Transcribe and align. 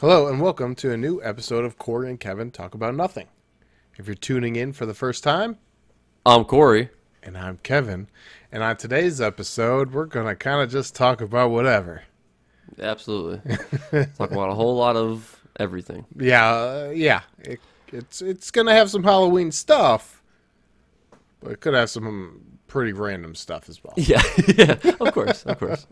Hello 0.00 0.26
and 0.28 0.40
welcome 0.40 0.74
to 0.76 0.92
a 0.92 0.96
new 0.96 1.22
episode 1.22 1.64
of 1.64 1.78
Corey 1.78 2.10
and 2.10 2.18
Kevin 2.20 2.50
Talk 2.50 2.74
About 2.74 2.94
Nothing. 2.94 3.28
If 3.96 4.06
you're 4.06 4.14
tuning 4.14 4.56
in 4.56 4.72
for 4.72 4.86
the 4.86 4.94
first 4.94 5.22
time, 5.22 5.58
I'm 6.26 6.44
Corey. 6.44 6.90
and 7.22 7.38
I'm 7.38 7.58
Kevin, 7.58 8.08
and 8.52 8.62
on 8.62 8.76
today's 8.76 9.20
episode, 9.20 9.92
we're 9.92 10.06
going 10.06 10.26
to 10.26 10.34
kind 10.34 10.62
of 10.62 10.70
just 10.70 10.94
talk 10.94 11.20
about 11.20 11.50
whatever. 11.50 12.02
Absolutely. 12.80 13.40
Talk 14.18 14.32
about 14.32 14.48
a 14.50 14.54
whole 14.54 14.74
lot 14.74 14.96
of 14.96 15.40
everything. 15.60 16.06
Yeah, 16.16 16.48
uh, 16.50 16.92
yeah. 16.92 17.20
It, 17.38 17.60
it's 17.92 18.20
it's 18.20 18.50
going 18.50 18.66
to 18.66 18.72
have 18.72 18.90
some 18.90 19.04
Halloween 19.04 19.52
stuff, 19.52 20.20
but 21.40 21.52
it 21.52 21.60
could 21.60 21.74
have 21.74 21.88
some 21.90 22.40
pretty 22.66 22.92
random 22.92 23.36
stuff 23.36 23.68
as 23.68 23.84
well. 23.84 23.94
Yeah, 23.96 24.22
yeah, 24.56 24.72
of 24.98 25.12
course, 25.12 25.44
of 25.44 25.58
course. 25.60 25.86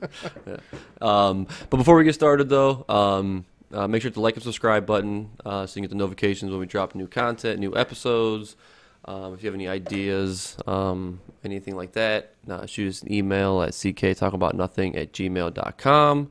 Yeah. 0.47 0.57
Um, 1.01 1.47
but 1.71 1.77
before 1.77 1.95
we 1.97 2.03
get 2.05 2.15
started, 2.15 2.49
though, 2.49 2.85
um, 2.89 3.45
uh, 3.73 3.89
make 3.89 4.03
sure 4.03 4.11
to 4.11 4.21
like 4.21 4.35
and 4.35 4.43
subscribe 4.43 4.87
button 4.87 5.31
uh, 5.45 5.67
so 5.67 5.73
you 5.73 5.75
can 5.75 5.83
get 5.83 5.91
the 5.91 5.97
notifications 5.97 6.51
when 6.51 6.61
we 6.61 6.67
drop 6.67 6.95
new 6.95 7.07
content, 7.07 7.59
new 7.61 7.77
episodes. 7.77 8.57
Um, 9.05 9.35
if 9.35 9.43
you 9.43 9.49
have 9.49 9.55
any 9.55 9.67
ideas, 9.67 10.57
um, 10.67 11.21
anything 11.43 11.75
like 11.75 11.93
that, 11.93 12.35
uh, 12.49 12.67
shoot 12.67 12.89
us 12.89 13.03
an 13.03 13.13
email 13.13 13.61
at 13.63 13.71
cktalkaboutnothing 13.73 14.97
at 14.97 15.13
gmail.com. 15.13 16.31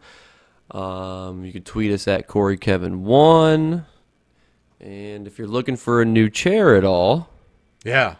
Um, 0.71 1.43
you 1.43 1.51
can 1.51 1.63
tweet 1.63 1.91
us 1.91 2.07
at 2.07 2.27
CoreyKevin1. 2.29 3.83
And 4.79 5.27
if 5.27 5.37
you're 5.37 5.47
looking 5.49 5.75
for 5.75 6.01
a 6.01 6.05
new 6.05 6.29
chair 6.29 6.75
at 6.75 6.85
all, 6.85 7.29
Yeah. 7.83 8.15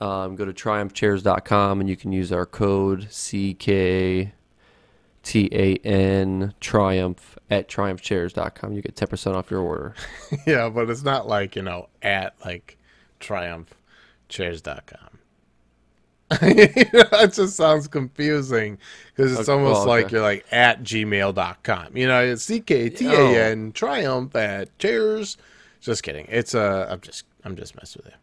um, 0.00 0.34
go 0.36 0.44
to 0.44 0.52
triumphchairs.com 0.52 1.80
and 1.80 1.88
you 1.88 1.96
can 1.96 2.10
use 2.12 2.32
our 2.32 2.46
code 2.46 3.06
CKTAN 5.24 6.52
Triumph 6.60 7.38
at 7.50 7.68
triumphchairs.com. 7.68 8.72
You 8.72 8.82
get 8.82 8.94
10% 8.96 9.34
off 9.34 9.50
your 9.50 9.60
order. 9.60 9.94
Yeah, 10.46 10.68
but 10.68 10.90
it's 10.90 11.02
not 11.02 11.26
like, 11.26 11.56
you 11.56 11.62
know, 11.62 11.88
at 12.02 12.34
like 12.44 12.76
triumphchairs.com. 13.20 15.18
it 16.40 17.32
just 17.34 17.54
sounds 17.56 17.86
confusing 17.86 18.78
because 19.14 19.32
it's 19.38 19.48
Okay, 19.48 19.52
almost 19.52 19.80
well, 19.80 19.86
like 19.88 20.06
okay. 20.06 20.14
you're 20.14 20.22
like 20.22 20.44
at 20.50 20.82
gmail.com. 20.82 21.96
You 21.96 22.06
know, 22.08 22.24
it's 22.24 22.42
C 22.42 22.60
K 22.60 22.88
T 22.88 23.06
A 23.06 23.50
N 23.50 23.72
triumph 23.72 24.34
at 24.34 24.76
chairs. 24.78 25.36
Just 25.80 26.02
kidding. 26.02 26.26
It's 26.30 26.54
uh 26.54 26.88
I'm 26.90 27.00
just 27.00 27.24
I'm 27.44 27.54
just 27.56 27.76
messing 27.76 28.02
with 28.04 28.12
you. 28.14 28.18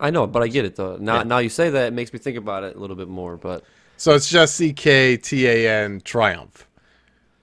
I 0.00 0.10
know, 0.10 0.26
but 0.26 0.42
I 0.42 0.48
get 0.48 0.64
it 0.64 0.74
though. 0.76 0.96
Now, 0.96 1.18
Yeah. 1.18 1.22
now 1.22 1.38
you 1.38 1.48
say 1.48 1.70
that, 1.70 1.86
it 1.86 1.92
makes 1.92 2.12
me 2.12 2.18
think 2.18 2.36
about 2.36 2.64
it 2.64 2.74
a 2.74 2.78
little 2.78 2.96
bit 2.96 3.08
more. 3.08 3.36
But 3.36 3.64
So 3.96 4.14
it's 4.14 4.28
just 4.28 4.56
C 4.56 4.72
K 4.72 5.16
T 5.16 5.46
A 5.46 5.68
N 5.84 6.00
triumph. 6.04 6.66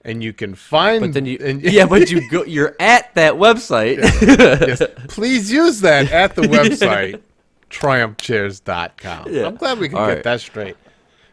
And 0.04 0.22
you 0.22 0.32
can 0.32 0.56
find 0.56 1.00
but 1.00 1.12
then 1.12 1.26
you, 1.26 1.38
and, 1.40 1.62
yeah, 1.62 1.86
but 1.86 2.10
you 2.10 2.28
go, 2.30 2.42
you're 2.44 2.74
at 2.80 3.14
that 3.14 3.34
website. 3.34 3.98
yes, 3.98 4.82
please 5.08 5.50
use 5.52 5.80
that 5.82 6.10
at 6.10 6.34
the 6.34 6.42
website 6.42 7.20
triumphchairs.com. 7.70 9.28
Yeah. 9.32 9.46
I'm 9.46 9.56
glad 9.56 9.78
we 9.78 9.88
can 9.88 9.98
All 9.98 10.06
get 10.06 10.14
right. 10.14 10.24
that 10.24 10.40
straight. 10.40 10.76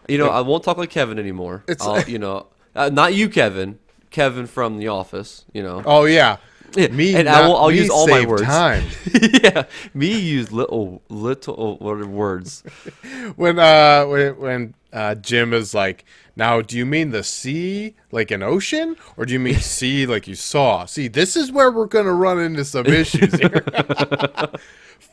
You 0.08 0.18
know, 0.18 0.30
I 0.30 0.42
won't 0.42 0.64
talk 0.64 0.78
like 0.78 0.90
Kevin 0.90 1.20
anymore. 1.20 1.64
It's- 1.68 1.86
I'll, 1.86 2.02
you 2.10 2.20
know, 2.20 2.48
uh, 2.76 2.90
not 2.90 3.14
you, 3.14 3.30
Kevin. 3.30 3.80
Kevin 4.12 4.48
from 4.48 4.78
The 4.78 4.88
Office. 4.88 5.46
You 5.54 5.64
know, 5.64 5.84
Oh 5.86 6.06
yeah. 6.06 6.38
Yeah, 6.76 6.88
Me 6.90 7.16
and 7.16 7.28
I 7.28 7.48
will, 7.48 7.58
I'll 7.58 7.72
use 7.72 7.90
all 7.90 8.08
my 8.08 8.24
words. 8.26 8.44
time. 8.44 8.84
yeah, 9.44 9.64
me 9.96 10.20
use 10.20 10.52
little 10.52 11.02
little 11.10 11.78
what 11.78 12.06
words. 12.06 12.62
when 13.36 13.58
uh 13.58 14.06
when, 14.06 14.38
when 14.40 14.74
uh 14.94 15.16
Jim 15.16 15.54
is 15.54 15.74
like, 15.74 16.06
now 16.36 16.62
do 16.62 16.78
you 16.78 16.86
mean 16.86 17.12
the 17.12 17.24
sea 17.24 17.96
like 18.12 18.32
an 18.32 18.42
ocean 18.44 18.96
or 19.18 19.26
do 19.26 19.34
you 19.34 19.40
mean 19.40 19.56
sea 19.60 20.06
like 20.06 20.28
you 20.28 20.36
saw? 20.36 20.86
See, 20.86 21.08
this 21.08 21.36
is 21.36 21.52
where 21.52 21.72
we're 21.72 21.86
gonna 21.86 22.14
run 22.14 22.40
into 22.40 22.66
some 22.66 22.86
issues 23.02 23.34
here. 23.36 23.64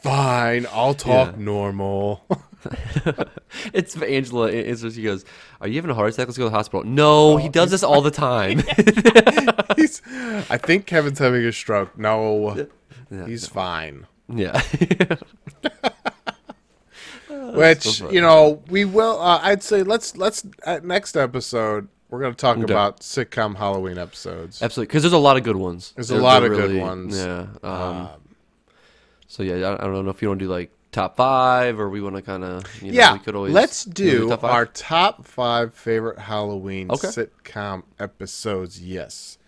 Fine, 0.03 0.67
I'll 0.73 0.95
talk 0.95 1.33
Yeah. 1.37 1.43
normal. 1.45 2.25
It's 3.73 3.97
Angela. 4.01 4.49
It's 4.49 4.83
she 4.95 5.03
goes, 5.03 5.25
"Are 5.61 5.69
you 5.69 5.77
having 5.77 5.91
a 5.91 5.95
heart 5.95 6.13
attack? 6.13 6.27
Let's 6.27 6.37
go 6.39 6.45
to 6.45 6.51
the 6.51 6.57
hospital." 6.57 6.85
No, 6.85 7.37
he 7.37 7.49
does 7.49 7.71
this 7.71 7.85
all 7.85 8.01
the 8.03 8.11
time. 8.11 8.63
he's, 9.77 10.03
I 10.51 10.59
think 10.59 10.87
Kevin's 10.87 11.19
having 11.21 11.45
a 11.45 11.53
stroke. 11.53 11.97
No, 11.97 12.67
Yeah, 13.11 13.27
he's 13.27 13.47
fine. 13.47 14.07
yeah. 14.29 14.61
Which 17.57 18.01
you 18.13 18.21
know 18.21 18.63
we 18.69 18.85
will. 18.85 19.21
Uh, 19.21 19.41
I'd 19.43 19.63
say 19.63 19.83
let's 19.83 20.17
let's 20.17 20.47
at 20.65 20.85
next 20.85 21.17
episode 21.17 21.89
we're 22.09 22.21
gonna 22.21 22.35
talk 22.35 22.57
Okay. 22.59 22.65
about 22.73 23.01
sitcom 23.01 23.57
Halloween 23.57 23.99
episodes. 23.99 24.63
Absolutely, 24.63 24.89
because 24.89 25.03
there's 25.03 25.13
a 25.13 25.19
lot 25.19 25.37
of 25.37 25.43
good 25.43 25.57
ones. 25.57 25.93
There's 25.97 26.11
a 26.11 26.17
lot 26.17 26.45
of 26.45 26.51
good 26.53 26.81
ones. 26.81 27.17
Yeah. 27.19 27.47
Um, 27.63 27.73
Um, 27.73 28.09
so 29.27 29.43
yeah, 29.43 29.55
I, 29.71 29.75
I 29.75 29.87
don't 29.89 30.05
know 30.05 30.11
if 30.11 30.23
you 30.23 30.29
want 30.29 30.39
to 30.41 30.45
do 30.47 30.51
like 30.51 30.71
top 30.93 31.17
five, 31.17 31.79
or 31.81 31.89
we 31.91 32.01
want 32.01 32.17
to 32.17 32.23
kind 32.23 32.45
of. 32.45 32.65
You 32.83 32.93
know, 32.93 32.97
yeah, 32.97 33.13
we 33.13 33.19
could 33.19 33.35
always. 33.35 33.53
let's 33.53 33.87
you 33.87 33.93
wanna 34.07 34.19
do 34.21 34.29
top 34.31 34.45
our 34.45 34.67
top 34.67 35.27
five 35.27 35.75
favorite 35.75 36.19
Halloween 36.19 36.91
Okay. 36.91 37.09
sitcom 37.09 37.83
episodes. 37.99 38.81
Yes, 38.81 39.39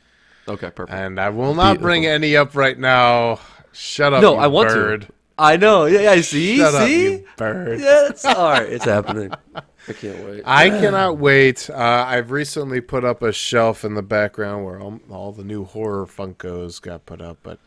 Okay, 0.48 0.70
perfect. 0.70 0.90
and 0.98 1.20
I 1.20 1.28
will 1.30 1.54
not 1.54 1.80
bring 1.80 2.06
any 2.06 2.36
up 2.36 2.54
right 2.56 2.78
now. 2.78 3.38
Shut 3.72 4.12
up, 4.12 4.20
no, 4.22 4.34
I 4.36 4.48
want 4.48 4.68
bird. 4.70 5.00
to. 5.02 5.12
I 5.38 5.56
know. 5.56 5.84
Yeah, 5.86 6.14
yeah. 6.14 6.20
See, 6.20 6.56
Shut 6.58 6.74
up, 6.74 6.86
see. 6.86 7.12
you 7.12 7.24
bird. 7.36 7.80
Yeah, 7.80 8.08
it's 8.08 8.24
all 8.24 8.50
right. 8.50 8.68
It's 8.68 8.84
happening. 8.84 9.32
I 9.54 9.92
can't 9.92 10.24
wait. 10.26 10.42
I 10.44 10.68
cannot 10.70 11.18
wait. 11.18 11.70
Uh, 11.70 12.04
I've 12.06 12.30
recently 12.30 12.80
put 12.80 13.04
up 13.04 13.22
a 13.22 13.32
shelf 13.32 13.84
in 13.84 13.94
the 13.94 14.02
background 14.02 14.64
where 14.64 14.80
all, 14.80 15.00
all 15.10 15.32
the 15.32 15.44
new 15.44 15.64
horror 15.64 16.06
Funkos 16.06 16.82
got 16.82 17.06
put 17.06 17.20
up, 17.20 17.38
but 17.42 17.58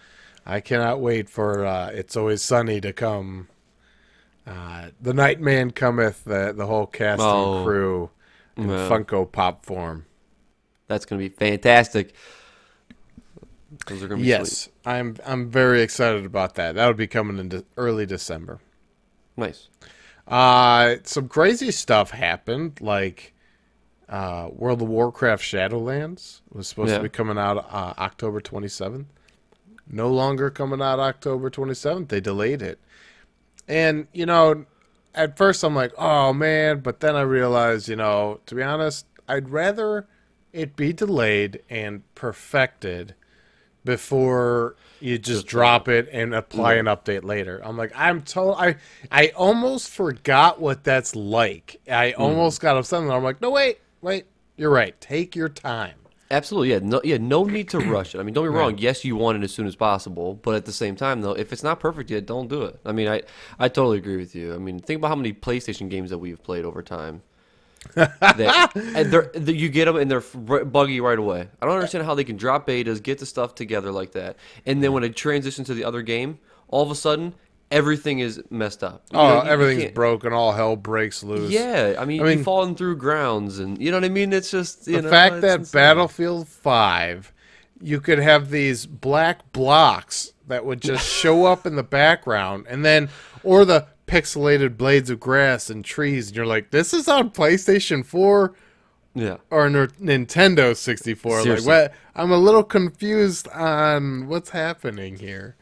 I 0.46 0.60
cannot 0.60 1.00
wait 1.00 1.30
for 1.30 1.66
uh, 1.66 1.88
It's 1.88 2.16
Always 2.18 2.42
Sunny 2.42 2.82
to 2.82 2.92
come. 2.94 3.48
Uh, 4.46 4.88
the 5.00 5.14
Nightman 5.14 5.72
cometh, 5.72 6.24
the, 6.26 6.54
the 6.56 6.66
whole 6.66 6.86
cast 6.88 7.22
Oh. 7.22 7.58
and 7.58 7.66
crew 7.66 8.10
in 8.58 8.70
Yeah. 8.70 8.90
Funko 8.90 9.32
Pop 9.32 9.66
form. 9.66 10.06
That's 10.88 11.06
gonna 11.06 11.20
be 11.20 11.30
fantastic. 11.30 12.14
Those 13.88 14.04
are 14.04 14.08
gonna 14.08 14.22
be 14.22 14.28
Yes, 14.28 14.70
I'm 14.86 15.16
I'm 15.26 15.50
very 15.50 15.82
excited 15.82 16.26
about 16.26 16.56
that. 16.56 16.76
That'll 16.76 16.94
be 16.94 17.08
coming 17.08 17.38
in 17.40 17.50
de- 17.50 17.66
early 17.78 18.06
December. 18.06 18.60
Nice. 19.38 19.70
Uh, 20.28 20.96
some 21.04 21.28
crazy 21.28 21.72
stuff 21.72 22.12
happened, 22.12 22.80
like 22.82 23.34
uh, 24.10 24.50
World 24.52 24.82
of 24.82 24.90
Warcraft 24.90 25.44
Shadowlands 25.44 26.42
was 26.52 26.68
supposed 26.68 26.92
Yeah. 26.92 26.98
to 26.98 27.04
be 27.04 27.10
coming 27.10 27.38
out 27.38 27.58
uh, 27.58 27.94
October 27.98 28.42
27th. 28.42 29.06
No 29.90 30.10
longer 30.10 30.50
coming 30.50 30.82
out 30.82 31.00
October 31.00 31.50
27th. 31.50 32.10
They 32.10 32.20
delayed 32.22 32.62
it. 32.62 32.80
And, 33.68 34.08
you 34.14 34.26
know, 34.26 34.66
at 35.16 35.38
first 35.38 35.64
I'm 35.64 35.76
like, 35.76 35.92
oh 35.98 36.34
man, 36.34 36.80
but 36.80 37.00
then 37.00 37.16
I 37.16 37.22
realized, 37.22 37.88
you 37.90 37.96
know, 37.96 38.40
to 38.46 38.56
be 38.56 38.64
honest, 38.64 39.06
I'd 39.28 39.50
rather 39.50 40.08
it 40.54 40.76
be 40.76 40.94
delayed 40.94 41.62
and 41.70 42.04
perfected 42.16 43.16
before 43.84 44.76
you 45.00 45.18
just 45.18 45.48
drop 45.48 45.88
it 45.88 46.10
and 46.12 46.34
apply 46.34 46.76
an 46.76 46.86
update 46.86 47.24
later. 47.24 47.60
I'm 47.64 47.78
like, 47.78 47.92
I'm 47.96 48.22
told 48.22 48.58
I 48.58 48.76
I 49.12 49.30
almost 49.30 49.90
forgot 49.90 50.62
what 50.62 50.84
that's 50.84 51.16
like. 51.16 51.82
I 51.90 52.12
hmm. 52.12 52.22
almost 52.22 52.62
got 52.62 52.78
upset 52.78 53.02
and 53.02 53.12
I'm 53.12 53.24
like, 53.24 53.42
no 53.42 53.52
wait, 53.52 53.80
wait, 54.02 54.26
you're 54.58 54.70
right. 54.70 55.00
Take 55.02 55.36
your 55.36 55.50
time. 55.50 55.96
Absolutely, 56.30 56.70
yeah. 56.70 56.80
No, 56.82 57.02
yeah, 57.04 57.18
no 57.18 57.44
need 57.44 57.70
to 57.70 57.80
rush 57.80 58.16
it. 58.16 58.20
I 58.20 58.24
mean, 58.24 58.34
don't 58.34 58.46
be 58.46 58.50
wrong. 58.50 58.78
Yes, 58.78 59.04
you 59.04 59.18
want 59.18 59.38
it 59.38 59.44
as 59.44 59.54
soon 59.54 59.68
as 59.68 59.76
possible, 59.76 60.36
but 60.36 60.56
at 60.56 60.66
the 60.66 60.72
same 60.72 60.96
time, 60.96 61.22
though, 61.22 61.34
if 61.34 61.52
it's 61.52 61.64
not 61.64 61.80
perfect 61.82 62.10
yet, 62.10 62.26
don't 62.26 62.48
do 62.48 62.64
it. 62.64 62.80
I 62.86 62.94
mean, 62.94 63.10
I, 63.10 63.24
I 63.60 63.68
totally 63.68 63.98
agree 63.98 64.16
with 64.16 64.34
you. 64.34 64.56
I 64.56 64.58
mean, 64.58 64.80
think 64.80 65.00
about 65.00 65.10
how 65.10 65.16
many 65.16 65.34
PlayStation 65.34 65.90
games 65.90 66.10
that 66.10 66.20
we've 66.20 66.42
played 66.42 66.64
over 66.64 66.82
time. 66.82 67.22
That, 67.96 68.72
and 68.76 69.12
they're, 69.12 69.32
you 69.54 69.70
get 69.70 69.86
them 69.86 69.98
and 69.98 70.10
they're 70.10 70.22
buggy 70.66 71.02
right 71.02 71.20
away. 71.20 71.48
I 71.62 71.66
don't 71.66 71.76
understand 71.76 72.06
how 72.06 72.16
they 72.16 72.24
can 72.24 72.38
drop 72.38 72.68
betas, 72.68 73.02
get 73.02 73.20
the 73.20 73.26
stuff 73.26 73.56
together 73.56 73.92
like 73.92 74.12
that, 74.14 74.38
and 74.66 74.84
then 74.84 74.94
when 74.94 75.04
it 75.04 75.16
transitions 75.16 75.68
to 75.68 75.74
the 75.74 75.84
other 75.84 76.02
game, 76.02 76.40
all 76.68 76.84
of 76.84 76.92
a 76.92 76.96
sudden 76.96 77.34
everything 77.72 78.20
is 78.20 78.42
messed 78.50 78.84
up. 78.84 79.04
You 79.12 79.20
Oh, 79.20 79.44
you 79.44 79.50
everything's 79.50 79.92
broken. 79.94 80.34
All 80.34 80.52
hell 80.52 80.76
breaks 80.76 81.24
loose. 81.24 81.52
Yeah, 81.52 81.96
I 81.98 82.06
mean, 82.06 82.22
I 82.22 82.26
mean- 82.26 82.38
you've 82.40 82.46
fallen 82.46 82.76
through 82.76 82.98
grounds, 82.98 83.60
and 83.60 83.82
you 83.82 83.92
know 83.92 83.98
what 83.98 84.06
I 84.06 84.10
mean. 84.10 84.34
It's 84.34 84.52
just 84.52 84.88
you 84.88 84.98
the 84.98 85.04
know, 85.04 85.10
fact 85.10 85.42
that 85.42 85.60
insane. 85.60 85.80
Battlefield 85.80 86.48
5, 86.48 87.34
you 87.82 88.00
could 88.00 88.20
have 88.20 88.50
these 88.50 88.86
black 88.86 89.52
blocks 89.54 90.34
that 90.48 90.66
would 90.66 90.82
just 90.82 91.08
show 91.08 91.46
up 91.46 91.66
in 91.66 91.76
the 91.76 91.84
background, 91.84 92.66
and 92.70 92.84
then, 92.86 93.10
or 93.44 93.64
the 93.66 93.88
pixelated 94.12 94.76
blades 94.78 95.10
of 95.10 95.20
grass 95.20 95.70
and 95.70 95.86
trees, 95.86 96.28
and 96.28 96.36
you're 96.36 96.46
like, 96.46 96.72
this 96.72 96.94
is 96.94 97.08
on 97.08 97.30
PlayStation 97.32 98.06
4 98.06 98.54
yeah. 99.16 99.38
or 99.50 99.70
Ner- 99.70 99.88
Nintendo 99.88 100.76
64. 100.76 101.44
Like, 101.46 101.66
what? 101.66 101.94
I'm 102.16 102.32
a 102.32 102.38
little 102.38 102.64
confused 102.64 103.48
on 103.50 104.28
what's 104.28 104.50
happening 104.50 105.18
here. 105.18 105.56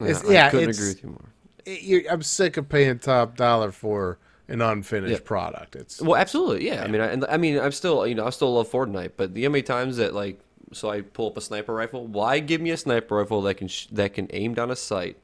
It's- 0.00 0.24
I 0.28 0.32
yeah, 0.32 0.50
couldn't 0.50 0.70
agree 0.70 0.88
with 0.88 1.02
you 1.04 1.08
more. 1.10 1.28
It- 1.64 2.06
I'm 2.10 2.22
sick 2.22 2.56
of 2.56 2.68
paying 2.68 2.98
top 2.98 3.36
dollar 3.36 3.70
for 3.70 4.18
an 4.48 4.60
unfinished 4.60 5.12
Yeah. 5.12 5.18
product. 5.24 5.76
It's 5.76 6.02
Well, 6.02 6.16
absolutely, 6.16 6.66
yeah. 6.66 6.82
I 6.82 6.88
mean, 6.88 7.00
I, 7.00 7.06
and 7.06 7.24
I 7.26 7.36
mean, 7.36 7.58
I'm 7.60 7.70
still, 7.72 8.04
you 8.04 8.16
know, 8.16 8.26
I 8.26 8.30
still 8.30 8.52
love 8.52 8.68
Fortnite, 8.68 9.12
but 9.16 9.32
the 9.34 9.46
many 9.46 9.62
times 9.62 9.96
that 9.98 10.12
like 10.12 10.40
so 10.72 10.90
I 10.90 11.02
pull 11.02 11.28
up 11.28 11.36
a 11.36 11.40
sniper 11.40 11.72
rifle. 11.74 12.06
Why 12.06 12.38
give 12.38 12.60
me 12.60 12.70
a 12.70 12.76
sniper 12.76 13.16
rifle 13.16 13.42
that 13.42 13.54
can 13.56 13.68
sh- 13.68 13.86
that 13.92 14.14
can 14.14 14.26
aim 14.32 14.54
down 14.54 14.70
a 14.70 14.76
sight, 14.76 15.18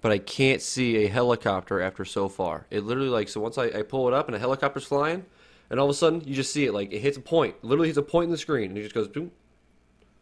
but 0.00 0.12
I 0.12 0.18
can't 0.18 0.62
see 0.62 1.04
a 1.04 1.08
helicopter 1.08 1.80
after 1.80 2.04
so 2.04 2.28
far? 2.28 2.66
It 2.70 2.84
literally 2.84 3.08
like 3.08 3.28
so 3.28 3.40
once 3.40 3.58
I, 3.58 3.66
I 3.66 3.82
pull 3.82 4.08
it 4.08 4.14
up 4.14 4.26
and 4.26 4.36
a 4.36 4.38
helicopter's 4.38 4.84
flying, 4.84 5.24
and 5.70 5.80
all 5.80 5.86
of 5.86 5.90
a 5.90 5.94
sudden 5.94 6.22
you 6.24 6.34
just 6.34 6.52
see 6.52 6.64
it 6.64 6.72
like 6.72 6.92
it 6.92 7.00
hits 7.00 7.16
a 7.16 7.20
point, 7.20 7.62
literally 7.62 7.88
hits 7.88 7.98
a 7.98 8.02
point 8.02 8.26
in 8.26 8.30
the 8.30 8.38
screen, 8.38 8.70
and 8.70 8.78
it 8.78 8.82
just 8.82 8.94
goes 8.94 9.08
boom, 9.08 9.30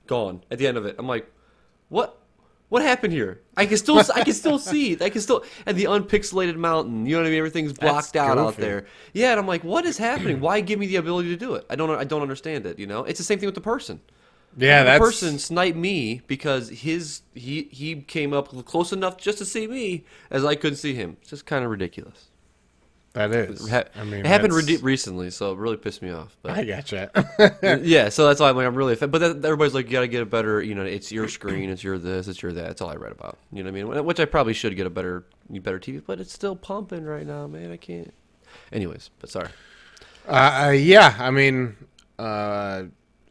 gone 0.06 0.42
at 0.50 0.58
the 0.58 0.66
end 0.66 0.76
of 0.76 0.86
it. 0.86 0.96
I'm 0.98 1.06
like, 1.06 1.30
what? 1.88 2.20
What 2.68 2.82
happened 2.82 3.12
here? 3.12 3.42
I 3.56 3.64
can 3.66 3.76
still 3.76 4.02
I 4.12 4.24
can 4.24 4.34
still 4.34 4.58
see. 4.58 4.96
I 5.00 5.08
can 5.08 5.20
still 5.20 5.44
and 5.66 5.76
the 5.76 5.84
unpixelated 5.84 6.56
mountain. 6.56 7.06
You 7.06 7.12
know 7.12 7.20
what 7.20 7.28
I 7.28 7.30
mean? 7.30 7.38
Everything's 7.38 7.72
blocked 7.72 8.14
That's 8.14 8.28
out 8.28 8.38
out 8.38 8.56
there. 8.56 8.86
Yeah, 9.12 9.30
and 9.30 9.38
I'm 9.38 9.46
like, 9.46 9.62
what 9.62 9.84
is 9.84 9.96
happening? 9.98 10.40
Why 10.40 10.60
give 10.60 10.80
me 10.80 10.88
the 10.88 10.96
ability 10.96 11.28
to 11.28 11.36
do 11.36 11.54
it? 11.54 11.64
I 11.70 11.76
don't 11.76 11.90
I 11.90 12.02
don't 12.02 12.22
understand 12.22 12.66
it. 12.66 12.80
You 12.80 12.88
know, 12.88 13.04
it's 13.04 13.18
the 13.18 13.24
same 13.24 13.38
thing 13.38 13.46
with 13.46 13.54
the 13.54 13.60
person. 13.60 14.00
Yeah, 14.56 14.84
that 14.84 15.00
person 15.00 15.38
sniped 15.38 15.76
me 15.76 16.22
because 16.26 16.70
his 16.70 17.22
he 17.34 17.68
he 17.70 17.96
came 18.02 18.32
up 18.32 18.48
close 18.64 18.92
enough 18.92 19.18
just 19.18 19.38
to 19.38 19.44
see 19.44 19.66
me 19.66 20.04
as 20.30 20.44
I 20.44 20.54
couldn't 20.54 20.78
see 20.78 20.94
him. 20.94 21.18
It's 21.20 21.30
just 21.30 21.44
kind 21.46 21.64
of 21.64 21.70
ridiculous. 21.70 22.28
that 23.12 23.30
is. 23.32 23.68
Ha- 23.68 23.84
I 23.94 24.04
mean, 24.04 24.20
it 24.20 24.26
happened 24.26 24.54
rede- 24.54 24.82
recently, 24.82 25.30
so 25.30 25.52
it 25.52 25.58
really 25.58 25.76
pissed 25.76 26.00
me 26.00 26.10
off. 26.10 26.36
But 26.42 26.52
I 26.52 26.64
gotcha. 26.64 27.10
yeah, 27.82 28.08
so 28.08 28.26
that's 28.26 28.40
why 28.40 28.48
I'm 28.48 28.56
like 28.56 28.66
I'm 28.66 28.74
really 28.74 28.94
offended. 28.94 29.12
But 29.12 29.40
that, 29.40 29.46
everybody's 29.46 29.74
like, 29.74 29.86
you 29.86 29.92
gotta 29.92 30.08
get 30.08 30.22
a 30.22 30.26
better, 30.26 30.62
you 30.62 30.74
know, 30.74 30.84
it's 30.84 31.12
your 31.12 31.28
screen, 31.28 31.68
it's 31.68 31.84
your 31.84 31.98
this, 31.98 32.26
it's 32.26 32.42
your 32.42 32.52
that. 32.52 32.66
That's 32.66 32.80
all 32.80 32.88
I 32.90 32.96
read 32.96 33.12
about. 33.12 33.38
You 33.52 33.62
know 33.62 33.70
what 33.70 33.78
I 33.78 33.84
mean? 33.84 34.04
Which 34.06 34.20
I 34.20 34.24
probably 34.24 34.54
should 34.54 34.74
get 34.74 34.86
a 34.86 34.90
better, 34.90 35.24
better 35.50 35.78
TV, 35.78 36.02
but 36.06 36.18
it's 36.18 36.32
still 36.32 36.56
pumping 36.56 37.04
right 37.04 37.26
now, 37.26 37.46
man. 37.46 37.72
I 37.72 37.76
can't. 37.76 38.12
Anyways, 38.72 39.10
but 39.20 39.28
sorry. 39.28 39.48
Uh, 40.26 40.66
uh, 40.68 40.70
yeah, 40.70 41.14
I 41.18 41.30
mean, 41.30 41.76
uh, 42.18 42.84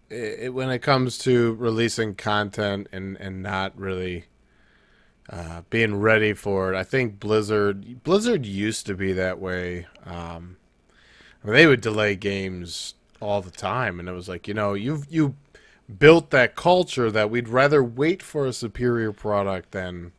it, 0.10 0.54
when 0.54 0.69
it 0.69 0.80
comes 0.80 1.18
to 1.19 1.54
releasing 1.56 2.16
content 2.16 2.88
and, 2.92 3.18
and 3.18 3.42
not 3.42 3.78
really 3.78 4.25
uh, 5.30 5.62
being 5.69 5.96
ready 6.00 6.34
for 6.34 6.74
it, 6.74 6.78
I 6.78 6.84
think 6.84 7.19
Blizzard 7.19 8.04
Blizzard 8.04 8.46
used 8.46 8.86
to 8.88 8.94
be 8.96 9.12
that 9.13 9.40
way. 9.40 9.88
Um, 10.06 10.57
I 11.44 11.48
mean, 11.48 11.56
they 11.56 11.68
would 11.68 11.81
delay 11.81 12.16
games 12.16 12.96
all 13.22 13.42
the 13.42 13.52
time, 13.52 14.00
and 14.00 14.07
it 14.10 14.13
was 14.13 14.30
like, 14.30 14.48
you 14.48 14.54
know, 14.54 14.74
you've 14.74 15.07
you 15.10 15.36
built 16.00 16.31
that 16.31 16.56
culture 16.56 17.12
that 17.12 17.30
we'd 17.30 17.50
rather 17.50 17.84
wait 17.84 18.24
for 18.24 18.46
a 18.46 18.54
superior 18.54 19.12
product 19.12 19.72
than 19.72 20.12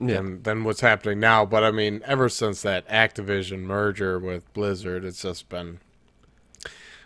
Yeah. 0.00 0.16
than, 0.16 0.42
than 0.42 0.64
what's 0.64 0.80
happening 0.80 1.20
now. 1.20 1.44
But 1.44 1.64
I 1.64 1.70
mean, 1.70 2.02
ever 2.04 2.28
since 2.28 2.62
that 2.62 2.88
Activision 2.88 3.60
merger 3.60 4.18
with 4.18 4.52
Blizzard, 4.54 5.04
it's 5.04 5.22
just 5.22 5.48
been 5.48 5.80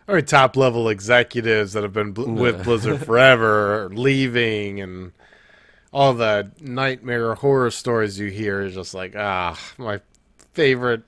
very 0.06 0.22
top 0.22 0.56
level 0.56 0.88
executives 0.88 1.72
that 1.72 1.82
have 1.82 1.92
been 1.92 2.12
bl- 2.12 2.30
with 2.32 2.64
Blizzard 2.64 3.00
forever 3.06 3.88
leaving, 3.92 4.80
and 4.80 5.12
all 5.92 6.12
the 6.14 6.50
nightmare 6.60 7.34
horror 7.36 7.70
stories 7.70 8.18
you 8.18 8.28
hear 8.30 8.62
is 8.62 8.74
just 8.74 8.94
like, 8.94 9.14
ah, 9.16 9.58
my 9.78 10.00
favorite 10.52 11.02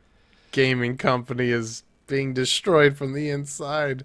gaming 0.52 0.96
company 0.96 1.50
is 1.50 1.82
being 2.06 2.32
destroyed 2.32 2.96
from 2.96 3.12
the 3.12 3.28
inside. 3.30 4.04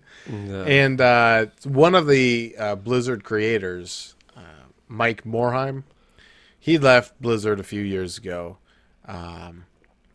And 0.66 1.00
uh, 1.00 1.46
one 1.64 1.94
of 1.96 2.08
the 2.08 2.56
uh, 2.58 2.76
Blizzard 2.76 3.24
creators, 3.24 4.16
uh, 4.36 4.42
Mike 4.88 5.24
Morhaime, 5.24 5.84
he 6.60 6.78
left 6.78 7.20
Blizzard 7.22 7.60
a 7.60 7.64
few 7.64 7.82
years 7.82 8.18
ago, 8.18 8.58
um, 9.06 9.66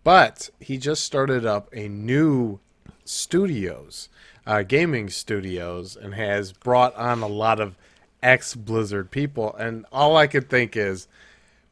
but 0.04 0.50
he 0.60 0.78
just 0.78 1.02
started 1.04 1.46
up 1.46 1.68
a 1.72 1.88
new 1.88 2.58
studios, 3.04 4.08
uh, 4.46 4.62
gaming 4.62 5.08
studios, 5.10 5.96
and 5.96 6.14
has 6.14 6.52
brought 6.52 6.94
on 6.96 7.22
a 7.22 7.26
lot 7.26 7.60
of 7.60 7.76
ex 8.22 8.54
Blizzard 8.54 9.10
people. 9.10 9.54
And 9.56 9.84
all 9.92 10.16
I 10.16 10.26
could 10.26 10.48
think 10.48 10.76
is, 10.76 11.08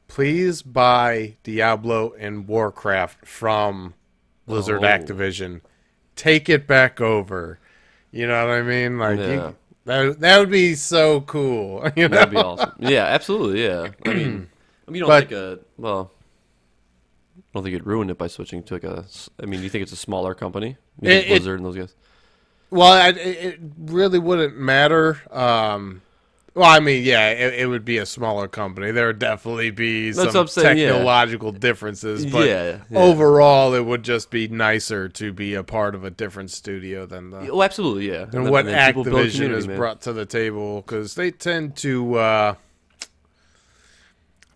please 0.09 0.63
buy 0.63 1.37
Diablo 1.43 2.13
and 2.19 2.47
Warcraft 2.49 3.27
from 3.27 3.95
Blizzard 4.47 4.85
Oh. 4.85 4.87
Activision. 4.87 5.61
Take 6.17 6.49
it 6.49 6.67
back 6.67 7.01
over. 7.01 7.59
You 8.11 8.27
know 8.27 8.47
what 8.47 8.55
I 8.55 8.63
mean? 8.63 8.99
Like 8.99 9.19
Yeah. 9.19 9.33
you, 9.33 9.57
that 9.87 10.21
that 10.21 10.39
would 10.39 10.51
be 10.51 10.75
so 10.75 11.21
cool. 11.23 11.89
You 11.97 12.09
know? 12.09 12.17
That'd 12.17 12.31
be 12.31 12.37
awesome. 12.37 12.73
Yeah, 12.79 13.05
absolutely. 13.05 13.65
Yeah. 13.65 13.89
I 14.07 14.09
mean, 14.15 14.49
I 14.87 14.91
mean, 14.91 14.95
you 14.95 15.01
don't 15.01 15.09
But- 15.09 15.29
think 15.29 15.33
a 15.33 15.59
well. 15.77 16.11
I 17.37 17.41
don't 17.59 17.65
think 17.65 17.77
it 17.77 17.87
ruined 17.87 18.11
it 18.11 18.19
by 18.19 18.27
switching 18.27 18.63
to 18.65 18.75
like 18.75 18.85
a. 18.85 19.05
I 19.41 19.47
mean, 19.47 19.63
you 19.63 19.69
think 19.69 19.83
it's 19.83 19.93
a 19.93 19.97
smaller 19.97 20.35
company? 20.35 20.77
It- 21.03 21.11
it- 21.11 21.29
Blizzard 21.29 21.59
and 21.61 21.67
those 21.67 21.77
guys. 21.77 21.95
Well, 22.75 22.93
I, 22.93 23.09
it, 23.11 23.61
really 23.79 24.19
wouldn't 24.19 24.57
matter. 24.59 25.21
Um, 25.31 26.03
well, 26.55 26.69
I 26.69 26.81
mean, 26.81 27.05
yeah, 27.05 27.31
it, 27.31 27.55
it 27.55 27.67
would 27.67 27.85
be 27.85 27.99
a 27.99 28.07
smaller 28.07 28.49
company. 28.49 28.91
There 28.91 29.07
would 29.07 29.21
definitely 29.21 29.71
be 29.71 30.11
That's 30.11 30.33
some 30.33 30.47
what 30.47 30.59
I'm 30.67 30.77
yeah. 30.77 30.89
technological 30.89 31.53
differences, 31.53 32.27
but 32.27 32.49
Yeah, 32.49 32.79
yeah. 32.91 32.99
overall, 32.99 33.75
it 33.75 33.85
would 33.85 34.03
just 34.03 34.29
be 34.29 34.49
nicer 34.49 35.09
to 35.09 35.33
be 35.33 35.55
a 35.55 35.63
part 35.63 35.95
of 35.95 36.03
a 36.03 36.11
different 36.11 36.51
studio 36.51 37.07
than 37.07 37.31
the 37.31 37.49
Oh, 37.49 37.63
absolutely. 37.63 38.09
Yeah. 38.09 38.25
than 38.25 38.43
then- 38.43 38.53
what 38.53 38.67
people 38.67 39.05
Activision 39.05 39.51
has 39.51 39.69
man. 39.69 39.77
brought 39.77 40.01
to 40.03 40.13
the 40.13 40.27
table 40.27 40.81
because 40.81 41.15
they 41.15 41.31
tend 41.31 41.77
to 41.77 42.15
uh, 42.17 42.55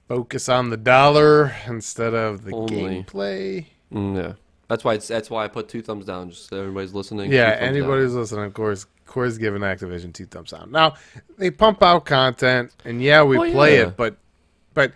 focus 0.09 0.49
on 0.49 0.71
the 0.71 0.77
dollar 0.77 1.55
instead 1.69 2.15
of 2.15 2.45
the 2.45 2.53
Only. 2.53 3.05
gameplay. 3.05 3.67
Mm, 3.93 4.17
yeah. 4.17 4.33
That's 4.69 4.85
why 4.85 4.95
it's 4.95 5.09
that's 5.09 5.31
why 5.31 5.45
I 5.45 5.49
put 5.49 5.69
two 5.69 5.83
thumbs 5.83 6.05
down. 6.07 6.31
Just 6.31 6.49
so 6.51 6.61
everybody's 6.61 6.93
listening. 6.95 7.33
Yeah, 7.33 7.57
anybody's 7.59 8.13
down. 8.13 8.21
listening, 8.21 8.45
of 8.45 8.55
course, 8.55 8.87
Corey's 9.07 9.39
giving 9.39 9.63
Activision 9.63 10.13
two 10.13 10.27
thumbs 10.27 10.51
down. 10.51 10.71
Now 10.71 10.95
they 11.39 11.51
pump 11.51 11.83
out 11.83 12.05
content, 12.05 12.73
and 12.85 13.03
yeah, 13.03 13.23
we 13.23 13.39
Well, 13.39 13.51
play 13.51 13.77
yeah. 13.79 13.87
it, 13.89 13.97
but 13.97 14.17
but 14.75 14.93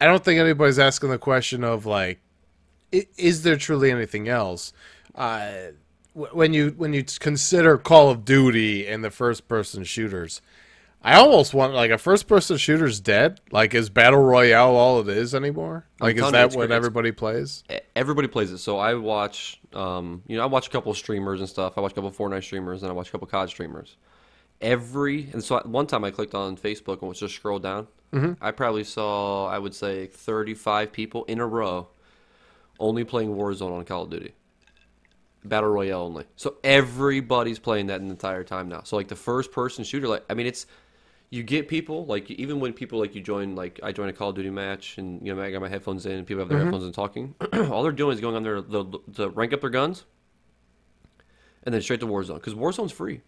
I 0.00 0.06
don't 0.06 0.24
think 0.24 0.38
anybody's 0.40 0.78
asking 0.78 1.10
the 1.10 1.18
question 1.18 1.64
of 1.64 1.86
like, 1.86 2.20
is 2.92 3.42
there 3.42 3.56
truly 3.56 3.90
anything 3.90 4.28
else? 4.28 4.72
Uh, 5.14 5.50
when 6.14 6.52
you 6.54 6.70
when 6.76 6.92
you 6.92 7.04
consider 7.18 7.78
Call 7.78 8.10
of 8.10 8.24
Duty 8.24 8.86
and 8.86 9.02
the 9.04 9.10
first 9.10 9.48
person 9.48 9.82
shooters, 9.84 10.40
I 11.02 11.16
almost 11.16 11.54
want 11.54 11.72
like 11.72 11.90
a 11.90 11.96
first 11.98 12.26
person 12.28 12.58
shooter's 12.58 13.00
dead. 13.00 13.40
Like, 13.50 13.72
is 13.74 13.88
battle 13.88 14.20
royale 14.20 14.76
all 14.76 15.00
it 15.00 15.08
is 15.08 15.34
anymore? 15.34 15.86
Like, 15.98 16.16
is 16.16 16.30
that 16.30 16.54
what 16.54 16.70
everybody 16.70 17.10
plays? 17.10 17.64
Everybody 17.96 18.28
plays 18.28 18.50
it. 18.52 18.58
So 18.58 18.78
I 18.78 18.94
watch, 18.94 19.58
um, 19.72 20.22
you 20.26 20.36
know, 20.36 20.42
I 20.42 20.46
watch 20.46 20.66
a 20.66 20.70
couple 20.70 20.92
of 20.92 20.98
streamers 20.98 21.40
and 21.40 21.48
stuff. 21.48 21.78
I 21.78 21.80
watch 21.80 21.92
a 21.92 21.94
couple 21.94 22.10
of 22.10 22.16
Fortnite 22.16 22.42
streamers, 22.42 22.82
and 22.82 22.90
I 22.90 22.94
watch 22.94 23.08
a 23.08 23.12
couple 23.12 23.26
of 23.26 23.30
COD 23.32 23.48
streamers. 23.48 23.96
Every 24.60 25.30
and 25.32 25.42
so 25.42 25.56
I- 25.56 25.66
one 25.66 25.86
time 25.86 26.04
I 26.04 26.10
clicked 26.10 26.34
on 26.34 26.56
Facebook 26.58 27.00
and 27.00 27.08
was 27.08 27.18
just 27.18 27.34
scroll 27.34 27.58
down. 27.58 27.86
Mm-hmm. 28.12 28.44
I 28.44 28.50
probably 28.50 28.84
saw, 28.84 29.46
I 29.48 29.58
would 29.58 29.74
say, 29.74 30.06
thirty-five 30.06 30.92
people 30.92 31.24
in 31.24 31.40
a 31.40 31.46
row, 31.46 31.88
only 32.78 33.04
playing 33.04 33.30
Warzone 33.36 33.72
on 33.72 33.84
Call 33.86 34.02
of 34.02 34.10
Duty. 34.10 34.34
Battle 35.44 35.70
Royale 35.70 36.02
only. 36.02 36.24
So 36.36 36.56
everybody's 36.62 37.58
playing 37.58 37.86
that 37.86 38.02
the 38.02 38.06
entire 38.10 38.44
time 38.44 38.68
now. 38.68 38.82
So 38.82 38.96
like 38.96 39.08
the 39.08 39.16
first 39.16 39.50
person 39.52 39.84
shooter, 39.84 40.06
like 40.08 40.24
I 40.28 40.34
mean, 40.34 40.46
it's 40.46 40.66
you 41.30 41.44
get 41.44 41.68
people 41.68 42.06
like 42.06 42.28
even 42.30 42.58
when 42.58 42.72
people 42.72 42.98
like 42.98 43.14
you 43.14 43.20
join 43.20 43.54
like 43.54 43.78
I 43.82 43.92
join 43.92 44.08
a 44.08 44.12
Call 44.12 44.30
of 44.30 44.34
Duty 44.36 44.50
match 44.50 44.98
and 44.98 45.24
you 45.24 45.34
know 45.34 45.40
I 45.40 45.50
got 45.52 45.60
my 45.60 45.68
headphones 45.68 46.04
in 46.04 46.12
and 46.12 46.26
people 46.26 46.40
have 46.40 46.48
their 46.48 46.58
headphones 46.58 46.84
and 46.84 46.92
talking. 46.92 47.34
all 47.70 47.82
they're 47.84 47.92
doing 47.92 48.14
is 48.14 48.20
going 48.20 48.34
on 48.34 48.42
there 48.42 48.60
to, 48.60 49.00
to 49.14 49.28
rank 49.30 49.52
up 49.52 49.60
their 49.60 49.70
guns, 49.70 50.04
and 51.62 51.72
then 51.72 51.80
straight 51.82 52.00
to 52.00 52.06
Warzone 52.06 52.34
because 52.34 52.54
Warzone's 52.54 52.92
free. 52.92 53.20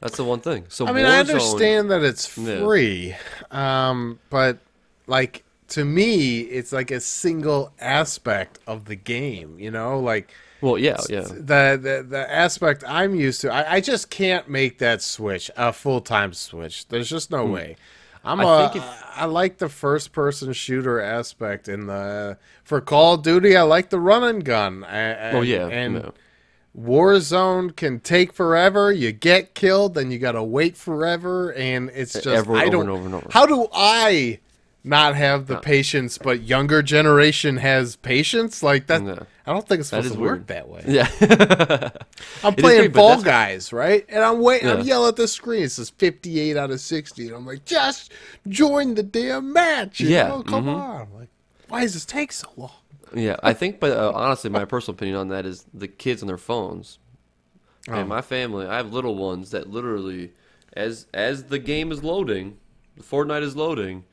That's 0.00 0.16
the 0.16 0.24
one 0.24 0.40
thing. 0.40 0.64
So 0.68 0.86
I 0.86 0.92
mean, 0.92 1.04
I 1.04 1.18
understand 1.18 1.90
that 1.90 2.02
it's 2.02 2.38
Yeah. 2.38 2.64
free, 2.64 3.14
um, 3.50 4.18
but 4.30 4.58
like 5.06 5.44
to 5.68 5.84
me, 5.84 6.40
it's 6.40 6.72
like 6.72 6.90
a 6.90 7.00
single 7.00 7.72
aspect 7.78 8.58
of 8.66 8.86
the 8.86 8.96
game. 8.96 9.58
You 9.58 9.70
know, 9.70 10.00
like 10.00 10.32
Well, 10.62 10.78
yeah, 10.78 10.98
yeah. 11.08 11.20
the 11.22 11.78
the, 11.80 12.06
the 12.08 12.30
aspect 12.32 12.84
I'm 12.86 13.14
used 13.14 13.40
to. 13.42 13.52
I, 13.52 13.74
I 13.76 13.80
just 13.80 14.10
can't 14.10 14.48
make 14.48 14.78
that 14.78 15.02
switch 15.02 15.50
a 15.56 15.72
full 15.72 16.00
time 16.00 16.32
switch. 16.32 16.86
There's 16.88 17.08
just 17.08 17.30
no 17.30 17.44
way. 17.46 17.76
I'm 18.22 18.38
Hmm. 18.38 18.44
I 18.44 18.62
a, 18.64 18.76
if- 18.76 19.04
I 19.16 19.24
like 19.24 19.58
the 19.58 19.68
first 19.70 20.12
person 20.12 20.52
shooter 20.52 21.00
aspect 21.00 21.68
in 21.68 21.86
the 21.86 22.36
for 22.64 22.80
Call 22.80 23.14
of 23.14 23.22
Duty. 23.22 23.56
I 23.56 23.62
like 23.62 23.88
the 23.90 23.98
run 24.00 24.22
and 24.24 24.44
gun. 24.44 24.84
And, 24.84 25.36
Oh 25.38 25.40
yeah, 25.40 25.66
and 25.68 25.94
no. 25.94 26.12
Warzone 26.78 27.74
can 27.74 28.00
take 28.00 28.32
forever. 28.32 28.92
You 28.92 29.12
get 29.12 29.54
killed, 29.54 29.94
then 29.94 30.10
you 30.10 30.18
gotta 30.18 30.42
wait 30.42 30.76
forever, 30.76 31.52
and 31.54 31.90
it's 31.94 32.12
just 32.12 32.26
Ever- 32.26 32.56
I 32.56 32.68
don't. 32.68 32.82
and 32.82 32.90
over 32.90 33.04
and 33.06 33.14
over. 33.14 33.26
How 33.30 33.46
do 33.46 33.66
I 33.72 34.38
not 34.82 35.14
have 35.16 35.46
the 35.46 35.58
patience, 35.58 36.18
but 36.18 36.42
younger 36.42 36.82
generation 36.82 37.58
has 37.58 37.96
patience? 37.96 38.62
Like 38.62 38.86
that, 38.86 39.02
No. 39.02 39.26
I 39.46 39.52
don't 39.52 39.66
think 39.66 39.80
it's 39.80 39.88
supposed 39.90 40.12
to 40.14 40.18
work 40.18 40.46
that 40.46 40.68
way. 40.68 40.84
Yeah. 40.86 41.08
I'm 42.44 42.54
playing 42.54 42.92
Fall 42.92 43.22
Guys, 43.22 43.72
right? 43.72 44.04
And 44.08 44.22
I'm 44.22 44.40
waiting. 44.40 44.68
I'm 44.68 44.80
yelling 44.82 45.08
at 45.08 45.16
the 45.16 45.28
screen. 45.28 45.64
It 45.64 45.70
says 45.72 45.90
58 45.90 46.56
out 46.56 46.70
of 46.70 46.80
60, 46.80 47.26
and 47.26 47.36
I'm 47.36 47.46
like, 47.46 47.64
just 47.64 48.12
join 48.48 48.94
the 48.94 49.02
damn 49.02 49.52
match. 49.52 50.00
you 50.00 50.08
Yeah, 50.08 50.28
know? 50.28 50.42
come 50.42 50.66
mhm. 50.66 50.74
on. 50.74 51.00
I'm 51.02 51.14
like, 51.14 51.28
why 51.68 51.82
does 51.82 51.94
this 51.94 52.04
take 52.04 52.32
so 52.32 52.48
long? 52.56 52.70
Yeah, 53.14 53.36
I 53.42 53.52
think, 53.54 53.80
but 53.80 53.92
uh, 53.92 54.12
honestly, 54.14 54.50
my 54.50 54.64
personal 54.64 54.94
opinion 54.96 55.16
on 55.16 55.28
that 55.28 55.44
is 55.44 55.66
the 55.74 55.88
kids 55.88 56.22
on 56.22 56.28
their 56.28 56.38
phones. 56.38 56.98
Oh. 57.88 57.94
And 57.94 58.08
my 58.08 58.20
family, 58.20 58.66
I 58.66 58.76
have 58.76 58.92
little 58.92 59.16
ones 59.16 59.50
that 59.50 59.68
literally 59.68 60.32
as 60.74 61.06
as 61.12 61.44
the 61.44 61.58
game 61.58 61.90
is 61.90 62.04
loading, 62.04 62.58
Fortnite 63.00 63.42
is 63.42 63.56
loading. 63.56 64.04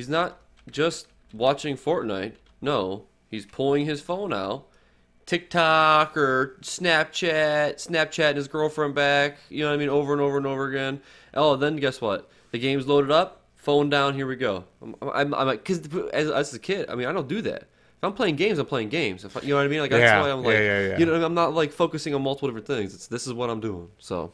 He's 0.00 0.08
not 0.08 0.38
just 0.70 1.08
watching 1.30 1.76
Fortnite. 1.76 2.36
No, 2.62 3.04
he's 3.28 3.44
pulling 3.44 3.84
his 3.84 4.00
phone 4.00 4.32
out, 4.32 4.66
TikTok 5.26 6.16
or 6.16 6.56
Snapchat, 6.62 7.86
Snapchatting 7.86 8.36
his 8.36 8.48
girlfriend 8.48 8.94
back. 8.94 9.36
You 9.50 9.64
know 9.64 9.68
what 9.68 9.74
I 9.74 9.76
mean? 9.76 9.90
Over 9.90 10.14
and 10.14 10.22
over 10.22 10.38
and 10.38 10.46
over 10.46 10.70
again. 10.70 11.02
Oh, 11.34 11.54
then 11.54 11.76
guess 11.76 12.00
what? 12.00 12.30
The 12.50 12.58
game's 12.58 12.86
loaded 12.86 13.10
up. 13.10 13.42
Phone 13.56 13.90
down. 13.90 14.14
Here 14.14 14.26
we 14.26 14.36
go. 14.36 14.64
I'm, 14.80 14.96
I'm, 15.02 15.34
I'm 15.34 15.46
like, 15.46 15.66
because 15.66 15.86
as, 16.14 16.30
as 16.30 16.54
a 16.54 16.58
kid, 16.58 16.88
I 16.88 16.94
mean, 16.94 17.06
I 17.06 17.12
don't 17.12 17.28
do 17.28 17.42
that. 17.42 17.64
If 17.64 18.04
I'm 18.04 18.14
playing 18.14 18.36
games, 18.36 18.58
I'm 18.58 18.64
playing 18.64 18.88
games. 18.88 19.26
If 19.26 19.36
I, 19.36 19.42
you 19.42 19.48
know 19.48 19.56
what 19.56 19.66
I 19.66 19.68
mean? 19.68 19.80
Like 19.80 19.90
that's 19.90 20.24
why 20.24 20.30
I'm 20.30 20.40
yeah, 20.40 20.46
like, 20.46 20.56
yeah, 20.56 20.88
yeah. 20.88 20.98
you 20.98 21.04
know, 21.04 21.22
I'm 21.22 21.34
not 21.34 21.52
like 21.52 21.72
focusing 21.72 22.14
on 22.14 22.22
multiple 22.22 22.48
different 22.48 22.66
things. 22.66 22.94
It's 22.94 23.06
this 23.06 23.26
is 23.26 23.34
what 23.34 23.50
I'm 23.50 23.60
doing. 23.60 23.90
So, 23.98 24.32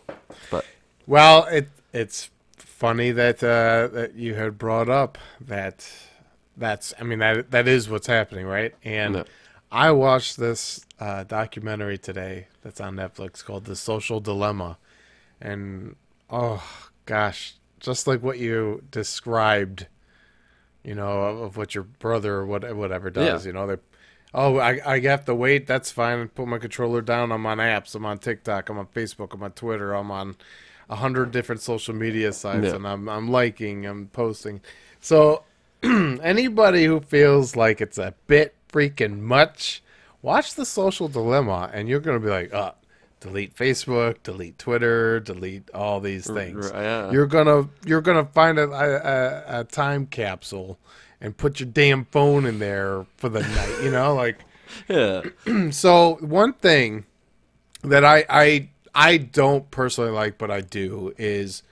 but 0.48 0.64
Well, 1.08 1.46
it 1.46 1.68
it's 1.92 2.30
funny 2.56 3.10
that 3.12 3.42
uh, 3.42 3.88
that 3.88 4.14
you 4.14 4.34
had 4.34 4.58
brought 4.58 4.88
up 4.88 5.18
that 5.40 5.88
that's 6.56 6.94
I 6.98 7.04
mean 7.04 7.18
that 7.20 7.50
that 7.50 7.68
is 7.68 7.88
what's 7.88 8.06
happening, 8.06 8.46
right? 8.46 8.74
And 8.84 9.16
Yeah. 9.16 9.22
I 9.72 9.90
watched 9.90 10.36
this 10.36 10.86
uh, 11.00 11.24
documentary 11.24 11.98
today 11.98 12.46
that's 12.62 12.80
on 12.80 12.94
Netflix 12.96 13.44
called 13.44 13.64
The 13.64 13.76
Social 13.76 14.20
Dilemma, 14.20 14.78
and 15.40 15.96
oh 16.30 16.62
gosh, 17.04 17.54
just 17.80 18.06
like 18.06 18.22
what 18.22 18.38
you 18.38 18.82
described, 18.90 19.86
you 20.84 20.94
know, 20.94 21.22
of, 21.22 21.40
of 21.40 21.56
what 21.56 21.74
your 21.74 21.84
brother 21.84 22.36
or 22.36 22.46
what 22.46 22.74
whatever 22.76 23.10
does, 23.10 23.44
Yeah. 23.44 23.48
you 23.48 23.52
know, 23.52 23.66
they. 23.66 23.76
Oh, 24.34 24.58
I, 24.58 24.80
I 24.84 25.00
have 25.00 25.24
to 25.26 25.34
wait. 25.34 25.66
That's 25.66 25.90
fine. 25.90 26.28
Put 26.28 26.46
my 26.46 26.58
controller 26.58 27.00
down. 27.00 27.32
I'm 27.32 27.46
on 27.46 27.56
apps. 27.58 27.94
I'm 27.94 28.04
on 28.04 28.18
TikTok. 28.18 28.68
I'm 28.68 28.76
on 28.78 28.86
Facebook. 28.88 29.32
I'm 29.32 29.42
on 29.42 29.52
Twitter. 29.52 29.94
I'm 29.94 30.10
on 30.10 30.36
a 30.88 30.96
hundred 30.96 31.30
different 31.32 31.60
social 31.60 31.94
media 31.94 32.32
sites, 32.32 32.64
Yeah. 32.66 32.76
and 32.76 32.86
I'm 32.86 33.08
I'm 33.08 33.28
liking. 33.30 33.86
I'm 33.86 34.08
posting. 34.08 34.60
So 35.00 35.44
anybody 35.82 36.84
who 36.84 37.00
feels 37.00 37.56
like 37.56 37.80
it's 37.80 37.98
a 37.98 38.14
bit 38.26 38.54
freaking 38.72 39.20
much, 39.20 39.82
watch 40.22 40.54
the 40.54 40.64
Social 40.64 41.08
Dilemma, 41.08 41.70
and 41.72 41.88
you're 41.88 42.00
gonna 42.00 42.20
be 42.20 42.28
like, 42.28 42.52
uh, 42.52 42.72
delete 43.20 43.54
Facebook, 43.56 44.16
delete 44.22 44.58
Twitter, 44.58 45.20
delete 45.20 45.68
all 45.72 46.00
these 46.00 46.26
things. 46.30 46.70
yeah. 46.72 47.10
You're 47.10 47.26
gonna 47.26 47.68
you're 47.84 48.00
gonna 48.02 48.24
find 48.26 48.58
a, 48.58 48.70
a, 48.70 49.60
a 49.60 49.64
time 49.64 50.06
capsule 50.06 50.78
and 51.20 51.36
put 51.36 51.60
your 51.60 51.68
damn 51.68 52.04
phone 52.06 52.44
in 52.46 52.58
there 52.58 53.06
for 53.16 53.28
the 53.28 53.40
night. 53.40 53.78
You 53.82 53.90
know, 53.90 54.14
like 54.14 54.38
yeah, 54.88 55.22
so 55.70 56.16
one 56.20 56.52
thing 56.54 57.06
that 57.82 58.04
I 58.04 58.24
I 58.28 58.68
I 58.96 59.18
don't 59.18 59.70
personally 59.70 60.10
like, 60.10 60.38
but 60.38 60.50
I 60.50 60.62
do 60.62 61.12
is 61.18 61.62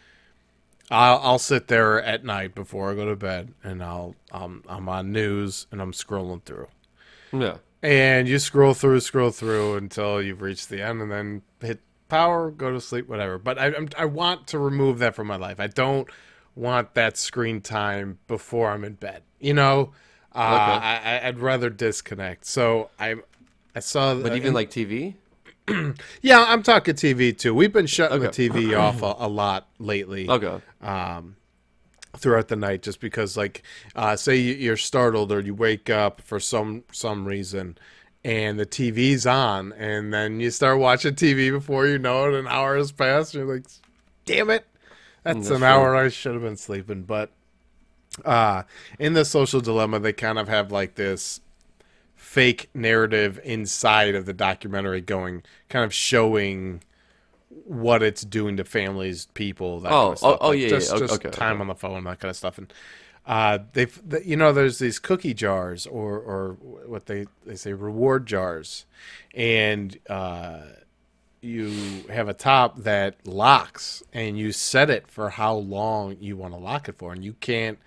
I'll, 0.91 1.19
I'll 1.23 1.39
sit 1.39 1.69
there 1.69 2.03
at 2.03 2.25
night 2.25 2.55
before 2.55 2.91
I 2.93 2.95
go 2.95 3.07
to 3.07 3.17
bed, 3.17 3.55
and 3.65 3.83
I'll 3.83 4.15
um, 4.31 4.63
I'm 4.69 4.89
on 4.89 5.11
news 5.13 5.67
and 5.73 5.81
I'm 5.81 5.93
scrolling 5.93 6.43
through, 6.45 6.69
yeah, 7.33 7.57
and 7.83 8.29
you 8.29 8.39
scroll 8.39 8.75
through, 8.75 9.01
scroll 9.01 9.31
through 9.31 9.77
until 9.77 10.21
you've 10.21 10.43
reached 10.43 10.69
the 10.69 10.83
end, 10.83 11.01
and 11.01 11.11
then 11.11 11.43
hit 11.61 11.81
power, 12.11 12.51
go 12.51 12.71
to 12.71 12.81
sleep, 12.81 13.09
whatever. 13.09 13.39
But 13.39 13.59
I 13.59 13.67
I'm, 13.75 13.89
I 13.97 14.05
want 14.05 14.47
to 14.49 14.59
remove 14.59 14.99
that 14.99 15.15
from 15.15 15.27
my 15.27 15.37
life. 15.37 15.59
I 15.59 15.69
don't 15.69 16.07
want 16.55 16.93
that 16.95 17.17
screen 17.17 17.63
time 17.63 18.19
before 18.29 18.71
I'm 18.71 18.85
in 18.85 18.95
bed. 18.95 19.23
You 19.41 19.55
know, 19.55 19.93
uh, 20.35 20.55
Okay. 20.55 20.87
I, 20.87 21.29
I'd 21.29 21.39
rather 21.41 21.71
disconnect. 21.71 22.45
So 22.45 22.91
I 23.01 23.17
I 23.75 23.81
saw, 23.81 24.15
but 24.15 24.33
uh, 24.33 24.37
even 24.37 24.53
like 24.53 24.71
TV. 24.71 25.15
yeah, 26.23 26.45
I'm 26.49 26.63
talking 26.63 26.95
TV 26.95 27.33
too. 27.33 27.55
We've 27.55 27.73
been 27.73 27.87
shutting 27.87 28.21
Okay. 28.23 28.27
the 28.27 28.29
TV 28.51 28.79
off 28.79 29.03
a, 29.03 29.15
a 29.19 29.29
lot 29.29 29.69
lately 29.79 30.29
Okay, 30.29 30.61
throughout 32.17 32.49
the 32.49 32.57
night, 32.57 32.83
just 32.83 33.01
because, 33.01 33.37
like, 33.37 33.63
uh, 33.97 34.17
say 34.17 34.37
you- 34.37 34.55
you're 34.55 34.77
startled 34.77 35.33
or 35.33 35.41
you 35.41 35.55
wake 35.55 35.91
up 35.91 36.21
for 36.21 36.39
some 36.39 36.85
some 36.93 37.25
reason, 37.25 37.77
and 38.25 38.59
the 38.59 38.67
TV's 38.67 39.27
on, 39.27 39.73
and 39.73 40.13
then 40.13 40.41
you 40.41 40.51
start 40.51 40.79
watching 40.79 41.15
TV 41.15 41.51
before 41.51 41.87
you 41.87 41.99
know 41.99 42.29
it, 42.29 42.35
an 42.39 42.47
hour 42.47 42.77
has 42.77 42.93
passed, 42.93 43.35
and 43.35 43.47
you're 43.47 43.55
like, 43.57 43.67
"Damn 44.25 44.51
it, 44.51 44.67
that's, 45.25 45.49
that's 45.49 45.51
an 45.51 45.63
true. 45.63 45.67
hour 45.67 45.95
I 45.97 46.09
should 46.09 46.35
have 46.35 46.43
been 46.43 46.57
sleeping." 46.57 47.03
But 47.03 47.33
uh, 48.25 48.63
in 48.99 49.15
the 49.15 49.25
social 49.25 49.61
dilemma, 49.61 49.99
they 50.01 50.13
kind 50.13 50.39
of 50.39 50.49
have 50.49 50.71
like 50.73 50.95
this 50.95 51.41
fake 52.35 52.71
narrative 52.75 53.41
inside 53.45 54.15
of 54.15 54.27
the 54.27 54.33
documentary 54.33 55.01
going 55.01 55.43
kind 55.69 55.85
of 55.85 55.95
showing 55.95 56.83
what 57.49 58.03
it's 58.03 58.23
doing 58.25 58.57
to 58.57 58.65
families 58.65 59.27
people 59.35 59.81
that 59.81 60.01
Oh, 60.01 60.01
kind 60.03 60.15
of 60.15 60.19
stuff. 60.19 60.37
oh, 60.37 60.39
oh, 60.41 60.51
Like, 60.51 60.53
yeah, 60.53 60.69
just, 60.69 60.97
yeah, 60.97 60.97
just 60.97 61.21
okay, 61.29 61.29
time 61.31 61.61
okay. 61.61 61.63
on 61.63 61.69
the 61.69 61.75
phone 61.75 62.05
that 62.05 62.21
kind 62.21 62.31
of 62.31 62.37
stuff 62.37 62.59
and 62.59 62.73
uh 63.27 63.59
they've 63.73 64.03
th- 64.11 64.25
you 64.27 64.37
know 64.37 64.53
there's 64.53 64.79
these 64.79 64.99
cookie 64.99 65.35
jars 65.35 65.87
or 65.87 66.19
or 66.19 66.53
what 66.87 67.07
they 67.07 67.27
they 67.47 67.57
say 67.57 67.73
reward 67.73 68.27
jars 68.27 68.85
and 69.35 69.99
uh 70.11 70.61
you 71.41 72.05
have 72.11 72.29
a 72.29 72.35
top 72.35 72.79
that 72.79 73.17
locks 73.27 74.03
and 74.13 74.39
you 74.39 74.51
set 74.53 74.89
it 74.91 75.07
for 75.09 75.31
how 75.31 75.55
long 75.55 76.17
you 76.21 76.37
want 76.37 76.55
to 76.55 76.59
lock 76.61 76.89
it 76.89 76.97
for 76.99 77.13
and 77.13 77.25
you 77.25 77.35
can't 77.35 77.79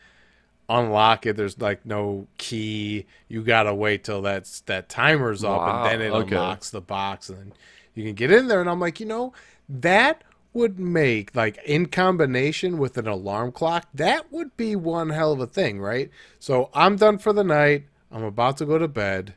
unlock 0.70 1.26
it 1.26 1.38
there's 1.38 1.60
like 1.60 1.86
no 1.86 2.28
key 2.38 3.06
you 3.30 3.42
gotta 3.42 3.74
wait 3.74 4.04
till 4.04 4.22
that's 4.22 4.62
that 4.62 4.90
timer's 4.90 5.44
up 5.44 5.60
Wow, 5.62 5.84
and 5.86 6.02
then 6.02 6.08
it 6.08 6.12
okay. 6.14 6.36
unlocks 6.36 6.70
the 6.70 6.82
box 6.82 7.30
and 7.30 7.38
then 7.38 7.54
you 7.94 8.04
can 8.04 8.14
get 8.14 8.32
in 8.32 8.48
there 8.48 8.60
and 8.60 8.70
i'm 8.70 8.80
like 8.80 9.00
you 9.00 9.06
know 9.06 9.34
that 9.70 10.24
would 10.54 10.80
make 10.80 11.36
like 11.36 11.58
in 11.66 11.86
combination 11.86 12.78
with 12.78 12.98
an 12.98 13.08
alarm 13.08 13.52
clock 13.52 13.88
that 13.94 14.32
would 14.32 14.58
be 14.58 14.76
one 14.76 15.10
hell 15.10 15.32
of 15.32 15.40
a 15.40 15.48
thing 15.48 15.80
right 15.80 16.10
so 16.40 16.70
i'm 16.74 16.98
done 16.98 17.18
for 17.18 17.32
the 17.32 17.44
night 17.44 17.86
i'm 18.12 18.24
about 18.24 18.58
to 18.58 18.66
go 18.66 18.78
to 18.78 18.88
bed 18.88 19.36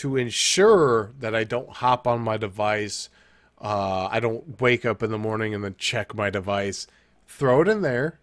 to 0.00 0.16
ensure 0.16 1.12
that 1.18 1.34
I 1.34 1.44
don't 1.44 1.68
hop 1.68 2.06
on 2.06 2.22
my 2.22 2.38
device, 2.38 3.10
uh, 3.60 4.08
I 4.10 4.18
don't 4.18 4.58
wake 4.58 4.86
up 4.86 5.02
in 5.02 5.10
the 5.10 5.18
morning 5.18 5.54
and 5.54 5.62
then 5.62 5.74
check 5.76 6.14
my 6.14 6.30
device. 6.30 6.86
Throw 7.28 7.60
it 7.60 7.68
in 7.68 7.82
there, 7.82 8.18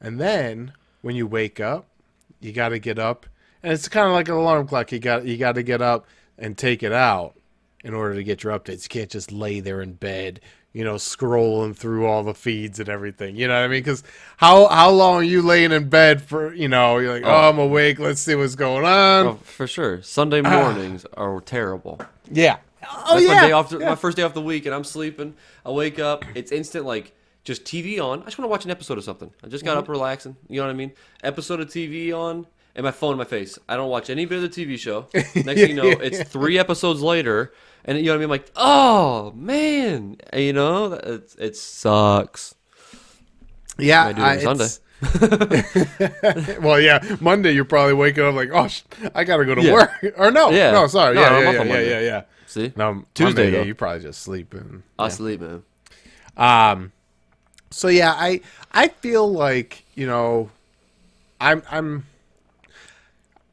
and 0.00 0.18
then 0.18 0.72
when 1.02 1.16
you 1.16 1.26
wake 1.26 1.60
up, 1.60 1.86
you 2.40 2.52
got 2.52 2.70
to 2.70 2.78
get 2.78 2.98
up, 2.98 3.26
and 3.62 3.72
it's 3.72 3.88
kind 3.88 4.06
of 4.06 4.12
like 4.12 4.28
an 4.28 4.34
alarm 4.34 4.66
clock. 4.66 4.92
You 4.92 4.98
got 4.98 5.24
you 5.24 5.36
got 5.36 5.54
to 5.56 5.62
get 5.62 5.80
up 5.82 6.06
and 6.38 6.56
take 6.56 6.82
it 6.82 6.92
out 6.92 7.34
in 7.84 7.94
order 7.94 8.14
to 8.14 8.24
get 8.24 8.42
your 8.42 8.58
updates. 8.58 8.84
You 8.84 8.88
can't 8.88 9.10
just 9.10 9.32
lay 9.32 9.60
there 9.60 9.80
in 9.80 9.94
bed, 9.94 10.40
you 10.72 10.84
know, 10.84 10.94
scrolling 10.94 11.74
through 11.76 12.06
all 12.06 12.22
the 12.22 12.34
feeds 12.34 12.78
and 12.80 12.88
everything. 12.88 13.36
You 13.36 13.48
know 13.48 13.54
what 13.54 13.64
I 13.64 13.68
mean? 13.68 13.80
Because 13.80 14.02
how 14.36 14.68
how 14.68 14.90
long 14.90 15.16
are 15.16 15.22
you 15.24 15.42
laying 15.42 15.72
in 15.72 15.88
bed 15.88 16.22
for? 16.22 16.54
You 16.54 16.68
know, 16.68 16.98
you're 16.98 17.14
like, 17.14 17.24
oh, 17.24 17.30
Oh. 17.30 17.48
I'm 17.50 17.58
awake. 17.58 17.98
Let's 17.98 18.20
see 18.20 18.34
what's 18.34 18.54
going 18.54 18.84
on. 18.84 19.26
oh, 19.26 19.34
for 19.42 19.66
sure. 19.66 20.02
Sunday 20.02 20.42
ah. 20.44 20.50
mornings 20.50 21.06
are 21.16 21.40
terrible. 21.40 22.00
Yeah. 22.30 22.58
Oh 22.90 23.14
That's 23.14 23.26
yeah. 23.26 23.40
my 23.42 23.52
off. 23.52 23.72
yeah. 23.72 23.90
My 23.90 23.94
first 23.96 24.16
day 24.16 24.22
off 24.22 24.34
the 24.34 24.40
week, 24.40 24.64
and 24.66 24.74
I'm 24.74 24.84
sleeping. 24.84 25.34
I 25.66 25.70
wake 25.70 25.98
up. 25.98 26.24
It's 26.34 26.52
instant, 26.52 26.86
like 26.86 27.12
just 27.48 27.64
TV 27.64 27.98
on. 28.00 28.20
I 28.22 28.24
just 28.26 28.38
want 28.38 28.46
to 28.46 28.50
watch 28.50 28.64
an 28.64 28.70
episode 28.70 28.98
of 28.98 29.04
something. 29.04 29.32
I 29.42 29.48
just 29.48 29.64
got 29.64 29.72
Mm-hmm. 29.72 29.78
up 29.80 29.88
relaxing. 29.88 30.36
You 30.48 30.60
know 30.60 30.66
what 30.66 30.70
I 30.72 30.76
mean? 30.76 30.92
Episode 31.24 31.58
of 31.60 31.68
TV 31.68 32.12
on, 32.12 32.46
and 32.76 32.84
my 32.84 32.90
phone 32.92 33.12
in 33.12 33.18
my 33.18 33.24
face. 33.24 33.58
I 33.68 33.76
don't 33.76 33.90
watch 33.90 34.08
any 34.10 34.24
bit 34.26 34.42
of 34.42 34.48
the 34.54 34.64
TV 34.66 34.78
show. 34.78 35.06
Next 35.14 35.34
thing 35.34 35.70
you 35.70 35.74
know, 35.74 35.88
it's 35.88 36.22
three 36.30 36.58
episodes 36.58 37.00
later, 37.02 37.52
and 37.84 37.98
you 37.98 38.04
know 38.04 38.12
what 38.12 38.14
I 38.14 38.18
mean? 38.18 38.24
I'm 38.24 38.30
like, 38.30 38.50
oh 38.54 39.32
man, 39.34 40.16
And, 40.30 40.42
you 40.42 40.52
know, 40.52 40.92
it, 40.92 41.34
it 41.38 41.56
sucks. 41.56 42.54
yeah. 43.78 44.04
I 44.06 44.12
do 44.12 44.22
it 44.22 44.46
on 44.46 44.54
it's- 44.56 44.80
well, 46.60 46.80
yeah. 46.80 47.16
Monday, 47.20 47.52
you're 47.52 47.64
probably 47.64 47.94
waking 47.94 48.24
up 48.24 48.34
like, 48.34 48.50
oh, 48.52 48.66
sh- 48.68 48.82
I 49.14 49.24
gotta 49.24 49.44
go 49.44 49.54
to 49.54 49.62
Yeah. 49.62 49.72
work. 49.72 49.90
Or 50.16 50.30
no, 50.30 50.50
Yeah. 50.50 50.72
no, 50.72 50.86
sorry, 50.88 51.14
No, 51.14 51.20
yeah, 51.22 51.38
yeah, 51.40 51.50
yeah, 51.52 51.62
yeah, 51.64 51.80
yeah, 51.80 52.00
yeah. 52.00 52.22
See, 52.46 52.72
No, 52.76 53.04
Tuesday, 53.14 53.42
Monday, 53.44 53.58
yeah, 53.58 53.64
you 53.64 53.74
probably 53.74 54.00
just 54.02 54.22
sleep 54.22 54.50
sleeping. 54.52 54.82
I 54.98 55.08
sleep, 55.08 55.40
man. 55.40 55.62
Um, 56.36 56.92
so 57.70 57.88
yeah, 57.88 58.12
I 58.12 58.40
I 58.72 58.88
feel 58.88 59.30
like 59.30 59.84
you 59.94 60.06
know, 60.06 60.50
I'm 61.40 61.62
I'm. 61.70 62.06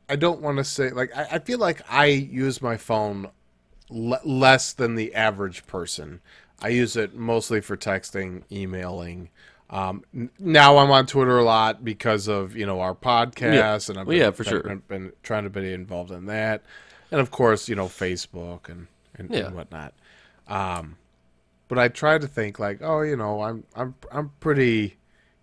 I 0.07 0.15
don't 0.15 0.41
want 0.41 0.57
to 0.57 0.63
say 0.63 0.91
like 0.91 1.15
I, 1.15 1.23
I 1.33 1.39
feel 1.39 1.57
like 1.59 1.81
I 1.89 2.05
use 2.05 2.61
my 2.61 2.77
phone 2.77 3.29
le- 3.89 4.21
less 4.23 4.71
than 4.73 4.95
the 4.95 5.15
average 5.15 5.65
person. 5.65 6.21
I 6.61 6.69
use 6.69 6.95
it 6.95 7.15
mostly 7.15 7.59
for 7.61 7.75
texting, 7.75 8.43
emailing. 8.51 9.29
Um, 9.71 10.03
n- 10.15 10.29
now 10.39 10.77
I'm 10.77 10.91
on 10.91 11.07
Twitter 11.07 11.39
a 11.39 11.43
lot 11.43 11.83
because 11.83 12.27
of 12.27 12.55
you 12.55 12.65
know 12.67 12.81
our 12.81 12.93
podcast, 12.93 13.89
and 13.89 13.97
I've 13.97 14.05
Well, 14.07 14.13
been, 14.13 14.21
yeah, 14.21 14.31
for 14.31 14.43
been- 14.43 14.51
sure. 14.51 14.63
been, 14.63 14.83
been 14.87 15.11
trying 15.23 15.43
to 15.45 15.49
be 15.49 15.73
involved 15.73 16.11
in 16.11 16.27
that, 16.27 16.61
and 17.11 17.19
of 17.19 17.31
course 17.31 17.67
you 17.67 17.75
know 17.75 17.87
Facebook 17.87 18.69
and 18.69 18.87
and, 19.17 19.31
Yeah. 19.31 19.47
and 19.47 19.55
whatnot. 19.55 19.93
Um, 20.47 20.97
but 21.67 21.77
I 21.79 21.87
try 21.87 22.17
to 22.17 22.27
think 22.27 22.59
like, 22.59 22.79
oh, 22.81 23.01
you 23.01 23.15
know, 23.15 23.41
I'm 23.41 23.63
I'm 23.75 23.95
I'm 24.11 24.31
pretty, 24.39 24.97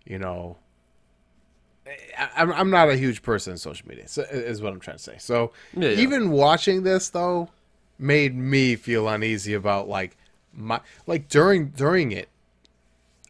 you 0.05 0.19
know, 0.19 0.57
I'm 2.37 2.51
I'm 2.53 2.69
not 2.69 2.89
a 2.89 2.95
huge 2.95 3.21
person 3.21 3.51
in 3.51 3.57
social 3.57 3.87
media. 3.87 4.07
So, 4.07 4.23
is 4.23 4.61
what 4.61 4.73
I'm 4.73 4.79
trying 4.79 4.97
to 4.97 5.03
say. 5.03 5.15
So 5.19 5.51
Yeah, 5.75 5.89
yeah. 5.89 5.99
even 5.99 6.31
watching 6.31 6.83
this 6.83 7.09
though 7.09 7.49
made 7.99 8.35
me 8.35 8.75
feel 8.75 9.07
uneasy 9.07 9.53
about 9.53 9.87
like 9.87 10.17
my 10.53 10.79
like 11.07 11.27
during 11.29 11.69
during 11.69 12.11
it. 12.11 12.29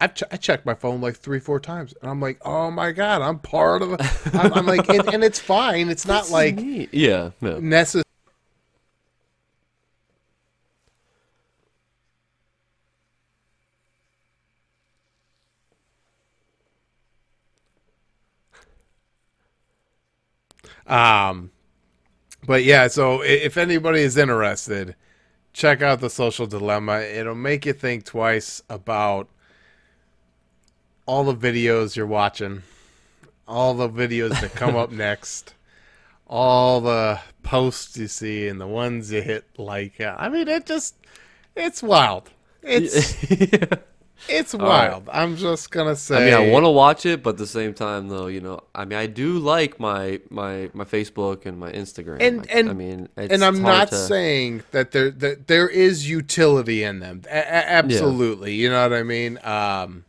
I, 0.01 0.07
ch- 0.07 0.23
I 0.29 0.35
checked 0.35 0.65
my 0.65 0.73
phone 0.73 0.99
like 0.99 1.15
three, 1.15 1.39
four 1.39 1.61
times, 1.61 1.93
and 2.01 2.11
I'm 2.11 2.19
like, 2.19 2.37
oh 2.43 2.69
my 2.69 2.91
god, 2.91 3.21
I'm 3.21 3.39
part 3.39 3.81
of. 3.81 3.93
A, 3.93 3.97
I'm, 4.33 4.53
I'm 4.53 4.65
like, 4.65 4.89
and, 4.89 5.07
and 5.13 5.23
it's 5.23 5.39
fine. 5.39 5.87
It's 5.89 6.05
not 6.05 6.29
like 6.29 6.59
yeah, 6.59 7.29
yeah. 7.39 7.59
necessary. 7.59 8.02
Um, 20.87 21.51
but 22.45 22.63
yeah, 22.63 22.87
so 22.87 23.21
if 23.21 23.57
anybody 23.57 24.01
is 24.01 24.17
interested, 24.17 24.95
check 25.53 25.81
out 25.81 26.01
the 26.01 26.09
social 26.09 26.45
dilemma. 26.45 26.99
It'll 26.99 27.35
make 27.35 27.65
you 27.65 27.73
think 27.73 28.05
twice 28.05 28.61
about 28.69 29.29
all 31.05 31.23
the 31.23 31.35
videos 31.35 31.95
you're 31.95 32.07
watching, 32.07 32.63
all 33.47 33.73
the 33.73 33.89
videos 33.89 34.39
that 34.41 34.53
come 34.55 34.75
up 34.75 34.91
next, 34.91 35.53
all 36.27 36.81
the 36.81 37.19
posts 37.43 37.97
you 37.97 38.07
see, 38.07 38.47
and 38.47 38.59
the 38.59 38.67
ones 38.67 39.11
you 39.11 39.21
hit 39.21 39.45
like. 39.57 40.01
I 40.01 40.29
mean, 40.29 40.47
it 40.47 40.65
just 40.65 40.95
it's 41.55 41.83
wild. 41.83 42.29
It's 42.61 43.15
it's 44.29 44.53
wild. 44.53 45.09
I'm 45.11 45.35
just 45.35 45.69
gonna 45.71 45.95
say. 45.95 46.15
I 46.15 46.39
mean, 46.39 46.49
I 46.49 46.51
want 46.51 46.65
to 46.65 46.69
watch 46.69 47.05
it, 47.05 47.21
but 47.23 47.31
at 47.31 47.37
the 47.37 47.47
same 47.47 47.73
time, 47.73 48.07
though, 48.07 48.27
you 48.27 48.39
know, 48.41 48.61
I 48.73 48.85
mean, 48.85 48.97
I 48.99 49.07
do 49.07 49.39
like 49.39 49.79
my 49.79 50.21
my 50.29 50.69
my 50.73 50.85
Facebook 50.85 51.45
and 51.45 51.59
my 51.59 51.71
Instagram. 51.71 52.17
And- 52.21 52.41
I, 52.49 52.53
and- 52.53 52.69
I 52.69 52.73
mean, 52.73 53.09
it's, 53.17 53.33
and 53.33 53.43
I'm 53.43 53.61
not 53.61 53.89
to- 53.89 53.95
saying 53.97 54.63
that 54.71 54.91
there 54.91 55.11
that 55.11 55.47
there 55.47 55.67
is 55.67 56.09
utility 56.09 56.83
in 56.83 56.99
them. 56.99 57.21
A- 57.27 57.71
absolutely, 57.71 58.53
you 58.55 58.69
know 58.69 58.81
what 58.87 58.97
I 58.97 59.03
mean. 59.03 59.39
Um, 59.43 60.05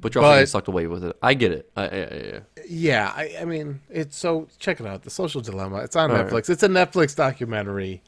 but 0.00 0.14
you're 0.14 0.22
also 0.24 0.44
sucked 0.44 0.68
away 0.68 0.86
with 0.86 1.04
it. 1.04 1.16
I 1.22 1.34
get 1.34 1.52
it. 1.52 1.70
I, 1.76 1.82
I, 1.82 1.86
I, 1.86 1.90
yeah. 1.90 2.38
yeah, 2.68 3.12
I, 3.16 3.36
I 3.40 3.44
mean, 3.44 3.80
it's 3.88 4.16
so 4.16 4.46
check 4.58 4.78
it 4.78 4.86
out. 4.86 5.02
The 5.02 5.10
Social 5.10 5.40
Dilemma. 5.40 5.78
It's 5.78 5.96
on 5.96 6.10
All 6.10 6.16
right. 6.16 6.26
Netflix. 6.26 6.50
It's 6.50 6.62
a 6.62 6.68
Netflix 6.68 7.16
documentary, 7.16 8.02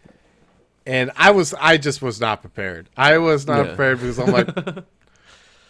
and 0.88 1.12
I 1.16 1.30
was 1.30 1.54
I 1.61 1.76
just 1.76 2.02
was 2.02 2.21
not 2.21 2.40
prepared. 2.40 2.88
I 2.97 3.18
was 3.18 3.47
not 3.47 3.59
Yeah. 3.59 3.64
prepared 3.75 4.00
because 4.00 4.18
I'm 4.18 4.33
like, 4.33 4.49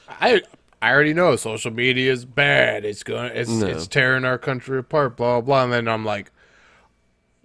I 0.08 0.42
I 0.80 0.92
already 0.92 1.12
know 1.12 1.34
social 1.36 1.72
media 1.72 2.12
is 2.12 2.24
bad. 2.24 2.84
It's 2.84 3.02
going 3.02 3.32
it's 3.34 3.50
No. 3.50 3.66
it's 3.66 3.86
tearing 3.86 4.24
our 4.24 4.38
country 4.38 4.78
apart. 4.78 5.16
Blah 5.16 5.40
blah. 5.42 5.64
And 5.64 5.72
then 5.72 5.88
I'm 5.88 6.04
like, 6.04 6.30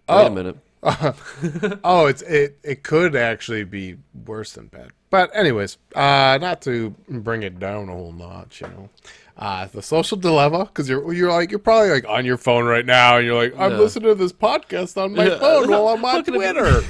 Wait 0.08 0.16
Oh. 0.16 0.28
a 0.28 0.30
minute. 0.30 0.58
oh, 1.84 2.06
it's 2.08 2.22
it 2.24 2.58
it 2.64 2.84
could 2.84 3.16
actually 3.16 3.64
be 3.64 3.98
worse 4.26 4.54
than 4.54 4.68
bad. 4.68 4.92
But 5.10 5.32
anyways, 5.34 5.78
uh, 5.96 6.38
not 6.42 6.62
to 6.64 6.90
bring 7.08 7.44
it 7.44 7.58
down 7.60 7.88
a 7.88 7.94
whole 7.94 8.12
notch, 8.12 8.62
you 8.62 8.68
know. 8.68 8.90
Uh, 9.36 9.66
the 9.66 9.82
social 9.82 10.16
dilemma, 10.16 10.66
because 10.66 10.88
you're 10.88 11.12
you're 11.12 11.32
like 11.32 11.50
you're 11.50 11.58
probably 11.60 11.90
like 11.90 12.08
on 12.08 12.24
your 12.24 12.38
phone 12.38 12.66
right 12.66 12.86
now, 12.86 13.18
and 13.18 13.26
you're 13.26 13.36
like, 13.36 13.54
I'm 13.58 13.80
listening 13.80 14.10
to 14.10 14.16
this 14.16 14.32
podcast 14.32 14.96
on 14.96 15.16
my 15.16 15.28
phone 15.40 15.72
while 15.72 15.88
I'm 15.88 16.06
on 16.06 16.24
can 16.24 16.36
it 16.36 16.40
be- 16.40 16.44
Twitter. 16.44 16.84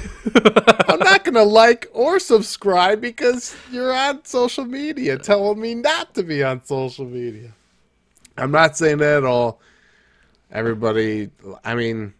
I'm 0.88 0.98
not 0.98 1.24
gonna 1.24 1.42
like 1.42 1.88
or 1.94 2.18
subscribe 2.18 3.00
because 3.00 3.56
you're 3.72 3.94
on 3.94 4.26
social 4.26 4.66
media 4.66 5.16
telling 5.16 5.58
me 5.58 5.74
not 5.74 6.14
to 6.16 6.22
be 6.22 6.44
on 6.44 6.62
social 6.64 7.06
media. 7.06 7.52
I'm 8.36 8.50
not 8.50 8.76
saying 8.76 8.98
that 8.98 9.18
at 9.18 9.24
all. 9.24 9.60
Everybody, 10.50 11.30
I 11.64 11.74
mean, 11.74 12.12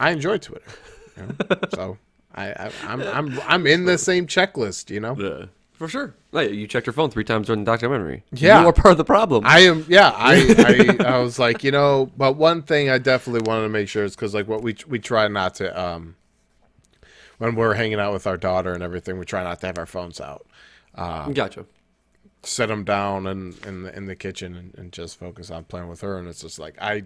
I 0.00 0.10
enjoy 0.10 0.38
Twitter, 0.38 0.70
you 1.16 1.22
know? 1.22 1.56
so 1.74 1.98
I, 2.34 2.48
I 2.50 2.72
I'm 2.84 3.02
I'm 3.02 3.40
I'm 3.46 3.66
in 3.66 3.84
the 3.84 3.96
same 3.96 4.26
checklist, 4.26 4.90
you 4.90 5.00
know. 5.00 5.16
Yeah, 5.16 5.46
for 5.82 5.88
sure. 5.88 6.14
Like, 6.30 6.52
you 6.52 6.68
checked 6.68 6.86
your 6.86 6.92
phone 6.92 7.10
three 7.10 7.24
times 7.24 7.48
during 7.48 7.64
the 7.64 7.70
documentary. 7.70 8.22
Yeah. 8.30 8.60
you 8.60 8.68
are 8.68 8.72
part 8.72 8.92
of 8.92 8.98
the 8.98 9.04
problem. 9.04 9.44
I 9.44 9.60
am, 9.60 9.84
yeah. 9.88 10.12
I, 10.14 10.94
I, 11.00 11.14
I 11.14 11.18
was 11.18 11.40
like, 11.40 11.64
you 11.64 11.72
know, 11.72 12.08
but 12.16 12.36
one 12.36 12.62
thing 12.62 12.88
I 12.88 12.98
definitely 12.98 13.42
wanted 13.50 13.64
to 13.64 13.68
make 13.68 13.88
sure 13.88 14.04
is 14.04 14.14
because 14.14 14.32
like 14.32 14.46
what 14.46 14.62
we 14.62 14.76
we 14.86 15.00
try 15.00 15.26
not 15.26 15.56
to 15.56 15.80
um 15.80 16.14
when 17.38 17.56
we're 17.56 17.74
hanging 17.74 17.98
out 17.98 18.12
with 18.12 18.28
our 18.28 18.36
daughter 18.36 18.72
and 18.72 18.80
everything, 18.80 19.18
we 19.18 19.24
try 19.24 19.42
not 19.42 19.58
to 19.60 19.66
have 19.66 19.76
our 19.76 19.86
phones 19.86 20.20
out. 20.20 20.46
gotcha. 21.34 21.66
Set 22.44 22.68
them 22.68 22.84
down 22.84 23.26
in 23.26 23.56
in 23.66 23.82
the, 23.82 23.96
in 23.96 24.06
the 24.06 24.14
kitchen 24.14 24.54
and, 24.54 24.74
and 24.78 24.92
just 24.92 25.18
focus 25.18 25.50
on 25.50 25.64
playing 25.64 25.88
with 25.88 26.00
her. 26.02 26.16
And 26.16 26.28
it's 26.28 26.42
just 26.42 26.60
like 26.60 26.80
I, 26.80 27.02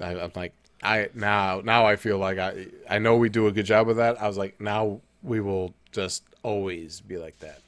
I 0.00 0.18
I'm 0.18 0.32
like 0.34 0.54
I 0.82 1.08
now 1.14 1.60
now 1.64 1.86
I 1.86 1.94
feel 1.94 2.18
like 2.18 2.38
I 2.38 2.66
I 2.90 2.98
know 2.98 3.16
we 3.16 3.28
do 3.28 3.46
a 3.46 3.52
good 3.52 3.66
job 3.66 3.88
of 3.88 3.94
that. 3.98 4.20
I 4.20 4.26
was 4.26 4.36
like 4.36 4.60
now 4.60 5.00
we 5.22 5.38
will 5.38 5.72
just 5.92 6.24
always 6.42 7.00
be 7.00 7.16
like 7.16 7.38
that. 7.38 7.61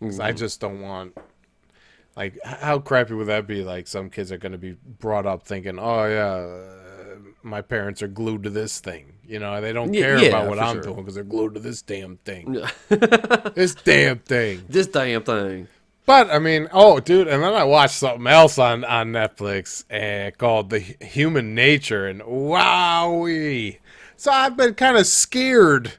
'Cause 0.00 0.20
I 0.20 0.32
just 0.32 0.60
don't 0.60 0.80
want 0.80 1.16
like 2.16 2.38
how 2.44 2.78
crappy 2.78 3.14
would 3.14 3.26
that 3.28 3.46
be? 3.46 3.62
Like 3.64 3.86
some 3.86 4.10
kids 4.10 4.30
are 4.32 4.38
going 4.38 4.52
to 4.52 4.58
be 4.58 4.76
brought 5.00 5.26
up 5.26 5.42
thinking, 5.44 5.78
"Oh 5.78 6.04
yeah, 6.06 6.34
uh, 6.34 7.16
my 7.42 7.60
parents 7.60 8.02
are 8.02 8.08
glued 8.08 8.42
to 8.44 8.50
this 8.50 8.80
thing." 8.80 9.14
You 9.26 9.38
know, 9.38 9.60
they 9.60 9.72
don't 9.72 9.92
care 9.92 10.18
yeah, 10.18 10.28
about 10.28 10.48
what 10.48 10.58
I'm 10.58 10.76
sure. 10.76 10.82
doing 10.82 10.96
because 10.96 11.14
they're 11.14 11.24
glued 11.24 11.54
to 11.54 11.60
this 11.60 11.80
damn 11.82 12.18
thing. 12.18 12.62
This 13.54 13.74
damn 13.74 14.18
thing. 14.18 14.62
This 14.68 14.86
damn 14.86 15.22
thing. 15.22 15.68
But 16.06 16.30
I 16.30 16.38
mean, 16.38 16.68
oh, 16.72 17.00
dude, 17.00 17.28
and 17.28 17.42
then 17.42 17.54
I 17.54 17.64
watched 17.64 17.94
something 17.94 18.26
else 18.26 18.58
on 18.58 18.84
on 18.84 19.08
Netflix 19.12 19.84
uh, 19.90 20.30
called 20.36 20.68
The 20.70 20.80
Human 20.80 21.54
Nature, 21.54 22.06
and 22.06 22.20
wowee! 22.20 23.78
So 24.16 24.30
I've 24.30 24.56
been 24.56 24.74
kind 24.74 24.96
of 24.98 25.06
scared 25.06 25.94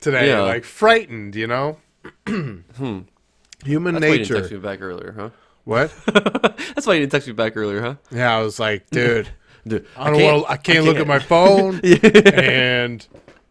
today, 0.00 0.28
Yeah. 0.28 0.42
like 0.42 0.64
frightened, 0.64 1.34
you 1.34 1.46
know. 1.48 1.78
Human 3.64 3.94
That's 3.94 4.04
why 4.06 4.12
you 4.12 4.18
didn't 4.24 4.36
text 4.36 4.52
me 4.52 4.58
back 4.58 4.80
earlier, 4.80 5.12
huh? 5.16 5.30
What? 5.64 5.92
That's 6.74 6.86
why 6.86 6.94
you 6.94 7.00
didn't 7.00 7.12
text 7.12 7.26
me 7.28 7.34
back 7.34 7.56
earlier, 7.56 7.80
huh? 7.82 7.94
Yeah, 8.10 8.36
I 8.36 8.40
was 8.42 8.58
like, 8.58 8.88
dude, 8.90 9.28
Dude, 9.66 9.86
I 9.96 10.10
don't 10.10 10.22
want. 10.22 10.46
to 10.46 10.52
I 10.52 10.56
can't 10.56 10.84
look 10.84 10.96
at 10.98 11.06
my 11.06 11.18
phone, 11.18 11.80
and 11.84 13.06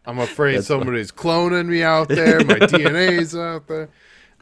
I'm 0.06 0.18
afraid 0.18 0.56
That's 0.56 0.66
somebody's 0.66 1.12
cloning 1.12 1.66
me 1.66 1.82
out 1.82 2.08
there. 2.08 2.40
My 2.44 2.54
DNA's 2.58 3.36
out 3.36 3.68
there. 3.68 3.88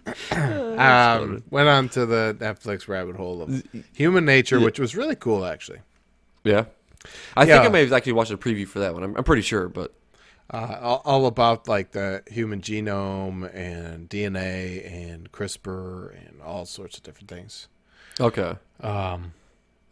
um, 0.78 1.42
went 1.50 1.68
on 1.68 1.88
to 1.90 2.06
the 2.06 2.36
Netflix 2.38 2.88
rabbit 2.88 3.16
hole 3.16 3.42
of 3.42 3.62
Human 3.92 4.24
Nature, 4.24 4.60
which 4.60 4.78
was 4.78 4.94
really 4.96 5.16
cool, 5.16 5.44
actually. 5.44 5.80
Yeah. 6.44 6.66
I 7.36 7.44
Yeah. 7.44 7.56
think 7.56 7.66
I 7.66 7.68
may 7.72 7.80
have 7.80 7.92
actually 7.92 8.12
watched 8.12 8.30
a 8.30 8.36
preview 8.38 8.66
for 8.68 8.78
that 8.78 8.94
one. 8.94 9.02
I'm, 9.02 9.16
I'm 9.16 9.24
pretty 9.24 9.42
sure, 9.42 9.68
but 9.68 9.92
Uh, 10.52 10.78
all, 10.80 11.02
all 11.04 11.26
about 11.26 11.66
like 11.66 11.90
the 11.92 12.22
human 12.28 12.60
genome 12.60 13.52
and 13.54 14.08
DNA 14.08 14.90
and 15.10 15.32
CRISPR 15.32 16.14
and 16.28 16.40
all 16.40 16.64
sorts 16.64 16.96
of 16.96 17.02
different 17.02 17.28
things. 17.28 17.68
okay. 18.20 18.54
Um, 18.80 19.32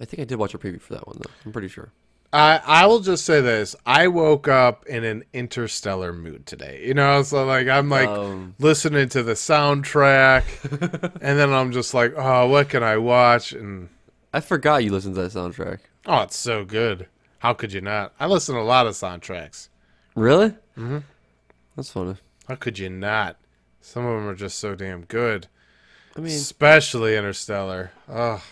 I 0.00 0.04
think 0.04 0.20
I 0.20 0.24
did 0.24 0.38
watch 0.38 0.54
a 0.54 0.58
preview 0.58 0.80
for 0.80 0.94
that 0.94 1.06
one 1.06 1.18
though. 1.22 1.30
I'm 1.44 1.52
pretty 1.52 1.68
sure. 1.68 1.90
I 2.32 2.60
I 2.64 2.86
will 2.86 3.00
just 3.00 3.24
say 3.24 3.40
this: 3.40 3.74
I 3.86 4.08
woke 4.08 4.48
up 4.48 4.86
in 4.86 5.04
an 5.04 5.24
interstellar 5.32 6.12
mood 6.12 6.46
today. 6.46 6.82
You 6.84 6.94
know, 6.94 7.22
so 7.22 7.44
like 7.44 7.68
I'm 7.68 7.88
like 7.88 8.08
Um, 8.08 8.54
listening 8.58 9.08
to 9.10 9.22
the 9.22 9.32
soundtrack, 9.34 10.44
and 11.20 11.38
then 11.38 11.52
I'm 11.52 11.72
just 11.72 11.94
like, 11.94 12.12
oh, 12.16 12.48
what 12.48 12.68
can 12.68 12.82
I 12.82 12.96
watch? 12.96 13.52
And 13.52 13.88
I 14.32 14.40
forgot 14.40 14.84
you 14.84 14.90
listened 14.92 15.14
to 15.16 15.22
that 15.22 15.32
soundtrack. 15.32 15.78
oh, 16.06 16.22
it's 16.22 16.36
so 16.36 16.64
good. 16.64 17.06
How 17.38 17.54
could 17.54 17.72
you 17.72 17.80
not? 17.80 18.12
I 18.18 18.26
listen 18.26 18.54
to 18.54 18.60
a 18.60 18.62
lot 18.62 18.86
of 18.86 18.94
soundtracks. 18.94 19.68
Really? 20.14 20.50
Mm-hmm. 20.78 20.98
That's 21.76 21.90
funny. 21.90 22.16
How 22.48 22.54
could 22.56 22.78
you 22.78 22.88
not? 22.90 23.36
Some 23.80 24.04
of 24.06 24.14
them 24.20 24.28
are 24.28 24.34
just 24.34 24.58
so 24.58 24.74
damn 24.74 25.04
good, 25.04 25.46
I 26.16 26.20
mean, 26.20 26.32
especially 26.34 27.16
Interstellar. 27.16 27.90
Oh, 28.08 28.42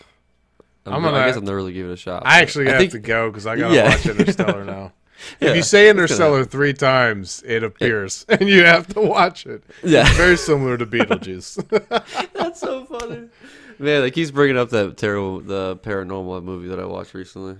I'm, 0.84 0.92
I'm 0.94 1.02
gonna, 1.02 1.16
I 1.16 1.26
guess 1.28 1.36
I'm 1.36 1.44
gonna 1.44 1.56
really 1.56 1.72
give 1.72 1.88
it 1.88 1.92
a 1.92 1.96
shot. 1.96 2.22
I 2.26 2.40
actually 2.42 2.68
I 2.68 2.72
have 2.72 2.80
think, 2.80 2.92
to 2.92 2.98
go 2.98 3.30
because 3.30 3.46
I 3.46 3.56
gotta 3.56 3.74
Yeah. 3.74 3.88
watch 3.90 4.04
Interstellar 4.06 4.64
now. 4.64 4.92
Yeah, 5.40 5.50
if 5.50 5.56
you 5.56 5.62
say 5.62 5.86
it's 5.88 5.92
gonna 5.94 6.02
Interstellar 6.02 6.44
three 6.44 6.74
times, 6.74 7.42
it 7.46 7.62
appears, 7.62 8.26
and 8.28 8.46
you 8.48 8.64
have 8.64 8.88
to 8.88 9.00
watch 9.00 9.46
it. 9.46 9.62
Yeah. 9.82 10.02
It's 10.02 10.16
very 10.16 10.36
similar 10.36 10.76
to 10.76 10.84
Beetlejuice. 10.84 12.28
That's 12.34 12.60
so 12.60 12.84
funny. 12.84 13.28
Man, 13.78 14.02
like 14.02 14.14
he's 14.14 14.30
bringing 14.32 14.58
up 14.58 14.68
that 14.70 14.96
terrible, 14.98 15.40
the 15.40 15.76
paranormal 15.76 16.42
movie 16.44 16.68
that 16.68 16.78
I 16.80 16.84
watched 16.84 17.14
recently. 17.14 17.56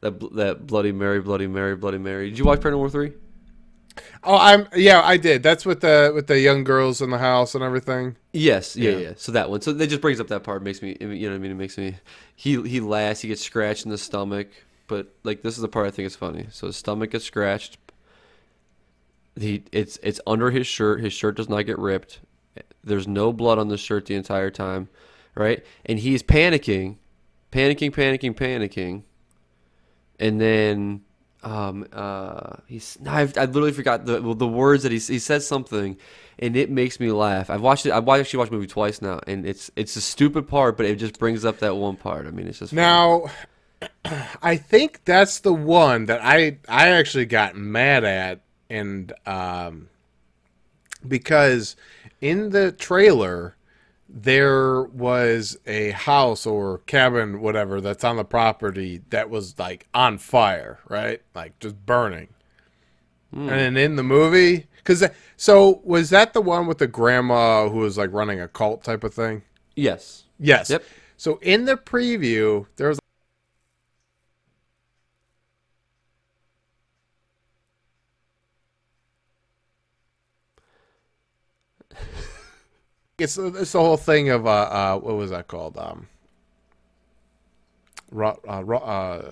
That 0.00 0.20
that 0.34 0.66
Bloody 0.66 0.92
Mary, 0.92 1.20
Bloody 1.20 1.46
Mary, 1.46 1.74
Bloody 1.76 1.98
Mary. 1.98 2.28
Did 2.28 2.38
you 2.38 2.44
watch 2.44 2.60
Paranormal 2.60 2.90
Three? 2.92 3.12
Oh, 4.24 4.36
I'm 4.36 4.66
yeah, 4.74 5.00
I 5.02 5.16
did. 5.16 5.42
That's 5.42 5.64
with 5.64 5.80
the 5.80 6.12
with 6.14 6.26
the 6.26 6.38
young 6.40 6.64
girls 6.64 7.00
in 7.00 7.10
the 7.10 7.18
house 7.18 7.54
and 7.54 7.62
everything. 7.64 8.16
Yes, 8.32 8.76
yeah, 8.76 8.90
Yeah. 8.90 8.96
yeah, 8.98 9.12
So 9.16 9.32
that 9.32 9.50
one. 9.50 9.60
So 9.60 9.72
that 9.72 9.86
just 9.88 10.00
brings 10.00 10.20
up 10.20 10.28
that 10.28 10.42
part. 10.42 10.62
Makes 10.62 10.82
me, 10.82 10.96
you 11.00 11.06
know, 11.06 11.30
what 11.30 11.34
I 11.34 11.38
mean, 11.38 11.50
it 11.50 11.54
makes 11.54 11.78
me. 11.78 11.96
He 12.34 12.60
he 12.62 12.80
laughs. 12.80 13.20
He 13.20 13.28
gets 13.28 13.42
scratched 13.42 13.84
in 13.84 13.90
the 13.90 13.98
stomach. 13.98 14.48
But 14.86 15.14
like 15.22 15.42
this 15.42 15.56
is 15.56 15.62
the 15.62 15.68
part 15.68 15.86
I 15.86 15.90
think 15.90 16.06
is 16.06 16.16
funny. 16.16 16.46
So 16.50 16.66
his 16.66 16.76
stomach 16.76 17.10
gets 17.10 17.24
scratched. 17.24 17.78
He 19.36 19.64
it's 19.72 19.98
it's 20.02 20.20
under 20.26 20.50
his 20.50 20.66
shirt. 20.66 21.00
His 21.00 21.12
shirt 21.12 21.36
does 21.36 21.48
not 21.48 21.62
get 21.62 21.78
ripped. 21.78 22.20
There's 22.82 23.08
no 23.08 23.32
blood 23.32 23.58
on 23.58 23.68
the 23.68 23.78
shirt 23.78 24.06
the 24.06 24.14
entire 24.14 24.50
time, 24.50 24.88
right? 25.34 25.64
And 25.86 25.98
he's 25.98 26.22
panicking, 26.22 26.98
panicking, 27.50 27.90
panicking, 27.92 28.34
panicking. 28.34 29.02
And 30.20 30.40
then 30.40 31.00
um 31.44 31.86
uh 31.92 32.56
he's 32.66 32.98
I've, 33.06 33.36
I 33.38 33.44
literally 33.44 33.72
forgot 33.72 34.06
the 34.06 34.20
the 34.34 34.46
words 34.48 34.82
that 34.82 34.92
he 34.92 34.98
he 34.98 35.18
says 35.18 35.46
something 35.46 35.96
and 36.38 36.56
it 36.56 36.70
makes 36.70 36.98
me 37.00 37.10
laugh. 37.12 37.50
I've 37.50 37.60
watched 37.60 37.86
it. 37.86 37.92
I've 37.92 38.04
wa- 38.04 38.16
actually 38.16 38.38
watched 38.38 38.50
the 38.50 38.56
movie 38.56 38.68
twice 38.68 39.00
now, 39.00 39.20
and 39.26 39.46
it's 39.46 39.70
it's 39.76 39.96
a 39.96 40.00
stupid 40.00 40.48
part, 40.48 40.76
but 40.76 40.86
it 40.86 40.96
just 40.96 41.18
brings 41.18 41.44
up 41.44 41.58
that 41.58 41.76
one 41.76 41.96
part. 41.96 42.26
I 42.26 42.30
mean, 42.30 42.46
it's 42.46 42.58
just 42.58 42.74
funny. 42.74 42.82
Now, 42.82 43.26
I 44.42 44.56
think 44.56 45.04
that's 45.04 45.40
the 45.40 45.52
one 45.52 46.06
that 46.06 46.20
I 46.22 46.58
I 46.68 46.88
actually 46.90 47.26
got 47.26 47.56
mad 47.56 48.04
at, 48.04 48.40
and 48.68 49.12
um, 49.26 49.88
because 51.06 51.76
in 52.20 52.50
the 52.50 52.72
trailer 52.72 53.53
there 54.16 54.84
was 54.84 55.58
a 55.66 55.90
house 55.90 56.46
or 56.46 56.78
cabin, 56.78 57.40
whatever, 57.40 57.80
that's 57.80 58.04
on 58.04 58.16
the 58.16 58.24
property 58.24 59.02
that 59.10 59.28
was 59.28 59.58
like 59.58 59.88
on 59.92 60.18
fire, 60.18 60.78
right? 60.88 61.20
Like 61.34 61.58
just 61.58 61.84
burning. 61.84 62.28
Hmm. 63.32 63.48
And 63.48 63.76
in 63.76 63.96
the 63.96 64.04
movie, 64.04 64.68
because 64.76 65.04
so 65.36 65.80
was 65.82 66.10
that 66.10 66.32
the 66.32 66.40
one 66.40 66.68
with 66.68 66.78
the 66.78 66.86
grandma 66.86 67.68
who 67.68 67.78
was 67.78 67.98
like 67.98 68.12
running 68.12 68.40
a 68.40 68.46
cult 68.46 68.84
type 68.84 69.02
of 69.02 69.12
thing? 69.12 69.42
yes, 69.74 70.24
Yes. 70.38 70.70
Yep. 70.70 70.84
So 71.16 71.38
in 71.42 71.64
the 71.64 71.76
preview, 71.76 72.66
there 72.76 72.88
was 72.88 72.98
it's 83.18 83.36
it's 83.38 83.72
the 83.72 83.80
whole 83.80 83.96
thing 83.96 84.28
of 84.30 84.46
uh, 84.46 84.50
uh 84.50 84.98
what 84.98 85.14
was 85.16 85.30
that 85.30 85.46
called 85.46 85.78
um 85.78 86.08
ro- 88.10 88.40
uh, 88.48 88.62
ro- 88.64 88.78
uh, 88.78 89.22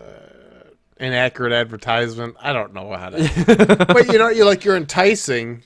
inaccurate 0.98 1.52
advertisement. 1.52 2.36
I 2.40 2.52
don't 2.52 2.72
know 2.74 2.92
how 2.92 3.10
to, 3.10 3.84
but 3.88 4.06
you 4.12 4.18
know, 4.18 4.28
you 4.28 4.44
like 4.44 4.64
you're 4.64 4.76
enticing. 4.76 5.62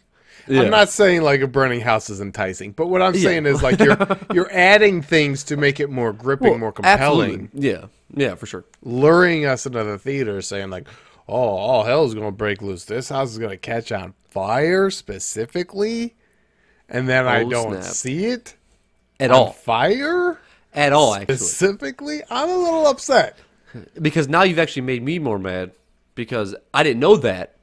Yeah. 0.49 0.63
I'm 0.63 0.71
not 0.71 0.89
saying 0.91 1.23
like 1.23 1.41
a 1.41 1.49
burning 1.49 1.81
house 1.81 2.09
is 2.09 2.21
enticing, 2.21 2.71
but 2.71 2.87
what 2.87 3.03
I'm 3.03 3.15
Yeah. 3.15 3.21
saying 3.23 3.47
is 3.47 3.63
like 3.63 3.81
you're 3.81 3.99
you're 4.33 4.53
adding 4.53 5.03
things 5.03 5.43
to 5.45 5.57
make 5.57 5.81
it 5.81 5.91
more 5.91 6.13
gripping, 6.13 6.61
more 6.61 6.73
compelling, 6.73 7.51
Absolutely. 7.53 7.69
Yeah, 7.71 7.87
yeah, 8.15 8.35
for 8.37 8.47
sure. 8.47 8.65
luring 8.83 9.45
us 9.45 9.67
into 9.67 9.83
the 9.83 9.99
theater, 9.99 10.41
saying 10.41 10.71
like, 10.71 10.87
"Oh, 11.29 11.35
all 11.35 11.83
hell's 11.83 12.15
gonna 12.15 12.31
break 12.31 12.63
loose. 12.63 12.85
This 12.85 13.09
house 13.09 13.33
is 13.33 13.39
gonna 13.39 13.57
catch 13.57 13.91
on 13.91 14.15
fire 14.31 14.89
specifically," 14.91 16.15
and 16.88 17.09
then 17.09 17.27
I 17.27 17.42
Oh, 17.42 17.51
don't 17.51 17.72
snap. 17.83 17.94
see 17.94 18.27
it 18.27 18.55
At 19.20 19.31
all, 19.31 19.53
fire 19.53 20.38
at 20.75 20.92
all, 20.92 21.14
actually, 21.14 21.37
specifically. 21.37 22.22
I'm 22.31 22.49
a 22.51 22.57
little 22.57 22.87
upset. 22.87 23.38
because 24.01 24.29
now 24.29 24.42
you've 24.42 24.59
actually 24.59 24.83
made 24.83 25.03
me 25.03 25.18
more 25.18 25.38
mad 25.38 25.72
because 26.14 26.55
I 26.75 26.83
didn't 26.83 27.01
know 27.01 27.16
that, 27.16 27.57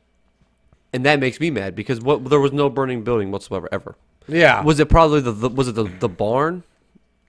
and 0.91 1.05
that 1.05 1.19
makes 1.19 1.39
me 1.39 1.49
mad 1.49 1.75
because 1.75 2.01
what 2.01 2.25
there 2.29 2.39
was 2.39 2.51
no 2.53 2.69
burning 2.69 3.03
building 3.03 3.31
whatsoever 3.31 3.67
ever. 3.71 3.95
Yeah. 4.27 4.63
Was 4.63 4.79
it 4.79 4.89
probably 4.89 5.21
the, 5.21 5.31
the 5.31 5.49
was 5.49 5.67
it 5.67 5.75
the, 5.75 5.83
the 5.99 6.09
barn? 6.09 6.63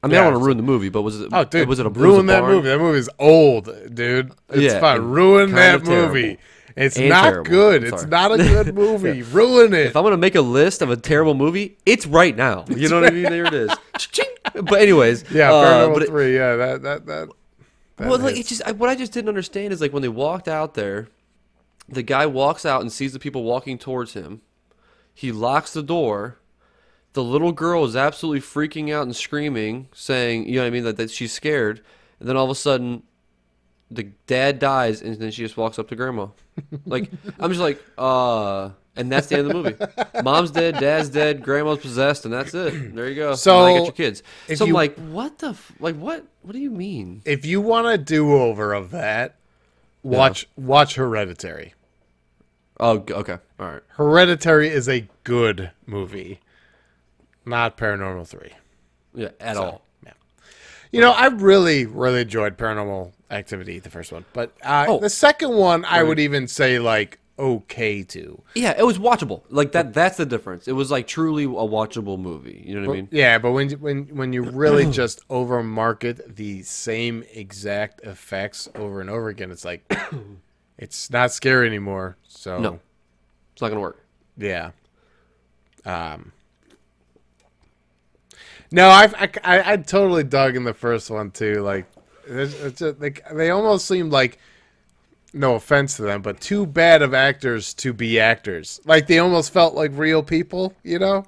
I 0.03 0.07
mean, 0.07 0.17
I 0.17 0.25
don't 0.25 0.33
want 0.35 0.43
to 0.43 0.45
ruin 0.45 0.57
the 0.59 0.63
movie, 0.63 0.91
but 0.91 1.01
was 1.01 1.19
it? 1.19 1.31
Oh, 1.33 1.45
dude, 1.45 1.67
was 1.67 1.79
it 1.79 1.87
a 1.87 1.89
ruin 1.89 2.27
that 2.27 2.45
movie? 2.45 2.69
That 2.69 2.79
movie's 2.79 3.09
old, 3.19 3.65
dude. 3.95 4.33
It's 4.51 4.75
Yeah, 4.75 4.79
fine. 4.81 5.01
Ruin 5.01 5.53
that 5.53 5.83
movie. 5.85 6.23
terrible. 6.23 6.43
It's 6.77 6.97
And 6.97 7.09
not 7.09 7.23
terrible. 7.25 7.51
good. 7.51 7.85
It's 7.85 8.05
not 8.07 8.33
a 8.33 8.37
good 8.39 8.75
movie. 8.83 9.23
Ruin 9.23 9.73
it. 9.75 9.87
If 9.87 9.97
I'm 9.97 10.03
gonna 10.03 10.17
make 10.17 10.35
a 10.35 10.41
list 10.41 10.83
of 10.83 10.91
a 10.91 10.97
terrible 10.97 11.35
movie, 11.35 11.79
it's 11.87 12.05
right 12.07 12.37
now. 12.37 12.65
You 12.69 12.89
know 12.89 13.01
what 13.01 13.11
I 13.11 13.15
mean? 13.15 13.25
There 13.25 13.47
it 13.47 13.55
is. 13.55 13.71
But 14.55 14.81
anyways, 14.83 15.25
yeah, 15.33 15.53
uh, 15.53 15.89
but 15.93 16.03
it- 16.05 16.09
Three. 16.11 16.37
Yeah, 16.37 16.55
that 16.57 16.83
that 16.83 17.07
that. 17.07 17.29
that 17.97 18.09
well, 18.09 18.19
like 18.19 18.37
it 18.37 18.47
just 18.47 18.63
I, 18.65 18.73
what 18.73 18.89
I 18.89 18.95
just 18.95 19.11
didn't 19.13 19.29
understand 19.29 19.73
is 19.73 19.81
like 19.81 19.93
when 19.93 20.03
they 20.03 20.09
walked 20.09 20.47
out 20.47 20.75
there, 20.75 21.09
the 21.89 22.03
guy 22.05 22.27
walks 22.27 22.65
out 22.65 22.81
and 22.83 22.93
sees 22.93 23.13
the 23.13 23.19
people 23.19 23.43
walking 23.43 23.79
towards 23.79 24.13
him. 24.13 24.43
He 25.13 25.33
locks 25.33 25.73
the 25.73 25.83
door. 25.83 26.39
The 27.15 27.25
little 27.25 27.51
girl 27.53 27.85
is 27.85 27.97
absolutely 27.97 28.43
freaking 28.43 28.93
out 28.95 29.03
and 29.05 29.17
screaming, 29.17 29.89
saying, 29.93 30.47
"You 30.49 30.57
know 30.57 30.63
what 30.63 30.67
I 30.67 30.71
mean? 30.71 30.85
That, 30.85 30.97
that 30.99 31.11
she's 31.11 31.33
scared." 31.33 31.81
And 32.21 32.29
then 32.29 32.37
all 32.37 32.45
of 32.45 32.51
a 32.51 32.55
sudden, 32.55 33.03
the 33.95 34.05
dad 34.27 34.59
dies, 34.59 35.03
and 35.03 35.17
then 35.17 35.31
she 35.31 35.43
just 35.43 35.57
walks 35.57 35.79
up 35.79 35.89
to 35.89 35.97
grandma. 35.97 36.29
Like 36.87 37.11
I'm 37.39 37.51
just 37.51 37.61
like, 37.61 37.83
uh, 37.99 38.71
and 38.97 39.11
that's 39.11 39.27
the 39.29 39.39
end 39.39 39.51
of 39.51 39.53
the 39.53 39.63
movie. 39.63 40.23
Mom's 40.23 40.51
dead, 40.53 40.79
dad's 40.79 41.09
dead, 41.09 41.43
grandma's 41.43 41.79
possessed, 41.81 42.25
and 42.25 42.33
that's 42.35 42.55
it. 42.55 42.95
There 42.95 43.09
you 43.09 43.15
go. 43.17 43.35
So, 43.35 43.59
now 43.61 43.67
you 43.69 43.79
got 43.79 43.85
your 43.87 43.93
kids. 43.93 44.23
So 44.55 44.65
I'm 44.65 44.69
you- 44.69 44.75
like, 44.75 44.97
what 44.99 45.39
the, 45.39 45.49
f- 45.49 45.73
like, 45.81 45.97
what, 45.97 46.25
what 46.43 46.53
do 46.53 46.59
you 46.61 46.71
mean? 46.71 47.23
if 47.25 47.45
you 47.45 47.61
want 47.61 47.87
a 47.89 47.99
do 47.99 48.33
over 48.35 48.73
of 48.73 48.91
that, 48.93 49.35
watch 50.05 50.47
watch 50.57 50.95
Hereditary. 50.95 51.75
Oh, 52.81 53.05
okay, 53.11 53.39
all 53.59 53.67
right. 53.73 53.83
Hereditary 53.89 54.69
is 54.69 54.89
a 54.89 55.09
good 55.25 55.71
movie, 55.87 56.41
not 57.45 57.77
Paranormal 57.77 58.27
Three. 58.29 58.53
Yeah, 59.15 59.29
at 59.41 59.55
So, 59.57 59.63
all. 59.65 59.84
You 60.95 61.01
know, 61.01 61.13
I 61.13 61.27
really, 61.27 61.87
really 61.87 62.21
enjoyed 62.23 62.57
Paranormal 62.57 63.13
Activity, 63.31 63.79
the 63.81 63.91
first 63.91 64.13
one, 64.13 64.25
but 64.33 64.53
uh, 64.63 64.87
Oh. 64.89 64.99
the 65.01 65.11
second 65.11 65.51
one, 65.55 65.85
I 65.85 66.03
would 66.03 66.19
even 66.21 66.47
say 66.49 66.79
like 66.79 67.19
okay 67.37 68.05
to. 68.05 68.41
Yeah, 68.55 68.75
it 68.79 68.85
was 68.87 68.97
watchable. 68.99 69.43
Like 69.49 69.73
that. 69.73 69.93
That's 69.93 70.17
the 70.19 70.25
difference. 70.27 70.69
It 70.69 70.73
was 70.73 70.93
like 70.93 71.09
truly 71.09 71.45
a 71.45 71.49
watchable 71.49 72.17
movie. 72.19 72.63
You 72.65 72.75
know 72.81 72.87
what 72.87 72.93
I 72.93 72.97
mean? 72.97 73.09
Yeah, 73.11 73.39
but 73.39 73.51
when 73.53 73.71
when 73.73 74.05
when 74.17 74.33
you 74.33 74.43
really 74.43 74.89
just 75.03 75.21
over 75.29 75.61
market 75.65 76.37
the 76.37 76.63
same 76.63 77.25
exact 77.33 78.03
effects 78.03 78.69
over 78.77 79.01
and 79.01 79.11
over 79.11 79.29
again, 79.29 79.51
it's 79.51 79.65
like 79.65 79.83
it's 80.79 81.11
not 81.11 81.33
scary 81.33 81.67
anymore. 81.67 82.17
So 82.29 82.59
No. 82.61 82.81
It's 83.53 83.63
not 83.63 83.69
gonna 83.71 83.81
work. 83.81 83.99
yeah. 84.37 84.71
Um. 85.85 86.33
No, 88.71 88.89
I've, 88.89 89.15
I 89.15 89.31
I 89.45 89.73
I 89.73 89.77
totally 89.77 90.25
dug 90.25 90.57
in 90.57 90.65
the 90.65 90.75
first 90.75 91.11
one 91.11 91.31
too. 91.31 91.61
Like, 91.63 91.87
it's, 92.27 92.55
it's 92.55 92.79
just, 92.81 93.01
like 93.01 93.23
they 93.33 93.51
almost 93.51 93.87
seemed 93.87 94.13
like, 94.13 94.39
no 95.33 95.55
offense 95.57 95.97
to 95.97 96.03
them, 96.03 96.23
but 96.23 96.41
too 96.41 96.67
bad 96.67 97.03
of 97.03 97.13
actors 97.15 97.75
to 97.75 97.93
be 97.93 98.19
actors. 98.21 98.81
Like 98.85 99.07
they 99.07 99.19
almost 99.19 99.53
felt 99.53 99.75
like 99.75 99.91
real 99.95 100.23
people, 100.23 100.75
you 100.83 100.99
know 100.99 101.25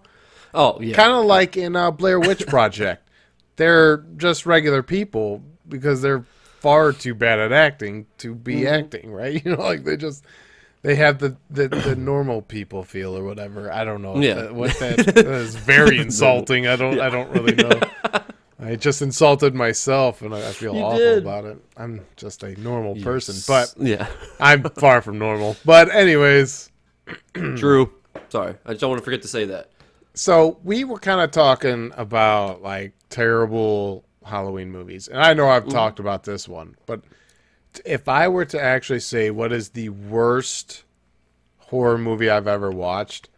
Oh 0.54 0.80
yeah. 0.80 0.96
kind 0.96 1.12
of 1.12 1.24
like 1.26 1.56
in 1.56 1.76
uh, 1.76 1.90
Blair 1.90 2.18
Witch 2.20 2.46
Project. 2.46 3.08
they're 3.56 3.98
just 4.16 4.46
regular 4.46 4.82
people 4.82 5.42
because 5.68 6.02
they're 6.02 6.24
far 6.60 6.92
too 6.92 7.14
bad 7.14 7.38
at 7.38 7.52
acting 7.52 8.06
to 8.18 8.34
be 8.34 8.62
Mm-hmm. 8.62 8.66
acting, 8.66 9.10
right? 9.12 9.42
You 9.44 9.56
know, 9.56 9.62
like 9.62 9.84
they 9.84 9.96
just 9.96 10.24
they 10.86 10.94
have 10.94 11.18
the, 11.18 11.36
the, 11.50 11.66
the 11.68 11.96
normal 11.96 12.42
people 12.42 12.84
feel 12.84 13.16
or 13.18 13.24
whatever. 13.24 13.72
I 13.72 13.84
don't 13.84 14.02
know 14.02 14.16
Yeah. 14.18 14.34
that- 14.34 14.54
what 14.54 14.78
that, 14.78 14.98
that 14.98 15.26
is. 15.26 15.56
Very 15.56 15.98
insulting. 16.06 16.68
I 16.68 16.76
don't 16.76 17.00
I 17.00 17.10
don't 17.10 17.28
really 17.30 17.54
know. 17.56 17.80
I 18.60 18.76
just 18.76 19.02
insulted 19.02 19.52
myself 19.54 20.22
and 20.22 20.32
I, 20.34 20.48
I 20.48 20.52
feel 20.52 20.74
You 20.74 20.80
awful 20.82 20.98
did. 20.98 21.18
about 21.22 21.44
it. 21.44 21.58
I'm 21.76 22.06
just 22.16 22.42
a 22.44 22.58
normal 22.60 22.94
person, 23.02 23.34
but 23.48 23.74
yeah, 23.78 24.06
I'm 24.40 24.62
far 24.62 25.02
from 25.02 25.18
normal. 25.18 25.56
But 25.64 25.92
anyways, 25.94 26.70
true. 27.34 27.92
Sorry, 28.28 28.54
I 28.64 28.70
just 28.70 28.80
don't 28.80 28.90
want 28.90 29.00
to 29.00 29.04
forget 29.04 29.22
to 29.22 29.28
say 29.28 29.44
that. 29.46 29.70
So 30.14 30.58
we 30.64 30.84
were 30.84 30.98
kind 30.98 31.20
of 31.20 31.30
talking 31.32 31.92
about 31.96 32.62
like 32.62 32.92
terrible 33.10 34.04
Halloween 34.24 34.70
movies, 34.72 35.08
and 35.08 35.20
I 35.20 35.34
know 35.34 35.48
I've 35.48 35.68
talked 35.68 35.98
about 36.00 36.24
this 36.24 36.48
one, 36.48 36.76
but 36.86 37.02
t- 37.02 37.08
if 37.84 38.08
I 38.08 38.28
were 38.28 38.44
to 38.46 38.60
actually 38.60 39.00
say 39.00 39.30
what 39.30 39.52
is 39.52 39.70
the 39.70 39.88
worst 39.90 40.84
horror 41.58 41.98
movie 41.98 42.30
I've 42.30 42.46
ever 42.46 42.70
watched, 42.70 43.28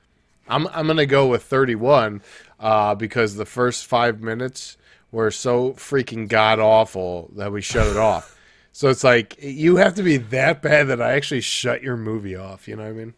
I'm 0.48 0.66
I'm 0.68 0.87
gonna 0.87 1.07
go 1.07 1.27
with 1.27 1.42
31 1.42 2.22
uh, 2.61 2.94
because 2.94 3.35
the 3.37 3.46
first 3.46 3.87
five 3.87 4.20
minutes 4.20 4.77
were 5.11 5.31
so 5.31 5.72
freaking 5.72 6.29
god 6.29 6.59
awful 6.59 7.31
that 7.37 7.53
we 7.53 7.61
shut 7.62 7.87
it 7.87 7.96
off. 7.96 8.38
So 8.72 8.88
it's 8.88 9.05
like 9.05 9.37
you 9.42 9.77
have 9.77 9.94
to 9.94 10.03
be 10.03 10.18
that 10.18 10.62
bad 10.62 10.88
that 10.88 11.03
I 11.03 11.12
actually 11.12 11.40
shut 11.40 11.83
your 11.83 11.96
movie 11.96 12.37
off. 12.37 12.68
You 12.68 12.77
know 12.77 12.85
what 12.85 12.90
I 12.90 12.92
mean? 12.92 13.14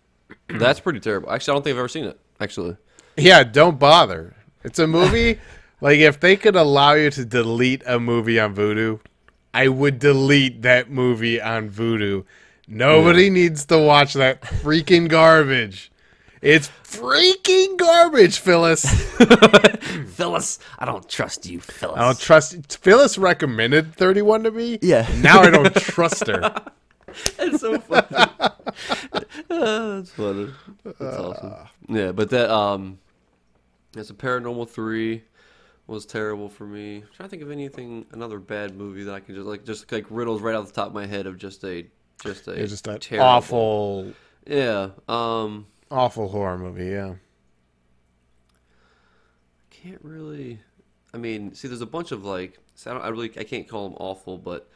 That's 0.49 0.81
pretty 0.81 1.01
terrible. 1.01 1.31
Actually, 1.31 1.53
I 1.53 1.55
don't 1.57 1.63
think 1.65 1.75
I've 1.75 1.79
ever 1.81 1.89
seen 1.89 2.05
it. 2.05 2.19
Actually, 2.41 2.77
Yeah, 3.17 3.45
don't 3.45 3.79
bother. 3.79 4.35
It's 4.65 4.79
a 4.79 4.87
movie. 4.87 5.39
like 5.81 5.99
if 5.99 6.21
they 6.21 6.37
could 6.37 6.57
allow 6.57 6.95
you 6.95 7.11
to 7.11 7.25
delete 7.25 7.83
a 7.87 8.01
movie 8.01 8.41
on 8.41 8.55
Vudu, 8.55 9.01
I 9.53 9.69
would 9.69 9.99
delete 9.99 10.63
that 10.63 10.91
movie 10.91 11.41
on 11.41 11.71
Vudu. 11.71 12.25
Nobody 12.69 13.31
needs 13.31 13.65
to 13.67 13.79
watch 13.79 14.15
that 14.15 14.43
freaking 14.43 15.09
garbage. 15.09 15.91
It's 16.41 16.71
freaking 16.85 17.77
garbage, 17.77 18.39
Phyllis. 18.39 18.85
Phyllis, 20.15 20.59
I 20.79 20.85
don't 20.87 21.07
trust 21.09 21.47
you, 21.47 21.61
Phyllis. 21.61 21.99
I 21.99 22.03
don't 22.03 22.19
trust. 22.19 22.79
Phyllis 22.79 23.19
recommended 23.19 23.95
31 23.95 24.45
to 24.45 24.51
me. 24.51 24.79
Yeah. 24.81 25.07
Now 25.19 25.41
I 25.41 25.51
don't 25.51 25.75
trust 25.75 26.27
her. 26.29 26.55
That's 27.37 27.61
so 27.61 27.79
funny. 27.81 28.07
Ah, 28.11 28.55
that's 29.49 30.11
funny. 30.13 30.51
That's 30.85 31.01
awesome. 31.01 31.55
Yeah, 31.89 32.13
but 32.13 32.31
that 32.31 32.51
um, 32.51 33.01
it's 33.97 34.11
a 34.11 34.15
Paranormal 34.15 34.69
Three 34.69 35.25
was 35.91 36.07
terrible 36.07 36.49
for 36.49 36.65
me. 36.67 36.97
I'm 36.99 37.03
trying 37.15 37.29
to 37.29 37.31
think 37.31 37.43
of 37.43 37.51
anything, 37.51 38.07
another 38.13 38.39
bad 38.39 38.77
movie 38.77 39.05
that 39.05 39.15
I 39.15 39.21
can 39.21 39.35
just 39.35 39.47
like 39.47 39.65
just 39.65 39.91
like 39.93 40.07
riddles 40.09 40.41
right 40.41 40.55
off 40.55 40.67
the 40.67 40.73
top 40.73 40.89
of 40.89 40.95
my 40.95 41.07
head 41.07 41.27
of 41.27 41.37
just 41.39 41.65
a 41.65 41.87
just 42.23 42.49
a 42.49 42.67
just 42.67 42.87
an 42.87 42.99
terrible- 43.01 43.27
awful, 43.29 44.13
Yeah. 44.47 44.91
Um. 45.09 45.67
awful 45.91 46.29
horror 46.29 46.59
movie. 46.59 46.87
Yeah. 46.87 47.15
I 49.71 49.75
can't 49.75 50.01
really. 50.03 50.61
I 51.13 51.19
mean, 51.19 51.55
see, 51.55 51.69
there's 51.69 51.81
a 51.81 51.87
bunch 51.87 52.13
of 52.13 52.25
like. 52.25 52.59
So 52.75 52.91
I, 52.91 52.95
don't, 52.95 53.03
I 53.05 53.09
really 53.09 53.31
I 53.39 53.45
can't 53.45 53.69
call 53.69 53.89
them 53.89 53.97
awful, 54.01 54.39
but 54.39 54.69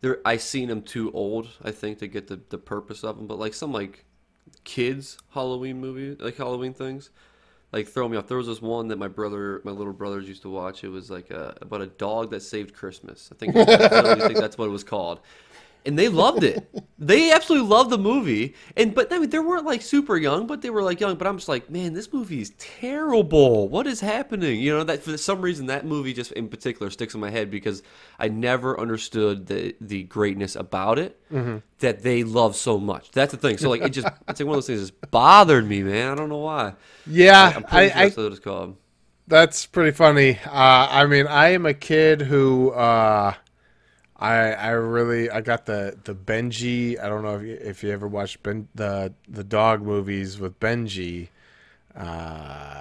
they're 0.00 0.20
I 0.24 0.36
seen 0.36 0.68
them 0.68 0.82
too 0.82 1.10
old. 1.12 1.48
I 1.62 1.70
think 1.72 1.98
to 1.98 2.06
get 2.06 2.28
the 2.28 2.40
the 2.48 2.58
purpose 2.58 3.02
of 3.04 3.16
them. 3.16 3.26
But 3.26 3.38
like 3.38 3.54
some 3.54 3.72
like 3.72 4.04
kids 4.64 5.18
Halloween 5.30 5.80
movie, 5.80 6.22
like 6.22 6.36
Halloween 6.36 6.74
things, 6.74 7.10
like 7.72 7.88
throw 7.88 8.08
me 8.08 8.16
off. 8.16 8.26
There 8.26 8.36
was 8.36 8.46
this 8.46 8.60
one 8.60 8.88
that 8.88 8.98
my 8.98 9.08
brother, 9.08 9.60
my 9.64 9.70
little 9.70 9.92
brothers 9.92 10.28
used 10.28 10.42
to 10.42 10.50
watch. 10.50 10.82
It 10.84 10.88
was 10.88 11.10
like 11.10 11.30
a, 11.30 11.56
about 11.60 11.80
a 11.82 11.86
dog 11.86 12.30
that 12.30 12.42
saved 12.42 12.74
Christmas. 12.74 13.30
I 13.32 13.36
think 13.36 13.56
I 13.56 14.26
think 14.26 14.38
that's 14.38 14.58
what 14.58 14.66
it 14.66 14.72
was 14.72 14.84
called. 14.84 15.20
And 15.86 15.98
they 15.98 16.08
loved 16.08 16.44
it. 16.44 16.68
They 16.98 17.32
absolutely 17.32 17.68
loved 17.68 17.88
the 17.88 17.96
movie. 17.96 18.54
And 18.76 18.94
but 18.94 19.10
I 19.10 19.18
mean, 19.18 19.30
they 19.30 19.38
weren't 19.38 19.64
like 19.64 19.80
super 19.80 20.18
young, 20.18 20.46
but 20.46 20.60
they 20.60 20.68
were 20.68 20.82
like 20.82 21.00
young. 21.00 21.16
But 21.16 21.26
I'm 21.26 21.38
just 21.38 21.48
like, 21.48 21.70
man, 21.70 21.94
this 21.94 22.12
movie 22.12 22.42
is 22.42 22.52
terrible. 22.58 23.68
What 23.68 23.86
is 23.86 24.00
happening? 24.00 24.60
You 24.60 24.76
know 24.76 24.84
that 24.84 25.02
for 25.02 25.16
some 25.16 25.40
reason 25.40 25.66
that 25.66 25.86
movie 25.86 26.12
just 26.12 26.32
in 26.32 26.48
particular 26.48 26.90
sticks 26.90 27.14
in 27.14 27.20
my 27.20 27.30
head 27.30 27.50
because 27.50 27.82
I 28.18 28.28
never 28.28 28.78
understood 28.78 29.46
the 29.46 29.74
the 29.80 30.02
greatness 30.02 30.56
about 30.56 30.98
it 30.98 31.18
that 31.78 32.02
they 32.02 32.22
love 32.24 32.54
so 32.54 32.78
much. 32.78 33.10
That's 33.12 33.32
the 33.32 33.38
thing. 33.38 33.56
So 33.56 33.70
like 33.70 33.80
it 33.82 33.90
just 33.90 34.08
it's 34.28 34.40
like 34.40 34.46
one 34.46 34.50
of 34.50 34.56
those 34.56 34.66
things 34.66 34.80
that's 34.80 35.10
bothered 35.10 35.66
me, 35.66 35.82
man. 35.82 36.12
I 36.12 36.14
don't 36.14 36.28
know 36.28 36.38
why. 36.38 36.74
Yeah, 37.06 37.52
I'm 37.56 37.64
I, 37.68 37.68
pretty 37.68 37.88
sure 37.88 37.98
I 37.98 38.04
that's 38.04 38.16
what 38.16 38.26
it's 38.26 38.40
called. 38.40 38.76
That's 39.26 39.64
pretty 39.64 39.92
funny. 39.92 40.38
Uh, 40.44 40.88
I 40.90 41.06
mean, 41.06 41.28
I 41.28 41.50
am 41.50 41.64
a 41.64 41.72
kid 41.72 42.20
who 42.20 42.70
uh, 42.72 43.32
I 44.20 44.52
I 44.52 44.68
really 44.70 45.30
I 45.30 45.40
got 45.40 45.66
the 45.66 45.96
the 46.04 46.14
Benji. 46.14 47.02
I 47.02 47.08
don't 47.08 47.22
know 47.22 47.36
if 47.36 47.42
you, 47.42 47.54
if 47.54 47.82
you 47.82 47.90
ever 47.90 48.06
watched 48.06 48.42
ben, 48.42 48.68
the 48.74 49.14
the 49.28 49.44
dog 49.44 49.82
movies 49.82 50.38
with 50.38 50.60
Benji. 50.60 51.28
Uh, 51.96 52.02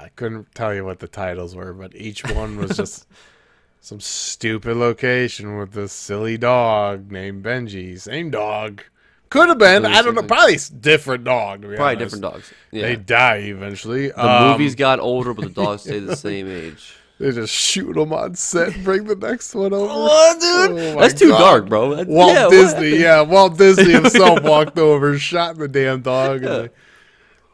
I 0.05 0.11
couldn't 0.15 0.53
tell 0.53 0.73
you 0.75 0.85
what 0.85 0.99
the 0.99 1.07
titles 1.07 1.55
were, 1.55 1.73
but 1.73 1.95
each 1.95 2.23
one 2.29 2.57
was 2.57 2.77
just 2.77 3.07
some 3.81 3.99
stupid 3.99 4.77
location 4.77 5.57
with 5.57 5.71
this 5.71 5.93
silly 5.93 6.37
dog 6.37 7.11
named 7.11 7.43
Benji. 7.43 7.99
Same 7.99 8.29
dog. 8.29 8.83
Could 9.29 9.47
have 9.49 9.57
been. 9.57 9.85
I 9.85 10.01
don't 10.01 10.15
know. 10.15 10.23
Probably 10.23 10.57
different 10.81 11.23
dog. 11.23 11.61
Probably 11.61 11.77
honest. 11.77 11.99
different 11.99 12.21
dogs. 12.21 12.53
Yeah. 12.71 12.81
They 12.83 12.95
die 12.97 13.37
eventually. 13.37 14.09
the 14.09 14.47
movies 14.51 14.75
got 14.75 14.99
older, 14.99 15.33
but 15.33 15.45
the 15.45 15.63
dogs 15.63 15.83
stay 15.83 15.99
the 15.99 16.15
same 16.17 16.49
age. 16.49 16.95
They 17.19 17.31
just 17.33 17.53
shoot 17.53 17.93
them 17.93 18.13
on 18.13 18.35
set 18.35 18.73
and 18.75 18.83
bring 18.85 19.03
the 19.03 19.15
next 19.15 19.53
one 19.53 19.73
over. 19.73 19.87
What, 19.87 20.39
dude? 20.39 20.71
Oh 20.95 20.99
That's 21.01 21.13
too 21.19 21.29
God. 21.29 21.39
dark, 21.39 21.67
bro. 21.69 21.95
That's, 21.95 22.09
Walt 22.09 22.33
yeah, 22.33 22.47
Disney, 22.49 22.85
happened? 22.85 23.01
yeah, 23.01 23.21
Walt 23.23 23.57
Disney 23.57 23.91
himself 23.91 24.41
walked 24.43 24.79
over, 24.79 25.17
shot 25.19 25.57
the 25.57 25.67
damn 25.67 26.01
dog. 26.01 26.43
and 26.43 26.69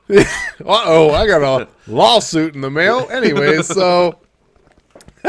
uh 0.18 0.24
oh, 0.66 1.10
I 1.12 1.26
got 1.26 1.42
a 1.42 1.68
lawsuit 1.88 2.54
in 2.54 2.62
the 2.62 2.70
mail. 2.70 3.08
Anyway, 3.10 3.64
so 3.64 4.20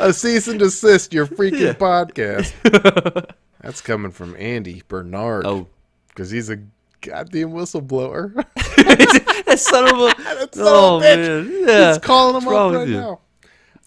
a 0.00 0.12
cease 0.12 0.48
and 0.48 0.58
desist 0.58 1.14
your 1.14 1.26
freaking 1.26 1.60
Yeah. 1.60 1.72
podcast. 1.72 3.30
That's 3.62 3.80
coming 3.80 4.12
from 4.12 4.36
Andy 4.38 4.82
Bernard. 4.86 5.46
Oh, 5.46 5.66
because 6.08 6.30
he's 6.30 6.50
a 6.50 6.58
goddamn 7.00 7.52
whistleblower. 7.52 8.34
that 8.54 9.58
son 9.58 9.84
of 9.86 9.98
a. 9.98 10.22
That 10.22 10.54
son 10.54 10.64
oh 10.68 10.96
of 10.98 11.02
a 11.02 11.06
bitch. 11.06 11.46
man, 11.48 11.66
yeah. 11.68 11.88
He's 11.88 11.98
calling 11.98 12.36
him 12.36 12.44
What's 12.44 12.54
wrong 12.54 12.74
up 12.74 12.80
with 12.80 12.80
right 12.80 12.88
you? 12.88 13.00
now. 13.00 13.20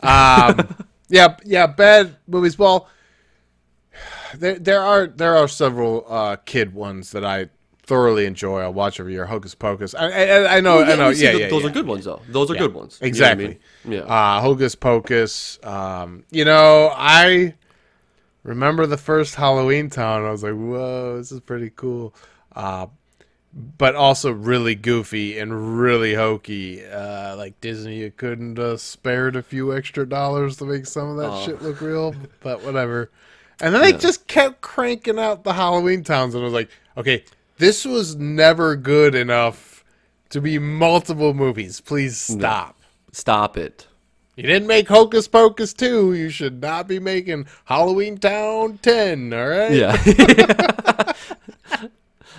Um, 0.04 0.76
yeah, 1.10 1.38
yeah, 1.46 1.68
bad 1.68 2.16
movies. 2.28 2.58
Well, 2.58 2.88
there 4.36 4.58
there 4.60 4.82
are 4.82 5.08
there 5.08 5.36
are 5.36 5.48
several 5.48 6.06
uh, 6.08 6.36
kid 6.46 6.74
ones 6.74 7.12
that 7.12 7.26
I 7.26 7.50
thoroughly 7.84 8.26
enjoy. 8.26 8.62
I'll 8.62 8.74
watch 8.74 9.00
every 9.00 9.14
year. 9.14 9.26
Hocus 9.26 9.56
Pocus. 9.56 9.96
I 9.96 10.08
I, 10.10 10.58
I 10.58 10.60
know 10.62 10.78
Well, 10.78 10.92
I 10.92 10.96
know. 10.96 11.10
Yeah, 11.10 11.32
th- 11.32 11.42
yeah, 11.42 11.48
those 11.50 11.64
yeah. 11.64 11.70
are 11.70 11.74
good 11.74 11.88
ones, 11.88 12.06
though. 12.06 12.22
Those 12.28 12.52
are 12.52 12.56
Yeah, 12.56 12.60
good 12.62 12.74
ones. 12.74 13.00
You 13.02 13.06
know 13.06 13.08
I 13.08 13.10
Exactly. 13.10 13.48
mean? 13.48 13.60
Yeah. 13.86 14.00
Uh, 14.02 14.42
Hocus 14.42 14.76
Pocus. 14.76 15.60
Um, 15.64 16.24
you 16.32 16.46
know, 16.46 16.92
I 16.96 17.56
remember 18.44 18.86
the 18.86 18.98
first 18.98 19.36
Halloween 19.36 19.90
Town. 19.90 20.26
I 20.26 20.32
was 20.32 20.44
like, 20.44 20.54
whoa, 20.54 21.18
this 21.18 21.32
is 21.32 21.40
pretty 21.40 21.72
cool. 21.76 22.14
Uh, 22.56 22.88
but 23.54 23.96
also 23.96 24.32
really 24.32 24.76
goofy 24.76 25.40
and 25.40 25.80
really 25.80 26.14
hokey. 26.14 26.86
Uh, 26.86 27.36
like 27.36 27.60
Disney, 27.62 27.98
you 27.98 28.12
couldn't 28.12 28.60
uh, 28.60 28.78
spared 28.78 29.36
a 29.36 29.42
few 29.44 29.76
extra 29.76 30.08
dollars 30.08 30.58
to 30.58 30.66
make 30.66 30.86
some 30.86 31.10
of 31.10 31.18
that 31.18 31.32
Oh. 31.32 31.46
shit 31.46 31.62
look 31.62 31.82
real, 31.82 32.14
but 32.42 32.64
whatever. 32.64 33.10
And 33.62 33.74
then 33.74 33.82
they 33.82 33.94
just 33.94 34.28
kept 34.28 34.62
cranking 34.62 35.20
out 35.20 35.44
the 35.44 35.54
Halloween 35.54 36.04
Towns, 36.04 36.34
and 36.36 36.42
I 36.42 36.46
was 36.46 36.54
like, 36.54 36.70
okay, 36.96 37.26
this 37.58 37.84
was 37.86 38.16
never 38.16 38.76
good 38.78 39.16
enough 39.16 39.84
to 40.30 40.40
be 40.40 40.60
multiple 40.60 41.34
movies. 41.34 41.82
Please 41.82 42.18
stop. 42.18 42.78
Stop 43.12 43.58
it. 43.58 43.88
You 44.38 44.44
didn't 44.44 44.68
make 44.68 44.88
Hocus 44.88 45.28
Pocus 45.28 45.74
2. 45.74 46.14
You 46.14 46.30
should 46.30 46.62
not 46.62 46.88
be 46.88 47.00
making 47.00 47.48
Halloween 47.66 48.18
Town 48.18 48.78
10, 48.82 49.34
all 49.34 49.48
right? 49.48 49.72
Yeah. 49.74 49.98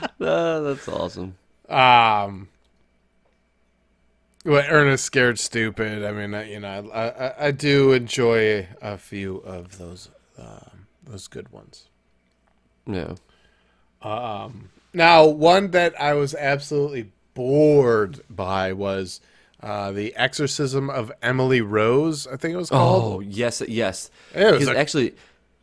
Uh, 0.21 0.61
that's 0.61 0.87
awesome. 0.89 1.37
Um, 1.69 2.49
well, 4.45 4.65
Ernest 4.69 5.05
Scared 5.05 5.39
Stupid. 5.39 6.05
I 6.05 6.13
mean, 6.13 6.35
I, 6.35 6.51
you 6.51 6.61
know, 6.61 6.91
I, 6.93 7.09
I, 7.09 7.47
I 7.47 7.51
do 7.51 7.93
enjoy 7.93 8.69
a 8.83 8.99
few 8.99 9.39
of 9.39 9.79
those 9.79 10.11
um, 10.39 10.87
those 11.07 11.27
good 11.29 11.51
ones. 11.51 11.87
Yeah. 12.87 13.15
Um. 14.03 14.71
Now, 14.93 15.25
one 15.27 15.71
that 15.71 15.99
I 16.01 16.15
was 16.15 16.35
absolutely 16.35 17.13
bored 17.35 18.21
by 18.29 18.73
was 18.73 19.21
uh, 19.63 19.93
The 19.93 20.15
Exorcism 20.17 20.91
of 20.91 21.13
Emily 21.23 21.61
Rose, 21.61 22.27
I 22.27 22.37
think 22.37 22.55
it 22.55 22.57
was 22.57 22.71
called. 22.71 23.15
Oh 23.15 23.21
yes, 23.21 23.63
yes. 23.67 24.11
It 24.35 24.53
was 24.53 24.69
actually, 24.69 25.15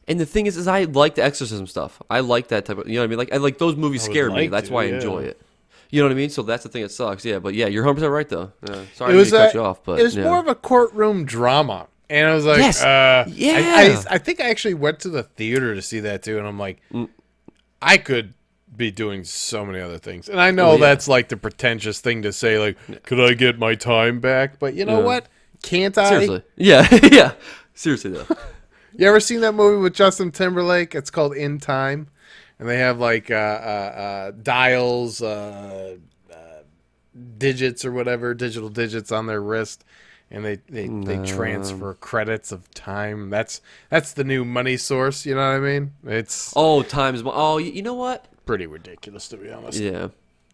and 0.07 0.19
the 0.19 0.25
thing 0.25 0.45
is, 0.45 0.57
is 0.57 0.67
I 0.67 0.83
like 0.85 1.15
the 1.15 1.23
exorcism 1.23 1.67
stuff. 1.67 2.01
I 2.09 2.21
like 2.21 2.47
that 2.49 2.65
type 2.65 2.77
of. 2.77 2.87
You 2.87 2.95
know 2.95 3.01
what 3.01 3.05
I 3.05 3.07
mean? 3.07 3.17
Like 3.19 3.33
I 3.33 3.37
like 3.37 3.57
those 3.57 3.75
movies 3.75 4.03
I 4.03 4.07
would 4.07 4.13
scare 4.13 4.29
me. 4.29 4.41
like 4.41 4.51
That's 4.51 4.67
to, 4.69 4.73
why 4.73 4.83
I 4.83 4.85
yeah. 4.87 4.95
enjoy 4.95 5.23
it. 5.23 5.41
You 5.89 6.01
know 6.01 6.07
what 6.07 6.11
I 6.11 6.15
mean? 6.15 6.29
So 6.29 6.41
that's 6.43 6.63
the 6.63 6.69
thing 6.69 6.81
that 6.81 6.89
sucks. 6.91 7.23
Yeah, 7.23 7.39
but 7.39 7.53
yeah, 7.53 7.67
you're 7.67 7.83
100 7.83 7.95
percent 7.95 8.11
right 8.11 8.29
though. 8.29 8.51
Yeah. 8.67 8.83
Sorry 8.93 9.11
it 9.11 9.13
to 9.13 9.19
was 9.19 9.31
cut 9.31 9.51
a- 9.51 9.57
you 9.57 9.63
off, 9.63 9.83
but 9.83 9.99
it 9.99 10.03
was 10.03 10.15
yeah. 10.15 10.23
more 10.25 10.39
of 10.39 10.47
a 10.47 10.55
courtroom 10.55 11.23
drama, 11.25 11.87
and 12.09 12.27
I 12.27 12.33
was 12.33 12.45
like, 12.45 12.57
Yes. 12.59 12.83
uh, 12.83 13.23
I- 13.25 13.29
Yeah. 13.29 14.03
I, 14.09 14.15
I, 14.15 14.17
think 14.17 14.41
I 14.41 14.49
actually 14.49 14.73
went 14.73 14.99
to 15.01 15.09
the 15.09 15.23
theater 15.23 15.75
to 15.75 15.81
see 15.81 16.01
that 16.01 16.23
too, 16.23 16.37
and 16.37 16.47
I'm 16.47 16.59
like, 16.59 16.81
Mm. 16.91 17.09
I 17.81 17.97
could 17.97 18.33
be 18.75 18.91
doing 18.91 19.23
so 19.23 19.65
many 19.65 19.79
other 19.79 19.97
things, 19.97 20.27
and 20.29 20.41
I 20.41 20.51
know 20.51 20.73
yeah. 20.73 20.79
that's 20.79 21.07
like 21.07 21.29
the 21.29 21.37
pretentious 21.37 22.01
thing 22.01 22.21
to 22.23 22.33
say, 22.33 22.59
like, 22.59 23.03
could 23.03 23.19
I 23.19 23.33
get 23.33 23.57
my 23.57 23.75
time 23.75 24.19
back? 24.19 24.59
But 24.59 24.73
you 24.73 24.83
know 24.83 24.99
Yeah. 24.99 25.05
what? 25.05 25.27
Can't 25.63 25.97
I? 25.97 26.09
Seriously. 26.09 26.43
Yeah. 26.57 26.87
yeah. 27.11 27.31
Seriously 27.73 28.11
though. 28.11 28.25
You 28.97 29.07
ever 29.07 29.19
seen 29.19 29.41
that 29.41 29.53
movie 29.53 29.79
with 29.79 29.93
Justin 29.93 30.31
Timberlake? 30.31 30.95
It's 30.95 31.11
called 31.11 31.35
In 31.35 31.59
Time, 31.59 32.07
and 32.57 32.67
they 32.67 32.79
have 32.79 32.99
like 32.99 33.29
uh, 33.29 33.35
uh, 33.35 33.37
uh, 33.37 34.31
dials, 34.41 35.21
uh, 35.21 35.97
uh, 36.33 36.35
digits 37.37 37.85
or 37.85 37.91
whatever, 37.91 38.33
digital 38.33 38.69
digits 38.69 39.11
on 39.11 39.27
their 39.27 39.39
wrist, 39.39 39.85
and 40.31 40.43
they 40.43 40.55
they, 40.67 40.87
they 40.87 41.19
transfer 41.19 41.93
credits 41.93 42.51
of 42.51 42.71
time. 42.73 43.29
That's 43.29 43.61
that's 43.91 44.13
the 44.13 44.23
new 44.23 44.43
money 44.43 44.77
source. 44.77 45.27
You 45.27 45.35
know 45.35 45.41
what 45.41 45.57
I 45.57 45.59
mean? 45.59 45.93
It's 46.03 46.53
Oh, 46.55 46.81
times. 46.81 47.21
Oh, 47.23 47.59
you 47.59 47.83
know 47.83 47.93
what? 47.93 48.25
pretty 48.47 48.65
ridiculous 48.65 49.27
to 49.27 49.37
be 49.37 49.51
honest. 49.51 49.79
Yeah. 49.79 50.07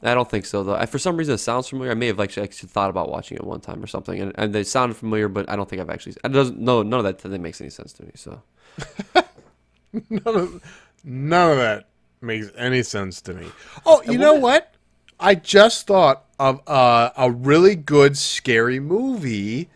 I 0.03 0.13
don't 0.13 0.29
think 0.29 0.45
so 0.45 0.63
though. 0.63 0.75
I, 0.75 0.85
for 0.85 0.99
some 0.99 1.15
reason, 1.17 1.35
it 1.35 1.39
sounds 1.39 1.69
familiar. 1.69 1.91
I 1.91 1.95
may 1.95 2.07
have 2.07 2.19
actually, 2.19 2.43
actually 2.43 2.69
thought 2.69 2.89
about 2.89 3.09
watching 3.09 3.37
it 3.37 3.43
one 3.43 3.61
time 3.61 3.81
or 3.83 3.87
something, 3.87 4.19
and, 4.19 4.31
and 4.35 4.53
they 4.53 4.63
sounded 4.63 4.95
familiar, 4.95 5.29
but 5.29 5.49
I 5.49 5.55
don't 5.55 5.69
think 5.69 5.81
I've 5.81 5.89
actually. 5.89 6.15
It 6.23 6.29
doesn't. 6.29 6.59
No, 6.59 6.83
none 6.83 6.99
of 6.99 7.05
that, 7.05 7.19
that 7.19 7.41
makes 7.41 7.61
any 7.61 7.69
sense 7.69 7.93
to 7.93 8.03
me. 8.03 8.11
So 8.15 8.41
None 10.09 10.21
of, 10.25 10.63
none 11.03 11.51
of 11.51 11.57
that 11.57 11.85
makes 12.21 12.49
any 12.57 12.81
sense 12.83 13.21
to 13.21 13.33
me. 13.33 13.47
Oh, 13.85 14.01
you 14.03 14.17
know 14.17 14.33
what? 14.33 14.73
I 15.19 15.35
just 15.35 15.85
thought 15.87 16.25
of 16.39 16.61
uh, 16.67 17.11
a 17.15 17.29
really 17.29 17.75
good 17.75 18.17
scary 18.17 18.79
movie 18.79 19.69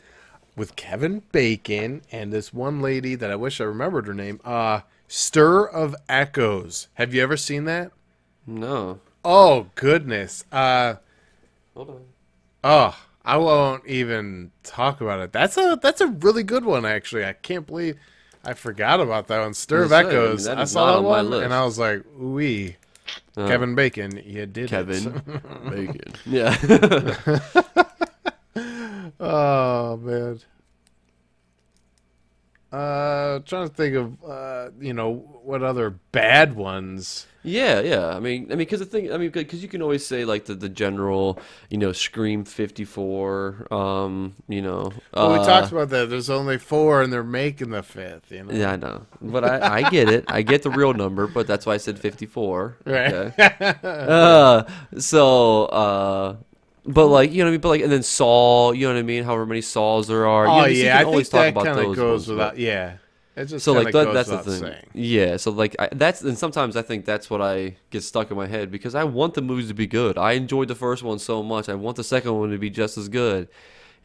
with 0.55 0.75
Kevin 0.75 1.21
Bacon 1.31 2.01
and 2.11 2.33
this 2.33 2.51
one 2.51 2.81
lady 2.81 3.13
that 3.15 3.29
I 3.29 3.35
wish 3.35 3.61
I 3.61 3.65
remembered 3.65 4.07
her 4.07 4.13
name. 4.13 4.41
Uh, 4.43 4.81
Stir 5.07 5.65
of 5.65 5.95
Echoes. 6.09 6.87
Have 6.95 7.13
you 7.13 7.21
ever 7.21 7.37
seen 7.37 7.65
that? 7.65 7.91
no. 8.45 8.99
Oh 9.29 9.67
goodness. 9.75 10.45
Uh, 10.53 10.95
Hold 11.75 11.89
on. 11.89 12.01
oh, 12.63 12.97
I 13.25 13.35
won't 13.35 13.85
even 13.85 14.51
talk 14.63 15.01
about 15.01 15.19
it. 15.19 15.33
That's 15.33 15.57
a 15.57 15.77
that's 15.81 15.99
a 15.99 16.07
really 16.07 16.43
good 16.43 16.63
one 16.63 16.85
actually. 16.85 17.25
I 17.25 17.33
can't 17.33 17.67
believe 17.67 17.97
I 18.45 18.53
forgot 18.53 19.01
about 19.01 19.27
that 19.27 19.41
one. 19.41 19.53
Stir 19.53 19.83
of 19.83 19.91
I 19.91 20.03
was 20.03 20.13
gonna 20.13 20.39
say, 20.39 20.51
I 20.51 20.55
mean, 20.55 20.59
Echoes. 20.61 20.61
I 20.61 20.63
saw 20.63 20.85
that 20.85 20.97
on 20.99 21.03
my 21.03 21.09
one 21.09 21.43
and 21.43 21.53
I 21.53 21.65
was 21.65 21.77
like, 21.77 22.05
"Ooh, 22.21 22.69
Uh, 23.35 23.47
Kevin 23.47 23.75
Bacon, 23.75 24.21
you 24.25 24.45
did 24.45 24.57
it." 24.65 24.69
Kevin 24.69 25.21
Bacon. 25.69 26.13
Yeah. 26.25 26.55
Oh 29.19 29.97
man. 29.97 30.39
Uh, 32.71 33.39
trying 33.45 33.69
to 33.69 33.73
think 33.73 33.95
of 33.95 34.23
uh, 34.25 34.69
you 34.79 34.93
know, 34.93 35.13
what 35.43 35.63
other 35.63 35.91
bad 36.11 36.53
ones. 36.53 37.25
Yeah, 37.41 37.79
yeah. 37.79 38.07
I 38.09 38.19
mean, 38.19 38.47
I 38.47 38.49
mean, 38.49 38.57
because 38.57 38.79
the 38.79 38.85
thing, 38.85 39.13
I 39.13 39.17
mean, 39.17 39.29
because 39.29 39.63
you 39.63 39.69
can 39.69 39.81
always 39.81 40.05
say 40.05 40.25
like 40.25 40.45
the, 40.45 40.55
the 40.55 40.67
general, 40.67 41.39
you 41.69 41.77
know, 41.77 41.93
Scream 41.93 42.43
fifty 42.43 42.83
four. 42.83 43.67
Um, 43.71 44.35
you 44.49 44.61
know. 44.61 44.91
Well, 45.13 45.31
we 45.31 45.39
uh, 45.39 45.45
talked 45.45 45.71
about 45.71 45.89
that. 45.91 46.09
There's 46.09 46.29
only 46.29 46.57
four, 46.57 47.01
and 47.01 47.13
they're 47.13 47.23
making 47.23 47.69
the 47.69 47.83
fifth. 47.83 48.33
You 48.33 48.43
know. 48.43 48.53
Yeah, 48.53 48.73
I 48.73 48.75
know, 48.75 49.05
but 49.21 49.45
I, 49.45 49.75
I 49.77 49.89
get 49.89 50.09
it. 50.09 50.25
I 50.27 50.41
get 50.41 50.63
the 50.63 50.71
real 50.71 50.93
number, 50.93 51.25
but 51.25 51.47
that's 51.47 51.65
why 51.65 51.75
I 51.75 51.77
said 51.77 51.97
fifty 51.97 52.25
four. 52.25 52.75
Right. 52.85 53.13
Okay. 53.13 53.75
uh, 53.83 54.63
so, 54.97 55.65
uh, 55.65 56.35
but 56.87 57.07
like 57.07 57.31
you 57.31 57.39
know 57.39 57.45
what 57.45 57.49
I 57.49 57.51
mean. 57.51 57.61
But 57.61 57.69
like, 57.69 57.81
and 57.81 57.91
then 57.91 58.03
Saul. 58.03 58.73
You 58.73 58.87
know 58.87 58.93
what 58.93 58.99
I 58.99 59.03
mean. 59.03 59.23
However 59.23 59.45
many 59.45 59.61
Sauls 59.61 60.07
there 60.07 60.25
are. 60.27 60.45
you 60.45 60.51
Oh 60.51 60.61
know, 60.61 60.65
you 60.67 60.83
yeah, 60.85 60.97
can 60.97 61.01
I 61.01 61.09
always 61.09 61.29
think 61.29 61.55
talk 61.55 61.63
that 61.65 61.73
kind 61.75 61.87
of 61.87 61.95
goes 61.95 62.11
ones, 62.11 62.25
but- 62.27 62.33
without. 62.33 62.57
Yeah, 62.57 62.93
it 63.35 63.45
just 63.45 63.65
so 63.65 63.73
like 63.73 63.91
that, 63.93 64.13
that's 64.13 64.29
the 64.29 64.37
thing. 64.39 64.59
saying. 64.61 64.85
Yeah. 64.93 65.37
So 65.37 65.51
like 65.51 65.75
I, 65.77 65.89
that's 65.91 66.21
and 66.21 66.37
sometimes 66.37 66.75
I 66.75 66.81
think 66.81 67.05
that's 67.05 67.29
what 67.29 67.41
I 67.41 67.75
get 67.91 68.03
stuck 68.03 68.31
in 68.31 68.37
my 68.37 68.47
head 68.47 68.71
because 68.71 68.95
I 68.95 69.03
want 69.03 69.33
the 69.35 69.41
movies 69.41 69.67
to 69.67 69.73
be 69.73 69.85
good. 69.87 70.17
I 70.17 70.31
enjoyed 70.33 70.69
the 70.69 70.75
first 70.75 71.03
one 71.03 71.19
so 71.19 71.43
much. 71.43 71.69
I 71.69 71.75
want 71.75 71.97
the 71.97 72.03
second 72.03 72.33
one 72.39 72.49
to 72.51 72.57
be 72.57 72.69
just 72.69 72.97
as 72.97 73.09
good. 73.09 73.47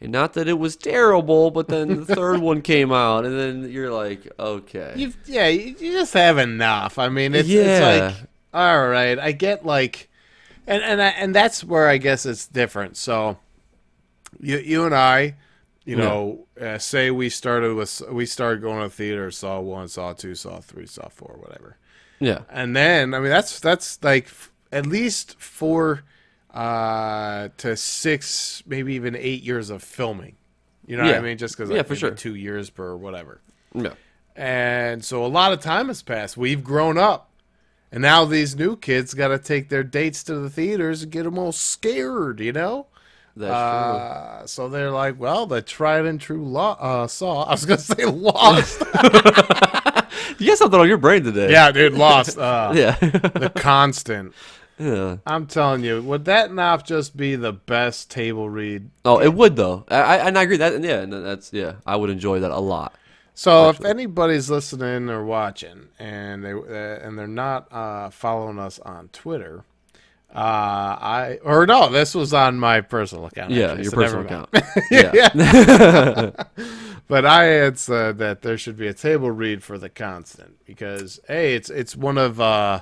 And 0.01 0.11
not 0.11 0.33
that 0.33 0.49
it 0.49 0.59
was 0.59 0.75
terrible, 0.75 1.49
but 1.49 1.69
then 1.69 2.03
the 2.03 2.15
third 2.15 2.41
one 2.41 2.61
came 2.61 2.91
out, 2.91 3.23
and 3.25 3.39
then 3.39 3.71
you're 3.71 3.91
like, 3.93 4.27
okay, 4.37 4.91
You've, 4.97 5.15
yeah, 5.25 5.47
you, 5.47 5.75
you 5.79 5.91
just 5.93 6.13
have 6.13 6.37
enough. 6.39 6.99
I 6.99 7.07
mean, 7.07 7.33
it's, 7.33 7.47
Yeah. 7.47 7.61
it's 7.61 8.11
like, 8.19 8.29
all 8.53 8.85
right, 8.89 9.17
I 9.17 9.31
get 9.31 9.65
like, 9.65 10.09
and 10.67 10.83
and 10.83 11.01
I, 11.01 11.07
and 11.09 11.33
that's 11.35 11.63
where 11.63 11.87
I 11.87 11.97
guess 11.97 12.25
it's 12.25 12.47
different. 12.47 12.97
So, 12.97 13.37
you 14.39 14.57
you 14.57 14.85
and 14.85 14.95
I, 14.95 15.35
you 15.85 15.95
Yeah. 15.97 16.03
know, 16.03 16.47
uh, 16.59 16.77
say 16.77 17.11
we 17.11 17.29
started 17.29 17.75
with 17.75 18.01
we 18.11 18.25
started 18.25 18.61
going 18.61 18.77
to 18.81 18.87
the 18.87 18.93
theater, 18.93 19.31
saw 19.31 19.59
one, 19.59 19.87
saw 19.87 20.13
two, 20.13 20.35
saw 20.35 20.59
three, 20.59 20.85
saw 20.87 21.09
four, 21.09 21.35
whatever, 21.39 21.77
yeah, 22.19 22.39
and 22.49 22.75
then 22.75 23.13
I 23.13 23.19
mean 23.19 23.29
that's 23.29 23.59
that's 23.59 24.01
like 24.03 24.25
f- 24.25 24.51
at 24.71 24.85
least 24.85 25.39
four 25.39 26.03
uh, 26.53 27.49
to 27.57 27.75
six, 27.75 28.63
maybe 28.65 28.93
even 28.95 29.15
eight 29.15 29.43
years 29.43 29.69
of 29.69 29.83
filming. 29.83 30.35
You 30.85 30.97
know 30.97 31.03
what 31.03 31.15
I 31.15 31.21
mean? 31.21 31.37
Just 31.37 31.55
because 31.57 31.69
Yeah, 31.69 31.77
like 31.77 31.87
for 31.87 31.95
sure. 31.95 32.11
two 32.11 32.35
years 32.35 32.69
per 32.69 32.95
whatever. 32.95 33.41
yeah. 33.73 33.93
And 34.35 35.03
so 35.05 35.25
a 35.25 35.27
lot 35.27 35.53
of 35.53 35.61
time 35.61 35.87
has 35.87 36.01
passed. 36.01 36.35
We've 36.37 36.63
grown 36.63 36.97
up. 36.97 37.29
And 37.93 38.01
now 38.01 38.25
these 38.25 38.55
new 38.55 38.75
kids 38.75 39.13
got 39.13 39.27
to 39.27 39.37
take 39.37 39.69
their 39.69 39.83
dates 39.83 40.23
to 40.23 40.33
the 40.35 40.49
theaters 40.49 41.03
and 41.03 41.11
get 41.11 41.23
them 41.23 41.37
all 41.37 41.51
scared, 41.51 42.39
you 42.39 42.51
know? 42.51 42.87
That's 43.37 43.53
Uh, 43.53 44.47
so 44.47 44.67
they're 44.67 44.89
like, 44.89 45.19
well, 45.19 45.45
the 45.45 45.61
tried 45.61 46.05
and 46.05 46.19
true 46.19 46.43
law, 46.43 46.75
uh, 46.79 47.07
saw. 47.07 47.43
I 47.47 47.51
was 47.51 47.65
going 47.65 47.77
to 47.77 47.83
say 47.83 48.05
lost. 48.05 48.81
You 50.39 50.47
got 50.47 50.57
something 50.57 50.79
on 50.79 50.87
your 50.87 50.97
brain 50.97 51.23
today. 51.23 51.51
yeah, 51.51 51.71
dude, 51.71 51.93
lost. 51.93 52.37
Uh, 52.37 52.71
Yeah. 52.75 52.95
The 52.99 53.51
constant. 53.55 54.33
yeah. 54.79 55.17
I'm 55.27 55.45
telling 55.45 55.83
you, 55.83 56.01
would 56.01 56.25
that 56.25 56.51
not 56.53 56.85
just 56.85 57.15
be 57.15 57.35
the 57.35 57.53
best 57.53 58.09
table 58.09 58.49
read? 58.49 58.89
Oh, 59.05 59.21
it 59.21 59.33
would 59.33 59.55
though. 59.55 59.85
I, 59.89 59.95
I 60.01 60.15
and 60.27 60.37
I 60.37 60.43
agree 60.43 60.57
that 60.57 60.81
yeah, 60.83 61.05
that's 61.05 61.53
yeah. 61.53 61.73
I 61.85 61.95
would 61.95 62.09
enjoy 62.09 62.39
that 62.39 62.51
a 62.51 62.59
lot. 62.59 62.95
So 63.35 63.69
if 63.69 63.83
anybody's 63.83 64.49
listening 64.49 65.09
or 65.09 65.25
watching 65.25 65.87
and 65.99 66.43
they 66.43 66.53
uh, 66.53 67.07
and 67.07 67.17
they're 67.17 67.27
not 67.27 67.71
uh, 67.71 68.09
following 68.09 68.59
us 68.59 68.79
on 68.79 69.09
Twitter, 69.09 69.63
uh, 70.33 70.37
I 70.37 71.39
or 71.43 71.65
no, 71.65 71.89
this 71.89 72.13
was 72.13 72.33
on 72.33 72.59
my 72.59 72.81
personal 72.81 73.25
account. 73.25 73.51
Yeah, 73.51 73.71
actually, 73.71 73.83
your 73.83 73.91
so 73.91 73.97
personal 73.97 74.25
account. 74.25 74.49
yeah. 74.91 76.31
But 77.07 77.25
I 77.25 77.43
had 77.43 77.77
said 77.77 78.17
that 78.19 78.41
there 78.41 78.57
should 78.57 78.77
be 78.77 78.87
a 78.87 78.93
table 78.93 79.29
read 79.29 79.61
for 79.61 79.77
the 79.77 79.89
constant 79.89 80.65
because 80.65 81.19
hey, 81.27 81.53
it's 81.53 81.69
it's 81.69 81.95
one 81.95 82.17
of 82.17 82.39
uh, 82.39 82.81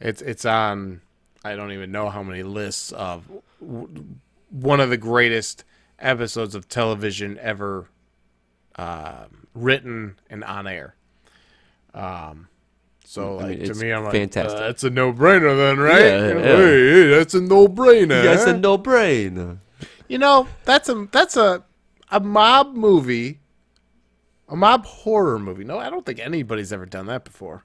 it's 0.00 0.22
it's 0.22 0.44
on 0.44 1.02
I 1.44 1.54
don't 1.54 1.72
even 1.72 1.92
know 1.92 2.08
how 2.08 2.22
many 2.22 2.42
lists 2.42 2.92
of 2.92 3.30
w- 3.60 4.04
one 4.50 4.80
of 4.80 4.90
the 4.90 4.96
greatest 4.96 5.64
episodes 5.98 6.54
of 6.54 6.68
television 6.68 7.38
ever 7.40 7.88
um 8.76 9.47
written 9.54 10.18
and 10.30 10.44
on 10.44 10.66
air. 10.66 10.94
Um, 11.94 12.48
so 13.04 13.38
I 13.38 13.42
like 13.44 13.58
mean, 13.58 13.68
to 13.68 13.74
me, 13.74 13.92
I'm 13.92 14.04
like, 14.04 14.12
fantastic. 14.12 14.58
uh, 14.58 14.66
that's 14.66 14.84
a 14.84 14.90
no 14.90 15.12
brainer 15.12 15.56
then, 15.56 15.78
right? 15.78 16.00
Yeah, 16.00 16.28
yeah. 16.28 16.56
Hey, 16.56 16.90
hey, 16.90 17.06
that's 17.08 17.34
a 17.34 17.40
no 17.40 17.66
brainer. 17.68 18.22
That's 18.22 18.44
a 18.44 18.56
no 18.56 18.76
brain. 18.78 19.60
You 20.08 20.18
know, 20.18 20.46
that's 20.64 20.88
a 20.88 21.08
that's 21.10 21.36
a 21.36 21.64
a 22.10 22.20
mob 22.20 22.74
movie, 22.74 23.40
a 24.48 24.56
mob 24.56 24.84
horror 24.84 25.38
movie. 25.38 25.64
No, 25.64 25.78
I 25.78 25.90
don't 25.90 26.04
think 26.04 26.18
anybody's 26.20 26.72
ever 26.72 26.86
done 26.86 27.06
that 27.06 27.24
before. 27.24 27.64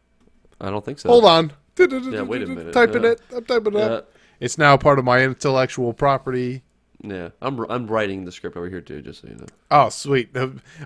I 0.62 0.70
don't 0.70 0.84
think 0.84 1.00
so. 1.00 1.10
Hold 1.10 1.26
on. 1.26 1.52
Yeah, 1.78 2.22
wait 2.22 2.44
a 2.44 2.48
minute. 2.48 2.72
Typing 2.74 3.04
Yeah. 3.04 3.12
it. 3.12 3.22
I'm 3.36 3.44
typing 3.46 3.76
it. 3.76 4.10
It's 4.40 4.58
now 4.58 4.78
part 4.78 5.00
of 5.00 5.06
my 5.06 5.24
intellectual 5.24 5.94
property. 5.94 6.64
Yeah, 7.04 7.30
I'm 7.42 7.60
I'm 7.70 7.88
writing 7.88 8.24
the 8.26 8.32
script 8.32 8.56
over 8.56 8.70
here 8.70 8.82
too, 8.82 9.02
just 9.02 9.22
so 9.22 9.28
you 9.28 9.36
know. 9.36 9.46
Oh, 9.70 9.90
sweet. 9.90 10.36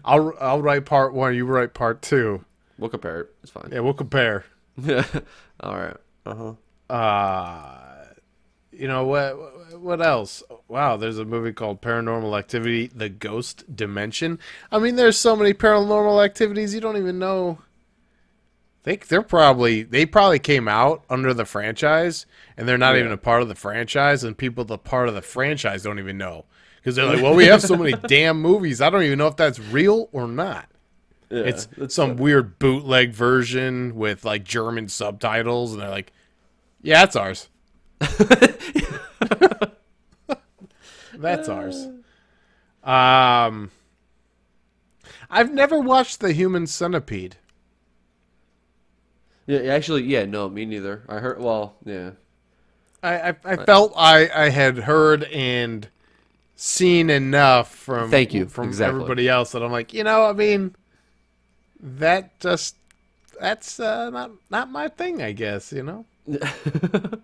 I'll 0.03 0.33
I'll 0.39 0.61
write 0.61 0.85
part 0.85 1.13
one. 1.13 1.35
You 1.35 1.45
write 1.45 1.73
part 1.73 2.01
two. 2.01 2.43
We'll 2.79 2.89
compare 2.89 3.21
it. 3.21 3.35
It's 3.43 3.51
fine. 3.51 3.69
Yeah, 3.71 3.81
we'll 3.81 3.93
compare. 3.93 4.45
Yeah. 4.81 5.05
All 5.59 5.77
right. 5.77 5.97
Uh 6.25 6.35
huh. 6.89 6.93
Uh 6.93 7.87
you 8.71 8.87
know 8.87 9.05
what? 9.05 9.79
What 9.79 10.01
else? 10.01 10.43
Wow, 10.67 10.97
there's 10.97 11.17
a 11.17 11.25
movie 11.25 11.53
called 11.53 11.81
Paranormal 11.81 12.37
Activity: 12.37 12.87
The 12.87 13.09
Ghost 13.09 13.75
Dimension. 13.75 14.39
I 14.71 14.79
mean, 14.79 14.95
there's 14.95 15.17
so 15.17 15.35
many 15.35 15.53
paranormal 15.53 16.23
activities 16.23 16.73
you 16.73 16.81
don't 16.81 16.97
even 16.97 17.19
know. 17.19 17.59
They 18.87 18.95
they're 18.95 19.21
probably 19.21 19.83
they 19.83 20.05
probably 20.05 20.39
came 20.39 20.69
out 20.69 21.03
under 21.09 21.33
the 21.33 21.43
franchise, 21.43 22.25
and 22.55 22.65
they're 22.65 22.77
not 22.77 22.93
Yeah. 22.95 23.01
even 23.01 23.11
a 23.11 23.17
part 23.17 23.41
of 23.41 23.49
the 23.49 23.55
franchise, 23.55 24.23
and 24.23 24.37
people 24.37 24.63
the 24.63 24.77
part 24.77 25.09
of 25.09 25.13
the 25.13 25.21
franchise 25.21 25.83
don't 25.83 25.99
even 25.99 26.17
know 26.17 26.45
because 26.77 26.95
they're 26.95 27.05
like, 27.05 27.21
well, 27.21 27.35
we 27.35 27.47
have 27.47 27.61
so 27.61 27.75
many 27.83 27.91
damn 28.07 28.41
movies. 28.41 28.79
I 28.79 28.89
don't 28.89 29.03
even 29.03 29.17
know 29.17 29.27
if 29.27 29.35
that's 29.35 29.59
real 29.59 30.07
or 30.13 30.25
not. 30.25 30.69
Yeah, 31.29 31.39
It's 31.41 31.67
some 31.93 32.15
weird 32.15 32.59
bootleg 32.59 33.11
version 33.11 33.93
with 33.97 34.23
like 34.23 34.45
German 34.45 34.87
subtitles, 34.87 35.73
and 35.73 35.81
they're 35.81 35.89
like, 35.89 36.13
"Yeah, 36.81 37.01
that's 37.05 37.17
ours." 37.17 37.49
that's 41.13 41.49
ours. 41.49 41.87
Um, 42.85 43.69
I've 45.29 45.51
never 45.51 45.77
watched 45.77 46.21
The 46.21 46.31
Human 46.31 46.67
Centipede. 46.67 47.35
Yeah, 49.47 49.59
actually, 49.73 50.03
yeah, 50.03 50.25
no, 50.25 50.49
me 50.49 50.65
neither. 50.65 51.03
I 51.07 51.15
heard. 51.15 51.39
Well, 51.39 51.75
yeah. 51.85 52.11
I 53.01 53.29
I, 53.29 53.35
I 53.45 53.55
felt 53.65 53.93
I 53.95 54.29
I 54.29 54.49
had 54.49 54.77
heard 54.77 55.23
and 55.25 55.87
seen 56.55 57.09
enough 57.09 57.73
from 57.73 58.11
Thank 58.11 58.33
you, 58.33 58.47
from 58.47 58.67
exactly. 58.67 59.01
everybody 59.01 59.29
else 59.29 59.53
that 59.53 59.63
I'm 59.63 59.71
like, 59.71 59.93
you 59.93 60.03
know, 60.03 60.25
I 60.25 60.33
mean, 60.33 60.75
that 61.79 62.39
just 62.39 62.75
that's 63.39 63.79
uh, 63.79 64.09
not 64.09 64.31
not 64.49 64.69
my 64.69 64.89
thing. 64.89 65.21
I 65.21 65.31
guess 65.31 65.71
you 65.71 65.83
know. 65.83 66.05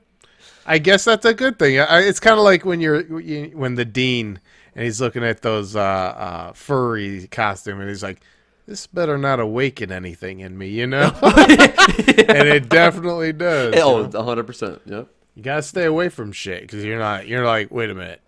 I 0.66 0.78
guess 0.78 1.04
that's 1.04 1.26
a 1.26 1.34
good 1.34 1.60
thing. 1.60 1.78
I, 1.80 2.00
it's 2.00 2.22
kind 2.22 2.38
of 2.38 2.46
like 2.46 2.64
when 2.64 2.80
you're 2.80 3.20
you, 3.20 3.52
when 3.54 3.76
the 3.76 3.84
dean 3.84 4.40
and 4.76 4.86
he's 4.86 5.02
looking 5.02 5.24
at 5.24 5.42
those 5.42 5.76
uh, 5.76 5.80
uh, 5.82 6.54
furry 6.54 7.28
costume 7.28 7.80
and 7.80 7.90
he's 7.90 8.04
like, 8.04 8.22
"This 8.66 8.88
better 8.88 9.18
not 9.18 9.40
awaken 9.40 9.92
anything 9.92 10.40
in 10.40 10.58
me," 10.58 10.68
you 10.70 10.88
know. 10.88 11.12
and 11.22 12.48
it 12.48 12.70
definitely 12.70 13.34
does. 13.34 13.76
you 13.76 13.82
oh, 13.82 14.06
know? 14.08 14.24
hundred 14.24 14.46
percent. 14.48 14.82
Yep. 14.86 15.08
You 15.36 15.44
gotta 15.44 15.62
stay 15.64 15.86
away 15.86 16.10
from 16.10 16.32
shit 16.32 16.62
because 16.62 16.84
you're 16.84 17.00
not. 17.00 17.28
You're 17.28 17.46
like, 17.46 17.72
wait 17.72 17.90
a 17.90 17.96
minute. 17.96 18.22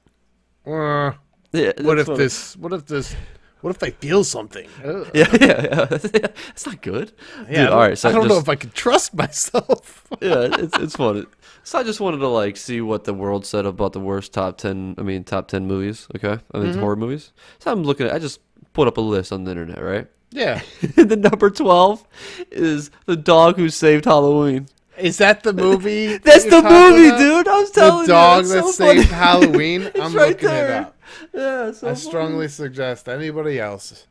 Uh, 0.66 1.12
Yeah. 1.52 1.72
what 1.82 2.00
if 2.00 2.08
funny. 2.08 2.18
this? 2.18 2.58
What 2.58 2.74
if 2.74 2.86
this? 2.86 3.16
What 3.62 3.76
if 3.76 3.82
I 3.82 3.90
feel 3.92 4.24
something? 4.24 4.68
Ugh. 4.84 5.10
Yeah, 5.16 5.28
yeah, 5.42 5.62
yeah. 5.64 5.86
That's 5.86 6.66
not 6.68 6.82
good. 6.82 7.14
Yeah, 7.50 7.62
I 7.62 7.64
Dude, 7.64 7.70
all 7.70 7.80
right. 7.80 7.98
So 7.98 8.10
I 8.10 8.12
don't 8.12 8.28
know 8.28 8.38
if 8.38 8.50
I 8.50 8.56
can 8.56 8.70
trust 8.72 9.14
myself. 9.16 10.06
yeah, 10.22 10.48
it's 10.60 10.78
it's 10.78 10.96
fun. 10.96 11.26
So 11.64 11.80
I 11.80 11.84
just 11.84 12.00
wanted 12.00 12.18
to 12.20 12.28
like 12.28 12.58
see 12.58 12.82
what 12.82 13.06
the 13.06 13.14
world 13.14 13.46
said 13.46 13.66
about 13.66 13.94
the 13.94 14.00
worst 14.00 14.34
top 14.34 14.58
ten. 14.58 14.94
I 14.98 15.02
mean, 15.02 15.24
top 15.24 15.48
ten 15.48 15.66
movies. 15.66 16.08
Okay, 16.16 16.34
I 16.52 16.58
Mm-hmm. 16.58 16.64
mean 16.64 16.78
horror 16.80 16.96
movies. 16.96 17.34
So 17.60 17.72
I'm 17.72 17.84
looking 17.84 18.06
at. 18.08 18.14
I 18.14 18.20
just 18.20 18.40
put 18.74 18.88
up 18.88 18.98
a 18.98 19.02
list 19.02 19.32
on 19.32 19.46
the 19.46 19.52
internet, 19.52 19.82
right? 19.82 20.08
Yeah, 20.36 20.62
the 20.96 21.16
number 21.16 21.50
twelve 21.50 22.06
is 22.52 22.92
the 23.06 23.16
dog 23.16 23.56
who 23.58 23.70
saved 23.70 24.06
Halloween. 24.06 24.68
is 24.98 25.18
that 25.18 25.44
the 25.44 25.54
movie? 25.54 26.18
That's 26.20 26.44
that 26.46 26.50
the 26.64 26.70
movie, 26.70 27.08
about? 27.08 27.20
dude. 27.20 27.48
I 27.48 27.60
was 27.60 27.72
The 27.72 27.80
telling 27.82 28.08
dog 28.08 28.44
you. 28.44 28.50
The 28.50 28.56
dog 28.56 28.64
that 28.66 28.76
so 28.76 28.86
saved 28.86 29.10
Halloween. 29.12 29.92
I'm 29.96 30.14
right 30.14 30.30
looking 30.30 30.48
there. 30.50 30.68
it 30.68 30.72
up. 30.86 30.98
Yeah, 31.34 31.72
so 31.72 31.88
I 31.88 31.92
funny. 31.92 31.96
strongly 31.96 32.48
suggest 32.48 33.08
anybody 33.10 33.60
else. 33.60 34.08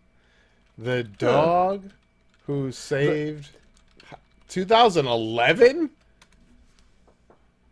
The 0.76 1.04
dog 1.04 1.90
who 2.46 2.72
saved 2.72 3.50
2011. 4.48 5.90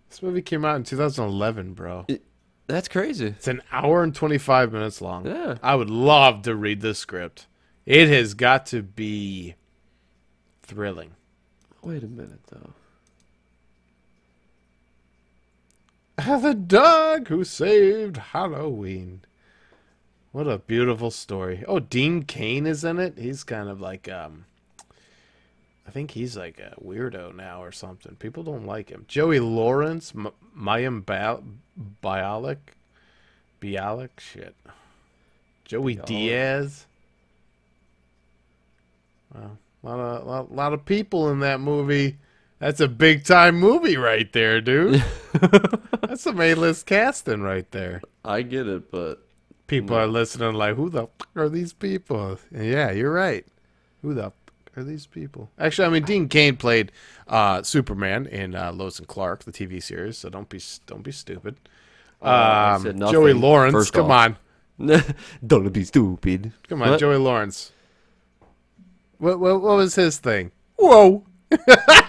This 0.08 0.22
movie 0.22 0.42
came 0.42 0.64
out 0.64 0.76
in 0.76 0.84
2011, 0.84 1.72
bro. 1.74 2.06
That's 2.66 2.88
crazy. 2.88 3.26
It's 3.26 3.48
an 3.48 3.62
hour 3.72 4.02
and 4.02 4.14
25 4.14 4.72
minutes 4.72 5.00
long. 5.00 5.26
Yeah. 5.26 5.56
I 5.62 5.74
would 5.74 5.90
love 5.90 6.42
to 6.42 6.54
read 6.54 6.80
this 6.80 6.98
script. 6.98 7.46
It 7.86 8.08
has 8.08 8.34
got 8.34 8.66
to 8.66 8.82
be 8.82 9.54
thrilling. 10.62 11.12
Wait 11.82 12.02
a 12.02 12.06
minute 12.08 12.40
though. 12.48 12.72
The 16.16 16.54
dog 16.54 17.28
who 17.28 17.42
saved 17.42 18.16
Halloween. 18.16 19.22
What 20.30 20.46
a 20.46 20.58
beautiful 20.58 21.10
story. 21.10 21.64
Oh, 21.66 21.80
Dean 21.80 22.22
Cain 22.22 22.66
is 22.66 22.84
in 22.84 22.98
it. 22.98 23.18
He's 23.18 23.42
kind 23.44 23.68
of 23.68 23.80
like 23.80 24.08
um 24.08 24.44
I 25.86 25.90
think 25.90 26.12
he's 26.12 26.36
like 26.36 26.60
a 26.60 26.74
weirdo 26.82 27.34
now 27.34 27.62
or 27.62 27.72
something. 27.72 28.14
People 28.16 28.44
don't 28.44 28.66
like 28.66 28.88
him. 28.90 29.04
Joey 29.08 29.40
Lawrence, 29.40 30.12
M- 30.16 30.28
Mayim 30.56 31.04
ba- 31.04 31.42
Bialik, 32.02 32.58
Bialik, 33.60 34.18
shit. 34.18 34.54
Joey 35.64 35.96
Bialik. 35.96 36.06
Diaz. 36.06 36.86
Wow, 39.34 39.56
a 39.82 39.86
lot 39.88 39.98
of 40.00 40.26
lot, 40.26 40.52
lot 40.54 40.72
of 40.72 40.84
people 40.84 41.30
in 41.30 41.40
that 41.40 41.60
movie. 41.60 42.18
That's 42.58 42.80
a 42.80 42.86
big 42.88 43.24
time 43.24 43.56
movie 43.56 43.96
right 43.96 44.32
there, 44.32 44.60
dude. 44.60 45.02
That's 46.02 46.22
some 46.22 46.40
A 46.40 46.54
list 46.54 46.86
casting 46.86 47.42
right 47.42 47.68
there. 47.72 48.02
I 48.24 48.42
get 48.42 48.68
it, 48.68 48.90
but 48.90 49.24
People 49.66 49.96
are 49.96 50.06
listening 50.06 50.52
like, 50.54 50.76
who 50.76 50.90
the 50.90 51.06
fuck 51.18 51.28
are 51.34 51.48
these 51.48 51.72
people? 51.72 52.38
And 52.52 52.66
yeah, 52.66 52.90
you're 52.90 53.12
right. 53.12 53.46
Who 54.02 54.12
the 54.12 54.24
fuck 54.24 54.76
are 54.76 54.84
these 54.84 55.06
people? 55.06 55.50
Actually, 55.58 55.86
I 55.86 55.90
mean, 55.90 56.04
Dean 56.04 56.28
Cain 56.28 56.56
played 56.56 56.92
uh, 57.26 57.62
Superman 57.62 58.26
in 58.26 58.54
uh, 58.54 58.70
Lois 58.72 58.98
and 58.98 59.08
Clark, 59.08 59.44
the 59.44 59.50
TV 59.52 59.82
series. 59.82 60.18
So 60.18 60.28
don't 60.28 60.48
be 60.48 60.60
don't 60.86 61.02
be 61.02 61.10
stupid. 61.12 61.56
Uh, 62.20 62.78
Um, 62.84 62.98
Joey 63.10 63.32
Lawrence, 63.32 63.72
first 63.72 63.92
come 63.94 64.10
off. 64.10 64.36
on, 64.78 65.02
don't 65.46 65.72
be 65.72 65.84
stupid. 65.84 66.52
come 66.68 66.82
on, 66.82 66.90
What? 66.90 67.00
Joey 67.00 67.16
Lawrence. 67.16 67.72
What, 69.22 69.38
what 69.38 69.62
what 69.62 69.76
was 69.76 69.94
his 69.94 70.18
thing? 70.18 70.50
Whoa, 70.74 71.22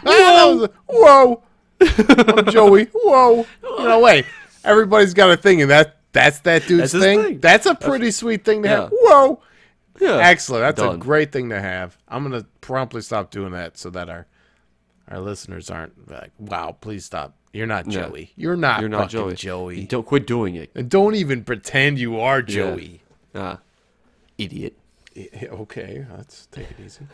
whoa, 0.03 0.67
whoa, 0.87 1.43
I'm 1.79 2.45
Joey. 2.47 2.85
Whoa, 2.91 3.45
you 3.61 3.83
know, 3.83 3.99
wait. 3.99 4.25
Everybody's 4.63 5.13
got 5.13 5.29
a 5.29 5.37
thing, 5.37 5.61
and 5.61 5.69
that 5.69 5.97
that's 6.11 6.39
that 6.39 6.65
dude's 6.67 6.91
That's 6.91 7.03
thing. 7.03 7.21
thing. 7.21 7.39
That's 7.39 7.67
a 7.67 7.75
pretty 7.75 8.09
sweet 8.09 8.43
thing 8.43 8.63
to 8.63 8.69
have. 8.69 8.89
Whoa. 8.91 9.39
Yeah. 10.01 10.17
Excellent. 10.23 10.61
That's 10.75 10.81
a 10.81 10.97
great 10.97 11.31
thing 11.31 11.49
to 11.49 11.61
have. 11.61 11.95
I'm 12.07 12.23
gonna 12.23 12.47
promptly 12.61 13.01
stop 13.01 13.29
doing 13.29 13.51
that 13.51 13.77
so 13.77 13.91
that 13.91 14.09
our 14.09 14.25
our 15.07 15.19
listeners 15.19 15.69
aren't 15.69 16.09
like, 16.09 16.31
"Wow, 16.39 16.75
please 16.81 17.05
stop. 17.05 17.35
You're 17.51 17.67
not 17.67 17.91
Yeah. 17.91 18.07
Joey. 18.07 18.31
You're 18.35 18.55
not. 18.55 18.79
You're 18.79 18.89
not 18.89 19.11
fucking 19.11 19.35
Joey. 19.35 19.75
Joey. 19.75 19.85
Don't 19.85 20.07
quit 20.07 20.25
doing 20.25 20.55
it. 20.55 20.71
And 20.73 20.89
don't 20.89 21.13
even 21.13 21.43
pretend 21.43 21.99
you 21.99 22.19
are 22.19 22.41
Joey." 22.41 23.03
Ah, 23.35 23.59
idiot. 24.39 24.75
Yeah, 25.15 25.49
Okay, 25.51 26.05
let's 26.15 26.47
take 26.47 26.71
it 26.71 26.77
easy. 26.83 27.05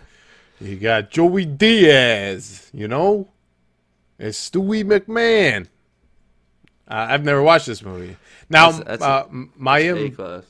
You 0.62 0.76
got 0.78 1.10
Joey 1.12 1.45
Diaz. 1.45 2.70
You 2.74 2.88
know, 2.88 3.28
And 4.18 4.32
Stewie 4.34 4.84
McMahon. 4.84 5.68
Uh, 6.88 7.08
I've 7.10 7.24
never 7.24 7.41
watched 7.43 7.68
this 7.68 7.84
movie. 7.84 8.16
Now, 8.50 8.72
That's- 8.72 9.00
that's 9.00 9.04
uh, 9.04 9.26
my 9.56 9.80
A 9.80 10.10
class. 10.10 10.43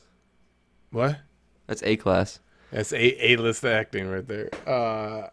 what? 0.91 1.19
That's 1.67 1.83
A 1.83 1.95
class. 1.97 2.39
That's 2.71 2.93
a 2.93 3.31
A 3.31 3.35
list 3.37 3.65
acting 3.65 4.07
right 4.09 4.27
there. 4.27 4.49
Uh, 4.65 5.29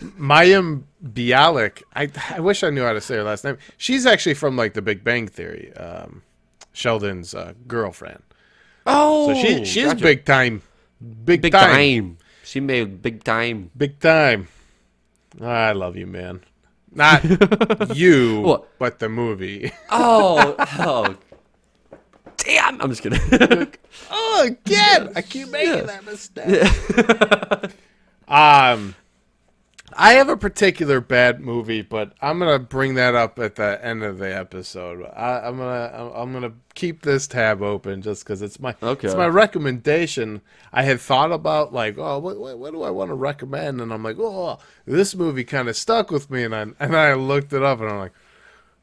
Mayim 0.00 0.84
Bialik. 1.04 1.82
I 1.94 2.10
I 2.30 2.40
wish 2.40 2.62
I 2.64 2.70
knew 2.70 2.82
how 2.82 2.92
to 2.92 3.00
say 3.00 3.16
her 3.16 3.22
last 3.22 3.44
name. 3.44 3.58
She's 3.76 4.06
actually 4.06 4.34
from 4.34 4.56
like 4.56 4.74
The 4.74 4.82
Big 4.82 5.04
Bang 5.04 5.28
Theory. 5.28 5.72
Um, 5.76 6.22
Sheldon's 6.72 7.34
uh, 7.34 7.52
girlfriend. 7.68 8.22
Oh, 8.86 9.32
So 9.32 9.40
she 9.42 9.64
she's 9.64 9.84
gotcha. 9.86 10.02
big 10.02 10.24
time. 10.24 10.62
Big, 11.00 11.42
big 11.42 11.52
time. 11.52 11.70
time. 11.70 12.18
She 12.44 12.60
made 12.60 13.02
big 13.02 13.24
time. 13.24 13.70
Big 13.76 13.98
time. 14.00 14.48
I 15.40 15.72
love 15.72 15.96
you, 15.96 16.06
man. 16.06 16.40
Not 16.92 17.24
you, 17.96 18.40
What? 18.40 18.78
but 18.78 18.98
the 19.00 19.08
movie. 19.08 19.72
Oh, 19.90 20.54
oh. 20.78 21.16
Damn. 22.36 22.80
I'm 22.80 22.90
just 22.90 23.02
kidding. 23.02 23.18
oh, 24.10 24.44
again! 24.46 25.12
I 25.16 25.22
keep 25.22 25.48
making 25.48 25.74
Yeah. 25.74 25.82
that 25.82 26.04
mistake. 26.04 27.72
Um, 28.28 28.94
I 29.96 30.14
have 30.14 30.28
a 30.28 30.36
particular 30.36 31.00
bad 31.00 31.40
movie, 31.40 31.82
but 31.82 32.12
I'm 32.20 32.38
gonna 32.38 32.58
bring 32.58 32.94
that 32.94 33.14
up 33.14 33.38
at 33.38 33.56
the 33.56 33.84
end 33.84 34.02
of 34.02 34.18
the 34.18 34.34
episode. 34.34 35.04
I, 35.14 35.40
I'm 35.40 35.58
gonna 35.58 36.12
I'm, 36.14 36.32
gonna 36.32 36.52
keep 36.74 37.02
this 37.02 37.26
tab 37.26 37.62
open 37.62 38.02
just 38.02 38.24
because 38.24 38.42
it's 38.42 38.58
my 38.60 38.74
Okay. 38.82 39.06
it's 39.06 39.16
my 39.16 39.26
recommendation. 39.26 40.42
I 40.72 40.82
had 40.82 41.00
thought 41.00 41.32
about 41.32 41.72
like, 41.72 41.96
oh, 41.98 42.18
what, 42.18 42.38
what, 42.38 42.58
what 42.58 42.72
do 42.72 42.82
I 42.82 42.90
want 42.90 43.10
to 43.10 43.14
recommend? 43.14 43.80
And 43.80 43.92
I'm 43.92 44.02
like, 44.02 44.16
oh, 44.18 44.58
this 44.86 45.14
movie 45.14 45.44
kind 45.44 45.68
of 45.68 45.76
stuck 45.76 46.10
with 46.10 46.30
me, 46.30 46.44
and 46.44 46.54
I 46.54 46.66
and 46.78 46.96
I 46.96 47.14
looked 47.14 47.52
it 47.52 47.62
up, 47.62 47.80
and 47.80 47.90
I'm 47.90 47.98
like. 47.98 48.12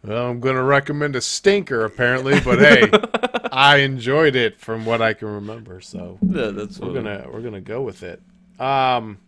Well, 0.04 0.32
I'm 0.32 0.40
gonna 0.40 0.64
recommend 0.64 1.16
a 1.16 1.22
stinker 1.22 1.86
apparently, 1.86 2.40
but 2.40 2.58
hey, 2.58 2.90
I 3.52 3.78
enjoyed 3.78 4.36
it 4.36 4.60
from 4.60 4.84
what 4.84 5.00
I 5.00 5.14
can 5.14 5.28
remember. 5.28 5.80
So 5.80 6.18
yeah, 6.24 6.48
that's 6.48 6.80
we're 6.80 6.94
gonna 6.94 7.28
we're 7.32 7.42
gonna 7.42 7.62
go 7.62 7.84
with 7.84 8.02
it. 8.02 8.20
Um, 8.60 9.20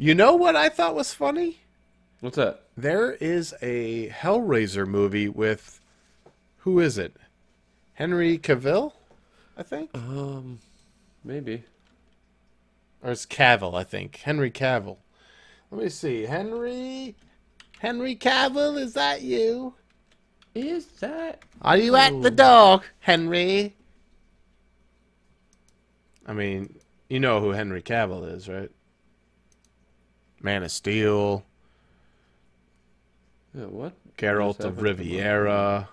you 0.00 0.14
know 0.14 0.34
what 0.34 0.56
I 0.56 0.70
thought 0.70 0.94
was 0.94 1.12
funny? 1.12 1.58
What's 2.20 2.36
that? 2.36 2.62
There 2.74 3.12
is 3.12 3.54
a 3.60 4.08
Hellraiser 4.08 4.86
movie 4.86 5.28
with 5.28 5.78
who 6.58 6.80
is 6.80 6.96
it? 6.96 7.14
Henry 7.92 8.38
Cavill, 8.38 8.92
I 9.58 9.62
think, 9.62 9.90
Um, 9.94 10.60
maybe. 11.22 11.64
or 13.02 13.10
it's 13.10 13.26
Cavill, 13.26 13.74
I 13.78 13.84
think. 13.84 14.16
Henry 14.16 14.50
Cavill. 14.50 14.96
Let 15.70 15.82
me 15.82 15.88
see. 15.90 16.22
Henry 16.22 17.14
Henry 17.78 18.16
Cavill, 18.16 18.78
is 18.78 18.94
that 18.94 19.20
you? 19.20 19.74
Is 20.54 20.86
that? 21.00 21.42
Are 21.60 21.76
you 21.76 21.94
at 21.96 22.22
the 22.22 22.30
dog, 22.30 22.84
Henry? 23.00 23.76
I 26.26 26.32
mean, 26.32 26.78
you 27.10 27.20
know 27.20 27.40
who 27.40 27.50
Henry 27.50 27.82
Cavill 27.82 28.30
is, 28.34 28.48
right? 28.48 28.70
Man 30.40 30.62
of 30.62 30.70
Steel, 30.70 31.44
Yeah. 33.54 33.66
What? 33.66 33.92
Geralt 34.16 34.60
of 34.60 34.66
I've 34.66 34.76
heard 34.76 34.90
of 34.90 34.98
him. 35.00 35.06
Riviera. 35.06 35.88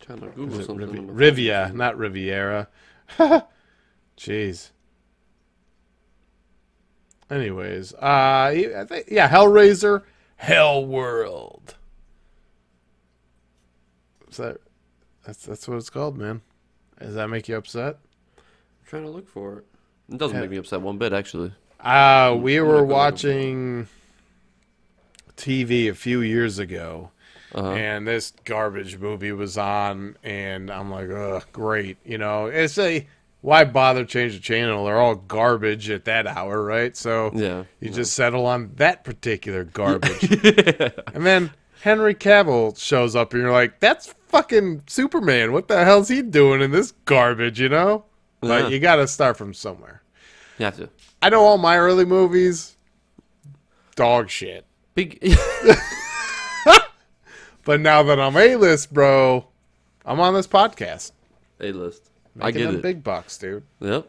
trying 0.00 0.20
to 0.20 0.28
Google 0.28 0.62
something. 0.62 1.06
Rivi-. 1.08 1.46
Rivia, 1.48 1.74
not 1.74 1.98
Riviera. 1.98 2.68
Jeez. 4.16 4.70
Anyways, 7.30 7.92
uh, 7.94 7.98
I 8.00 8.84
think 8.88 9.08
yeah, 9.10 9.28
Hellraiser, 9.28 10.02
Hell 10.36 10.86
World. 10.86 11.76
Is 14.30 14.38
that 14.38 14.58
that's 15.26 15.44
that's 15.44 15.68
what 15.68 15.76
it's 15.76 15.90
called, 15.90 16.16
man? 16.16 16.40
Does 16.98 17.14
that 17.14 17.28
make 17.28 17.48
you 17.48 17.56
upset? 17.56 17.98
I'm 18.38 18.86
trying 18.86 19.02
to 19.04 19.10
look 19.10 19.28
for 19.28 19.58
it. 19.58 19.66
It 20.10 20.18
doesn't 20.18 20.38
make 20.40 20.50
me 20.50 20.56
upset 20.56 20.80
one 20.80 20.98
bit, 20.98 21.12
actually. 21.12 21.52
Uh, 21.80 22.36
we 22.40 22.60
were 22.60 22.84
watching 22.84 23.86
TV 25.36 25.88
a 25.88 25.94
few 25.94 26.20
years 26.22 26.58
ago, 26.58 27.10
Uh-huh. 27.54 27.70
and 27.72 28.06
this 28.06 28.32
garbage 28.44 28.98
movie 28.98 29.32
was 29.32 29.56
on, 29.56 30.16
and 30.24 30.70
I'm 30.70 30.90
like, 30.90 31.10
ugh, 31.10 31.44
great. 31.52 31.98
You 32.04 32.18
know, 32.18 32.46
it's 32.46 32.78
a 32.78 33.06
why 33.40 33.64
bother 33.64 34.04
change 34.04 34.34
the 34.34 34.40
channel? 34.40 34.84
They're 34.84 34.98
all 34.98 35.14
garbage 35.14 35.88
at 35.90 36.04
that 36.06 36.26
hour, 36.26 36.60
right? 36.62 36.96
So 36.96 37.30
Yeah. 37.34 37.64
you 37.80 37.90
just 37.90 38.14
settle 38.14 38.46
on 38.46 38.72
that 38.76 39.04
particular 39.04 39.62
garbage, 39.72 40.22
and 41.14 41.24
then 41.24 41.50
Henry 41.82 42.14
Cavill 42.14 42.76
shows 42.76 43.14
up, 43.14 43.32
and 43.32 43.42
you're 43.42 43.52
like, 43.52 43.78
that's 43.78 44.12
fucking 44.28 44.82
Superman. 44.88 45.52
What 45.52 45.68
the 45.68 45.84
hell's 45.84 46.08
he 46.08 46.22
doing 46.22 46.60
in 46.60 46.72
this 46.72 46.92
garbage? 47.04 47.60
You 47.60 47.68
know, 47.68 48.04
Yeah. 48.42 48.62
but 48.62 48.72
you 48.72 48.80
got 48.80 48.96
to 48.96 49.06
start 49.06 49.36
from 49.36 49.54
somewhere. 49.54 49.97
You 50.58 50.64
have 50.64 50.76
to. 50.76 50.88
I 51.22 51.30
know 51.30 51.42
all 51.42 51.58
my 51.58 51.78
early 51.78 52.04
movies, 52.04 52.76
dog 53.96 54.28
shit. 54.28 54.64
Big. 54.94 55.18
But 57.68 57.82
now 57.82 58.02
that 58.04 58.18
I'm 58.18 58.34
A 58.34 58.56
list, 58.56 58.94
bro, 58.94 59.46
I'm 60.06 60.20
on 60.20 60.32
this 60.32 60.46
podcast. 60.46 61.12
A 61.60 61.70
list. 61.70 62.08
I 62.40 62.50
get 62.50 62.72
it. 62.72 62.80
big 62.80 63.04
bucks, 63.04 63.36
dude. 63.36 63.62
Yep. 63.80 64.06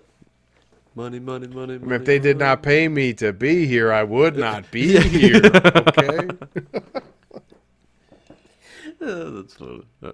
Money, 0.96 1.20
money, 1.20 1.48
money. 1.48 1.78
Money 1.78 1.96
if 1.96 2.06
they 2.06 2.20
did 2.20 2.38
not 2.38 2.64
pay 2.64 2.88
me 2.88 3.14
to 3.16 3.34
be 3.34 3.66
here, 3.66 3.92
I 3.92 4.04
would 4.04 4.38
not 4.48 4.72
be 4.72 4.98
here. 4.98 5.42
Okay. 5.54 6.30
Yeah, 9.02 9.30
that's 9.34 9.56
funny. 9.56 9.84
Uh, 10.02 10.12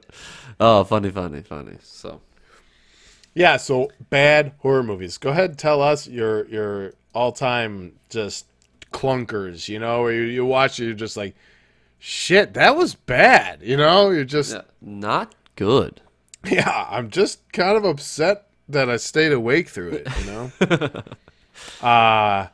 oh, 0.60 0.84
funny, 0.84 1.12
funny, 1.12 1.42
funny. 1.42 1.78
So, 1.84 2.22
Yeah. 3.36 3.58
So 3.58 3.92
bad 4.10 4.54
horror 4.60 4.82
movies. 4.82 5.20
Go 5.20 5.30
ahead 5.30 5.52
and 5.52 5.60
tell 5.60 5.82
us 5.82 6.08
your 6.08 6.48
your 6.48 6.94
all 7.14 7.32
time 7.32 7.94
just 8.10 8.48
clunkers. 8.92 9.70
You 9.70 9.80
know, 9.80 10.02
where 10.02 10.14
you, 10.14 10.24
you 10.24 10.46
watch 10.46 10.80
it, 10.80 10.86
you're 10.86 10.94
just 10.94 11.18
like, 11.18 11.36
shit, 12.00 12.56
that 12.56 12.76
was 12.76 12.96
bad. 12.96 13.62
You 13.62 13.78
know, 13.78 14.10
you're 14.10 14.26
just 14.26 14.54
yeah, 14.54 14.62
not 14.82 15.36
good. 15.56 16.02
yeah. 16.46 16.88
I'm 16.90 17.12
just 17.12 17.52
kind 17.52 17.78
of 17.78 17.86
upset 17.86 18.48
that 18.70 18.90
I 18.90 18.98
stayed 18.98 19.32
awake 19.32 19.70
through 19.70 19.92
it. 19.92 20.08
You 20.20 20.26
know. 20.26 20.52
uh 21.88 22.48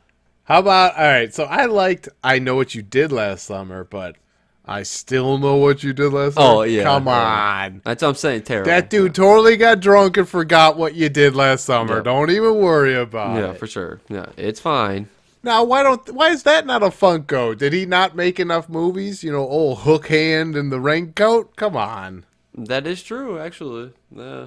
how 0.44 0.58
about 0.58 0.96
all 0.96 1.04
right? 1.04 1.32
So 1.32 1.44
I 1.44 1.66
liked 1.66 2.08
I 2.22 2.38
know 2.38 2.56
what 2.56 2.74
you 2.74 2.82
did 2.82 3.12
last 3.12 3.44
summer, 3.44 3.84
but 3.84 4.16
I 4.64 4.84
still 4.84 5.38
know 5.38 5.56
what 5.56 5.82
you 5.82 5.92
did 5.92 6.12
last 6.12 6.34
summer. 6.34 6.46
Oh, 6.46 6.62
yeah, 6.62 6.84
come 6.84 7.08
on. 7.08 7.82
That's 7.84 8.02
what 8.02 8.10
I'm 8.10 8.14
saying. 8.14 8.42
Terrible. 8.42 8.70
That 8.70 8.90
dude 8.90 9.14
totally 9.14 9.56
got 9.56 9.80
drunk 9.80 10.16
and 10.16 10.28
forgot 10.28 10.76
what 10.76 10.94
you 10.94 11.08
did 11.08 11.34
last 11.34 11.64
summer. 11.64 11.96
Yeah. 11.96 12.02
Don't 12.02 12.30
even 12.30 12.54
worry 12.56 12.94
about 12.94 13.34
Yeah, 13.36 13.44
it. 13.44 13.46
Yeah, 13.48 13.52
for 13.54 13.66
sure. 13.66 14.00
Yeah, 14.08 14.26
it's 14.36 14.60
fine. 14.60 15.08
Now, 15.42 15.64
why 15.64 15.82
don't 15.82 16.08
why 16.14 16.28
is 16.28 16.44
that 16.44 16.64
not 16.66 16.84
a 16.84 16.90
Funko? 16.90 17.58
Did 17.58 17.72
he 17.72 17.84
not 17.86 18.14
make 18.14 18.38
enough 18.38 18.68
movies? 18.68 19.24
You 19.24 19.32
know, 19.32 19.40
old 19.44 19.80
Hook 19.80 20.06
Hand 20.06 20.54
and 20.54 20.70
the 20.70 20.78
Raincoat. 20.78 21.56
Come 21.56 21.76
on. 21.76 22.24
That 22.54 22.86
is 22.86 23.02
true, 23.02 23.40
actually. 23.40 23.90
Yeah. 24.14 24.46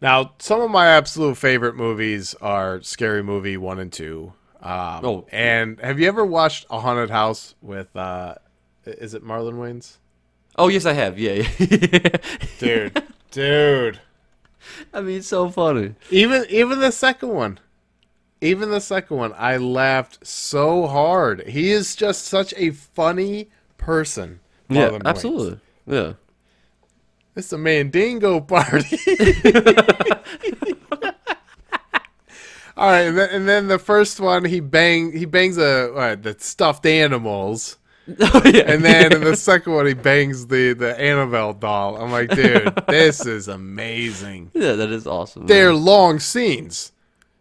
Now, 0.00 0.32
some 0.40 0.60
of 0.60 0.70
my 0.72 0.88
absolute 0.88 1.36
favorite 1.36 1.76
movies 1.76 2.34
are 2.40 2.82
Scary 2.82 3.22
Movie 3.22 3.56
one 3.56 3.78
and 3.78 3.92
two. 3.92 4.32
Um, 4.60 5.04
Oh. 5.04 5.26
and 5.30 5.78
have 5.80 6.00
you 6.00 6.08
ever 6.08 6.24
watched 6.24 6.66
A 6.70 6.80
Haunted 6.80 7.10
House 7.10 7.54
with? 7.62 7.94
uh 7.94 8.34
Is 8.86 9.14
it 9.14 9.24
Marlon 9.24 9.54
Wayans? 9.54 9.96
Oh 10.56 10.68
yes, 10.68 10.86
I 10.86 10.92
have. 10.92 11.18
Yeah. 11.18 11.48
Dude, 12.58 13.02
dude. 13.30 14.00
I 14.92 15.00
mean, 15.00 15.18
it's 15.18 15.28
so 15.28 15.50
funny. 15.50 15.94
Even 16.10 16.46
even 16.48 16.80
the 16.80 16.92
second 16.92 17.30
one, 17.30 17.58
even 18.40 18.70
the 18.70 18.80
second 18.80 19.16
one, 19.16 19.34
I 19.36 19.56
laughed 19.56 20.26
so 20.26 20.86
hard. 20.86 21.46
He 21.48 21.70
is 21.70 21.96
just 21.96 22.24
such 22.26 22.54
a 22.56 22.70
funny 22.70 23.50
person. 23.78 24.40
Yeah, 24.68 24.90
Wayans. 24.90 25.04
absolutely. 25.04 25.60
Yeah. 25.86 26.12
It's 27.36 27.52
a 27.52 27.58
Mandingo 27.58 28.40
party. 28.40 28.96
All 32.76 32.88
right, 32.90 33.02
and 33.02 33.16
then, 33.16 33.30
and 33.30 33.48
then 33.48 33.68
the 33.68 33.78
first 33.78 34.18
one, 34.18 34.44
he 34.44 34.60
bang 34.60 35.12
he 35.12 35.24
bangs 35.26 35.56
a 35.58 36.18
the 36.20 36.34
stuffed 36.38 36.86
animals, 36.86 37.76
oh 38.20 38.42
yeah. 38.44 38.64
and 38.66 38.84
then 38.84 39.12
in 39.12 39.24
the 39.24 39.36
second 39.50 39.72
one, 39.72 39.86
he 39.86 39.94
bangs 39.94 40.46
the 40.46 40.74
the 40.74 40.98
Annabelle 41.00 41.54
doll. 41.54 41.96
I'm 41.96 42.12
like, 42.12 42.30
dude, 42.30 42.74
this 42.88 43.24
is 43.24 43.48
amazing. 43.48 44.50
yeah, 44.52 44.72
that 44.72 44.90
is 44.90 45.06
awesome. 45.06 45.46
They're 45.46 45.72
long 45.72 46.18
scenes. 46.18 46.92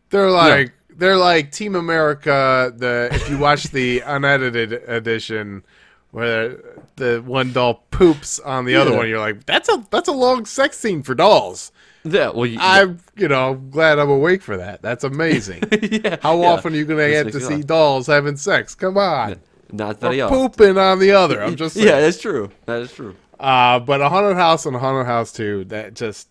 They're 0.09 0.31
like 0.31 0.73
they're 0.89 1.17
like 1.17 1.51
Team 1.51 1.75
America. 1.75 2.73
The 2.75 3.09
if 3.11 3.29
you 3.29 3.37
watch 3.37 3.63
the 3.65 4.01
unedited 4.01 4.73
edition, 4.87 5.63
where 6.11 6.57
the 6.95 7.21
one 7.25 7.51
doll 7.51 7.85
poops 7.91 8.39
on 8.39 8.65
the 8.65 8.75
other 8.75 8.95
one, 8.95 9.09
you're 9.09 9.19
like, 9.19 9.45
that's 9.45 9.67
a 9.67 9.85
that's 9.89 10.07
a 10.07 10.13
long 10.13 10.45
sex 10.45 10.77
scene 10.77 11.03
for 11.03 11.15
dolls. 11.15 11.71
Yeah. 12.05 12.29
Well, 12.29 12.45
you, 12.45 12.57
I'm 12.61 12.99
you 13.17 13.27
know 13.27 13.55
glad 13.55 13.99
I'm 13.99 14.09
awake 14.09 14.41
for 14.41 14.55
that. 14.57 14.81
That's 14.81 15.03
amazing. 15.03 15.63
yeah. 15.81 16.17
How 16.21 16.39
yeah. 16.39 16.51
often 16.51 16.73
are 16.73 16.77
you 16.77 16.85
gonna 16.85 17.09
get 17.09 17.31
to 17.33 17.41
see 17.41 17.63
dolls 17.63 18.07
having 18.07 18.37
sex? 18.37 18.75
Come 18.75 18.97
on, 18.97 19.41
Not 19.73 19.95
or 19.95 19.99
very 19.99 20.21
often. 20.21 20.37
pooping 20.37 20.77
on 20.77 20.99
the 20.99 21.11
other. 21.11 21.41
I'm 21.43 21.55
just 21.55 21.73
saying. 21.75 21.87
Yeah, 21.87 21.99
that's 21.99 22.21
true. 22.21 22.51
That 22.65 22.81
is 22.83 22.93
true. 22.93 23.15
Uh, 23.39 23.79
but 23.79 23.99
a 23.99 24.07
haunted 24.07 24.37
house 24.37 24.65
and 24.65 24.75
a 24.75 24.79
haunted 24.79 25.07
house 25.07 25.33
too. 25.33 25.65
That 25.65 25.95
just 25.95 26.29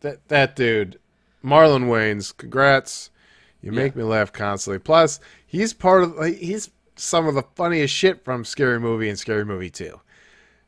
that 0.00 0.26
that 0.28 0.56
dude, 0.56 0.98
Marlon 1.44 1.84
Wayans. 1.88 2.34
Congrats, 2.36 3.10
you 3.60 3.72
make 3.72 3.96
me 3.96 4.04
laugh 4.04 4.32
constantly. 4.32 4.78
Plus, 4.78 5.18
he's 5.46 5.74
part 5.74 6.04
of 6.04 6.14
like, 6.16 6.36
he's 6.36 6.70
some 6.94 7.26
of 7.26 7.34
the 7.34 7.42
funniest 7.56 7.92
shit 7.92 8.24
from 8.24 8.44
Scary 8.44 8.78
Movie 8.78 9.08
and 9.08 9.18
Scary 9.18 9.44
Movie 9.44 9.70
Two, 9.70 10.00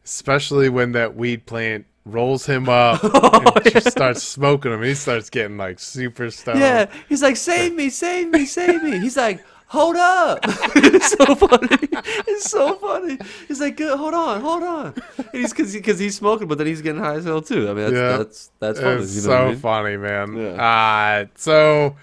especially 0.05 0.69
when 0.69 0.93
that 0.93 1.15
weed 1.15 1.47
plant 1.47 1.87
rolls 2.05 2.45
him 2.45 2.69
up 2.69 3.03
and 3.55 3.65
just 3.73 3.91
starts 3.91 4.23
smoking 4.23 4.73
him. 4.73 4.83
He 4.83 4.95
starts 4.95 5.31
getting 5.31 5.57
like 5.57 5.79
super 5.79 6.31
stoned. 6.31 6.59
Yeah, 6.61 6.91
he's 7.09 7.23
like, 7.23 7.37
save 7.37 7.75
me, 7.75 7.89
save 7.89 8.29
me, 8.29 8.45
save 8.45 8.83
me. 8.83 8.99
He's 8.99 9.17
like, 9.17 9.43
hold 9.75 9.97
up. 9.97 10.39
it's 10.77 11.11
so 11.11 11.35
funny. 11.35 11.89
It's 12.27 12.51
so 12.51 12.75
funny. 12.77 13.19
He's 13.49 13.61
like, 13.61 13.77
"Good, 13.77 13.99
hold 13.99 14.15
on, 14.15 14.41
hold 14.41 14.63
on. 14.63 14.95
And 15.19 15.27
he's 15.33 15.53
because 15.53 15.99
he's 15.99 16.17
smoking, 16.17 16.49
but 16.49 16.57
then 16.59 16.67
he's 16.67 16.81
getting 16.81 17.03
high 17.03 17.15
as 17.17 17.25
hell 17.25 17.43
too. 17.43 17.69
I 17.69 17.75
mean, 17.75 17.77
that's 17.77 17.93
Yeah. 17.95 18.17
that's 18.19 18.51
that's 18.61 18.81
funny. 18.81 19.03
It's 19.03 19.15
you 19.17 19.23
know 19.23 19.27
so 19.29 19.37
I 19.45 19.49
mean? 19.51 19.59
funny, 19.59 19.97
man. 19.97 20.37
Yeah. 20.37 20.63
Uh, 20.65 21.27
so, 21.35 21.97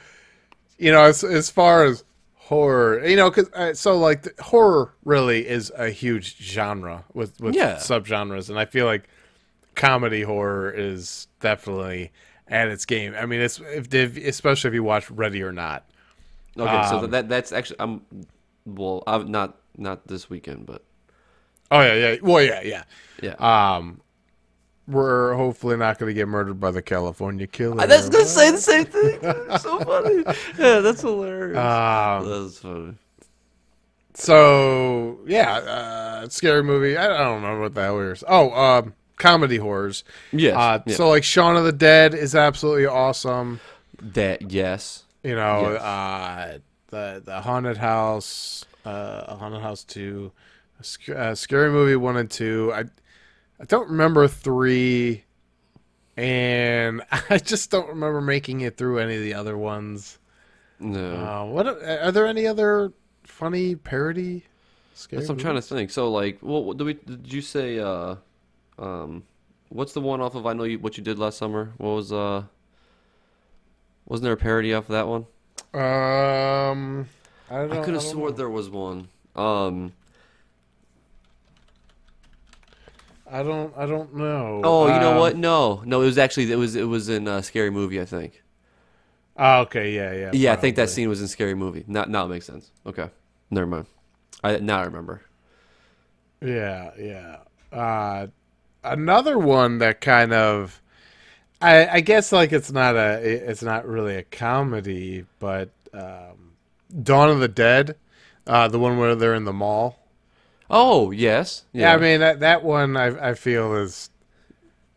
you 0.78 0.92
know, 0.92 1.04
as, 1.04 1.24
as 1.24 1.50
far 1.50 1.86
as 1.86 2.04
horror, 2.36 3.06
you 3.08 3.16
know, 3.16 3.30
because 3.30 3.50
uh, 3.54 3.74
so 3.74 3.98
like 3.98 4.24
the, 4.24 4.34
horror 4.44 4.94
really 5.06 5.48
is 5.48 5.72
a 5.78 5.90
huge 5.90 6.38
genre 6.38 7.04
with 7.14 7.40
with 7.42 7.56
Yeah. 7.56 7.76
subgenres, 7.78 8.50
and 8.50 8.60
I 8.60 8.66
feel 8.66 8.86
like 8.86 9.08
comedy 9.76 10.22
horror 10.22 10.70
is 10.72 11.28
definitely 11.40 12.12
at 12.48 12.68
its 12.68 12.86
game. 12.86 13.16
I 13.18 13.26
mean, 13.26 13.40
it's 13.40 13.60
if, 13.62 13.94
if 13.94 14.18
especially 14.18 14.68
if 14.70 14.74
you 14.74 14.84
watch 14.84 15.10
Ready 15.10 15.42
or 15.42 15.52
Not. 15.54 15.86
Okay, 16.62 16.90
so 16.90 17.00
Um, 17.00 17.12
that 17.12 17.30
that's 17.30 17.52
actually 17.52 17.78
I'm 17.80 18.02
well, 18.66 19.04
I'm 19.08 19.32
not 19.32 19.58
not 19.78 20.08
this 20.08 20.30
weekend, 20.30 20.66
but 20.66 20.84
Oh 21.72 21.80
yeah, 21.82 21.94
yeah. 21.94 22.18
Well, 22.22 22.44
yeah, 22.44 22.62
yeah. 22.62 22.84
yeah. 23.22 23.36
Um, 23.76 24.02
we're 24.88 25.36
hopefully 25.36 25.78
not 25.78 26.00
going 26.00 26.10
to 26.10 26.14
get 26.14 26.28
murdered 26.28 26.60
by 26.60 26.72
the 26.72 26.82
California 26.82 27.48
killer. 27.48 27.82
I 27.82 27.86
that's 27.86 28.10
gonna 28.10 28.26
say 28.26 28.52
the 28.52 28.58
same 28.58 28.86
thing. 28.86 29.20
So 29.60 29.80
funny. 29.80 30.24
Yeah, 30.58 30.80
that's 30.80 31.02
hilarious. 31.02 31.58
Um, 31.58 32.30
that's 32.30 32.58
funny. 32.60 32.96
So 34.14 35.20
yeah, 35.26 35.54
uh, 35.54 36.30
scary 36.30 36.64
movie. 36.64 36.98
I, 36.98 37.06
I 37.06 37.18
don't 37.20 37.42
remember 37.42 37.62
what 37.62 37.74
the 37.74 37.82
hell 37.84 37.98
we 37.98 38.04
were. 38.04 38.18
Oh, 38.28 38.52
um, 38.52 38.94
comedy 39.18 39.58
horrors. 39.58 40.04
Yes. 40.34 40.58
Uh, 40.58 40.80
yeah. 40.86 40.96
So 40.96 41.10
like 41.10 41.24
Shaun 41.24 41.56
of 41.56 41.64
the 41.64 41.72
Dead 41.72 42.14
is 42.14 42.36
absolutely 42.36 42.86
awesome. 42.86 43.62
that 44.02 44.52
yes. 44.52 45.04
You 45.24 45.36
know, 45.36 45.74
Yes. 45.74 45.82
uh, 45.82 46.60
the 46.88 47.22
the 47.24 47.42
haunted 47.42 47.78
house, 47.78 48.66
uh, 48.86 49.36
haunted 49.36 49.62
house 49.62 49.84
two, 49.84 50.32
uh, 51.16 51.36
scary 51.36 51.70
movie 51.70 51.96
one 51.96 52.18
and 52.18 52.30
two. 52.30 52.72
I 52.74 52.86
I 53.60 53.66
don't 53.66 53.90
remember 53.90 54.28
three, 54.28 55.24
and 56.18 57.02
I 57.30 57.38
just 57.38 57.70
don't 57.70 57.88
remember 57.88 58.22
making 58.22 58.62
it 58.62 58.78
through 58.78 59.00
any 59.00 59.16
of 59.16 59.22
the 59.22 59.36
other 59.36 59.58
ones. 59.58 60.18
No. 60.80 61.16
Uh, 61.16 61.46
what 61.46 61.68
are, 61.68 62.12
there 62.12 62.26
any 62.26 62.48
other 62.48 62.92
funny 63.24 63.76
parody? 63.76 64.44
Scary 64.96 65.20
That's 65.20 65.30
what 65.30 65.36
I'm 65.36 65.40
trying 65.40 65.56
to 65.56 65.62
think. 65.62 65.92
So 65.92 66.10
like, 66.10 66.40
what, 66.40 66.66
what 66.66 66.78
did 66.78 66.84
we? 66.86 66.94
Did 66.94 67.32
you 67.32 67.42
say? 67.42 67.78
Uh, 67.78 68.16
um, 68.80 69.24
what's 69.70 69.94
the 69.94 70.02
one 70.02 70.22
off 70.22 70.34
of 70.34 70.48
I 70.48 70.54
know 70.54 70.64
you 70.64 70.80
what 70.80 70.98
you 70.98 71.04
did 71.04 71.20
last 71.20 71.38
summer? 71.38 71.74
What 71.78 71.90
was 71.92 72.12
uh? 72.12 72.44
Wasn't 74.12 74.26
there 74.26 74.34
a 74.34 74.38
parody 74.38 74.74
off 74.74 74.90
of 74.90 74.92
that 74.92 75.08
one? 75.08 75.26
Um, 75.74 77.08
I 77.50 77.60
don't. 77.60 77.72
I 77.72 77.82
could 77.82 77.94
have 77.94 78.04
swore 78.04 78.30
know. 78.32 78.36
there 78.36 78.50
was 78.50 78.70
one. 78.70 79.08
Um. 79.38 79.94
I 83.32 83.42
don't. 83.42 83.74
I 83.78 83.86
don't 83.86 84.14
know. 84.14 84.60
Oh, 84.66 84.94
you 84.94 85.00
know 85.00 85.14
Um, 85.14 85.18
what? 85.18 85.38
No, 85.38 85.82
no. 85.86 86.02
It 86.02 86.06
was 86.08 86.18
actually 86.18 86.52
it 86.52 86.58
was 86.58 86.76
it 86.76 86.84
was 86.90 87.08
in 87.08 87.26
uh, 87.26 87.42
Scary 87.42 87.70
Movie. 87.70 88.02
I 88.02 88.06
think. 88.06 88.44
Oh, 89.38 89.62
okay. 89.62 89.96
Yeah. 89.96 90.12
Yeah. 90.12 90.32
Yeah, 90.34 90.52
I 90.52 90.56
think 90.58 90.76
that 90.76 90.90
scene 90.90 91.08
was 91.08 91.22
in 91.22 91.30
Scary 91.30 91.56
Movie. 91.56 91.86
Not 91.88 92.10
now 92.10 92.26
it 92.26 92.28
makes 92.28 92.46
sense. 92.46 92.70
Okay, 92.86 93.10
never 93.50 93.66
mind. 93.66 93.86
I 94.44 94.58
now 94.58 94.82
I 94.82 94.84
remember. 94.84 95.22
Yeah. 96.42 96.92
Yeah. 97.00 97.38
Uh, 97.72 98.28
another 98.84 99.38
one 99.40 99.78
that 99.78 100.02
kind 100.02 100.34
of, 100.34 100.81
I 101.62 101.88
I 101.88 102.00
guess 102.02 102.32
like 102.32 102.52
it's 102.52 102.72
not 102.72 102.96
a 102.96 103.20
it's 103.22 103.64
not 103.64 103.88
really 103.88 104.16
a 104.16 104.24
comedy, 104.24 105.26
but 105.40 105.70
um, 105.94 106.54
Dawn 107.04 107.30
of 107.30 107.40
the 107.40 107.48
Dead, 107.48 107.96
uh, 108.48 108.68
the 108.68 108.80
one 108.80 108.98
where 108.98 109.16
they're 109.16 109.36
in 109.36 109.46
the 109.46 109.54
mall. 109.54 110.00
Oh 110.70 111.12
yes. 111.12 111.66
Yeah. 111.74 111.94
I 111.94 111.98
mean 111.98 112.20
that 112.22 112.40
that 112.40 112.64
one 112.64 112.98
I 112.98 113.32
I 113.32 113.34
feel 113.34 113.74
is 113.76 114.10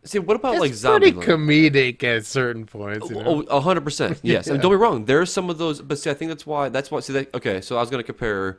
see, 0.05 0.19
what 0.19 0.37
about 0.37 0.55
it's 0.55 0.85
like 0.85 1.01
pretty 1.01 1.13
Zombie? 1.13 1.27
comedic 1.27 2.03
at 2.05 2.25
certain 2.27 2.67
points. 2.67 3.11
You 3.11 3.17
know? 3.17 3.25
Oh, 3.27 3.41
a 3.57 3.61
hundred 3.61 3.83
percent. 3.85 4.21
Yes, 4.23 4.47
and 4.47 4.61
don't 4.63 4.71
be 4.71 4.77
wrong. 4.77 5.05
There 5.07 5.21
are 5.21 5.27
some 5.27 5.51
of 5.51 5.59
those, 5.59 5.81
but 5.83 5.99
see, 5.99 6.11
I 6.11 6.15
think 6.15 6.31
that's 6.31 6.47
why. 6.47 6.69
That's 6.69 6.91
why. 6.91 7.01
See, 7.01 7.13
that, 7.15 7.35
okay. 7.35 7.61
So 7.61 7.77
I 7.77 7.81
was 7.81 7.91
gonna 7.91 8.03
compare, 8.03 8.59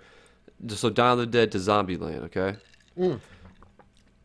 so 0.68 0.90
Dawn 0.90 1.14
of 1.14 1.18
the 1.20 1.26
Dead 1.26 1.52
to 1.54 1.58
Zombieland. 1.58 2.24
Okay. 2.26 2.58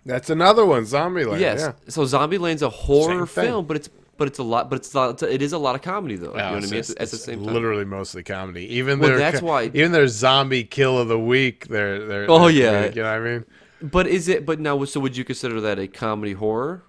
That's 0.07 0.31
another 0.31 0.65
one, 0.65 0.85
Zombieland. 0.85 1.41
yes. 1.41 1.61
Yeah. 1.61 1.73
So 1.89 2.03
Zombieland's 2.05 2.63
a 2.63 2.71
horror 2.71 3.27
film, 3.27 3.67
but 3.67 3.77
it's 3.77 3.89
but 4.17 4.29
it's 4.29 4.39
a 4.39 4.43
lot, 4.43 4.69
but 4.69 4.77
it's 4.77 4.93
not. 4.95 5.23
It 5.23 5.41
is 5.43 5.53
a 5.55 5.59
lot 5.59 5.75
of 5.75 5.83
comedy 5.83 6.17
though. 6.17 6.33
you 6.33 6.37
know 6.37 6.45
what 6.45 6.55
I 6.55 6.59
it's, 6.59 6.71
mean? 6.71 6.81
it's- 6.81 6.91
At, 6.91 7.01
at 7.03 7.09
the 7.11 7.17
it's 7.17 7.25
same 7.25 7.45
time. 7.45 7.55
literally 7.55 7.85
mostly 7.87 8.23
comedy. 8.23 8.67
Even 8.77 8.99
Well, 8.99 9.11
their 9.11 9.19
that's 9.19 9.41
why- 9.43 9.65
even 9.73 9.93
their 9.93 10.09
zombie 10.09 10.65
kill 10.65 10.99
of 10.99 11.09
the 11.09 11.19
week, 11.19 11.69
they're 11.69 12.05
they're 12.07 12.27
Oh, 12.31 12.41
they're 12.49 12.51
yeah. 12.51 12.85
you 12.87 13.03
know 13.03 13.11
what 13.19 13.21
I 13.21 13.21
mean? 13.21 13.45
But 13.83 14.07
is 14.07 14.29
it? 14.29 14.45
But 14.45 14.61
now, 14.61 14.85
so 14.85 15.01
would 15.01 15.17
you 15.17 15.25
consider 15.25 15.61
that 15.63 15.79
a 15.79 15.87
comedy 15.87 16.33
horror, 16.35 16.83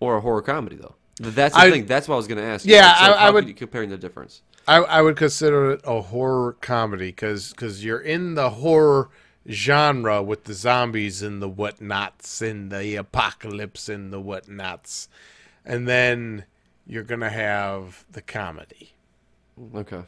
or 0.00 0.16
a 0.16 0.20
horror 0.22 0.40
comedy 0.42 0.76
though? 0.76 0.94
That's 1.18 1.54
the 1.54 1.60
I- 1.60 1.70
thing. 1.70 1.84
That's 1.86 2.08
what 2.08 2.14
I 2.14 2.16
was 2.16 2.26
gonna 2.26 2.40
ask. 2.42 2.64
Yeah, 2.66 2.94
so 2.94 3.12
I- 3.12 3.26
I 3.26 3.30
would- 3.30 3.54
comparing 3.56 3.90
the 3.90 3.98
difference? 3.98 4.40
I 4.66 4.76
I 4.76 5.02
would 5.02 5.16
consider 5.16 5.72
it 5.72 5.80
a 5.84 6.00
horror 6.00 6.56
comedy 6.62 7.08
because 7.08 7.50
because 7.50 7.84
you're 7.84 8.00
in 8.00 8.34
the 8.34 8.48
horror 8.50 9.10
genre 9.48 10.22
with 10.22 10.44
the 10.44 10.54
zombies 10.54 11.22
and 11.22 11.40
the 11.40 11.48
whatnots 11.48 12.42
and 12.42 12.70
the 12.70 12.96
apocalypse 12.96 13.88
and 13.88 14.12
the 14.12 14.20
whatnots, 14.20 15.08
and 15.64 15.88
then 15.88 16.44
you're 16.86 17.02
going 17.02 17.20
to 17.20 17.30
have 17.30 18.04
the 18.10 18.22
comedy. 18.22 18.92
Okay. 19.74 20.02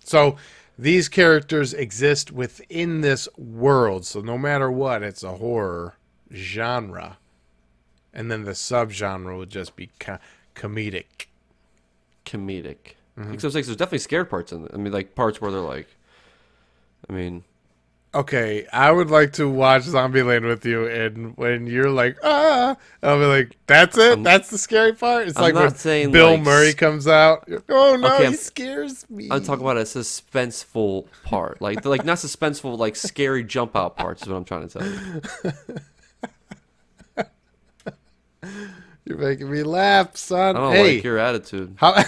So 0.00 0.36
these 0.78 1.08
characters 1.08 1.72
exist 1.74 2.30
within 2.32 3.00
this 3.00 3.28
world. 3.36 4.06
So 4.06 4.20
no 4.20 4.38
matter 4.38 4.70
what, 4.70 5.02
it's 5.02 5.22
a 5.22 5.36
horror 5.36 5.96
genre. 6.32 7.18
And 8.12 8.30
then 8.30 8.44
the 8.44 8.52
subgenre 8.52 9.36
would 9.36 9.50
just 9.50 9.76
be 9.76 9.90
co- 9.98 10.18
comedic. 10.54 11.26
Comedic. 12.24 12.94
Mm-hmm. 13.18 13.34
Except 13.34 13.54
like, 13.54 13.64
there's 13.64 13.76
definitely 13.76 13.98
scared 13.98 14.30
parts 14.30 14.52
in 14.52 14.64
it. 14.66 14.70
I 14.72 14.76
mean, 14.76 14.92
like 14.92 15.14
parts 15.14 15.40
where 15.40 15.50
they're 15.50 15.60
like, 15.60 15.88
I 17.08 17.12
mean, 17.12 17.44
Okay, 18.14 18.64
I 18.72 18.92
would 18.92 19.10
like 19.10 19.32
to 19.34 19.48
watch 19.48 19.82
Zombieland 19.82 20.46
with 20.46 20.64
you, 20.64 20.86
and 20.86 21.36
when 21.36 21.66
you're 21.66 21.90
like, 21.90 22.16
ah, 22.22 22.76
I'll 23.02 23.18
be 23.18 23.24
like, 23.24 23.56
that's 23.66 23.98
it? 23.98 24.22
That's 24.22 24.50
the 24.50 24.58
scary 24.58 24.92
part? 24.92 25.26
It's 25.26 25.36
I'm 25.36 25.42
like 25.42 25.54
when 25.54 25.74
saying, 25.74 26.12
Bill 26.12 26.34
like, 26.34 26.42
Murray 26.42 26.74
comes 26.74 27.08
out. 27.08 27.48
oh 27.68 27.96
no, 27.96 28.06
Okay, 28.06 28.18
he 28.18 28.24
I'm- 28.26 28.34
scares 28.34 29.04
me. 29.10 29.26
I'm 29.32 29.42
talking 29.42 29.64
about 29.64 29.78
a 29.78 29.82
suspenseful 29.82 31.06
part, 31.24 31.60
like 31.60 31.82
the, 31.82 31.88
like 31.88 32.04
not 32.04 32.18
suspenseful, 32.18 32.78
like 32.78 32.94
scary 32.94 33.42
jump 33.42 33.74
out 33.74 33.96
parts 33.96 34.22
is 34.22 34.28
what 34.28 34.36
I'm 34.36 34.44
trying 34.44 34.68
to 34.68 34.78
tell 34.78 34.86
you. 34.86 35.22
You're 39.04 39.18
making 39.18 39.50
me 39.50 39.62
laugh, 39.64 40.16
son. 40.16 40.56
I 40.56 40.60
don't 40.60 40.72
hey, 40.72 40.94
like 40.96 41.04
your 41.04 41.18
attitude. 41.18 41.74
how, 41.76 41.94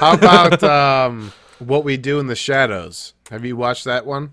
how 0.00 0.14
about 0.14 0.62
um, 0.64 1.32
What 1.58 1.84
We 1.84 1.96
Do 1.96 2.18
in 2.18 2.26
the 2.28 2.36
Shadows? 2.36 3.14
Have 3.30 3.44
you 3.44 3.56
watched 3.56 3.84
that 3.84 4.06
one? 4.06 4.32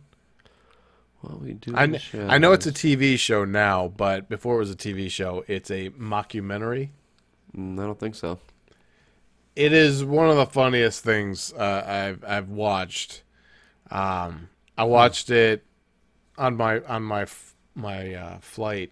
What 1.23 1.41
we 1.41 1.53
do? 1.53 1.73
I, 1.73 1.87
kn- 1.87 2.29
I 2.29 2.37
know 2.37 2.51
it's 2.51 2.65
a. 2.65 2.71
TV 2.73 3.17
show 3.17 3.45
now, 3.45 3.87
but 3.87 4.27
before 4.27 4.55
it 4.55 4.59
was 4.59 4.71
a 4.71 4.75
TV 4.75 5.09
show, 5.09 5.45
it's 5.47 5.71
a 5.71 5.89
mockumentary. 5.91 6.89
Mm, 7.55 7.79
I 7.79 7.85
don't 7.85 7.97
think 7.99 8.15
so. 8.15 8.39
It 9.55 9.71
is 9.71 10.03
one 10.03 10.29
of 10.29 10.35
the 10.35 10.45
funniest 10.45 11.01
things 11.01 11.53
uh, 11.53 11.83
I've 11.87 12.25
I've 12.29 12.49
watched. 12.49 13.23
Um, 13.89 14.49
I 14.77 14.83
watched 14.83 15.29
it 15.29 15.63
on 16.37 16.57
my 16.57 16.81
on 16.81 17.03
my 17.03 17.25
my 17.73 18.13
uh, 18.13 18.37
flight. 18.41 18.91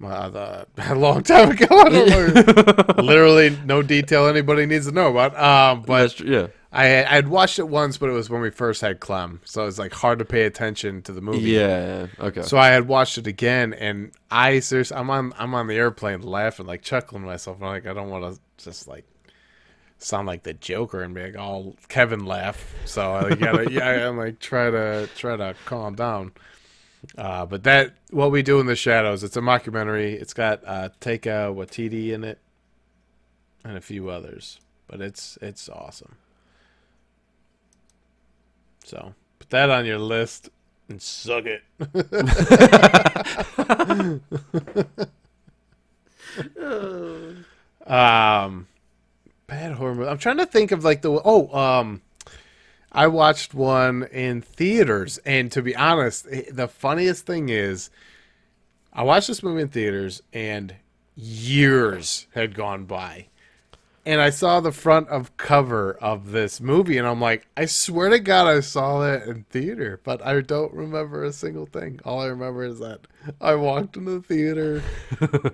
My 0.00 0.10
uh, 0.10 0.64
a 0.78 0.94
long 0.96 1.22
time 1.22 1.50
ago. 1.52 1.66
I 1.70 1.88
don't 1.90 2.34
know. 2.96 3.02
Literally 3.04 3.56
no 3.64 3.82
detail 3.82 4.26
anybody 4.26 4.66
needs 4.66 4.86
to 4.86 4.92
know 4.92 5.10
about. 5.16 5.38
Um, 5.38 5.82
but 5.82 6.18
yeah. 6.18 6.48
I 6.72 7.04
I'd 7.04 7.28
watched 7.28 7.58
it 7.58 7.68
once, 7.68 7.98
but 7.98 8.08
it 8.10 8.12
was 8.12 8.30
when 8.30 8.40
we 8.40 8.50
first 8.50 8.80
had 8.80 9.00
Clem, 9.00 9.40
so 9.44 9.66
it's 9.66 9.78
like 9.78 9.92
hard 9.92 10.20
to 10.20 10.24
pay 10.24 10.44
attention 10.44 11.02
to 11.02 11.12
the 11.12 11.20
movie. 11.20 11.50
Yeah. 11.50 12.06
Okay. 12.18 12.42
So 12.42 12.58
I 12.58 12.68
had 12.68 12.86
watched 12.86 13.18
it 13.18 13.26
again, 13.26 13.72
and 13.74 14.12
I 14.30 14.60
seriously, 14.60 14.96
I'm 14.96 15.10
on, 15.10 15.32
I'm 15.36 15.52
on 15.54 15.66
the 15.66 15.74
airplane 15.74 16.22
laughing, 16.22 16.66
like 16.66 16.82
chuckling 16.82 17.24
myself. 17.24 17.56
I'm 17.60 17.66
like, 17.66 17.86
I 17.86 17.92
don't 17.92 18.08
want 18.08 18.34
to 18.34 18.40
just 18.64 18.86
like 18.86 19.04
sound 19.98 20.28
like 20.28 20.44
the 20.44 20.54
Joker 20.54 21.02
and 21.02 21.12
be 21.12 21.22
like, 21.22 21.36
all 21.36 21.76
Kevin 21.88 22.24
laugh. 22.24 22.72
So 22.84 23.14
I 23.14 23.34
gotta, 23.34 23.70
yeah, 23.70 24.08
I'm 24.08 24.16
like, 24.16 24.38
try 24.38 24.70
to, 24.70 25.08
try 25.16 25.36
to 25.36 25.56
calm 25.66 25.96
down. 25.96 26.32
Uh, 27.18 27.46
but 27.46 27.64
that, 27.64 27.94
what 28.10 28.30
we 28.30 28.42
do 28.42 28.60
in 28.60 28.66
the 28.66 28.76
shadows, 28.76 29.24
it's 29.24 29.36
a 29.36 29.40
mockumentary. 29.40 30.12
It's 30.12 30.34
got 30.34 30.62
uh, 30.64 30.90
Taika 31.00 31.52
Waititi 31.54 32.12
in 32.12 32.22
it, 32.22 32.38
and 33.64 33.76
a 33.76 33.80
few 33.80 34.08
others. 34.08 34.60
But 34.86 35.00
it's, 35.00 35.36
it's 35.42 35.68
awesome. 35.68 36.16
So 38.84 39.14
put 39.38 39.50
that 39.50 39.70
on 39.70 39.86
your 39.86 39.98
list 39.98 40.50
and 40.88 41.00
suck 41.00 41.44
it. 41.46 41.62
um, 47.86 48.66
bad 49.46 49.72
horror 49.72 49.94
movie. 49.94 50.08
I'm 50.08 50.18
trying 50.18 50.38
to 50.38 50.46
think 50.46 50.72
of 50.72 50.84
like 50.84 51.02
the 51.02 51.20
oh 51.24 51.56
um, 51.56 52.02
I 52.92 53.06
watched 53.06 53.54
one 53.54 54.04
in 54.04 54.42
theaters, 54.42 55.18
and 55.24 55.52
to 55.52 55.62
be 55.62 55.76
honest, 55.76 56.26
eh, 56.30 56.42
the 56.50 56.66
funniest 56.66 57.24
thing 57.24 57.48
is, 57.48 57.88
I 58.92 59.04
watched 59.04 59.28
this 59.28 59.42
movie 59.42 59.62
in 59.62 59.68
theaters, 59.68 60.22
and 60.32 60.74
years 61.14 62.26
had 62.34 62.54
gone 62.54 62.86
by. 62.86 63.26
And 64.06 64.20
I 64.20 64.30
saw 64.30 64.60
the 64.60 64.72
front 64.72 65.08
of 65.08 65.36
cover 65.36 65.92
of 66.00 66.30
this 66.32 66.60
movie, 66.60 66.96
and 66.96 67.06
I'm 67.06 67.20
like, 67.20 67.46
I 67.56 67.66
swear 67.66 68.08
to 68.08 68.18
God, 68.18 68.46
I 68.46 68.60
saw 68.60 69.00
that 69.00 69.28
in 69.28 69.44
theater, 69.50 70.00
but 70.02 70.24
I 70.24 70.40
don't 70.40 70.72
remember 70.72 71.22
a 71.22 71.32
single 71.32 71.66
thing. 71.66 72.00
All 72.04 72.20
I 72.20 72.26
remember 72.26 72.64
is 72.64 72.78
that 72.78 73.00
I 73.40 73.56
walked 73.56 73.96
into 73.98 74.12
the 74.12 74.22
theater, 74.22 74.82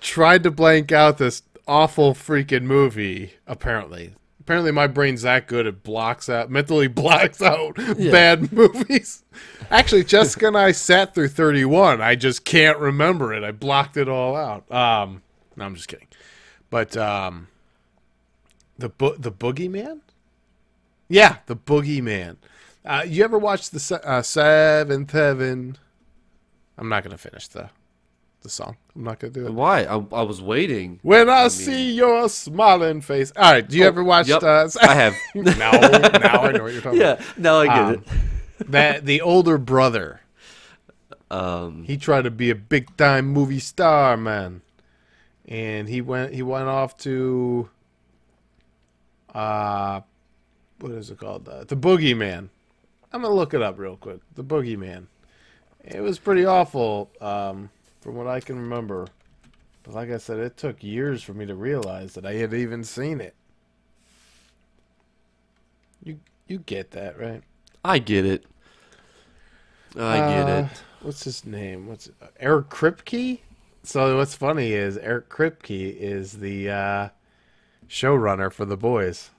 tried 0.00 0.42
to 0.42 0.50
blank 0.50 0.90
out 0.90 1.18
this 1.18 1.42
awful 1.68 2.12
freaking 2.14 2.64
movie. 2.64 3.34
Apparently, 3.46 4.14
apparently 4.40 4.72
my 4.72 4.88
brain's 4.88 5.22
that 5.22 5.46
good 5.46 5.64
it 5.64 5.84
blocks 5.84 6.28
out, 6.28 6.50
mentally 6.50 6.88
blocks 6.88 7.40
out 7.40 7.76
bad 7.76 8.52
movies. 8.52 9.22
Actually, 9.70 10.02
Jessica 10.02 10.48
and 10.48 10.58
I 10.58 10.72
sat 10.72 11.14
through 11.14 11.28
31. 11.28 12.00
I 12.00 12.16
just 12.16 12.44
can't 12.44 12.78
remember 12.78 13.32
it. 13.32 13.44
I 13.44 13.52
blocked 13.52 13.96
it 13.96 14.08
all 14.08 14.34
out. 14.34 14.70
Um, 14.72 15.22
no, 15.54 15.64
I'm 15.64 15.76
just 15.76 15.86
kidding. 15.86 16.08
But 16.68 16.96
um, 16.96 17.46
the 18.80 18.88
bo- 18.88 19.16
the 19.16 19.30
boogeyman. 19.32 20.00
Yeah, 21.08 21.36
the 21.46 21.56
boogeyman. 21.56 22.36
Uh, 22.84 23.02
you 23.06 23.22
ever 23.24 23.38
watch 23.38 23.70
the 23.70 23.80
se- 23.80 24.00
uh, 24.04 24.22
Seventh 24.22 25.10
Heaven? 25.12 25.76
I'm 26.78 26.88
not 26.88 27.02
gonna 27.04 27.18
finish 27.18 27.48
the 27.48 27.70
the 28.42 28.48
song. 28.48 28.76
I'm 28.96 29.04
not 29.04 29.18
gonna 29.18 29.32
do 29.34 29.46
it. 29.46 29.52
Why? 29.52 29.82
I, 29.82 29.96
I 29.96 30.22
was 30.22 30.40
waiting. 30.40 30.98
When 31.02 31.28
I, 31.28 31.48
see 31.48 31.92
your 31.92 32.28
smiling 32.30 33.02
face. 33.02 33.32
All 33.36 33.52
right. 33.52 33.68
Do 33.68 33.76
you 33.76 33.84
ever 33.84 34.02
watch? 34.02 34.28
Yep, 34.28 34.42
Uh, 34.42 34.68
I 34.80 34.94
have. 34.94 35.14
now, 35.34 35.72
now 35.72 36.40
I 36.42 36.52
know 36.52 36.62
what 36.62 36.72
you're 36.72 36.80
talking 36.80 37.00
Yeah. 37.00 37.22
Now 37.36 37.56
I 37.60 37.66
get 37.66 37.78
Um, 37.78 37.92
it. 37.94 38.00
That 38.70 39.04
the 39.06 39.20
older 39.22 39.56
brother. 39.58 40.20
Um. 41.30 41.84
He 41.84 41.96
tried 41.96 42.22
to 42.24 42.30
be 42.30 42.50
a 42.50 42.54
big 42.54 42.96
time 42.96 43.26
movie 43.26 43.58
star, 43.60 44.16
man, 44.16 44.62
and 45.46 45.88
he 45.88 46.00
went. 46.00 46.32
He 46.34 46.42
went 46.42 46.68
off 46.68 46.96
to. 46.98 47.68
Uh, 49.34 50.00
what 50.80 50.92
is 50.92 51.10
it 51.10 51.18
called? 51.18 51.48
Uh, 51.48 51.64
the 51.64 51.76
Boogeyman. 51.76 52.48
I'm 53.12 53.22
gonna 53.22 53.34
look 53.34 53.54
it 53.54 53.62
up 53.62 53.78
real 53.78 53.96
quick. 53.96 54.20
The 54.34 54.44
Boogeyman. 54.44 55.06
It 55.84 56.00
was 56.00 56.18
pretty 56.18 56.44
awful, 56.44 57.10
um, 57.20 57.70
from 58.00 58.14
what 58.14 58.26
I 58.26 58.40
can 58.40 58.56
remember. 58.58 59.08
But 59.82 59.94
like 59.94 60.10
I 60.10 60.18
said, 60.18 60.38
it 60.38 60.56
took 60.56 60.82
years 60.82 61.22
for 61.22 61.32
me 61.34 61.46
to 61.46 61.54
realize 61.54 62.14
that 62.14 62.26
I 62.26 62.34
had 62.34 62.52
even 62.54 62.84
seen 62.84 63.20
it. 63.20 63.34
You 66.02 66.20
you 66.46 66.58
get 66.58 66.90
that, 66.92 67.18
right? 67.18 67.42
I 67.84 67.98
get 67.98 68.24
it. 68.24 68.44
I 69.96 70.18
get 70.18 70.48
Uh, 70.48 70.68
it. 70.70 70.82
What's 71.02 71.24
his 71.24 71.44
name? 71.44 71.86
What's 71.88 72.08
uh, 72.22 72.26
Eric 72.38 72.68
Kripke? 72.68 73.40
So 73.82 74.18
what's 74.18 74.34
funny 74.34 74.72
is 74.72 74.98
Eric 74.98 75.30
Kripke 75.30 75.96
is 75.96 76.32
the 76.34 76.70
uh, 76.70 77.08
showrunner 77.90 78.50
for 78.52 78.64
The 78.64 78.76
Boys. 78.76 79.30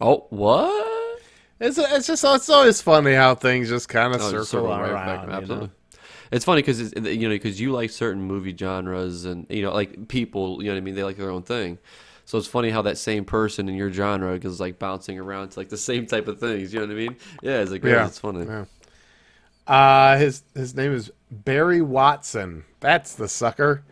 Oh, 0.00 0.26
what? 0.30 1.20
It's 1.58 1.76
it's 1.78 2.06
just 2.06 2.24
it's 2.24 2.48
always 2.48 2.80
funny 2.80 3.14
how 3.14 3.34
things 3.34 3.68
just 3.68 3.88
kind 3.88 4.14
of 4.14 4.20
Oh, 4.22 4.42
circle 4.44 4.68
right 4.68 4.90
around. 4.90 5.28
back, 5.28 5.40
you 5.42 5.46
know? 5.48 5.70
It's 6.30 6.44
funny 6.44 6.60
because 6.62 6.92
you 6.94 7.28
know 7.28 7.34
because 7.34 7.60
you 7.60 7.72
like 7.72 7.90
certain 7.90 8.22
movie 8.22 8.54
genres 8.56 9.24
and 9.24 9.46
you 9.48 9.62
know 9.62 9.72
like 9.72 10.08
people 10.08 10.62
you 10.62 10.68
know 10.68 10.74
what 10.74 10.78
I 10.78 10.82
mean 10.82 10.94
they 10.94 11.04
like 11.04 11.16
their 11.16 11.30
own 11.30 11.42
thing. 11.42 11.78
So 12.26 12.36
it's 12.38 12.48
funny 12.48 12.70
how 12.70 12.82
that 12.82 12.98
same 12.98 13.24
person 13.24 13.68
in 13.68 13.74
your 13.76 13.90
genre 13.92 14.34
is 14.34 14.58
like 14.60 14.78
bouncing 14.78 15.18
around 15.18 15.50
to 15.50 15.58
like 15.60 15.68
the 15.68 15.76
same 15.76 16.06
type 16.06 16.26
of 16.28 16.40
things. 16.40 16.74
You 16.74 16.80
know 16.80 16.86
what 16.86 16.92
I 16.92 16.96
mean? 16.96 17.16
Yeah, 17.42 17.60
it's 17.60 17.70
like 17.70 17.82
yeah, 17.84 17.90
Yeah. 17.90 18.06
it's 18.06 18.18
funny. 18.18 18.44
Yeah. 18.46 18.64
Uh, 19.66 20.16
his 20.18 20.42
his 20.54 20.74
name 20.74 20.92
is 20.92 21.10
Barry 21.30 21.80
Watson. 21.80 22.64
That's 22.80 23.14
the 23.14 23.28
sucker. 23.28 23.82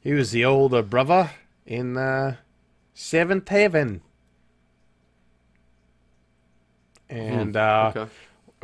He 0.00 0.12
was 0.12 0.30
the 0.32 0.44
older 0.44 0.82
brother 0.82 1.30
in 1.66 1.96
uh, 1.96 2.36
Seventh 2.94 3.48
Heaven. 3.48 4.00
And 7.08 7.56
uh, 7.56 7.92
Okay. 7.94 8.10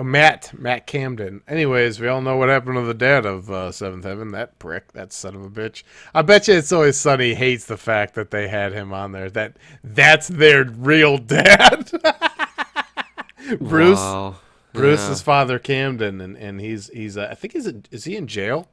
Matt, 0.03 0.59
Matt 0.59 0.87
Camden. 0.87 1.43
Anyways, 1.47 2.01
we 2.01 2.09
all 2.09 2.23
know 2.23 2.39
what 2.39 2.49
happened 2.49 2.77
to 2.77 2.83
the 2.83 2.95
dad 2.95 3.27
of 3.27 3.51
uh, 3.51 3.71
Seventh 3.71 4.05
Heaven. 4.05 4.31
That 4.31 4.59
prick, 4.59 4.93
that 4.93 5.13
son 5.13 5.35
of 5.35 5.45
a 5.45 5.51
bitch. 5.51 5.83
I 6.15 6.23
bet 6.23 6.49
you 6.49 6.55
it's 6.55 6.73
always 6.73 6.99
Sunny 6.99 7.35
hates 7.35 7.67
the 7.67 7.77
fact 7.77 8.15
that 8.15 8.31
they 8.31 8.49
had 8.49 8.73
him 8.73 8.95
on 8.95 9.13
there. 9.13 9.29
That 9.29 9.59
that's 9.85 10.29
their 10.29 10.65
real 10.65 11.19
dad. 11.19 11.91
Bruce, 13.61 13.99
Wow. 13.99 14.37
Bruce's 14.73 15.21
Yeah. 15.21 15.25
father 15.25 15.59
Camden, 15.59 16.21
and, 16.23 16.35
and 16.39 16.61
he's 16.63 16.89
he's 16.95 17.19
uh, 17.19 17.29
I 17.31 17.35
think 17.35 17.53
he's 17.53 17.67
in, 17.67 17.85
is 17.91 18.05
he 18.05 18.17
in 18.17 18.27
jail? 18.27 18.69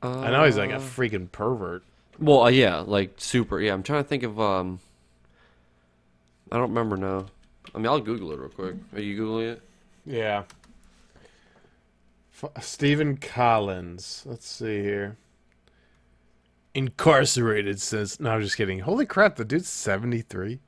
I 0.00 0.30
know 0.30 0.44
he's 0.44 0.58
like 0.58 0.70
a 0.70 0.76
Uh, 0.76 0.80
freaking 0.80 1.32
pervert. 1.32 1.82
Well, 2.18 2.42
uh, 2.44 2.48
yeah, 2.48 2.80
like 2.80 3.14
super. 3.16 3.60
Yeah, 3.60 3.72
I'm 3.72 3.82
trying 3.82 4.02
to 4.02 4.08
think 4.08 4.22
of. 4.22 4.40
um 4.40 4.80
I 6.52 6.56
don't 6.56 6.68
remember 6.68 6.96
now. 6.96 7.26
I 7.74 7.78
mean, 7.78 7.86
I'll 7.86 8.00
Google 8.00 8.30
it 8.32 8.38
real 8.38 8.48
quick. 8.48 8.76
Are 8.94 9.00
you 9.00 9.20
googling 9.20 9.52
it? 9.54 9.62
Yeah. 10.06 10.44
F- 12.42 12.62
Stephen 12.64 13.16
Collins. 13.16 14.22
Let's 14.26 14.46
see 14.46 14.82
here. 14.82 15.16
incarcerated 16.74 17.80
since. 17.80 18.20
No, 18.20 18.30
I'm 18.30 18.42
just 18.42 18.56
kidding. 18.56 18.80
Holy 18.80 19.06
crap, 19.06 19.36
the 19.36 19.44
dude's 19.44 19.68
73. 19.68 20.60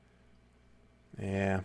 Yeah. 1.21 1.61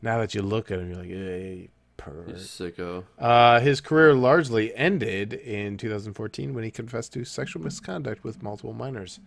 Now 0.00 0.18
that 0.18 0.34
you 0.34 0.42
look 0.42 0.70
at 0.70 0.78
him, 0.78 0.88
you're 0.90 0.98
like, 0.98 1.08
hey, 1.08 1.68
You 1.98 2.04
pervert. 2.04 2.36
sicko. 2.36 3.04
Uh, 3.18 3.60
his 3.60 3.80
career 3.80 4.14
largely 4.14 4.74
ended 4.74 5.32
in 5.32 5.76
2014 5.76 6.54
when 6.54 6.64
he 6.64 6.70
confessed 6.70 7.12
to 7.14 7.24
sexual 7.24 7.62
misconduct 7.62 8.24
with 8.24 8.42
multiple 8.42 8.72
minors. 8.72 9.20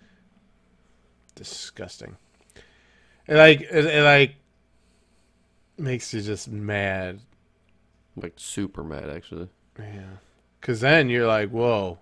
Disgusting. 1.36 2.18
It 3.28 3.36
like 3.36 3.62
it, 3.62 3.86
it 3.86 4.04
like 4.04 4.36
makes 5.78 6.14
you 6.14 6.22
just 6.22 6.50
mad. 6.50 7.20
Like 8.16 8.34
super 8.38 8.84
mad 8.84 9.10
actually. 9.10 9.50
Yeah. 9.78 10.18
Cause 10.62 10.82
then 10.82 11.10
you're 11.10 11.28
like, 11.28 11.50
whoa. 11.50 12.00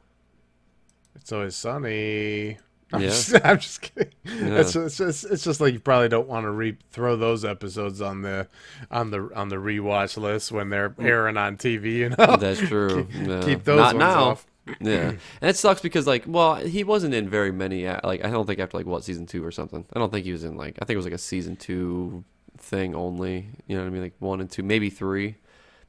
It's 1.16 1.32
always 1.32 1.56
sunny. 1.56 2.58
I'm, 2.94 3.02
Yeah. 3.02 3.08
just, 3.10 3.36
I'm 3.46 3.60
just 3.60 3.82
kidding. 3.82 4.14
Yeah. 4.26 4.60
It's, 4.60 4.76
it's 4.76 4.98
just 4.98 5.26
it's 5.26 5.44
just 5.44 5.60
like 5.60 5.74
you 5.74 5.80
probably 5.80 6.10
don't 6.10 6.28
want 6.28 6.46
to 6.46 6.52
re 6.52 6.78
throw 6.92 7.16
those 7.16 7.44
episodes 7.44 8.00
on 8.02 8.22
the 8.22 8.48
on 8.92 9.12
the 9.12 9.30
on 9.36 9.50
the 9.50 9.56
rewatch 9.58 10.18
list 10.18 10.52
when 10.52 10.70
they're 10.70 10.94
airing 11.00 11.38
on 11.38 11.58
TV. 11.58 11.94
You 11.94 12.10
know, 12.10 12.38
That's 12.38 12.60
true. 12.68 13.08
Yeah. 13.14 13.42
keep 13.44 13.64
those 13.64 13.78
Not 13.78 13.96
ones 13.96 14.00
now. 14.00 14.24
off. 14.24 14.48
Yeah, 14.82 15.10
and 15.10 15.20
it 15.50 15.56
sucks 15.58 15.80
because 15.82 16.08
like, 16.08 16.24
well, 16.26 16.56
he 16.56 16.84
wasn't 16.84 17.14
in 17.14 17.30
very 17.30 17.52
many. 17.52 17.86
uh, 17.88 18.00
Like, 18.04 18.26
I 18.26 18.32
don't 18.32 18.48
think 18.48 18.60
after 18.60 18.78
like 18.78 18.88
what 18.88 19.04
season 19.04 19.28
two 19.28 19.46
or 19.46 19.52
something. 19.52 19.86
I 19.94 20.00
don't 20.00 20.12
think 20.12 20.26
he 20.26 20.32
was 20.32 20.44
in 20.44 20.58
like. 20.58 20.78
I 20.82 20.86
think 20.86 20.96
it 20.96 20.98
was 20.98 21.06
like 21.06 21.14
a 21.14 21.20
season 21.20 21.56
two 21.56 22.24
thing 22.58 22.96
only. 22.96 23.48
You 23.68 23.76
know 23.78 23.84
what 23.84 23.90
I 23.90 23.92
mean? 23.92 24.02
Like 24.02 24.16
one 24.20 24.42
and 24.42 24.50
two, 24.50 24.64
maybe 24.64 24.90
three, 24.90 25.36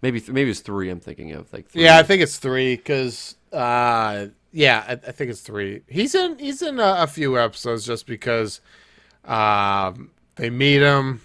maybe 0.03 0.21
th- 0.21 0.31
maybe 0.33 0.51
it's 0.51 0.61
three. 0.61 0.91
I'm 0.91 1.01
thinking 1.01 1.33
of 1.33 1.51
like. 1.55 1.69
Three. 1.71 1.85
Yeah, 1.85 1.97
I 1.99 2.03
think 2.03 2.21
it's 2.23 2.37
three 2.37 2.77
because, 2.77 3.37
uh, 3.51 4.27
yeah, 4.57 4.85
I, 4.89 4.93
I 4.93 5.13
think 5.13 5.31
it's 5.31 5.43
three. 5.43 5.83
He's 5.87 6.15
in 6.15 6.39
he's 6.39 6.63
in 6.63 6.81
a, 6.81 6.97
a 7.01 7.07
few 7.07 7.39
episodes 7.39 7.85
just 7.85 8.07
because 8.07 8.63
um, 9.27 10.11
they 10.37 10.49
meet 10.49 10.81
him. 10.81 11.21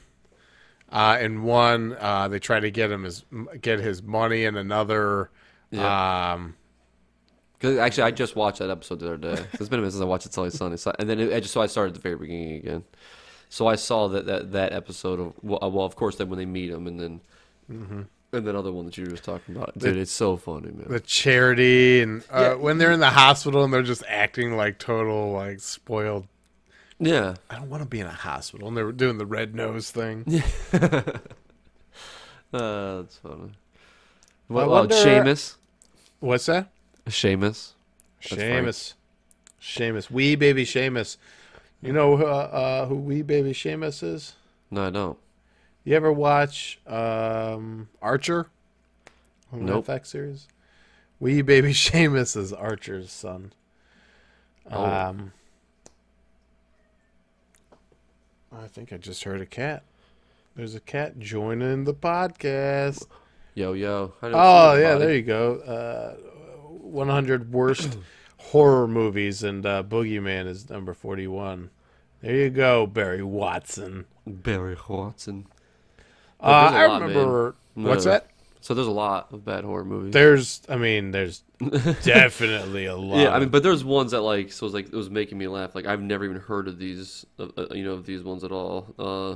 Uh, 0.90 1.18
in 1.22 1.44
one, 1.44 1.96
uh, 1.98 2.28
they 2.28 2.40
try 2.40 2.60
to 2.60 2.70
get 2.70 2.92
him 2.92 3.04
his 3.04 3.24
get 3.62 3.80
his 3.80 4.04
money. 4.04 4.44
In 4.44 4.58
another, 4.58 5.30
um, 5.78 6.56
Because 7.54 7.78
actually, 7.78 8.04
I 8.04 8.12
just 8.12 8.36
watched 8.36 8.60
that 8.60 8.70
episode 8.70 9.00
the 9.00 9.14
other 9.14 9.18
day. 9.18 9.46
It's 9.54 9.70
been 9.70 9.80
a 9.80 9.84
minute 9.84 9.94
since 9.94 10.02
I 10.02 10.06
watched 10.06 10.26
It's 10.26 10.38
Always 10.38 10.58
Sunny, 10.58 10.76
so, 10.76 10.94
and 11.00 11.10
then 11.10 11.18
it, 11.22 11.32
I 11.32 11.40
just 11.40 11.54
so 11.54 11.62
I 11.62 11.68
started 11.68 11.92
at 11.92 11.94
the 11.96 12.02
very 12.02 12.18
beginning 12.18 12.56
again. 12.56 12.84
So 13.48 13.68
I 13.68 13.76
saw 13.76 14.10
that 14.10 14.26
that, 14.26 14.52
that 14.52 14.74
episode 14.74 15.22
of 15.22 15.34
well, 15.42 15.72
well, 15.72 15.86
of 15.86 15.96
course, 15.96 16.18
then 16.18 16.28
when 16.28 16.38
they 16.38 16.46
meet 16.46 16.70
him, 16.70 16.86
and 16.86 17.00
then 17.00 17.22
and 18.34 18.48
then 18.48 18.56
other 18.56 18.72
one 18.72 18.86
that 18.86 18.98
you 18.98 19.04
were 19.06 19.12
just 19.12 19.24
talking 19.24 19.56
about, 19.56 19.78
dude, 19.78 19.98
it's 19.98 20.12
so 20.12 20.38
funny, 20.38 20.72
man. 20.72 20.86
the 20.88 21.00
charity, 21.00 22.02
and 22.02 22.24
uh, 22.34 22.40
Yeah. 22.42 22.54
when 22.56 22.78
they're 22.78 22.92
in 22.92 23.00
the 23.00 23.10
hospital 23.10 23.64
and 23.64 23.74
they're 23.74 23.82
just 23.84 24.04
acting 24.08 24.56
like 24.56 24.78
total 24.80 25.32
like 25.32 25.60
spoiled. 25.60 26.28
Yeah, 27.00 27.36
I 27.50 27.56
don't 27.56 27.70
want 27.70 27.82
to 27.84 27.90
be 27.90 28.00
in 28.00 28.06
a 28.06 28.12
hospital, 28.12 28.68
and 28.68 28.78
they're 28.78 28.92
doing 28.92 29.18
the 29.18 29.26
red 29.26 29.56
nose 29.56 29.90
thing. 29.92 30.24
uh, 30.74 31.02
that's 32.54 33.18
funny. 33.18 33.52
What, 34.48 34.70
well, 34.70 34.88
Seamus, 34.88 35.56
What's 36.20 36.46
that? 36.46 36.70
Seamus. 37.08 37.72
Seamus. 38.22 38.94
Seamus. 39.62 40.12
Wee 40.12 40.36
baby 40.36 40.66
Seamus. 40.66 41.18
You 41.82 41.94
know 41.94 42.14
uh, 42.22 42.26
uh, 42.26 42.86
who 42.86 42.96
Wee 42.96 43.22
baby 43.24 43.54
Seamus 43.54 44.04
is? 44.04 44.34
No, 44.70 44.86
I 44.88 44.90
don't. 44.92 45.18
You 45.84 45.96
ever 45.96 46.12
watch 46.12 46.80
um, 46.86 47.90
Archer? 48.02 48.48
Nope. 49.52 49.88
FX 49.88 50.08
series? 50.08 50.48
Wee 51.20 51.42
baby 51.42 51.70
Seamus 51.74 52.38
is 52.38 52.54
Archer's 52.54 53.12
son. 53.12 53.54
Oh. 54.70 54.86
Um, 54.86 55.34
I 58.52 58.68
think 58.68 58.94
I 58.94 58.98
just 58.98 59.24
heard 59.24 59.42
a 59.42 59.46
cat. 59.46 59.84
There's 60.56 60.76
a 60.76 60.80
cat 60.80 61.18
joining 61.20 61.86
the 61.86 61.94
podcast. 61.94 63.08
Yo, 63.56 63.74
yo. 63.74 64.14
Oh 64.22 64.76
yeah, 64.76 64.96
there 64.96 65.14
you 65.14 65.24
go. 65.24 65.56
Uh, 65.56 66.14
100 66.70 67.52
worst 67.52 67.98
horror 68.38 68.88
movies, 68.88 69.44
and 69.44 69.66
uh, 69.66 69.84
Boogeyman 69.84 70.48
is 70.48 70.70
number 70.70 70.94
41. 70.94 71.70
There 72.22 72.36
you 72.36 72.50
go, 72.50 72.86
Barry 72.86 73.24
Watson. 73.24 74.06
Barry 74.28 74.78
Watson. 74.88 75.48
Uh, 76.42 76.46
I 76.46 76.88
lot, 76.88 77.02
man. 77.02 77.10
remember. 77.10 77.56
What's 77.76 78.06
that? 78.06 78.28
So 78.62 78.76
there's 78.76 78.88
a 78.88 78.92
lot 78.92 79.28
of 79.32 79.44
bad 79.44 79.64
horror 79.64 79.84
movies. 79.84 80.14
There's, 80.14 80.62
I 80.70 80.76
mean, 80.76 81.10
there's 81.10 81.40
definitely 82.04 82.86
a 82.86 82.96
lot. 82.96 83.20
Yeah, 83.20 83.34
I 83.34 83.40
mean, 83.40 83.50
but 83.50 83.64
there's 83.64 83.84
ones 83.84 84.12
that 84.12 84.22
like 84.22 84.52
so 84.52 84.66
it 84.66 84.68
was 84.68 84.74
like 84.74 84.86
it 84.86 84.94
was 84.94 85.10
making 85.10 85.40
me 85.40 85.48
laugh. 85.48 85.74
Like 85.74 85.88
I've 85.88 86.02
never 86.02 86.26
even 86.26 86.38
heard 86.38 86.68
of 86.68 86.78
these, 86.78 87.26
uh, 87.40 87.48
you 87.72 87.84
know, 87.84 87.94
of 87.94 88.06
these 88.06 88.22
ones 88.22 88.44
at 88.44 88.52
all. 88.52 88.94
Uh, 89.00 89.36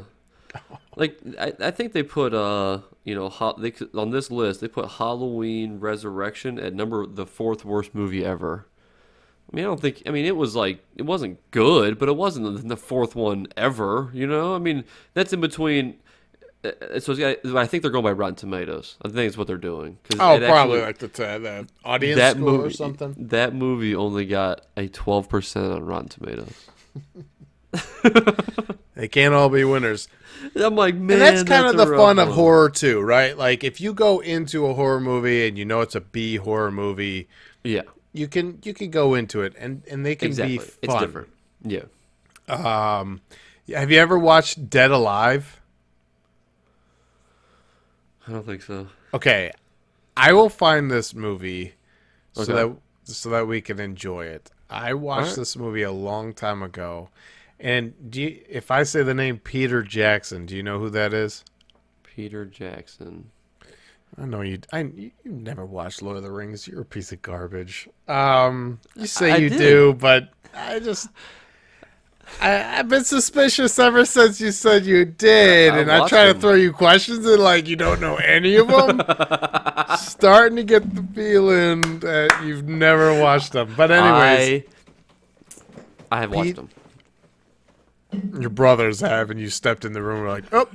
like 0.96 1.20
I, 1.40 1.54
I 1.60 1.72
think 1.72 1.94
they 1.94 2.04
put 2.04 2.36
uh, 2.36 2.80
you 3.04 3.16
know, 3.16 3.30
ho- 3.30 3.56
they 3.58 3.74
on 3.96 4.12
this 4.12 4.30
list 4.30 4.62
they 4.62 4.68
put 4.68 4.92
Halloween 4.92 5.80
Resurrection 5.80 6.60
at 6.60 6.76
number 6.76 7.06
the 7.08 7.26
fourth 7.26 7.66
worst 7.66 7.96
movie 7.96 8.24
ever. 8.24 8.68
I 9.52 9.56
mean, 9.56 9.66
I 9.66 9.68
don't 9.68 9.82
think. 9.82 10.04
I 10.06 10.12
mean, 10.12 10.26
it 10.26 10.36
was 10.36 10.56
like 10.56 10.84
it 10.96 11.04
wasn't 11.04 11.40
good, 11.50 11.98
but 11.98 12.10
it 12.10 12.16
wasn't 12.16 12.68
the 12.68 12.78
fourth 12.78 13.16
one 13.16 13.48
ever. 13.58 14.12
You 14.14 14.28
know, 14.28 14.56
I 14.56 14.60
mean, 14.60 14.84
that's 15.14 15.34
in 15.34 15.42
between. 15.42 15.96
Uh, 16.66 17.00
So 17.00 17.14
I 17.58 17.66
think 17.68 17.82
they're 17.82 17.92
going 17.92 18.04
by 18.04 18.12
Rotten 18.12 18.36
Tomatoes. 18.36 18.98
I 19.04 19.08
think 19.10 19.28
it's 19.28 19.38
what 19.38 19.48
they're 19.48 19.58
doing. 19.58 19.98
'cause 20.10 20.20
oh, 20.20 20.36
it 20.36 20.48
probably 20.48 20.82
actually- 20.82 21.08
like 21.08 21.14
the, 21.14 21.40
the 21.40 21.68
audience 21.84 22.18
that 22.20 22.36
score 22.38 22.52
movie 22.52 22.68
or 22.68 22.72
something. 22.72 23.16
That 23.18 23.54
movie 23.56 23.96
only 23.96 24.26
got 24.26 24.66
a 24.78 24.88
twelve 24.88 25.30
percent 25.30 25.72
on 25.72 25.84
Rotten 25.86 26.10
Tomatoes. 26.10 26.66
They 28.96 29.10
can't 29.10 29.34
all 29.34 29.50
be 29.50 29.66
winners. 29.66 30.08
I'm 30.56 30.76
like, 30.78 30.96
man, 30.96 31.14
and 31.14 31.22
that's 31.22 31.44
kind 31.44 31.66
of 31.68 31.76
the 31.76 31.98
fun 31.98 32.18
of 32.18 32.30
horror 32.30 32.70
too, 32.70 33.02
right? 33.02 33.38
Like 33.38 33.66
if 33.66 33.82
you 33.82 33.94
go 33.94 34.22
into 34.22 34.68
a 34.68 34.74
horror 34.74 35.02
movie 35.02 35.46
and 35.48 35.58
you 35.58 35.66
know 35.66 35.82
it's 35.82 35.96
a 35.96 36.00
B 36.02 36.38
horror 36.38 36.72
movie, 36.72 37.28
Yeah, 37.66 37.82
you 38.14 38.30
can 38.30 38.60
you 38.64 38.74
can 38.74 38.92
go 38.92 39.14
into 39.16 39.42
it 39.42 39.54
and 39.60 39.84
and 39.92 40.06
they 40.06 40.16
can 40.16 40.30
exactly. 40.30 40.60
be 40.60 40.64
fun. 40.64 40.78
It's 40.84 40.96
different. 40.96 41.30
Yeah, 41.64 41.84
Um, 42.48 43.20
have 43.68 43.92
you 43.92 44.00
ever 44.00 44.18
watched 44.18 44.70
Dead 44.70 44.92
Alive? 44.92 45.60
I 48.28 48.32
don't 48.32 48.46
think 48.46 48.62
so. 48.62 48.88
Okay, 49.14 49.52
I 50.18 50.34
will 50.34 50.50
find 50.50 50.90
this 50.90 51.14
movie 51.14 51.74
so 52.34 52.46
that 52.46 52.76
so 53.04 53.30
that 53.30 53.48
we 53.48 53.62
can 53.62 53.80
enjoy 53.80 54.26
it. 54.26 54.50
I 54.70 54.94
watched 54.94 55.22
Alright. 55.22 55.36
this 55.38 55.56
movie 55.56 55.84
a 55.84 55.92
long 55.92 56.34
time 56.34 56.64
ago, 56.64 57.10
and 57.60 57.94
do 58.10 58.22
you, 58.22 58.42
if 58.50 58.72
I 58.72 58.84
say 58.84 59.04
the 59.04 59.14
name 59.14 59.38
Peter 59.38 59.84
Jackson, 59.84 60.46
do 60.46 60.56
you 60.56 60.64
know 60.64 60.80
who 60.80 60.90
that 60.90 61.14
is? 61.14 61.44
Peter 62.04 62.46
Jackson. 62.46 63.30
I 64.18 64.26
know 64.26 64.42
you. 64.42 64.60
I 64.72 64.82
you 64.82 65.12
you 65.24 65.32
never 65.32 65.66
watched 65.66 66.02
Lord 66.02 66.18
of 66.18 66.24
the 66.24 66.32
Rings. 66.32 66.68
You're 66.68 66.82
a 66.82 66.86
piece 66.86 67.12
of 67.12 67.22
garbage. 67.22 67.90
Um, 68.08 68.80
you 68.96 69.08
say 69.08 69.34
I 69.34 69.38
you 69.38 69.50
did. 69.50 69.58
do, 69.58 69.94
but 69.94 70.30
I 70.54 70.80
just. 70.80 71.10
I, 72.42 72.80
I've 72.80 72.90
been 72.90 73.04
suspicious 73.04 73.80
ever 73.80 74.04
since 74.06 74.42
you 74.42 74.52
said 74.52 74.86
you 74.86 75.06
did, 75.06 75.74
I 75.74 75.80
and 75.80 75.92
I 75.92 76.08
try 76.08 76.26
to 76.32 76.34
throw 76.40 76.54
you 76.54 76.74
questions 76.74 77.26
and 77.26 77.42
like 77.42 77.68
you 77.68 77.76
don't 77.76 78.02
know 78.02 78.16
any 78.18 78.56
of 78.58 78.68
them. 78.68 79.02
Starting 79.98 80.56
to 80.58 80.64
get 80.64 80.96
the 80.96 81.04
feeling 81.14 82.00
that 82.00 82.42
you've 82.44 82.68
never 82.68 83.20
watched 83.22 83.54
them. 83.54 83.74
But 83.78 83.92
anyways, 83.92 84.64
I, 86.12 86.18
I 86.18 86.20
have 86.22 86.32
watched 86.32 86.56
Pete- 86.56 86.56
them. 88.12 88.42
your 88.42 88.50
brothers 88.50 89.00
have, 89.00 89.30
and 89.32 89.40
you 89.40 89.50
stepped 89.50 89.86
in 89.86 89.94
the 89.94 90.02
room 90.02 90.18
and 90.18 90.26
were 90.26 90.32
like, 90.32 90.46
oh, 90.52 90.68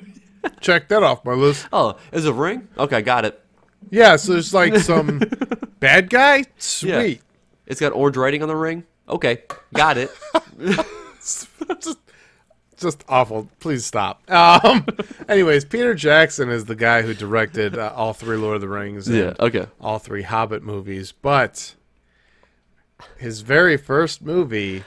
check 0.60 0.88
that 0.88 1.02
off 1.02 1.24
my 1.24 1.32
list. 1.34 1.66
Oh, 1.72 1.96
is 2.12 2.24
it 2.24 2.30
a 2.30 2.32
ring? 2.32 2.68
Okay, 2.78 3.02
got 3.02 3.24
it. 3.24 3.38
Yeah, 3.90 4.16
so 4.16 4.32
there's 4.32 4.54
like 4.54 4.76
some 4.76 5.18
bad 5.80 6.10
guy. 6.10 6.44
Sweet. 6.58 7.22
It's 7.66 7.80
got 7.80 7.92
orange 7.92 8.16
writing 8.16 8.42
on 8.42 8.48
the 8.48 8.56
ring. 8.56 8.84
Okay, 9.08 9.42
got 9.74 9.98
it. 9.98 10.10
just, 11.80 11.98
just 12.76 13.04
awful. 13.08 13.48
Please 13.60 13.84
stop. 13.84 14.28
Um. 14.30 14.86
anyways, 15.28 15.64
Peter 15.64 15.94
Jackson 15.94 16.48
is 16.48 16.64
the 16.64 16.76
guy 16.76 17.02
who 17.02 17.14
directed 17.14 17.78
uh, 17.78 17.92
all 17.94 18.12
three 18.12 18.36
Lord 18.36 18.56
of 18.56 18.60
the 18.60 18.68
Rings 18.68 19.08
and 19.08 19.16
yeah. 19.16 19.34
Okay. 19.38 19.66
all 19.80 19.98
three 19.98 20.22
Hobbit 20.22 20.62
movies, 20.62 21.12
but 21.12 21.74
his 23.16 23.42
very 23.42 23.76
first 23.76 24.22
movie 24.22 24.84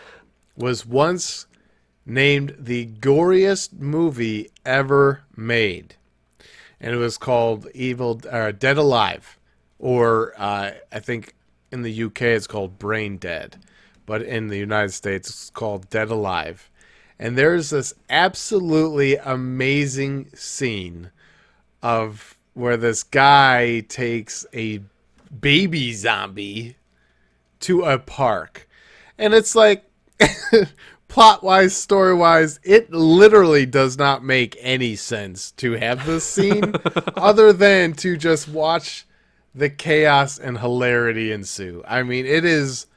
was 0.56 0.86
once 0.86 1.48
named 2.06 2.56
the 2.60 2.88
goriest 2.88 3.74
movie 3.80 4.50
ever 4.66 5.24
made, 5.36 5.96
and 6.80 6.94
it 6.94 6.98
was 6.98 7.18
called 7.18 7.68
Evil 7.74 8.22
uh, 8.30 8.52
Dead 8.52 8.78
Alive, 8.78 9.38
or 9.80 10.34
uh, 10.38 10.72
I 10.92 11.00
think 11.00 11.34
in 11.72 11.82
the 11.82 12.04
UK 12.04 12.22
it's 12.24 12.48
called 12.48 12.78
Brain 12.78 13.18
Dead, 13.18 13.58
but 14.06 14.22
in 14.22 14.48
the 14.48 14.58
United 14.58 14.92
States 14.92 15.30
it's 15.30 15.50
called 15.50 15.90
Dead 15.90 16.10
Alive. 16.10 16.70
And 17.20 17.38
there's 17.38 17.70
this 17.70 17.94
absolutely 18.10 19.16
amazing 19.18 20.30
scene 20.34 21.12
of 21.82 22.36
where 22.54 22.78
this 22.78 23.04
guy 23.04 23.82
takes 23.82 24.46
a 24.54 24.82
baby 25.40 25.94
zombie 25.94 26.76
to 27.62 27.84
a 27.84 27.98
park. 27.98 28.68
And 29.18 29.34
it's 29.34 29.56
like 29.56 29.86
plot 31.08 31.44
wise, 31.44 31.76
story 31.76 32.14
wise, 32.14 32.60
it 32.64 32.92
literally 32.92 33.66
does 33.66 33.98
not 33.98 34.24
make 34.24 34.58
any 34.60 34.96
sense 34.96 35.52
to 35.52 35.74
have 35.74 36.06
this 36.06 36.24
scene 36.24 36.74
other 37.16 37.54
than 37.54 37.94
to 37.94 38.18
just 38.18 38.48
watch 38.48 39.06
the 39.56 39.70
chaos 39.70 40.40
and 40.40 40.60
hilarity 40.60 41.32
ensue. 41.32 41.84
I 41.88 42.04
mean, 42.04 42.26
it 42.26 42.44
is 42.46 42.88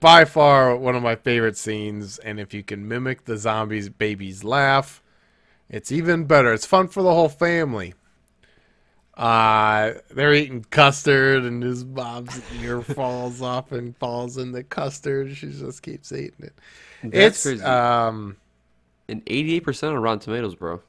by 0.00 0.24
far 0.24 0.74
one 0.76 0.96
of 0.96 1.02
my 1.02 1.14
favorite 1.16 1.56
scenes, 1.56 2.18
and 2.18 2.40
if 2.40 2.52
you 2.54 2.62
can 2.62 2.88
mimic 2.88 3.24
the 3.26 3.36
zombies' 3.36 3.88
babies 3.90 4.42
laugh, 4.42 5.02
it's 5.68 5.92
even 5.92 6.24
better. 6.24 6.52
It's 6.52 6.66
fun 6.66 6.88
for 6.88 7.02
the 7.02 7.12
whole 7.14 7.28
family. 7.28 7.94
Uh, 9.16 9.92
they're 10.10 10.32
eating 10.32 10.64
custard, 10.70 11.44
and 11.44 11.62
his 11.62 11.84
mom's 11.84 12.40
ear 12.62 12.80
falls 12.82 13.42
off 13.42 13.70
and 13.72 13.96
falls 13.98 14.38
in 14.38 14.52
the 14.52 14.62
custard. 14.64 15.36
She 15.36 15.48
just 15.50 15.82
keeps 15.82 16.10
eating 16.12 16.32
it. 16.40 16.54
That's 17.02 17.14
it's 17.14 17.60
crazy. 17.60 17.62
um, 17.64 18.36
and 19.08 19.24
88% 19.26 19.90
on 19.90 19.96
Rotten 19.98 20.20
Tomatoes, 20.20 20.54
bro. 20.54 20.80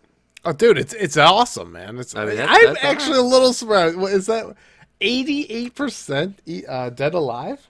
oh, 0.45 0.53
dude, 0.53 0.77
it's 0.77 0.93
it's 0.93 1.17
awesome, 1.17 1.73
man. 1.73 1.97
It's 1.97 2.15
I 2.15 2.25
mean, 2.25 2.37
that's- 2.37 2.57
I'm 2.57 2.73
that's 2.73 2.83
actually 2.85 3.17
a 3.17 3.23
little 3.23 3.51
surprised. 3.53 3.97
What 3.97 4.13
is 4.13 4.27
that? 4.27 4.55
Eighty-eight 5.03 5.73
percent 5.75 6.39
uh, 6.69 6.91
dead 6.91 7.15
alive. 7.15 7.67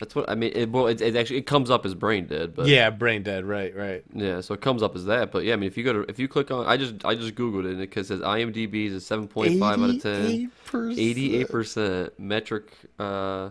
That's 0.00 0.14
what 0.14 0.30
I 0.30 0.34
mean. 0.34 0.52
It, 0.54 0.70
well, 0.70 0.86
it, 0.86 1.02
it 1.02 1.14
actually 1.14 1.36
it 1.36 1.46
comes 1.46 1.70
up 1.70 1.84
as 1.84 1.94
brain 1.94 2.26
dead, 2.26 2.54
but 2.54 2.66
Yeah, 2.66 2.88
brain 2.88 3.22
dead. 3.22 3.44
Right, 3.44 3.76
right. 3.76 4.02
Yeah, 4.14 4.40
so 4.40 4.54
it 4.54 4.62
comes 4.62 4.82
up 4.82 4.96
as 4.96 5.04
that. 5.04 5.30
But 5.30 5.44
yeah, 5.44 5.52
I 5.52 5.56
mean, 5.56 5.66
if 5.66 5.76
you 5.76 5.84
go 5.84 5.92
to 5.92 6.00
if 6.08 6.18
you 6.18 6.26
click 6.26 6.50
on, 6.50 6.66
I 6.66 6.78
just 6.78 7.04
I 7.04 7.14
just 7.14 7.34
googled 7.34 7.66
it 7.66 7.72
and 7.72 7.82
it 7.82 7.92
says 7.94 8.20
IMDb 8.20 8.86
is 8.86 8.94
a 8.94 9.00
seven 9.00 9.28
point 9.28 9.60
five 9.60 9.80
out 9.80 9.90
of 9.90 10.02
10, 10.02 10.50
88%. 10.72 10.98
eighty 10.98 11.36
eight 11.36 11.50
percent 11.50 12.18
metric. 12.18 12.72
Uh, 12.98 13.50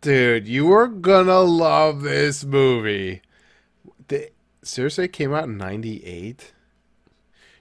Dude, 0.00 0.48
you 0.48 0.72
are 0.72 0.88
gonna 0.88 1.40
love 1.40 2.00
this 2.00 2.42
movie. 2.42 3.20
The, 4.08 4.30
seriously, 4.62 5.04
it 5.04 5.12
came 5.12 5.34
out 5.34 5.44
in 5.44 5.58
'98. 5.58 6.54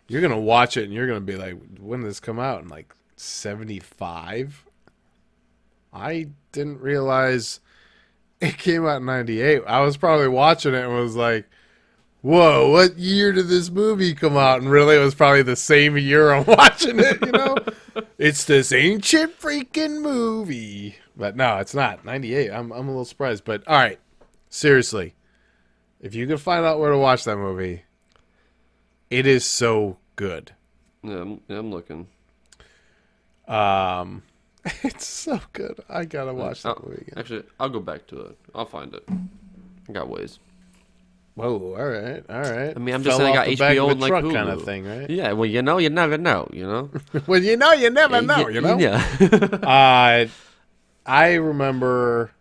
You're 0.07 0.21
gonna 0.21 0.39
watch 0.39 0.77
it 0.77 0.85
and 0.85 0.93
you're 0.93 1.05
gonna 1.05 1.19
be 1.19 1.35
like, 1.35 1.57
"When 1.79 1.99
did 1.99 2.09
this 2.09 2.21
come 2.21 2.39
out?" 2.39 2.63
In 2.63 2.69
like 2.69 2.95
'75. 3.17 4.65
I 5.93 6.29
didn't 6.53 6.79
realize 6.79 7.59
it 8.41 8.57
came 8.57 8.85
out 8.85 8.97
in 8.97 9.05
'98. 9.05 9.61
I 9.67 9.81
was 9.81 9.97
probably 9.97 10.27
watching 10.27 10.73
it 10.73 10.83
and 10.83 10.93
was 10.93 11.15
like, 11.15 11.47
"Whoa, 12.21 12.69
what 12.71 12.97
year 12.97 13.31
did 13.31 13.47
this 13.47 13.69
movie 13.69 14.13
come 14.13 14.35
out?" 14.37 14.61
And 14.61 14.69
really, 14.69 14.95
it 14.95 14.99
was 15.03 15.15
probably 15.15 15.43
the 15.43 15.55
same 15.55 15.97
year 15.97 16.31
I'm 16.31 16.45
watching 16.47 16.99
it. 16.99 17.23
You 17.25 17.31
know, 17.31 17.57
it's 18.17 18.43
this 18.45 18.71
ancient 18.71 19.39
freaking 19.39 20.01
movie. 20.01 20.95
But 21.15 21.35
no, 21.35 21.57
it's 21.57 21.75
not. 21.75 22.03
98. 22.05 22.49
I'm 22.51 22.71
I'm 22.71 22.87
a 22.87 22.91
little 22.91 23.05
surprised. 23.05 23.45
But 23.45 23.67
all 23.67 23.75
right. 23.77 23.99
Seriously. 24.49 25.13
If 26.01 26.15
you 26.15 26.25
can 26.25 26.37
find 26.37 26.65
out 26.65 26.79
where 26.79 26.89
to 26.91 26.97
watch 26.97 27.25
that 27.25 27.37
movie, 27.37 27.83
it 29.11 29.27
is 29.27 29.45
so 29.45 29.97
good. 30.15 30.51
yeah, 31.03 31.21
I'm, 31.21 31.41
I'm 31.47 31.69
looking. 31.71 32.07
Um 33.47 34.23
it's 34.83 35.05
so 35.05 35.39
good. 35.53 35.79
I 35.89 36.05
got 36.05 36.25
to 36.25 36.33
watch 36.33 36.63
that 36.63 36.77
Oh, 36.77 36.83
movie 36.85 37.01
again. 37.01 37.13
Actually, 37.17 37.43
I'll 37.59 37.69
go 37.69 37.79
back 37.79 38.07
to 38.07 38.19
it. 38.21 38.37
I'll 38.53 38.65
find 38.65 38.93
it. 38.93 39.03
I 39.89 39.91
got 39.91 40.07
ways. 40.09 40.39
Whoa, 41.35 41.75
all 41.77 41.87
right. 41.87 42.23
All 42.29 42.41
right. 42.41 42.73
I 42.75 42.79
mean, 42.79 42.93
I'm 42.93 43.03
just 43.03 43.17
Fell 43.17 43.25
saying 43.25 43.37
I 43.37 43.55
got 43.55 43.73
HBO 43.73 43.91
and 43.91 44.01
like 44.01 44.09
truck 44.09 44.23
Hulu 44.25 44.33
kind 44.33 44.49
of 44.49 44.63
thing, 44.63 44.85
right? 44.85 45.09
Yeah, 45.09 45.31
well, 45.31 45.45
you 45.45 45.61
know, 45.61 45.77
you 45.77 45.89
never 45.89 46.17
know. 46.17 46.47
You 46.51 46.67
know. 46.67 46.89
well, 47.27 47.41
you 47.41 47.55
know, 47.57 47.71
you 47.73 47.89
never 47.89 48.21
know, 48.31 48.47
you 48.49 48.61
know. 48.61 48.77
Yeah. 48.77 49.01
uh, 49.63 50.27
I 51.05 51.33
remember, 51.35 52.31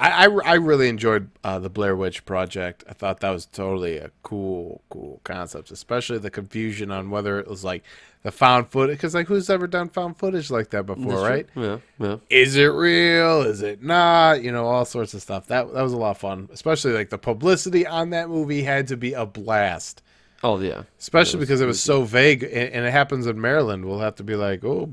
I, 0.00 0.24
I, 0.24 0.28
I 0.44 0.54
really 0.54 0.88
enjoyed 0.88 1.30
uh, 1.44 1.58
the 1.58 1.68
Blair 1.68 1.94
Witch 1.94 2.24
Project. 2.24 2.84
I 2.88 2.94
thought 2.94 3.20
that 3.20 3.30
was 3.30 3.44
totally 3.44 3.98
a 3.98 4.10
cool, 4.22 4.80
cool 4.88 5.20
concept, 5.24 5.70
especially 5.70 6.18
the 6.18 6.30
confusion 6.30 6.90
on 6.90 7.10
whether 7.10 7.38
it 7.38 7.46
was 7.46 7.62
like 7.62 7.84
the 8.22 8.32
found 8.32 8.68
footage. 8.68 8.96
Because 8.96 9.14
like, 9.14 9.26
who's 9.26 9.50
ever 9.50 9.66
done 9.66 9.90
found 9.90 10.16
footage 10.16 10.50
like 10.50 10.70
that 10.70 10.84
before, 10.84 11.12
That's 11.12 11.22
right? 11.22 11.52
true. 11.52 11.80
Yeah. 11.98 12.06
Yeah. 12.06 12.16
Is 12.30 12.56
it 12.56 12.66
real? 12.66 13.42
Is 13.42 13.60
it 13.60 13.82
not? 13.82 14.42
You 14.42 14.52
know, 14.52 14.66
all 14.66 14.86
sorts 14.86 15.12
of 15.12 15.20
stuff. 15.20 15.46
That 15.48 15.72
that 15.74 15.82
was 15.82 15.92
a 15.92 15.98
lot 15.98 16.12
of 16.12 16.18
fun. 16.18 16.48
Especially 16.50 16.92
like 16.92 17.10
the 17.10 17.18
publicity 17.18 17.86
on 17.86 18.10
that 18.10 18.30
movie 18.30 18.62
had 18.62 18.88
to 18.88 18.96
be 18.96 19.12
a 19.12 19.26
blast. 19.26 20.02
Oh 20.42 20.58
yeah. 20.60 20.84
Especially 20.98 21.36
It 21.36 21.40
was 21.40 21.48
because 21.48 21.60
it 21.60 21.66
was 21.66 21.82
so 21.82 22.04
vague, 22.04 22.42
and, 22.42 22.54
and 22.54 22.86
it 22.86 22.90
happens 22.90 23.26
in 23.26 23.38
Maryland. 23.38 23.84
We'll 23.84 24.00
have 24.00 24.16
to 24.16 24.24
be 24.24 24.36
like, 24.36 24.64
oh, 24.64 24.90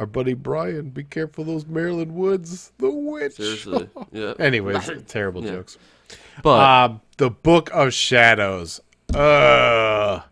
our 0.00 0.06
buddy 0.06 0.34
Brian, 0.34 0.88
be 0.90 1.04
careful 1.04 1.44
those 1.44 1.66
Maryland 1.66 2.12
woods, 2.14 2.72
the 2.78 2.90
witch. 2.90 3.34
Seriously. 3.34 3.88
Yeah. 4.12 4.32
Anyways, 4.38 4.90
terrible 5.06 5.44
Yeah. 5.44 5.52
jokes. 5.52 5.78
But 6.42 6.50
Uh, 6.58 6.94
the 7.18 7.30
Book 7.30 7.70
of 7.72 7.92
Shadows. 7.92 8.80
Uh, 9.14 10.22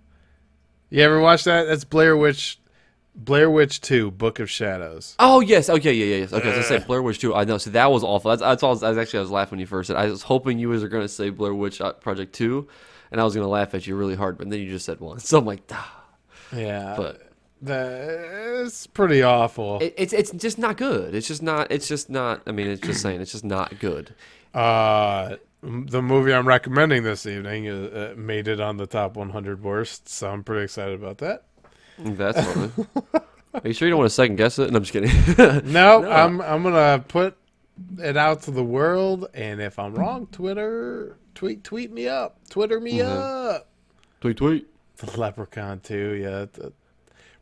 you 0.90 1.02
ever 1.02 1.20
watch 1.20 1.44
that? 1.44 1.64
That's 1.66 1.84
Blair 1.84 2.16
Witch, 2.16 2.58
Blair 3.14 3.50
Witch 3.50 3.80
Two, 3.80 4.10
Book 4.10 4.38
of 4.40 4.48
Shadows. 4.50 5.14
Oh 5.18 5.40
yes, 5.40 5.68
okay, 5.68 5.92
yeah, 5.92 6.04
yeah, 6.06 6.16
yes. 6.22 6.32
Okay, 6.32 6.50
so 6.52 6.58
I 6.58 6.62
said 6.62 6.86
Blair 6.86 7.02
Witch 7.02 7.18
Two. 7.18 7.34
I 7.34 7.44
know. 7.44 7.58
So 7.58 7.70
that 7.70 7.90
was 7.90 8.02
awful. 8.02 8.30
That's, 8.30 8.40
that's 8.42 8.62
all. 8.62 8.70
I 8.84 8.88
was 8.88 8.98
actually 8.98 9.18
I 9.18 9.22
was 9.22 9.30
laughing 9.30 9.56
when 9.56 9.60
you 9.60 9.66
first 9.66 9.88
said. 9.88 9.96
I 9.96 10.06
was 10.06 10.22
hoping 10.22 10.58
you 10.58 10.68
was 10.70 10.82
going 10.84 11.02
to 11.02 11.08
say 11.08 11.28
Blair 11.30 11.54
Witch 11.54 11.80
uh, 11.80 11.92
Project 11.94 12.32
two, 12.34 12.68
and 13.12 13.20
I 13.20 13.24
was 13.24 13.34
going 13.34 13.44
to 13.44 13.50
laugh 13.50 13.74
at 13.74 13.86
you 13.86 13.94
really 13.96 14.14
hard. 14.16 14.38
But 14.38 14.48
then 14.50 14.60
you 14.60 14.70
just 14.70 14.86
said 14.86 15.00
one. 15.00 15.18
So 15.28 15.38
I'm 15.38 15.44
like, 15.44 15.62
ah. 15.72 16.04
Yeah, 16.56 16.94
but 16.96 17.27
that, 17.62 18.62
it's 18.66 18.86
pretty 18.86 19.22
awful. 19.22 19.78
it, 19.80 19.94
it's 19.96 20.12
it's 20.12 20.30
just 20.32 20.58
not 20.58 20.76
good. 20.76 21.14
It's 21.14 21.26
just 21.28 21.42
not. 21.42 21.70
It's 21.70 21.88
just 21.88 22.08
not. 22.10 22.42
I 22.46 22.52
mean, 22.52 22.66
it's 22.68 22.80
just 22.80 23.00
saying. 23.02 23.20
It's 23.20 23.32
just 23.32 23.44
not 23.44 23.78
good. 23.78 24.14
Uh, 24.54 25.36
the 25.62 26.00
movie 26.02 26.32
I'm 26.32 26.46
recommending 26.46 27.02
this 27.02 27.26
evening 27.26 27.68
uh, 27.68 28.12
uh, 28.12 28.14
made 28.16 28.48
it 28.48 28.60
on 28.60 28.76
the 28.76 28.86
top 28.86 29.16
100 29.16 29.62
worst, 29.62 30.08
so 30.08 30.30
I'm 30.30 30.44
pretty 30.44 30.64
excited 30.64 30.94
about 30.94 31.18
that. 31.18 31.44
That's 31.98 32.40
funny. 32.44 32.70
Are 33.54 33.60
you 33.64 33.72
sure 33.72 33.88
you 33.88 33.90
don't 33.90 33.98
want 33.98 34.10
to 34.10 34.14
second 34.14 34.36
guess 34.36 34.58
it? 34.58 34.70
No, 34.70 34.76
I'm 34.76 34.84
just 34.84 34.92
kidding. 34.92 35.10
No, 35.72 36.00
No. 36.00 36.10
I'm 36.10 36.40
I'm 36.40 36.62
gonna 36.62 37.04
put 37.08 37.36
it 37.98 38.16
out 38.16 38.42
to 38.42 38.50
the 38.52 38.62
world, 38.62 39.28
and 39.34 39.60
if 39.60 39.78
I'm 39.78 39.94
wrong, 39.94 40.28
Twitter 40.30 41.16
tweet 41.34 41.64
tweet 41.64 41.90
me 41.90 42.06
up, 42.08 42.38
Twitter 42.50 42.78
me 42.78 42.98
Mhm. 42.98 43.54
up. 43.56 43.68
tweet 44.20 44.36
tweet. 44.36 44.68
The 44.98 45.18
Leprechaun 45.18 45.80
too, 45.80 46.14
yeah. 46.20 46.46
the- 46.52 46.72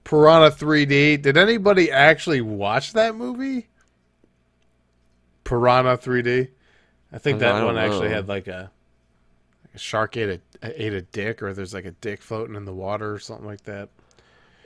Piranha 0.06 0.50
3D. 0.52 1.20
Did 1.20 1.36
anybody 1.36 1.90
actually 1.90 2.40
watch 2.40 2.92
that 2.92 3.16
movie? 3.16 3.66
Piranha 5.42 5.98
3D. 5.98 6.48
I 7.12 7.18
think 7.18 7.36
I 7.36 7.38
that 7.40 7.64
one 7.64 7.76
actually 7.76 8.10
know. 8.10 8.14
had 8.14 8.28
like 8.28 8.46
a, 8.46 8.70
like 9.64 9.74
a 9.74 9.78
shark 9.78 10.16
ate 10.16 10.40
a 10.62 10.84
ate 10.84 10.92
a 10.92 11.02
dick, 11.02 11.42
or 11.42 11.52
there's 11.52 11.74
like 11.74 11.86
a 11.86 11.90
dick 11.90 12.22
floating 12.22 12.54
in 12.54 12.64
the 12.64 12.72
water 12.72 13.12
or 13.12 13.18
something 13.18 13.46
like 13.46 13.64
that. 13.64 13.88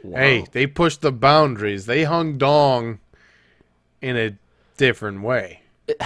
Hey, 0.02 0.44
they 0.52 0.66
pushed 0.66 1.00
the 1.00 1.12
boundaries. 1.12 1.86
They 1.86 2.04
hung 2.04 2.36
dong 2.36 2.98
in 4.02 4.18
a 4.18 4.36
different 4.76 5.22
way. 5.22 5.62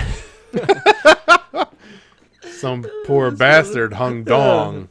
Some 2.42 2.86
poor 3.04 3.32
bastard 3.32 3.94
hung 3.94 4.22
dong, 4.22 4.90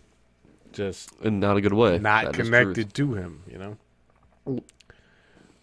just 0.73 1.13
in 1.21 1.39
not 1.39 1.55
a 1.55 1.61
good 1.61 1.73
way. 1.73 1.97
not 1.99 2.25
That 2.25 2.33
connected 2.33 2.93
to 2.95 3.13
him. 3.13 3.43
You 3.49 3.57
know. 3.57 3.77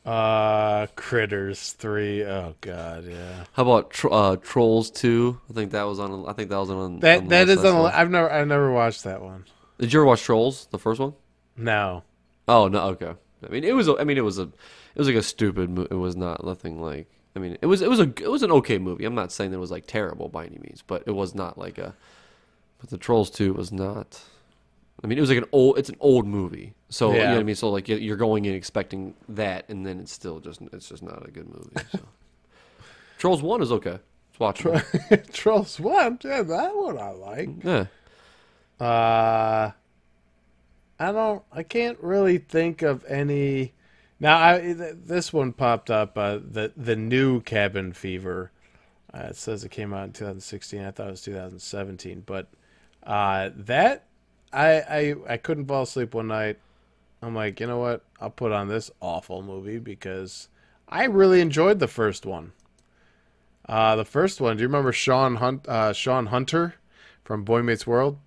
Uh, 0.05 0.87
Critters 0.97 1.73
three. 1.73 2.25
Oh 2.25 2.55
God, 2.63 3.05
yeah. 3.07 3.45
How 3.53 3.63
about 3.63 3.95
uh, 4.11 4.37
Trolls 4.37 4.91
two? 4.91 5.39
I 5.51 5.53
think 5.53 5.73
that 5.73 5.83
was 5.83 6.01
on. 6.01 6.27
I 6.27 6.33
think 6.33 6.49
that 6.51 6.57
was 6.57 6.71
on. 6.71 6.77
on 6.79 7.01
That 7.01 7.25
the 7.25 7.29
that 7.29 7.49
is 7.51 7.65
on. 7.65 7.79
one. 7.79 7.93
I've 7.93 8.11
never 8.11 8.31
I've 8.31 8.47
never 8.49 8.73
watched 8.73 9.05
that 9.05 9.21
one. 9.23 9.45
Did 9.79 9.93
you 9.93 10.01
ever 10.01 10.07
watch 10.07 10.23
Trolls? 10.23 10.67
The 10.71 10.79
first 10.79 11.01
one? 11.01 11.13
No. 11.57 12.03
Oh 12.49 12.69
no. 12.69 12.81
Okay. 12.89 13.13
I 13.47 13.49
mean, 13.51 13.65
it 13.65 13.75
was. 13.75 13.89
a- 13.89 13.99
I 13.99 14.05
mean, 14.05 14.17
it 14.17 14.25
was 14.25 14.39
a. 14.39 14.45
It 14.45 14.97
was 14.99 15.07
like 15.07 15.17
a 15.17 15.23
stupid. 15.23 15.69
Mo- 15.71 15.87
it 15.91 15.95
was 15.95 16.17
not 16.17 16.45
nothing 16.45 16.81
like. 16.81 17.07
I 17.37 17.39
mean, 17.39 17.59
it 17.61 17.67
was. 17.67 17.83
It 17.83 17.91
was 17.91 18.01
a. 18.01 18.05
It 18.05 18.31
was 18.31 18.43
an 18.43 18.51
okay 18.53 18.79
movie. 18.79 19.05
I'm 19.05 19.15
not 19.15 19.33
saying 19.33 19.51
that 19.51 19.59
it 19.59 19.61
was 19.61 19.71
like 19.71 19.87
terrible 19.87 20.29
by 20.31 20.47
any 20.47 20.59
means, 20.59 20.83
but 20.87 21.03
it 21.07 21.13
was 21.13 21.35
not 21.35 21.59
like 21.59 21.77
a. 21.79 21.95
But 22.79 22.89
the 22.89 22.97
Trolls 22.99 23.29
two 23.31 23.53
was 23.53 23.71
not. 23.71 24.23
I 25.03 25.07
mean, 25.07 25.17
it 25.17 25.21
was 25.23 25.31
like 25.31 25.39
an 25.39 25.49
old. 25.53 25.79
It's 25.79 25.89
an 25.89 25.97
old 26.01 26.27
movie, 26.27 26.75
so 26.91 27.09
you 27.13 27.19
know 27.19 27.25
Yeah. 27.25 27.33
what 27.33 27.41
I 27.41 27.43
mean. 27.45 27.55
So 27.57 27.71
like 27.71 27.89
you- 27.89 27.97
you're 27.97 28.17
going 28.19 28.45
in 28.45 28.55
expecting 28.55 29.15
that, 29.31 29.69
and 29.69 29.87
then 29.87 29.99
it's 30.01 30.13
still 30.13 30.41
just. 30.41 30.61
It's 30.73 30.89
just 30.89 31.03
not 31.03 31.27
a 31.27 31.31
good 31.31 31.49
movie. 31.49 31.75
So. 31.93 32.01
Trolls 33.19 33.43
one 33.43 33.63
is 33.63 33.73
okay. 33.73 33.99
It's 34.31 34.39
watchable. 34.39 35.33
Trolls 35.33 35.81
one. 35.81 36.19
Yeah, 36.23 36.43
that 36.43 36.77
one 36.77 36.99
I 36.99 37.11
like. 37.11 37.49
Yeah. 37.65 37.87
Uh, 38.79 39.71
I 40.99 41.13
don't. 41.13 41.43
I 41.53 41.63
can't 41.63 41.99
really 42.01 42.39
think 42.39 42.83
of 42.83 43.05
any. 43.07 43.73
Now, 44.19 44.43
I 44.55 44.61
th- 44.61 44.97
this 45.07 45.33
one 45.33 45.53
popped 45.53 45.91
up. 45.91 46.17
Uh, 46.19 46.39
the 46.43 46.73
the 46.77 46.97
new 46.97 47.41
Cabin 47.41 47.93
Fever. 47.95 48.51
Uh, 49.13 49.29
it 49.31 49.37
says 49.37 49.65
it 49.65 49.71
came 49.71 49.93
out 49.93 50.05
in 50.05 50.13
2016. 50.13 50.83
I 50.85 50.91
thought 50.93 51.09
it 51.09 51.11
was 51.11 51.23
2017, 51.23 52.23
but 52.27 52.47
uh, 53.03 53.51
that 53.57 54.05
I, 54.53 54.69
I 54.81 55.15
I 55.29 55.37
couldn't 55.37 55.67
fall 55.67 55.83
asleep 55.83 56.15
one 56.15 56.29
night. 56.29 56.59
I'm 57.23 57.35
like, 57.35 57.61
you 57.61 57.67
know 57.67 57.79
what? 57.79 58.03
I'll 58.21 58.31
put 58.31 58.53
on 58.53 58.69
this 58.69 58.91
awful 59.01 59.43
movie 59.43 59.79
because 59.79 60.49
I 60.89 61.05
really 61.05 61.41
enjoyed 61.41 61.79
the 61.79 61.87
first 61.89 62.25
one. 62.27 62.53
Uh, 63.69 63.95
the 63.97 64.05
first 64.05 64.41
one. 64.41 64.57
Do 64.57 64.63
you 64.63 64.69
remember 64.69 64.93
Sean 64.93 65.37
Hunt? 65.37 65.69
Uh, 65.69 65.93
Shawn 65.93 66.27
Hunter 66.27 66.75
from 67.25 67.45
Boy 67.45 67.63
Meets 67.63 67.87
World. 67.87 68.19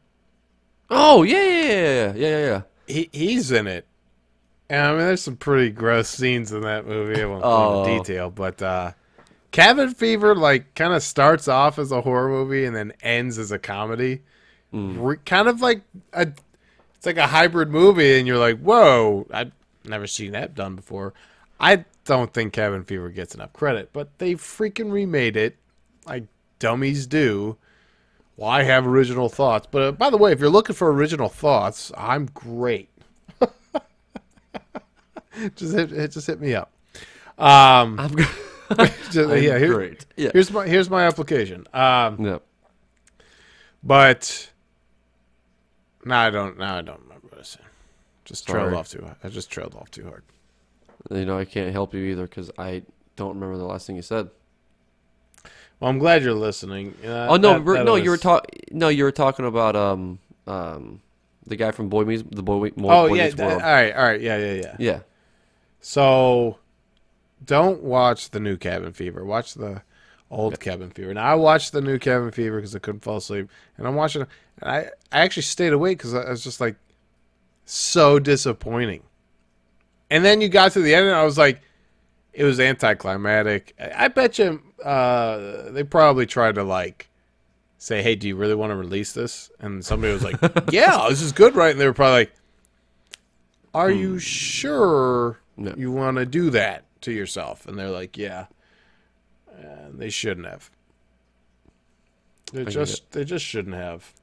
Oh 0.89 1.24
yeah, 1.24 1.43
yeah, 1.43 1.63
yeah, 1.63 2.13
yeah, 2.13 2.13
yeah, 2.15 2.45
yeah. 2.45 2.61
He 2.88 3.09
he's 3.11 3.51
in 3.51 3.67
it. 3.67 3.86
And 4.69 4.82
I 4.82 4.89
mean, 4.91 4.99
there's 4.99 5.21
some 5.21 5.36
pretty 5.36 5.71
gross 5.71 6.07
scenes 6.07 6.51
in 6.51 6.61
that 6.61 6.86
movie. 6.88 7.21
I 7.21 7.26
won't 7.26 7.43
go 7.43 7.49
Oh. 7.49 7.84
into 7.84 7.97
detail, 8.03 8.30
but 8.30 8.61
uh, 8.61 8.91
Cabin 9.51 9.93
Fever 9.93 10.36
like 10.36 10.74
kind 10.76 10.93
of 10.93 11.03
starts 11.03 11.47
off 11.47 11.78
as 11.80 11.91
a 11.91 12.01
horror 12.01 12.30
movie 12.30 12.65
and 12.65 12.76
then 12.76 12.93
ends 13.01 13.38
as 13.38 13.51
a 13.51 13.59
comedy. 13.59 14.21
Re- 14.74 15.17
kind 15.26 15.47
of 15.47 15.61
like 15.61 15.82
a, 16.13 16.28
it's 16.95 17.05
like 17.05 17.17
a 17.17 17.28
hybrid 17.28 17.69
movie, 17.69 18.17
and 18.17 18.28
you're 18.28 18.39
like, 18.39 18.59
whoa, 18.59 19.28
I've 19.32 19.51
never 19.86 20.07
seen 20.07 20.32
that 20.32 20.55
done 20.55 20.76
before. 20.76 21.13
I 21.59 21.86
don't 22.05 22.34
think 22.34 22.53
Cabin 22.53 22.84
Fever 22.84 23.09
gets 23.09 23.36
enough 23.36 23.53
credit, 23.53 23.91
but 23.93 24.17
they 24.17 24.34
freaking 24.34 24.91
remade 24.91 25.38
it, 25.38 25.57
like 26.07 26.24
dummies 26.59 27.05
do. 27.07 27.57
Well, 28.36 28.49
I 28.49 28.63
have 28.63 28.88
original 28.88 29.30
thoughts, 29.30 29.67
but 29.69 29.82
uh, 29.82 29.91
by 29.91 30.09
the 30.09 30.17
way, 30.17 30.32
if 30.32 30.39
you're 30.39 30.49
looking 30.49 30.76
for 30.76 30.91
original 30.91 31.30
thoughts, 31.30 31.91
I'm 31.95 32.26
great. 32.34 32.89
just 35.55 35.74
hit, 35.76 35.89
just 36.11 36.28
hit 36.28 36.41
me 36.41 36.55
up. 36.55 36.71
Um, 37.38 37.99
I'm, 37.99 38.15
g- 38.17 38.24
just- 39.11 39.17
I'm 39.17 39.43
yeah, 39.43 39.57
here- 39.59 39.74
great. 39.74 40.05
Yeah. 40.17 40.32
here's 40.34 40.51
my 40.51 40.67
here's 40.67 40.89
my 40.89 41.05
application. 41.05 41.67
Um, 41.74 42.26
yeah. 42.26 42.38
but 43.84 44.49
now 46.06 46.22
I 46.22 46.30
don't 46.30 46.58
now 46.58 46.78
I 46.78 46.82
don't 46.82 47.01
remember 47.01 47.28
what 47.30 47.39
I 47.39 47.43
said. 47.43 47.62
Just 48.26 48.47
trailed 48.47 48.74
off 48.74 48.89
too. 48.89 49.06
I 49.24 49.30
just 49.30 49.49
trailed 49.51 49.76
off 49.76 49.91
too 49.91 50.04
hard. 50.06 50.24
You 51.12 51.26
know, 51.26 51.38
I 51.38 51.45
can't 51.45 51.72
help 51.74 51.93
you 51.93 52.01
either 52.06 52.24
because 52.28 52.49
I 52.58 52.84
don't 53.16 53.36
remember 53.36 53.58
the 53.58 53.66
last 53.66 53.86
thing 53.88 53.95
you 53.97 54.01
said. 54.01 54.30
Well, 55.80 55.89
I'm 55.89 55.99
glad 55.99 56.24
you're 56.24 56.34
listening. 56.34 56.95
Uh, 57.04 57.28
oh 57.30 57.36
no, 57.36 57.60
that- 57.60 57.66
that 57.66 57.86
no, 57.86 57.95
you 57.95 58.10
were 58.10 58.18
talking. 58.18 58.62
No, 58.72 58.88
you 58.88 59.04
were 59.04 59.12
talking 59.12 59.45
about 59.45 59.76
um 59.76 60.20
um 60.47 61.01
the 61.45 61.58
guy 61.58 61.72
from 61.72 61.89
Boy 61.89 62.06
Meets 62.06 62.24
the 62.32 62.41
Boy, 62.43 62.70
Boy, 62.70 62.89
Oh 62.89 63.10
Boy 63.10 63.16
yeah, 63.16 63.24
Meets 63.26 63.36
that- 63.36 63.51
all 63.51 63.60
right, 63.60 63.93
all 63.93 64.04
right, 64.04 64.22
yeah, 64.22 64.38
yeah, 64.38 64.54
yeah. 64.54 64.76
yeah. 64.80 64.99
So, 65.82 66.60
don't 67.45 67.84
watch 67.84 68.30
the 68.30 68.39
new 68.39 68.56
Cabin 68.56 68.93
Fever. 68.93 69.26
Watch 69.26 69.56
the 69.56 69.82
old 70.34 70.59
Cabin 70.59 70.89
Fever. 70.89 71.13
Now 71.13 71.25
I 71.25 71.36
watched 71.36 71.71
the 71.71 71.81
new 71.81 71.97
Cabin 71.99 72.31
Fever 72.31 72.57
because 72.57 72.75
I 72.75 72.79
couldn't 72.79 73.01
fall 73.01 73.17
asleep, 73.17 73.49
and 73.77 73.88
I'm 73.88 73.95
watching. 73.95 74.25
And 74.61 74.69
I 74.69 74.77
I 75.11 75.21
actually 75.21 75.43
stayed 75.43 75.73
awake 75.73 75.97
because 75.99 76.13
I 76.13 76.29
was 76.29 76.43
just 76.43 76.59
like 76.61 76.75
so 77.65 78.19
disappointing. 78.19 79.03
And 80.09 80.23
then 80.25 80.41
you 80.41 80.49
got 80.49 80.73
to 80.73 80.81
the 80.81 80.93
end, 80.93 81.07
and 81.07 81.15
I 81.15 81.23
was 81.23 81.38
like, 81.38 81.61
it 82.34 82.43
was 82.43 82.59
anticlimactic. 82.59 83.75
I 83.79 84.05
I 84.05 84.07
bet 84.09 84.38
you 84.39 84.61
uh, 84.84 85.71
they 85.71 85.84
probably 85.84 86.25
tried 86.25 86.55
to 86.55 86.63
like 86.63 87.09
say, 87.77 88.01
"Hey, 88.03 88.15
do 88.15 88.27
you 88.27 88.36
really 88.36 88.55
want 88.55 88.71
to 88.71 88.75
release 88.75 89.13
this?" 89.13 89.49
And 89.59 89.84
somebody 89.86 90.13
was 90.13 90.23
like, 90.23 90.36
"Yeah, 90.71 91.07
this 91.09 91.21
is 91.21 91.31
good, 91.31 91.55
right?" 91.55 91.71
And 91.71 91.79
they 91.79 91.86
were 91.88 91.93
probably 91.93 92.19
like, 92.21 92.34
"Are 93.73 93.91
you 93.91 94.19
sure 94.19 95.39
No. 95.57 95.73
you 95.77 95.91
want 95.91 96.17
to 96.17 96.25
do 96.25 96.49
that 96.51 96.86
to 97.01 97.11
yourself?" 97.11 97.65
And 97.67 97.77
they're 97.77 97.89
like, 97.89 98.17
"Yeah." 98.17 98.47
And 99.58 99.99
they 99.99 100.10
shouldn't 100.10 100.47
have. 100.47 100.70
They 102.51 102.66
just 102.66 103.12
they 103.12 103.24
just 103.24 103.45
shouldn't 103.45 103.76
have. 103.76 104.14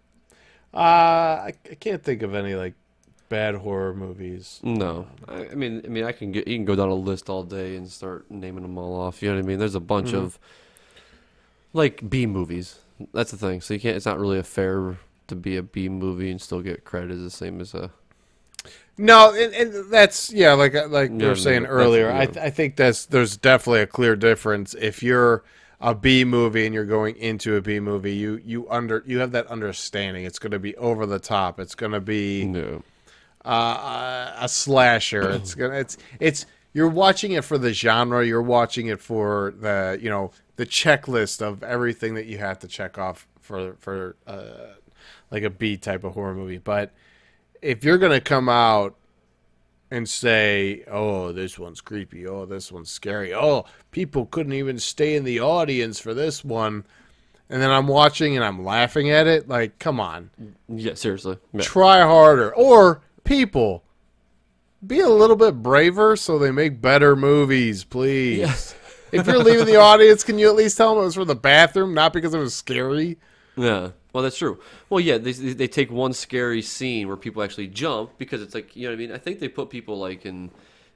Uh, 0.72 0.76
I, 0.76 1.52
I 1.70 1.74
can't 1.74 2.02
think 2.02 2.22
of 2.22 2.34
any 2.34 2.54
like 2.54 2.74
bad 3.28 3.56
horror 3.56 3.92
movies. 3.94 4.60
No, 4.62 5.06
I, 5.26 5.48
I 5.48 5.54
mean, 5.54 5.82
I 5.84 5.88
mean, 5.88 6.04
I 6.04 6.12
can 6.12 6.30
get 6.30 6.46
you 6.46 6.56
can 6.56 6.64
go 6.64 6.76
down 6.76 6.88
a 6.88 6.94
list 6.94 7.28
all 7.28 7.42
day 7.42 7.74
and 7.76 7.88
start 7.90 8.30
naming 8.30 8.62
them 8.62 8.78
all 8.78 8.94
off. 9.00 9.22
You 9.22 9.30
know 9.30 9.36
what 9.36 9.44
I 9.44 9.46
mean? 9.46 9.58
There's 9.58 9.74
a 9.74 9.80
bunch 9.80 10.08
Mm-hmm. 10.08 10.16
of 10.18 10.38
like 11.72 12.08
B 12.08 12.26
movies. 12.26 12.78
That's 13.12 13.30
the 13.30 13.36
thing. 13.36 13.60
So 13.60 13.74
you 13.74 13.80
can't. 13.80 13.96
It's 13.96 14.06
not 14.06 14.18
really 14.20 14.38
a 14.38 14.42
fair 14.44 14.98
to 15.28 15.34
be 15.34 15.56
a 15.56 15.62
B 15.62 15.88
movie 15.88 16.30
and 16.30 16.40
still 16.40 16.60
get 16.60 16.84
credit 16.84 17.12
as 17.12 17.22
the 17.22 17.30
same 17.30 17.60
as 17.60 17.74
a. 17.74 17.90
No, 19.02 19.32
and, 19.34 19.54
and 19.54 19.90
that's 19.90 20.30
yeah, 20.32 20.52
like 20.52 20.74
like 20.88 21.18
we 21.18 21.26
Yeah, 21.26 21.28
were 21.28 21.36
saying 21.36 21.64
earlier. 21.66 22.10
I 22.12 22.26
th- 22.26 22.44
I 22.44 22.50
think 22.50 22.76
that's 22.76 23.06
there's 23.06 23.36
definitely 23.36 23.80
a 23.82 23.86
clear 23.86 24.16
difference 24.16 24.74
if 24.74 25.02
you're 25.02 25.44
a 25.80 25.94
B 25.94 26.24
movie 26.24 26.66
and 26.66 26.74
you're 26.74 26.84
going 26.84 27.16
into 27.16 27.56
a 27.56 27.62
B 27.62 27.80
movie. 27.80 28.14
You 28.14 28.40
you 28.44 28.68
under 28.68 29.02
you 29.06 29.20
have 29.20 29.32
that 29.32 29.46
understanding. 29.46 30.24
It's 30.24 30.38
going 30.38 30.50
to 30.52 30.58
be 30.58 30.76
over 30.76 31.06
the 31.06 31.18
top. 31.20 31.60
It's 31.60 31.74
going 31.74 31.92
to 31.92 32.00
be 32.00 32.50
No. 32.50 32.82
uh, 33.44 34.32
a 34.40 34.48
slasher. 34.48 35.30
It's 35.34 35.54
gonna 35.54 35.74
it's 35.80 35.98
it's 36.20 36.46
you're 36.72 36.88
watching 36.88 37.32
it 37.32 37.44
for 37.44 37.58
the 37.58 37.72
genre. 37.72 38.24
You're 38.26 38.42
watching 38.42 38.88
it 38.88 39.00
for 39.00 39.54
the 39.60 39.98
you 40.00 40.10
know 40.10 40.32
the 40.56 40.66
checklist 40.66 41.42
of 41.42 41.62
everything 41.62 42.14
that 42.14 42.26
you 42.26 42.38
have 42.38 42.58
to 42.60 42.68
check 42.68 42.98
off 42.98 43.28
for 43.40 43.74
for 43.80 44.16
uh, 44.26 44.74
like 45.30 45.42
a 45.42 45.50
B 45.50 45.76
type 45.76 46.04
of 46.04 46.14
horror 46.14 46.34
movie. 46.34 46.58
But 46.58 46.92
if 47.62 47.84
you're 47.84 47.98
gonna 47.98 48.20
come 48.20 48.48
out 48.48 48.96
and 49.90 50.08
say, 50.08 50.84
"Oh, 50.90 51.32
this 51.32 51.58
one's 51.58 51.80
creepy. 51.80 52.26
Oh, 52.26 52.46
this 52.46 52.70
one's 52.70 52.90
scary. 52.90 53.34
Oh, 53.34 53.64
people 53.90 54.26
couldn't 54.26 54.52
even 54.52 54.78
stay 54.78 55.16
in 55.16 55.24
the 55.24 55.40
audience 55.40 55.98
for 55.98 56.14
this 56.14 56.44
one," 56.44 56.84
and 57.48 57.60
then 57.60 57.70
I'm 57.70 57.88
watching 57.88 58.36
and 58.36 58.44
I'm 58.44 58.64
laughing 58.64 59.10
at 59.10 59.26
it, 59.26 59.48
like, 59.48 59.78
come 59.80 59.98
on 59.98 60.30
Yeah, 60.68 60.94
seriously. 60.94 61.38
Yeah. 61.52 61.62
try 61.62 62.00
harder 62.02 62.54
or 62.54 63.02
people 63.24 63.82
be 64.86 65.00
a 65.00 65.08
little 65.08 65.36
bit 65.36 65.62
braver 65.62 66.14
so 66.16 66.38
they 66.38 66.50
make 66.52 66.80
better 66.80 67.14
movies 67.16 67.84
please 67.84 68.38
Yes. 68.38 68.74
if 69.12 69.26
you're 69.26 69.36
leaving 69.42 69.66
the 69.66 69.76
audience 69.76 70.24
can 70.24 70.38
you 70.38 70.48
at 70.48 70.54
least 70.56 70.76
tell 70.78 70.94
them 70.94 71.02
it 71.02 71.04
was 71.06 71.16
for 71.16 71.24
the 71.26 71.34
bathroom 71.34 71.92
not 71.92 72.12
because 72.14 72.32
it 72.32 72.38
was 72.38 72.54
scary 72.54 73.18
Yeah. 73.56 73.90
Well, 74.12 74.22
that's 74.22 74.36
true. 74.36 74.60
Well, 74.88 75.00
yeah, 75.00 75.18
they 75.18 75.32
they 75.32 75.68
take 75.68 75.90
one 75.90 76.12
scary 76.12 76.62
scene 76.62 77.08
where 77.08 77.16
people 77.16 77.42
actually 77.42 77.68
jump 77.68 78.18
because 78.18 78.42
it's 78.42 78.54
like 78.54 78.74
you 78.74 78.84
know 78.84 78.90
what 78.90 78.94
I 78.94 78.98
mean. 78.98 79.12
I 79.12 79.18
think 79.18 79.38
they 79.40 79.48
put 79.48 79.70
people 79.70 79.98
like 79.98 80.26
in 80.26 80.50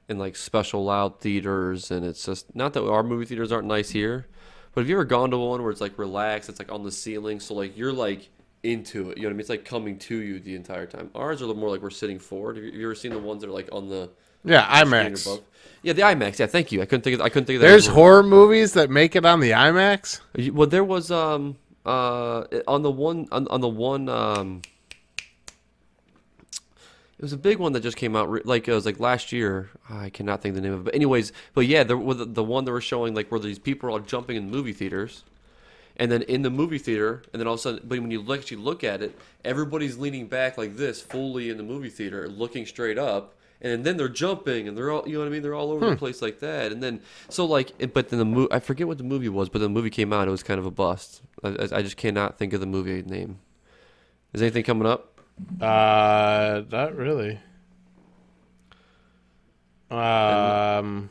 in 0.09 0.17
like 0.19 0.35
special 0.35 0.83
loud 0.83 1.19
theaters, 1.19 1.91
and 1.91 2.05
it's 2.05 2.25
just 2.25 2.55
not 2.55 2.73
that 2.73 2.87
our 2.87 3.03
movie 3.03 3.25
theaters 3.25 3.51
aren't 3.51 3.67
nice 3.67 3.89
here, 3.89 4.27
but 4.73 4.81
have 4.81 4.89
you 4.89 4.95
ever 4.95 5.05
gone 5.05 5.31
to 5.31 5.37
one 5.37 5.61
where 5.61 5.71
it's 5.71 5.81
like 5.81 5.97
relaxed, 5.97 6.49
it's 6.49 6.59
like 6.59 6.71
on 6.71 6.83
the 6.83 6.91
ceiling, 6.91 7.39
so 7.39 7.53
like 7.53 7.77
you're 7.77 7.93
like 7.93 8.29
into 8.63 9.11
it. 9.11 9.17
You 9.17 9.23
know 9.23 9.29
what 9.29 9.31
I 9.31 9.33
mean? 9.33 9.39
It's 9.41 9.49
like 9.49 9.65
coming 9.65 9.97
to 9.99 10.15
you 10.15 10.39
the 10.39 10.55
entire 10.55 10.85
time. 10.85 11.09
Ours 11.15 11.41
are 11.41 11.45
a 11.45 11.47
little 11.47 11.59
more 11.59 11.69
like 11.69 11.81
we're 11.81 11.89
sitting 11.89 12.19
forward. 12.19 12.57
Have 12.57 12.65
you, 12.65 12.71
have 12.71 12.79
you 12.79 12.87
ever 12.87 12.95
seen 12.95 13.11
the 13.11 13.19
ones 13.19 13.41
that 13.41 13.49
are 13.49 13.53
like 13.53 13.69
on 13.71 13.89
the 13.89 14.09
yeah 14.43 14.83
imax? 14.83 15.41
Yeah, 15.85 15.93
the 15.93 16.01
IMAX. 16.01 16.39
Yeah, 16.39 16.47
thank 16.47 16.71
you. 16.71 16.81
I 16.81 16.85
couldn't 16.85 17.03
think. 17.03 17.19
Of, 17.19 17.21
I 17.21 17.29
couldn't 17.29 17.45
think 17.45 17.57
of 17.57 17.61
that. 17.61 17.67
there's 17.67 17.85
horror 17.85 18.23
movies 18.23 18.73
that 18.73 18.89
make 18.89 19.15
it 19.15 19.23
on 19.23 19.39
the 19.39 19.51
imax 19.51 20.19
Well, 20.51 20.67
there 20.67 20.83
was 20.83 21.11
um 21.11 21.57
uh 21.85 22.45
on 22.67 22.81
the 22.81 22.91
one 22.91 23.27
on, 23.31 23.47
on 23.49 23.61
the 23.61 23.67
one 23.67 24.09
um 24.09 24.61
it 27.17 27.21
was 27.21 27.31
a 27.31 27.37
big 27.37 27.59
one 27.59 27.71
that 27.73 27.81
just 27.81 27.95
came 27.95 28.15
out 28.15 28.45
like 28.45 28.67
it 28.67 28.73
was 28.73 28.85
like 28.85 28.99
last 28.99 29.31
year. 29.31 29.69
I 29.89 30.09
cannot 30.09 30.41
think 30.41 30.53
the 30.55 30.61
name 30.61 30.73
of 30.73 30.81
it. 30.81 30.85
But 30.85 30.95
anyways, 30.95 31.31
but 31.53 31.65
yeah, 31.65 31.83
the, 31.83 31.95
the 31.95 32.43
one 32.43 32.65
that 32.65 32.73
were 32.73 32.81
showing 32.81 33.13
like 33.13 33.31
where 33.31 33.39
these 33.39 33.57
people 33.57 33.87
are 33.87 33.91
all 33.93 33.99
jumping 33.99 34.35
in 34.35 34.51
movie 34.51 34.73
theaters. 34.73 35.23
And 35.95 36.11
then 36.11 36.23
in 36.23 36.41
the 36.41 36.49
movie 36.49 36.77
theater, 36.77 37.23
and 37.31 37.39
then 37.39 37.47
all 37.47 37.53
of 37.53 37.61
a 37.61 37.63
sudden, 37.63 37.81
but 37.85 37.99
when 38.01 38.11
you 38.11 38.33
actually 38.33 38.57
look 38.57 38.83
at 38.83 39.01
it, 39.01 39.17
everybody's 39.45 39.97
leaning 39.97 40.27
back 40.27 40.57
like 40.57 40.75
this, 40.75 41.01
fully 41.01 41.49
in 41.49 41.55
the 41.55 41.63
movie 41.63 41.89
theater, 41.89 42.27
looking 42.27 42.65
straight 42.65 42.97
up, 42.97 43.34
and 43.61 43.83
then 43.83 43.97
they're 43.97 44.09
jumping, 44.09 44.67
and 44.67 44.77
they're 44.77 44.91
all, 44.91 45.07
you 45.07 45.13
know 45.13 45.19
what 45.19 45.27
I 45.27 45.31
mean? 45.31 45.41
They're 45.41 45.55
all 45.55 45.71
over 45.71 45.89
the 45.89 45.95
place 45.95 46.21
like 46.21 46.39
that. 46.39 46.71
And 46.71 46.81
then, 46.83 47.01
so 47.29 47.45
like, 47.45 47.93
but 47.93 48.09
then 48.09 48.19
the 48.19 48.25
movie, 48.25 48.51
I 48.51 48.59
forget 48.59 48.87
what 48.87 48.97
the 48.97 49.03
movie 49.03 49.29
was, 49.29 49.49
but 49.49 49.59
the 49.59 49.69
movie 49.69 49.89
came 49.89 50.11
out, 50.13 50.27
it 50.27 50.31
was 50.31 50.43
kind 50.43 50.59
of 50.59 50.65
a 50.65 50.71
bust. 50.71 51.21
I, 51.43 51.49
I 51.49 51.67
I 51.77 51.81
just 51.81 51.97
cannot 51.97 52.37
think 52.37 52.53
of 52.53 52.59
the 52.59 52.65
movie 52.65 53.01
name. 53.01 53.39
Is 54.33 54.41
anything 54.41 54.63
coming 54.63 54.87
up? 54.87 55.11
uh 55.61 56.61
not 56.71 56.95
really 56.95 57.39
um 59.91 61.09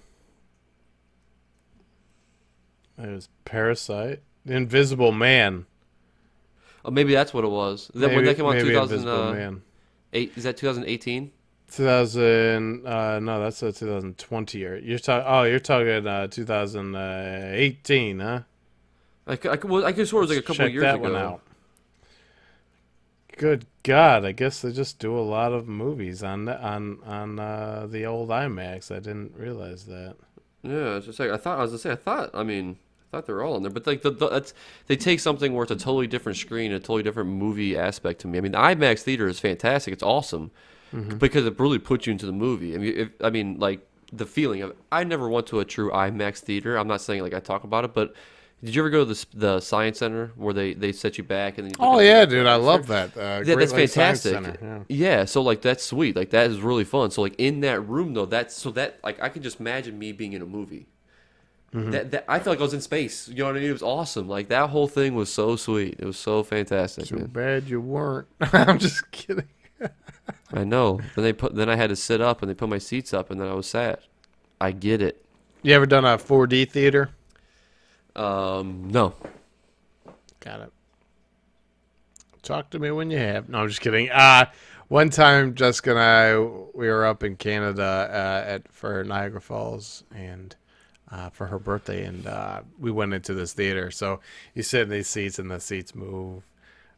it 2.99 3.07
was 3.07 3.29
parasite 3.45 4.23
the 4.47 4.55
invisible 4.55 5.13
man 5.13 5.67
Oh, 6.87 6.91
maybe 6.91 7.13
that's 7.15 7.33
what 7.33 7.45
it 7.45 7.51
was. 7.51 7.91
That, 7.95 8.11
when 8.11 8.25
that 8.27 8.37
came 8.37 8.45
out, 8.45 8.57
maybe 8.57 8.69
two 8.69 8.75
thousand 8.75 8.99
Invisible 8.99 9.33
Man. 9.33 9.63
eight. 10.13 10.33
Is 10.37 10.45
that 10.45 10.59
two 10.59 10.67
thousand 10.67 10.85
eighteen? 10.85 11.33
2000 11.77 12.87
uh 12.87 13.19
no 13.21 13.41
that's 13.41 13.63
a 13.63 13.73
2020 13.73 14.59
year 14.59 14.79
you're 14.79 14.99
talking 14.99 15.27
oh 15.27 15.43
you're 15.43 15.59
talking 15.59 16.07
uh 16.07 16.27
2018 16.29 18.19
huh 18.21 18.41
I, 19.27 19.37
could- 19.37 19.51
I, 19.65 19.67
well, 19.67 19.85
I 19.87 19.93
swear 20.05 20.23
it 20.23 20.27
was 20.27 20.31
like 20.31 20.39
a 20.39 20.43
couple 20.43 20.57
check 20.57 20.73
years 20.73 20.83
that 20.83 20.97
ago. 20.97 21.03
one 21.05 21.17
out 21.17 21.41
good 23.37 23.67
god 23.83 24.25
i 24.25 24.33
guess 24.33 24.63
they 24.63 24.71
just 24.73 24.99
do 24.99 25.19
a 25.19 25.21
lot 25.21 25.53
of 25.53 25.67
movies 25.67 26.23
on 26.23 26.45
the- 26.45 26.61
on 26.63 26.99
on 27.05 27.39
uh 27.39 27.87
the 27.91 28.07
old 28.07 28.29
imax 28.29 28.91
i 28.95 28.99
didn't 29.01 29.33
realize 29.37 29.87
that 29.87 30.15
Yeah, 30.63 30.97
it's 30.97 31.07
just 31.07 31.19
like 31.21 31.31
I 31.31 31.37
thought. 31.37 31.59
I 31.59 31.63
was 31.63 31.73
gonna 31.73 31.79
say. 31.79 31.91
I 31.91 31.97
thought. 31.97 32.31
I 32.33 32.43
mean, 32.43 32.79
I 32.79 33.05
thought 33.11 33.27
they 33.27 33.35
were 33.35 33.43
all 33.45 33.55
in 33.59 33.63
there, 33.63 33.71
but 33.71 33.87
like 33.87 34.01
the, 34.01 34.11
the 34.11 34.29
that's 34.31 34.55
they 34.87 34.97
take 34.97 35.21
something 35.21 35.53
where 35.53 35.65
it's 35.65 35.73
a 35.73 35.77
totally 35.77 36.07
different 36.07 36.39
screen, 36.39 36.73
a 36.73 36.79
totally 36.81 37.03
different 37.03 37.29
movie 37.29 37.77
aspect 37.77 38.21
to 38.23 38.29
me. 38.29 38.39
I 38.39 38.41
mean, 38.41 38.53
the 38.53 38.59
IMAX 38.59 39.03
theater 39.03 39.29
is 39.29 39.39
fantastic. 39.39 39.93
It's 39.93 40.03
awesome 40.03 40.53
because 41.19 41.47
it 41.47 41.59
really 41.59 41.79
puts 41.79 42.07
you 42.07 42.13
into 42.13 42.27
the 42.27 42.33
movie. 42.33 42.75
I 42.75 42.79
mean, 42.79 42.95
if, 42.97 43.09
I 43.23 43.31
mean, 43.31 43.59
like 43.59 43.87
the 44.13 44.27
feeling 44.27 44.63
of. 44.63 44.75
I 44.93 45.05
never 45.05 45.29
went 45.29 45.47
to 45.49 45.61
a 45.61 45.65
true 45.65 45.91
IMAX 45.91 46.39
theater. 46.39 46.77
I'm 46.77 46.87
not 46.89 47.01
saying 47.01 47.23
like 47.23 47.35
I 47.35 47.41
talk 47.41 47.65
about 47.65 47.85
it, 47.85 47.95
but 47.95 48.15
Did 48.63 48.75
you 48.75 48.83
ever 48.83 48.91
go 48.91 49.05
to 49.05 49.13
the 49.13 49.27
the 49.35 49.61
science 49.61 49.99
center 49.99 50.33
where 50.37 50.55
they 50.55 50.73
they 50.73 50.93
set 50.93 51.19
you 51.19 51.25
back 51.25 51.59
and 51.59 51.67
then? 51.67 51.73
You 51.79 51.85
Oh 51.87 51.99
yeah, 52.01 52.25
dude, 52.25 52.47
I 52.47 52.55
love 52.57 52.87
that. 52.87 53.17
Uh, 53.17 53.43
Yeah, 53.45 53.57
that's 53.57 53.73
Science 53.73 53.95
fantastic. 53.95 54.59
Yeah. 54.63 54.79
yeah. 54.89 55.25
so 55.27 55.43
like 55.43 55.61
that's 55.61 55.85
sweet. 55.85 56.17
Like 56.17 56.31
that 56.31 56.51
is 56.51 56.61
really 56.61 56.85
fun. 56.85 57.11
So 57.11 57.21
like 57.23 57.35
in 57.39 57.61
that 57.61 57.81
room 57.81 58.15
though, 58.15 58.27
that's 58.27 58.55
so 58.55 58.71
that 58.73 59.01
like 59.05 59.21
I 59.23 59.29
can 59.29 59.43
just 59.43 59.61
imagine 59.61 59.99
me 59.99 60.13
being 60.13 60.33
in 60.33 60.43
a 60.43 60.47
movie. 60.47 60.87
Mm-hmm. 61.75 61.91
That, 61.91 62.11
that 62.13 62.25
I 62.29 62.39
felt 62.39 62.55
like 62.55 62.61
I 62.61 62.63
was 62.63 62.73
in 62.75 62.81
space. 62.81 63.27
You 63.29 63.39
know 63.39 63.47
what 63.47 63.57
I 63.57 63.59
mean? 63.59 63.69
It 63.69 63.73
was 63.73 63.83
awesome. 63.83 64.29
Like 64.29 64.47
that 64.49 64.71
whole 64.71 64.87
thing 64.87 65.17
was 65.17 65.31
so 65.33 65.57
sweet. 65.57 65.97
It 65.99 66.05
was 66.07 66.17
so 66.17 66.45
fantastic, 66.45 67.07
Too 67.07 67.17
man. 67.17 67.27
bad 67.27 67.65
you 67.69 67.81
weren't. 67.81 68.29
I'm 68.41 68.79
just 68.79 69.11
kidding. 69.11 69.49
I 70.53 70.65
know. 70.65 71.01
Then 71.15 71.25
they 71.25 71.33
put 71.33 71.55
then 71.55 71.69
I 71.69 71.77
had 71.77 71.91
to 71.91 71.97
sit 71.97 72.21
up 72.21 72.43
and 72.43 72.51
they 72.51 72.55
put 72.55 72.69
my 72.69 72.79
seats 72.79 73.15
up 73.15 73.31
and 73.31 73.41
then 73.41 73.49
I 73.49 73.55
was 73.55 73.67
sad. 73.67 73.99
I 74.61 74.73
get 74.73 75.01
it. 75.03 75.25
You 75.63 75.75
ever 75.75 75.87
done 75.87 76.05
a 76.05 76.19
4D 76.19 76.71
theater? 76.71 77.11
Um, 78.15 78.89
no. 78.91 79.15
Got 80.41 80.61
it. 80.61 80.73
Talk 82.43 82.71
to 82.71 82.79
me 82.79 82.91
when 82.91 83.11
you 83.11 83.19
have. 83.19 83.49
No, 83.49 83.61
I'm 83.61 83.69
just 83.69 83.81
kidding. 83.81 84.11
Uh 84.11 84.47
one 84.89 85.09
time 85.09 85.55
Jessica 85.55 85.91
and 85.91 85.99
I 85.99 86.39
we 86.39 86.89
were 86.89 87.07
up 87.07 87.25
in 87.25 87.37
Canada 87.37 88.09
uh, 88.11 88.49
at 88.49 88.71
for 88.71 89.03
Niagara 89.03 89.41
Falls 89.41 90.05
and 90.15 90.55
uh, 91.11 91.31
for 91.31 91.47
her 91.47 91.59
birthday 91.59 92.05
and 92.05 92.27
uh, 92.27 92.61
we 92.79 92.91
went 92.91 93.15
into 93.15 93.35
this 93.35 93.55
theater. 93.55 93.91
So 93.91 94.21
you 94.55 94.63
sit 94.63 94.83
in 94.83 94.89
these 94.91 95.09
seats 95.09 95.39
and 95.39 95.51
the 95.51 95.59
seats 95.59 95.95
move. 95.95 96.45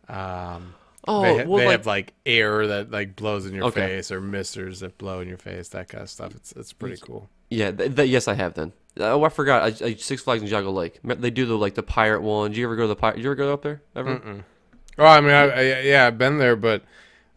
Um 0.09 0.75
Oh, 1.09 1.23
they, 1.23 1.39
ha- 1.39 1.45
well, 1.49 1.59
they 1.59 1.67
like, 1.67 1.73
have 1.79 1.87
like 1.87 2.15
air 2.25 2.67
that 2.67 2.91
like 2.91 3.15
blows 3.17 3.47
in 3.47 3.55
your 3.55 3.65
Okay. 3.67 3.81
face 3.87 4.11
or 4.11 4.21
misters 4.21 4.81
that 4.81 4.99
blow 4.99 5.21
in 5.21 5.29
your 5.29 5.39
face, 5.39 5.69
that 5.69 5.89
kind 5.89 6.03
of 6.03 6.11
stuff. 6.11 6.35
It's 6.35 6.53
it's 6.53 6.73
pretty 6.73 6.97
cool. 6.97 7.29
yeah. 7.51 7.71
Th- 7.71 7.95
th- 7.95 8.09
yes, 8.11 8.27
I 8.29 8.35
have 8.35 8.55
then. 8.55 8.73
Oh, 8.99 9.23
I 9.25 9.29
forgot. 9.29 9.63
I, 9.83 9.87
I, 9.87 9.95
Six 9.95 10.23
Flags 10.23 10.43
in 10.43 10.49
Geauga 10.49 10.73
Lake. 10.73 10.99
They 11.05 11.31
do 11.31 11.45
the 11.47 11.57
like 11.57 11.75
the 11.75 11.83
pirate 11.83 12.23
one. 12.23 12.53
Do 12.53 12.59
you 12.59 12.67
ever 12.67 12.77
go 12.77 12.83
to 12.83 12.89
the 12.89 12.97
pirate? 12.97 13.19
You 13.19 13.27
ever 13.27 13.35
go 13.35 13.53
up 13.53 13.63
there 13.63 13.83
ever? 13.95 14.43
Oh, 14.99 15.05
I 15.05 15.21
mean, 15.21 15.31
I, 15.33 15.43
I, 15.51 15.81
yeah, 15.83 16.07
I've 16.07 16.17
been 16.17 16.39
there, 16.39 16.57
but 16.57 16.83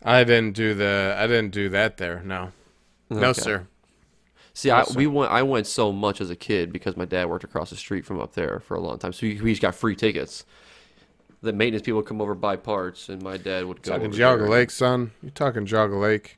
I 0.02 0.24
didn't 0.24 0.54
do 0.56 0.74
the 0.74 1.16
I 1.18 1.28
didn't 1.28 1.52
do 1.52 1.68
that 1.70 1.98
there. 1.98 2.22
No, 2.24 2.52
no, 3.10 3.34
sir. 3.34 3.68
See, 4.54 4.70
No, 4.70 4.76
I, 4.76 4.84
sir. 4.84 4.98
we 4.98 5.08
went. 5.08 5.32
I 5.32 5.44
went 5.44 5.68
so 5.68 5.92
much 5.92 6.22
as 6.22 6.30
a 6.30 6.36
kid 6.36 6.72
because 6.74 6.96
my 6.98 7.06
dad 7.06 7.30
worked 7.30 7.44
across 7.44 7.70
the 7.70 7.76
street 7.76 8.06
from 8.06 8.20
up 8.20 8.34
there 8.34 8.62
for 8.62 8.76
a 8.76 8.80
long 8.80 8.98
time. 8.98 9.14
So 9.14 9.28
we, 9.28 9.40
we 9.42 9.52
just 9.52 9.62
got 9.62 9.76
free 9.76 9.96
tickets. 9.96 10.46
The 11.42 11.54
maintenance 11.54 11.84
people 11.86 11.98
would 11.98 12.06
come 12.06 12.22
over 12.22 12.36
buy 12.36 12.58
parts, 12.58 13.08
and 13.10 13.22
my 13.24 13.38
dad 13.38 13.66
would 13.66 13.82
go. 13.82 13.94
Talking 13.94 14.08
over 14.08 14.18
Geauga. 14.46 14.50
Lake, 14.50 14.72
son. 14.72 15.12
You're 15.22 15.32
talking 15.32 15.66
Geauga 15.66 16.00
Lake? 16.00 16.38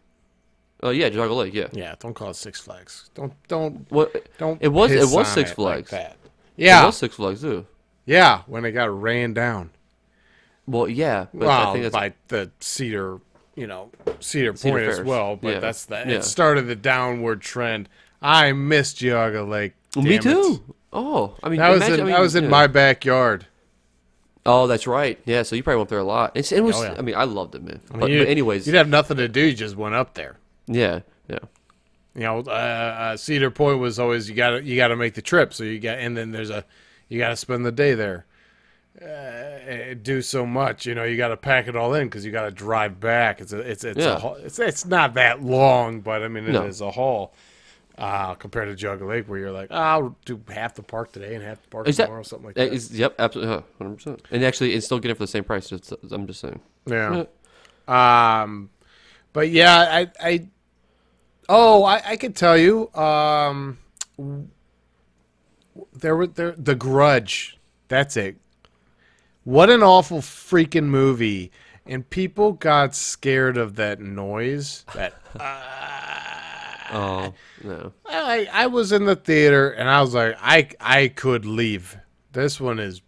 Oh 0.83 0.89
yeah, 0.91 1.09
Geauga 1.09 1.35
Lake. 1.35 1.53
Yeah. 1.53 1.67
Yeah, 1.71 1.95
don't 1.99 2.13
call 2.13 2.29
it 2.31 2.35
Six 2.35 2.59
Flags. 2.61 3.09
Don't 3.15 3.33
don't 3.47 3.85
What? 3.91 4.27
don't. 4.37 4.61
It 4.61 4.67
was- 4.69 4.91
it 4.91 5.07
was 5.09 5.27
Six 5.27 5.51
it 5.51 5.55
Flags. 5.55 5.91
Like 5.91 6.01
that. 6.01 6.17
It 6.57 6.85
was 6.85 6.97
Six 6.97 7.15
Flags 7.15 7.41
too. 7.41 7.65
yeah. 8.05 8.41
When 8.47 8.63
it 8.65 8.71
got 8.73 8.89
ran 8.89 9.33
down, 9.33 9.71
Well, 10.67 10.87
yeah, 10.87 11.27
but 11.33 11.45
I 11.47 11.63
well, 11.63 11.73
think 11.73 11.83
that's 11.83 11.93
by 11.93 12.13
the 12.27 12.51
Cedar, 12.59 13.19
you 13.55 13.65
know, 13.67 13.89
Cedar, 14.19 14.55
Cedar 14.55 14.77
Point 14.77 14.87
as 14.87 15.01
well. 15.01 15.35
But 15.35 15.53
Yeah. 15.55 15.59
that's 15.59 15.85
the 15.85 15.95
Yeah. 15.95 16.09
It 16.17 16.23
started 16.23 16.67
the 16.67 16.75
downward 16.75 17.41
trend. 17.41 17.89
I 18.21 18.51
miss 18.53 18.93
Geauga 18.93 19.47
Lake. 19.47 19.73
me 19.95 20.03
damn 20.03 20.13
it. 20.19 20.21
too. 20.21 20.75
Oh, 20.93 21.35
I 21.43 21.49
mean, 21.49 21.59
That 21.59 21.69
was 21.69 21.77
imagine- 21.77 21.93
in, 21.95 22.01
I 22.01 22.03
mean, 22.05 22.13
that 22.13 22.21
was 22.21 22.35
in 22.35 22.43
yeah. 22.45 22.49
my 22.49 22.67
backyard. 22.67 23.47
Oh, 24.45 24.65
that's 24.67 24.87
right. 24.87 25.19
Yeah, 25.25 25.43
so 25.43 25.55
you 25.55 25.61
probably 25.63 25.77
went 25.77 25.87
up 25.87 25.89
there 25.89 25.99
a 25.99 26.03
lot. 26.03 26.31
It's, 26.35 26.51
it 26.51 26.63
was. 26.63 26.75
Oh, 26.77 26.83
yeah. 26.83 26.95
I 26.97 27.01
mean, 27.01 27.15
I 27.15 27.25
loved 27.25 27.53
it, 27.55 27.61
man. 27.63 27.79
I 27.89 27.93
mean, 27.93 27.99
but, 27.99 28.09
you- 28.09 28.19
but 28.19 28.27
anyways, 28.27 28.65
you'd 28.65 28.75
have 28.75 28.89
nothing 28.89 29.17
to 29.17 29.27
do. 29.27 29.41
You 29.41 29.53
just 29.53 29.75
went 29.75 29.93
up 29.95 30.15
there. 30.15 30.37
yeah, 30.67 31.01
yeah. 31.29 31.39
you 32.15 32.21
know, 32.21 32.39
uh, 32.47 32.51
uh, 32.51 33.17
Cedar 33.17 33.51
Point 33.51 33.79
was 33.79 33.99
always 33.99 34.27
you 34.29 34.35
got 34.35 34.49
to 34.51 34.63
you 34.63 34.75
got 34.75 34.87
to 34.89 34.95
make 34.95 35.13
the 35.13 35.21
trip. 35.21 35.53
So 35.53 35.63
you 35.63 35.79
got 35.79 35.99
and 35.99 36.17
then 36.17 36.31
there's 36.31 36.49
a 36.49 36.65
you 37.07 37.19
got 37.19 37.29
to 37.29 37.35
spend 37.37 37.65
the 37.65 37.71
day 37.71 37.93
there. 37.93 38.25
Uh, 39.01 39.93
do 40.01 40.21
so 40.21 40.45
much, 40.45 40.85
you 40.85 40.93
know. 40.93 41.03
You 41.03 41.17
got 41.17 41.29
to 41.29 41.37
pack 41.37 41.67
it 41.67 41.75
all 41.75 41.93
in 41.93 42.07
because 42.07 42.25
you 42.25 42.31
got 42.31 42.43
to 42.45 42.51
drive 42.51 42.99
back. 42.99 43.39
It's 43.41 43.53
a 43.53 43.59
it's 43.59 43.83
it's 43.83 43.99
Yeah. 43.99 44.19
a 44.21 44.33
it's 44.45 44.59
it's 44.59 44.85
not 44.85 45.13
that 45.15 45.41
long, 45.41 46.01
but 46.01 46.23
I 46.23 46.27
mean 46.27 46.45
it 46.45 46.55
is 46.65 46.81
No. 46.81 46.87
a 46.87 46.91
haul. 46.91 47.33
Uh, 48.01 48.33
compared 48.33 48.75
to 48.75 48.83
Geauga 48.87 49.07
Lake, 49.07 49.29
where 49.29 49.37
you're 49.37 49.51
like, 49.51 49.67
oh, 49.69 49.75
I'll 49.77 50.17
do 50.25 50.41
half 50.49 50.73
the 50.73 50.81
park 50.81 51.11
today 51.11 51.35
and 51.35 51.43
half 51.43 51.61
the 51.61 51.67
park 51.67 51.87
Is 51.87 51.97
that- 51.97 52.05
tomorrow, 52.05 52.23
something 52.23 52.47
like 52.47 52.57
Uh, 52.57 52.63
that. 52.65 52.73
is- 52.73 52.97
yep, 52.97 53.13
absolutely, 53.19 53.63
hundred 53.77 53.95
percent. 53.97 54.21
And 54.31 54.43
actually, 54.43 54.73
it's 54.73 54.87
still 54.87 54.97
getting 54.97 55.11
it 55.11 55.17
for 55.17 55.23
the 55.23 55.27
same 55.27 55.43
price. 55.43 55.71
I'm 55.71 56.25
just 56.25 56.39
saying. 56.39 56.61
Yeah. 56.87 57.25
Um, 57.87 58.71
but 59.33 59.49
yeah, 59.51 59.77
I, 59.87 60.11
I, 60.19 60.47
oh, 61.47 61.83
I, 61.83 62.01
I 62.03 62.15
could 62.15 62.35
tell 62.35 62.57
you, 62.57 62.91
um, 62.95 63.77
there 65.93 66.15
were 66.15 66.25
there 66.25 66.53
the 66.57 66.73
Grudge. 66.73 67.59
That's 67.87 68.17
it. 68.17 68.37
What 69.43 69.69
an 69.69 69.83
awful 69.83 70.21
freaking 70.21 70.85
movie, 70.85 71.51
and 71.85 72.09
people 72.09 72.53
got 72.53 72.95
scared 72.95 73.57
of 73.57 73.75
that 73.75 73.99
noise. 73.99 74.85
That 74.95 75.13
Oh 76.93 77.33
no. 77.63 77.93
I, 78.05 78.47
I 78.51 78.67
was 78.67 78.91
in 78.91 79.05
the 79.05 79.15
theater 79.15 79.69
and 79.71 79.89
I 79.89 80.01
was 80.01 80.13
like, 80.13 80.37
I, 80.41 80.69
I 80.79 81.07
could 81.09 81.45
leave. 81.45 81.97
This 82.31 82.59
one 82.59 82.79
is 82.79 83.01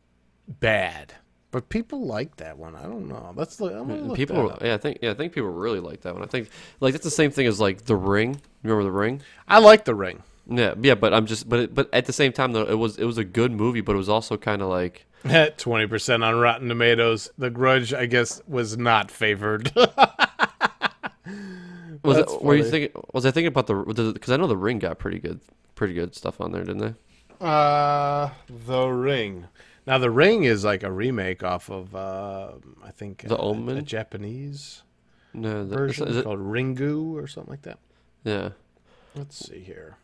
bad, 0.47 1.13
but 1.51 1.69
people 1.69 2.05
like 2.05 2.37
that 2.37 2.57
one. 2.57 2.75
I 2.75 2.83
don't 2.83 3.07
know. 3.07 3.15
I'm 3.15 3.35
gonna 3.35 3.47
mm, 3.47 4.07
look 4.07 4.17
People, 4.17 4.57
yeah, 4.61 4.73
I 4.73 4.77
think, 4.77 4.99
yeah, 5.01 5.11
I 5.11 5.13
think 5.13 5.33
people 5.33 5.49
really 5.49 5.79
like 5.79 6.01
that 6.01 6.13
one. 6.13 6.23
I 6.23 6.27
think, 6.27 6.49
like, 6.79 6.93
that's 6.93 7.03
the 7.03 7.11
same 7.11 7.31
thing 7.31 7.47
as 7.47 7.59
like 7.59 7.85
The 7.85 7.95
Ring. 7.95 8.41
Remember 8.63 8.83
The 8.83 8.91
Ring? 8.91 9.21
I 9.47 9.59
like 9.59 9.85
the 9.85 9.95
ring. 9.95 10.23
Yeah, 10.45 10.73
yeah, 10.81 10.95
but 10.95 11.13
I'm 11.13 11.25
just, 11.25 11.47
but 11.47 11.59
it, 11.59 11.75
but 11.75 11.89
at 11.93 12.05
the 12.05 12.13
same 12.13 12.33
time 12.33 12.51
though, 12.51 12.65
it 12.65 12.77
was 12.77 12.97
it 12.97 13.05
was 13.05 13.17
a 13.17 13.23
good 13.23 13.51
movie, 13.53 13.81
but 13.81 13.93
it 13.93 13.97
was 13.97 14.09
also 14.09 14.35
kind 14.35 14.61
of 14.61 14.67
like, 14.67 15.05
Twenty 15.57 15.87
percent 15.87 16.23
on 16.23 16.35
Rotten 16.35 16.67
Tomatoes. 16.67 17.31
The 17.37 17.49
Grudge, 17.49 17.93
I 17.93 18.07
guess, 18.07 18.41
was 18.45 18.77
not 18.77 19.09
favored. 19.09 19.71
was 22.03 22.17
That's 22.17 22.33
it, 22.33 22.41
were 22.41 22.55
you 22.55 22.63
funny. 22.63 22.71
thinking? 22.87 23.01
Was 23.13 23.25
I 23.25 23.31
thinking 23.31 23.47
about 23.47 23.67
the? 23.67 24.11
Because 24.13 24.31
I 24.31 24.37
know 24.37 24.47
The 24.47 24.57
Ring 24.57 24.79
got 24.79 24.99
pretty 24.99 25.19
good, 25.19 25.39
pretty 25.75 25.93
good 25.93 26.15
stuff 26.15 26.39
on 26.41 26.51
there, 26.51 26.63
didn't 26.63 26.79
they? 26.79 27.45
uh, 27.45 28.29
the 28.67 28.87
Ring. 28.87 29.47
Now, 29.85 29.97
The 29.97 30.09
Ring 30.11 30.43
is 30.45 30.63
like 30.63 30.83
a 30.83 30.91
remake 30.91 31.43
off 31.43 31.69
of, 31.69 31.93
uh, 31.93 32.51
I 32.83 32.91
think, 32.91 33.23
The 33.23 33.35
uh, 33.35 33.37
a 33.37 33.41
Omen? 33.41 33.83
Japanese 33.85 34.83
No, 35.33 35.65
the, 35.65 35.75
version 35.75 36.07
is 36.07 36.17
it? 36.17 36.23
called 36.23 36.39
Ringu 36.39 37.13
or 37.15 37.27
something 37.27 37.51
like 37.51 37.63
that. 37.63 37.79
Yeah. 38.23 38.49
Let's 39.15 39.37
see 39.45 39.59
here. 39.59 39.97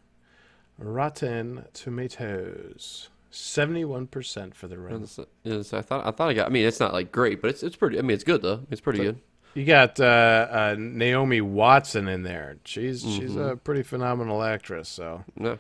Rotten 0.78 1.66
Tomatoes, 1.74 3.10
seventy-one 3.32 4.08
percent 4.08 4.56
for 4.56 4.68
The 4.68 4.78
Ring. 4.78 5.04
It's- 5.46 5.74
I 5.74 5.82
thought 5.82 6.06
I 6.08 6.12
thought 6.12 6.30
I 6.30 6.34
got. 6.34 6.48
I 6.48 6.50
mean, 6.50 6.66
it's 6.66 6.80
not 6.80 6.94
like 6.94 7.12
great, 7.12 7.42
but 7.42 7.50
it's 7.50 7.64
it's 7.64 7.76
pretty. 7.76 7.98
I 8.00 8.02
mean, 8.02 8.12
it's 8.12 8.24
good 8.24 8.42
though. 8.42 8.62
It's 8.70 8.82
pretty 8.82 9.00
good. 9.00 9.20
You 9.54 9.66
got 9.66 10.00
uh, 10.00 10.48
uh, 10.50 10.76
Naomi 10.78 11.42
Watson 11.42 12.08
in 12.08 12.24
there. 12.24 12.58
She's 12.64 13.02
she's 13.02 13.36
a 13.36 13.60
pretty 13.64 13.84
phenomenal 13.84 14.44
actress. 14.44 14.88
So 14.88 15.24
No, 15.36 15.58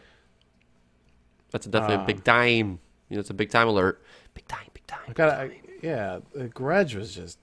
that's 1.51 1.65
a 1.65 1.69
definitely 1.69 2.03
a 2.03 2.07
big 2.07 2.23
time. 2.23 2.79
You 3.09 3.15
know, 3.15 3.19
it's 3.21 3.29
a 3.31 3.33
big 3.33 3.49
time 3.49 3.67
alert. 3.67 4.01
Big 4.35 4.47
time, 4.47 4.67
big 4.73 4.85
time. 4.87 4.99
I 5.07 5.13
got 5.13 5.29
I, 5.29 5.59
yeah. 5.81 6.19
The 6.33 6.47
Grudge 6.47 6.95
was 6.95 7.13
just 7.13 7.39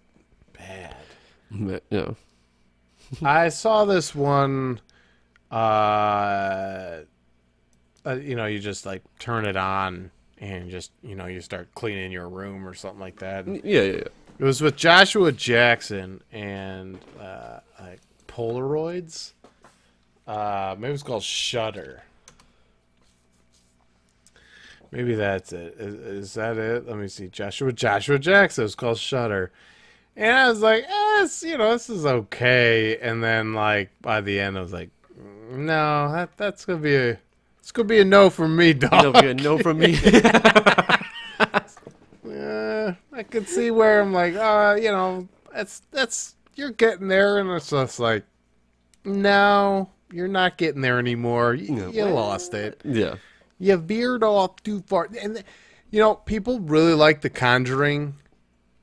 bad. 0.53 0.97
Yeah, 1.51 1.79
you 1.91 1.99
know. 1.99 2.17
I 3.23 3.49
saw 3.49 3.85
this 3.85 4.15
one. 4.15 4.81
Uh, 5.51 7.01
uh, 8.05 8.15
you 8.15 8.37
know, 8.37 8.47
you 8.47 8.59
just 8.59 8.87
like 8.87 9.03
turn 9.19 9.45
it 9.47 9.57
on 9.57 10.11
and 10.39 10.71
just 10.71 10.93
you 11.03 11.15
know 11.15 11.27
you 11.27 11.41
start 11.41 11.69
cleaning 11.75 12.13
your 12.13 12.29
room 12.29 12.67
or 12.67 12.75
something 12.75 13.01
like 13.01 13.19
that. 13.19 13.47
yeah, 13.47 13.61
yeah, 13.65 13.83
yeah. 13.83 14.03
It 14.39 14.45
was 14.45 14.61
with 14.61 14.77
Joshua 14.77 15.33
Jackson 15.33 16.23
and 16.31 16.99
uh, 17.19 17.61
like 17.81 18.01
Polaroids. 18.29 19.33
Uh, 20.27 20.75
maybe 20.79 20.93
it's 20.93 21.03
called 21.03 21.23
Shutter. 21.23 22.03
Maybe 24.91 25.15
that's 25.15 25.53
it. 25.53 25.75
Is, 25.79 25.95
is 25.95 26.35
that 26.35 26.59
it? 26.59 26.87
Let 26.87 26.99
me 26.99 27.09
see. 27.09 27.29
Joshua 27.29 27.73
Joshua 27.73 28.19
Jackson. 28.19 28.65
It's 28.65 28.75
called 28.75 28.99
Shutter. 28.99 29.53
And 30.17 30.35
I 30.35 30.49
was 30.49 30.61
like, 30.61 30.85
eh, 30.85 31.29
you 31.43 31.59
know, 31.59 31.73
this 31.73 31.91
is 31.91 32.07
okay. 32.07 32.99
And 32.99 33.23
then 33.23 33.55
like 33.55 33.91
by 34.03 34.21
the 34.21 34.39
end, 34.41 34.59
I 34.59 34.61
was 34.61 34.73
like, 34.73 34.91
no, 35.51 36.13
that 36.13 36.37
that's 36.37 36.65
gonna 36.65 36.79
be 36.79 36.95
a 36.95 37.19
it's 37.59 37.73
gonna 37.73 37.89
be 37.89 38.01
a 38.01 38.05
no 38.05 38.31
from 38.31 38.55
me, 38.55 38.75
dog. 38.75 39.03
No, 39.03 39.13
good. 39.13 39.43
no 39.43 39.59
from 39.59 39.79
me. 39.79 39.99
I 43.17 43.23
could 43.23 43.49
see 43.49 43.71
where 43.71 44.03
I'm 44.03 44.13
like, 44.13 44.35
uh, 44.35 44.77
you 44.81 44.91
know, 44.93 45.27
that's 45.53 45.81
that's 45.91 46.37
you're 46.55 46.71
getting 46.71 47.09
there, 47.09 47.39
and 47.39 47.51
it's 47.51 47.71
just 47.71 47.99
like, 47.99 48.25
no, 49.05 49.89
you're 50.13 50.29
not 50.29 50.59
getting 50.59 50.83
there 50.83 50.99
anymore. 50.99 51.55
You, 51.55 51.75
No. 51.75 51.89
you 51.91 52.05
lost 52.05 52.55
it. 52.55 52.81
yeah. 52.85 53.15
You 53.59 53.79
veered 53.79 54.23
off 54.23 54.63
too 54.63 54.83
far, 54.87 55.09
and 55.23 55.43
you 55.91 56.01
know, 56.01 56.15
people 56.17 56.61
really 56.61 56.93
like 56.93 57.23
The 57.23 57.31
Conjuring. 57.31 58.15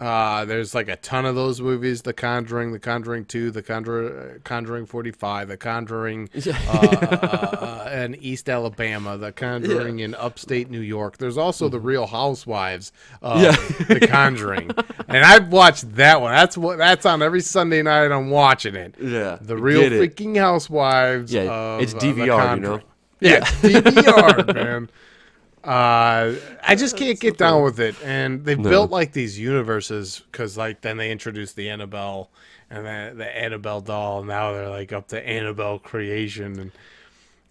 Uh, 0.03 0.43
there's 0.43 0.75
like 0.75 0.89
a 0.89 0.97
ton 0.97 1.25
of 1.25 1.33
those 1.33 1.61
movies: 1.61 2.01
The 2.01 2.11
Conjuring, 2.11 2.73
The 2.73 2.79
Conjuring 2.79 3.23
Two, 3.23 3.51
The 3.51 3.63
Conjuring, 3.63 4.41
Conjuring 4.43 4.85
Forty 4.85 5.11
Five, 5.11 5.47
The 5.47 5.55
Conjuring 5.55 6.29
uh, 6.45 6.51
uh, 6.51 7.89
in 7.93 8.15
East 8.15 8.49
Alabama, 8.49 9.17
The 9.17 9.31
Conjuring 9.31 9.99
in 9.99 10.13
upstate 10.15 10.69
New 10.69 10.81
York. 10.81 11.19
There's 11.19 11.37
also 11.37 11.69
The 11.69 11.79
Real 11.79 12.05
Housewives 12.05 12.91
of 13.21 13.41
Yeah. 13.41 13.55
The 13.87 14.05
Conjuring, 14.05 14.71
and 15.07 15.23
I've 15.23 15.47
watched 15.47 15.95
that 15.95 16.19
one. 16.19 16.33
That's 16.33 16.57
what 16.57 16.77
that's 16.77 17.05
on 17.05 17.21
every 17.21 17.41
Sunday 17.41 17.81
night. 17.81 18.11
I'm 18.11 18.29
watching 18.29 18.75
it. 18.75 18.95
Yeah. 18.99 19.37
The 19.39 19.55
Real 19.55 19.83
freaking 19.83 20.37
Housewives. 20.37 21.31
Yeah, 21.31 21.43
of, 21.43 21.81
it's 21.81 21.93
uh, 21.93 21.99
DVR, 21.99 22.55
you 22.55 22.61
know? 22.61 22.81
Yeah, 23.21 23.37
it's 23.37 23.51
DVR, 23.61 24.53
man. 24.53 24.89
Uh, 25.63 26.35
I 26.61 26.75
just 26.75 26.97
can't 26.97 27.19
get 27.19 27.37
down 27.37 27.63
with 27.63 27.79
it, 27.79 27.95
and 28.03 28.43
they've 28.43 28.57
No. 28.57 28.69
built 28.69 28.91
like 28.91 29.13
these 29.13 29.39
universes 29.39 30.21
because, 30.31 30.57
like, 30.57 30.81
then 30.81 30.97
they 30.97 31.09
introduced 31.09 31.55
the 31.55 31.69
Annabelle 31.69 32.29
and 32.69 32.85
the 32.85 33.13
the 33.15 33.37
Annabelle 33.37 33.79
doll, 33.79 34.19
and 34.19 34.27
now 34.27 34.51
they're 34.51 34.69
like 34.69 34.91
up 34.91 35.07
to 35.09 35.25
Annabelle 35.27 35.79
creation, 35.79 36.59
and 36.59 36.71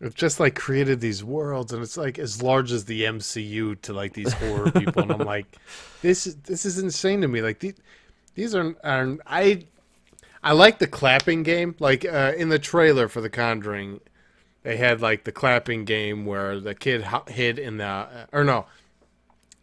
it's 0.01 0.15
just 0.15 0.41
like 0.41 0.55
created 0.55 1.01
these 1.01 1.25
worlds, 1.25 1.73
and 1.73 1.83
it's 1.83 1.97
like 1.97 2.19
as 2.19 2.43
large 2.43 2.73
as 2.73 2.85
the 2.87 3.05
MCU 3.05 3.75
to 3.77 3.93
like 3.95 4.15
these 4.15 4.35
horror 4.35 4.71
people, 4.71 5.03
and 5.05 5.13
I'm 5.13 5.25
like, 5.25 5.47
this 6.03 6.27
is 6.27 6.37
this 6.37 6.67
is 6.67 6.79
insane 6.79 7.23
to 7.23 7.29
me. 7.29 7.43
Like 7.43 7.61
these 7.61 7.75
these 8.35 8.55
are, 8.55 8.75
are 8.85 9.19
I 9.27 9.65
I 10.43 10.53
like 10.53 10.79
the 10.79 10.87
clapping 10.87 11.43
game, 11.43 11.75
like 11.79 12.05
uh, 12.05 12.33
in 12.37 12.49
the 12.49 12.59
trailer 12.59 13.09
for 13.09 13.21
The 13.21 13.31
Conjuring 13.31 14.01
they 14.63 14.77
had 14.77 15.01
like 15.01 15.25
the 15.25 15.33
clapping 15.33 15.85
game 15.85 16.25
where 16.27 16.59
the 16.61 16.75
kid 16.75 17.05
hid 17.29 17.59
in 17.59 17.77
the 17.79 17.85
uh, 17.85 18.27
or 18.33 18.45
no 18.45 18.67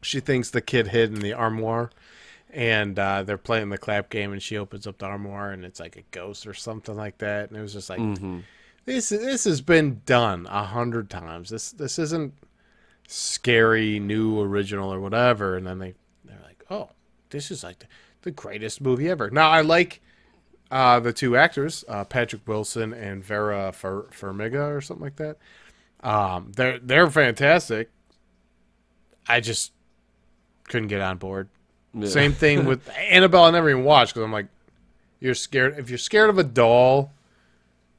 she 0.01 0.19
thinks 0.19 0.49
the 0.49 0.61
kid 0.61 0.87
hid 0.87 1.13
in 1.13 1.19
the 1.19 1.33
armoire 1.33 1.89
and 2.51 2.97
uh, 2.97 3.21
they're 3.21 3.37
playing 3.37 3.69
the 3.69 3.77
clap 3.77 4.09
game 4.09 4.31
and 4.33 4.41
she 4.41 4.57
opens 4.57 4.87
up 4.87 4.97
the 4.97 5.05
armoire 5.05 5.51
and 5.51 5.63
it's 5.65 5.79
like 5.79 5.95
a 5.97 6.03
ghost 6.11 6.47
or 6.47 6.53
something 6.53 6.95
like 6.95 7.17
that 7.19 7.49
and 7.49 7.57
it 7.57 7.61
was 7.61 7.73
just 7.73 7.89
like 7.89 7.99
Mm-hmm. 7.99 8.39
this 8.85 9.09
this 9.09 9.43
has 9.43 9.61
been 9.61 10.01
done 10.05 10.47
a 10.49 10.63
hundred 10.63 11.09
times. 11.09 11.49
This 11.49 11.71
this 11.71 11.99
isn't 11.99 12.33
scary 13.07 13.99
new 13.99 14.39
original 14.41 14.93
or 14.93 14.99
whatever. 14.99 15.57
And 15.57 15.65
then 15.65 15.79
they 15.79 15.93
they're 16.25 16.41
like 16.43 16.63
oh 16.69 16.89
this 17.29 17.51
is 17.51 17.63
like 17.63 17.79
the, 17.79 17.87
the 18.23 18.31
greatest 18.31 18.81
movie 18.81 19.09
ever. 19.09 19.29
Now 19.29 19.49
i 19.49 19.61
like 19.61 20.01
uh, 20.71 20.99
the 20.99 21.13
two 21.13 21.35
actors, 21.35 21.83
uh, 21.87 22.03
Patrick 22.03 22.47
Wilson 22.47 22.93
and 22.93 23.23
Vera 23.23 23.71
Fer- 23.71 24.07
Farmiga 24.11 24.75
or 24.75 24.81
something 24.81 25.03
like 25.03 25.15
that. 25.17 25.37
Um, 26.01 26.51
they're 26.55 26.79
they're 26.79 27.09
fantastic. 27.09 27.89
I 29.27 29.39
just 29.39 29.71
couldn't 30.67 30.87
get 30.87 31.01
on 31.01 31.17
board. 31.17 31.49
Yeah. 31.93 32.07
Same 32.07 32.33
thing 32.33 32.65
with 32.65 32.89
Annabelle. 32.97 33.43
I 33.43 33.51
never 33.51 33.69
even 33.69 33.83
watched 33.83 34.13
because 34.13 34.25
I'm 34.25 34.31
like, 34.31 34.47
you're 35.19 35.35
scared. 35.35 35.77
If 35.77 35.89
you're 35.89 35.97
scared 35.97 36.29
of 36.29 36.37
a 36.37 36.43
doll, 36.43 37.11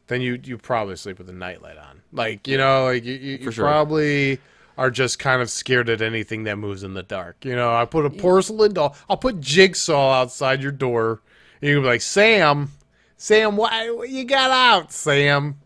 then 0.07 0.21
you 0.21 0.41
you 0.43 0.57
probably 0.57 0.97
sleep 0.97 1.19
with 1.19 1.29
a 1.29 1.35
nightlight 1.35 1.77
on. 1.77 2.01
Like 2.13 2.49
you 2.49 2.57
know, 2.57 2.85
like 2.85 3.05
you 3.05 3.15
you, 3.15 3.39
you 3.43 3.51
sure. 3.51 3.65
probably 3.65 4.39
are 4.79 4.91
just 4.91 5.19
kind 5.19 5.43
of 5.43 5.51
scared 5.51 5.91
at 5.91 6.01
anything 6.01 6.45
that 6.45 6.57
moves 6.57 6.83
in 6.83 6.95
the 6.95 7.03
dark. 7.03 7.45
You 7.45 7.55
know, 7.55 7.75
I 7.75 7.85
put 7.85 8.07
a 8.07 8.11
porcelain 8.11 8.73
doll. 8.73 8.97
I'll 9.11 9.17
put 9.19 9.41
jigsaw 9.41 10.13
outside 10.13 10.63
your 10.63 10.73
door. 10.73 11.21
You 11.61 11.75
can 11.75 11.83
be 11.83 11.89
like, 11.89 12.01
Sam, 12.03 12.71
Sam, 13.17 13.57
why 13.57 13.85
you 14.09 14.25
got 14.25 14.51
out, 14.51 14.93
Sam? 14.93 15.57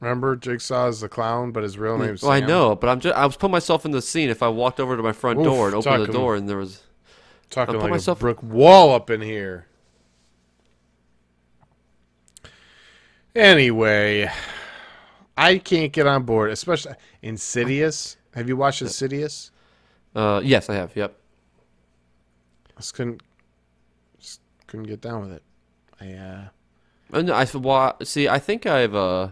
Remember, 0.00 0.34
Jigsaw 0.36 0.88
is 0.88 1.00
the 1.00 1.08
clown, 1.08 1.50
but 1.52 1.62
his 1.62 1.76
real 1.76 1.98
name's 1.98 2.22
Well, 2.22 2.30
I 2.32 2.40
know, 2.40 2.74
but 2.74 2.88
I'm 2.88 3.00
just 3.00 3.14
I 3.14 3.26
was 3.26 3.36
putting 3.36 3.52
myself 3.52 3.84
in 3.84 3.90
the 3.90 4.00
scene. 4.00 4.30
If 4.30 4.42
I 4.42 4.48
walked 4.48 4.80
over 4.80 4.96
to 4.96 5.02
my 5.02 5.12
front 5.12 5.40
Oof, 5.40 5.44
door 5.44 5.66
and 5.66 5.74
opened 5.74 6.04
the 6.06 6.12
door 6.12 6.36
and 6.36 6.48
there 6.48 6.56
was 6.56 6.82
Talking 7.50 7.78
like 7.78 7.90
myself- 7.90 8.18
a 8.18 8.20
brick 8.20 8.42
wall 8.42 8.94
up 8.94 9.10
in 9.10 9.20
here. 9.20 9.66
Anyway, 13.34 14.30
I 15.36 15.58
can't 15.58 15.92
get 15.92 16.06
on 16.06 16.24
board, 16.24 16.50
especially 16.50 16.94
Insidious. 17.22 18.16
Have 18.34 18.48
you 18.48 18.56
watched 18.56 18.82
Insidious? 18.82 19.50
uh 20.14 20.40
yes, 20.42 20.68
I 20.70 20.74
have. 20.74 20.96
Yep. 20.96 21.14
I 22.76 22.80
just 22.80 22.94
couldn't, 22.94 23.22
couldn't 24.70 24.86
get 24.86 25.00
down 25.00 25.20
with 25.22 25.32
it. 25.32 25.42
I 26.00 26.12
uh, 26.14 26.44
and 27.12 27.30
I 27.30 27.46
well, 27.52 27.96
see. 28.02 28.28
I 28.28 28.38
think 28.38 28.66
I've. 28.66 28.94
uh 28.94 29.28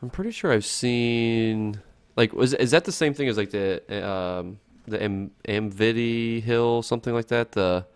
I'm 0.00 0.10
pretty 0.10 0.30
sure 0.30 0.52
I've 0.52 0.64
seen. 0.64 1.80
Like, 2.16 2.32
was 2.32 2.54
is 2.54 2.70
that 2.70 2.84
the 2.84 2.92
same 2.92 3.14
thing 3.14 3.28
as 3.28 3.36
like 3.36 3.50
the 3.50 3.82
um 4.08 4.58
the 4.86 5.02
Am- 5.02 5.30
Amity 5.46 6.40
Hill 6.40 6.82
something 6.82 7.12
like 7.12 7.28
that? 7.28 7.52
The 7.52 7.86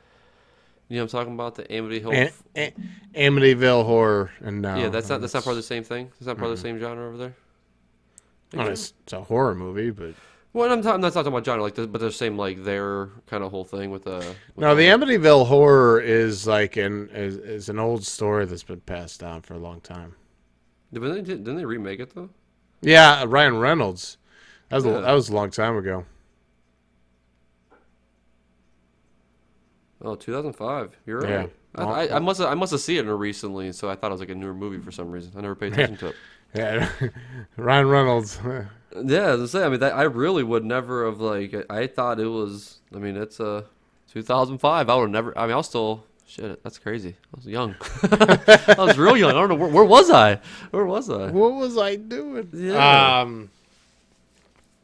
you 0.88 0.96
know 0.96 1.02
what 1.02 1.14
I'm 1.14 1.18
talking 1.20 1.34
about 1.34 1.54
the 1.56 1.72
Amity 1.72 2.00
Hill. 2.00 2.12
Am- 2.12 2.32
Am- 2.54 2.72
Amityville 3.14 3.84
horror, 3.84 4.30
and 4.40 4.62
no, 4.62 4.76
yeah, 4.76 4.88
that's 4.88 5.08
not 5.08 5.20
that's 5.20 5.34
not 5.34 5.44
part 5.44 5.52
of 5.52 5.58
the 5.58 5.62
same 5.62 5.84
thing. 5.84 6.06
That's 6.18 6.26
not 6.26 6.38
part 6.38 6.50
of 6.50 6.56
the 6.56 6.62
same 6.62 6.78
genre 6.78 7.06
over 7.06 7.16
there. 7.16 7.36
Well, 8.54 8.68
it's, 8.68 8.94
it's 9.02 9.12
a 9.12 9.22
horror 9.22 9.54
movie, 9.54 9.90
but 9.90 10.14
Well, 10.56 10.72
I'm, 10.72 10.80
ta- 10.80 10.94
I'm 10.94 11.02
not 11.02 11.12
talking 11.12 11.30
about 11.30 11.44
genre, 11.44 11.62
like, 11.62 11.74
the, 11.74 11.86
but 11.86 12.00
the 12.00 12.10
same 12.10 12.38
like 12.38 12.64
their 12.64 13.10
kind 13.26 13.44
of 13.44 13.50
whole 13.50 13.66
thing 13.66 13.90
with 13.90 14.04
the. 14.04 14.16
With 14.16 14.36
no, 14.56 14.74
the 14.74 14.84
Amityville 14.86 15.46
horror 15.48 16.00
is 16.00 16.46
like 16.46 16.78
an 16.78 17.10
is, 17.10 17.36
is 17.36 17.68
an 17.68 17.78
old 17.78 18.06
story 18.06 18.46
that's 18.46 18.62
been 18.62 18.80
passed 18.80 19.20
down 19.20 19.42
for 19.42 19.52
a 19.52 19.58
long 19.58 19.82
time. 19.82 20.14
Didn't 20.94 21.12
they, 21.12 21.20
didn't 21.20 21.56
they 21.56 21.64
remake 21.66 22.00
it 22.00 22.14
though? 22.14 22.30
Yeah, 22.80 23.20
uh, 23.20 23.26
Ryan 23.26 23.58
Reynolds. 23.58 24.16
That 24.70 24.76
was 24.76 24.86
a, 24.86 24.92
that 25.02 25.12
was 25.12 25.28
a 25.28 25.34
long 25.34 25.50
time 25.50 25.76
ago. 25.76 26.06
Oh, 30.00 30.14
2005. 30.14 30.96
You're 31.04 31.26
Yeah. 31.28 31.36
right. 31.36 31.52
I, 31.74 31.82
I, 31.84 32.16
I 32.16 32.18
must 32.18 32.40
have, 32.40 32.48
I 32.48 32.54
must 32.54 32.72
have 32.72 32.80
seen 32.80 33.06
it 33.06 33.12
recently, 33.12 33.72
so 33.72 33.90
I 33.90 33.94
thought 33.96 34.08
it 34.10 34.14
was 34.14 34.20
like 34.20 34.30
a 34.30 34.34
newer 34.34 34.54
movie 34.54 34.78
for 34.82 34.90
some 34.90 35.10
reason. 35.10 35.32
I 35.36 35.42
never 35.42 35.54
paid 35.54 35.72
attention 35.74 35.98
to 35.98 36.06
it. 36.08 36.14
Yeah, 36.54 36.88
Ryan 37.58 37.88
Reynolds. 37.88 38.38
Yeah, 39.04 39.32
as 39.32 39.42
I 39.42 39.46
say, 39.46 39.64
I 39.64 39.68
mean, 39.68 39.80
that, 39.80 39.94
I 39.94 40.02
really 40.02 40.42
would 40.42 40.64
never 40.64 41.06
have 41.06 41.20
like. 41.20 41.54
I, 41.70 41.80
I 41.80 41.86
thought 41.86 42.20
it 42.20 42.26
was. 42.26 42.78
I 42.94 42.98
mean, 42.98 43.16
it's 43.16 43.40
uh, 43.40 43.62
2005. 44.12 44.88
I 44.88 44.94
would 44.94 45.02
have 45.02 45.10
never. 45.10 45.38
I 45.38 45.46
mean, 45.46 45.54
I 45.54 45.56
was 45.56 45.66
still. 45.66 46.04
Shit, 46.28 46.60
that's 46.64 46.78
crazy. 46.78 47.10
I 47.32 47.36
was 47.36 47.46
young. 47.46 47.76
I 48.02 48.74
was 48.78 48.98
real 48.98 49.16
young. 49.16 49.30
I 49.30 49.34
don't 49.34 49.48
know 49.48 49.54
where, 49.54 49.68
where 49.70 49.84
was 49.84 50.10
I. 50.10 50.40
Where 50.72 50.84
was 50.84 51.08
I? 51.08 51.30
what 51.30 51.54
was 51.54 51.78
I 51.78 51.94
doing? 51.96 52.48
Yeah. 52.52 53.20
Um. 53.20 53.50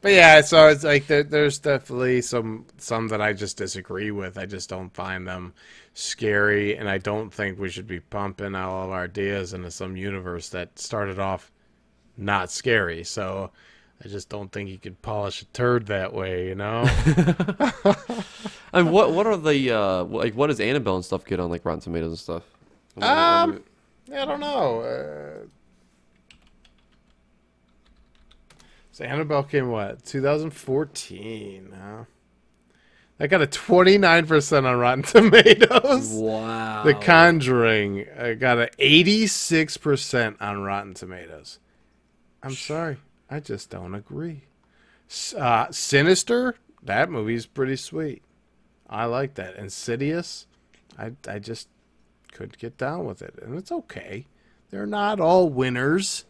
But 0.03 0.13
yeah, 0.13 0.41
so 0.41 0.69
it's 0.69 0.83
like 0.83 1.07
there, 1.07 1.23
there's 1.23 1.59
definitely 1.61 2.23
some 2.23 2.67
some 2.79 3.09
that 3.09 3.21
I 3.21 3.33
just 3.33 3.57
disagree 3.57 4.11
with. 4.11 4.37
I 4.37 4.47
just 4.47 4.69
don't 4.69 4.93
find 4.93 5.27
them 5.27 5.55
scary, 5.95 6.77
and 6.77 6.89
I 6.89 6.99
don't 6.99 7.33
think 7.33 7.59
we 7.59 7.71
should 7.71 7.87
be 7.87 8.01
pumping 8.01 8.55
all 8.55 8.85
of 8.85 8.91
our 8.91 9.05
ideas 9.05 9.53
into 9.53 9.71
some 9.71 9.97
universe 9.97 10.49
that 10.51 10.79
started 10.79 11.21
off 11.21 11.53
not 12.17 12.51
scary. 12.51 13.05
So 13.05 13.51
I 14.05 14.09
just 14.09 14.29
don't 14.29 14.51
think 14.51 14.69
you 14.69 14.79
could 14.79 15.01
polish 15.01 15.43
a 15.43 15.45
turd 15.47 15.87
that 15.87 16.12
way, 16.12 16.49
you 16.49 16.55
know. 16.57 16.83
I 18.73 18.83
mean, 18.83 18.93
what 18.93 19.12
what 19.12 19.27
are 19.27 19.37
the 19.37 19.70
uh 19.70 20.05
like 20.05 20.35
what 20.35 20.49
does 20.49 20.61
Annabelle 20.61 20.97
and 20.97 21.05
stuff 21.05 21.24
get 21.24 21.39
on 21.39 21.51
like 21.51 21.65
Rotten 21.65 21.81
Tomatoes 21.81 22.11
and 22.11 22.19
stuff? 22.19 22.43
Um, 23.01 23.62
I 24.12 24.24
don't 24.24 24.41
know. 24.41 24.81
Uh, 24.81 25.47
so 28.93 29.05
Annabelle 29.05 29.45
came 29.45 29.69
what? 29.69 30.05
2014. 30.05 31.74
Huh? 31.81 32.05
I 33.20 33.27
got 33.29 33.41
a 33.41 33.47
29% 33.47 34.65
on 34.66 34.79
Rotten 34.79 35.03
Tomatoes. 35.05 36.11
wow. 36.11 36.83
The 36.83 36.95
Conjuring 36.95 38.07
I 38.19 38.35
got 38.35 38.59
a 38.59 38.69
86% 38.79 40.37
on 40.41 40.62
Rotten 40.62 40.95
Tomatoes. 40.95 41.59
I'm 42.43 42.55
sorry, 42.55 42.97
I 43.33 43.41
just 43.41 43.71
don't 43.71 43.95
agree. 43.95 44.43
Uh, 45.35 45.71
Sinister, 45.71 46.57
that 46.83 47.09
movie's 47.09 47.47
pretty 47.47 47.77
sweet. 47.77 48.23
I 48.91 49.07
like 49.07 49.35
that. 49.35 49.57
Insidious, 49.57 50.47
I 50.99 51.13
I 51.27 51.39
just 51.39 51.69
couldn't 52.33 52.59
get 52.59 52.77
down 52.77 53.07
with 53.07 53.23
it, 53.23 53.39
and 53.43 53.57
it's 53.57 53.73
okay. 53.73 54.27
They're 54.71 54.87
not 54.87 55.19
all 55.19 55.49
winners. 55.49 56.27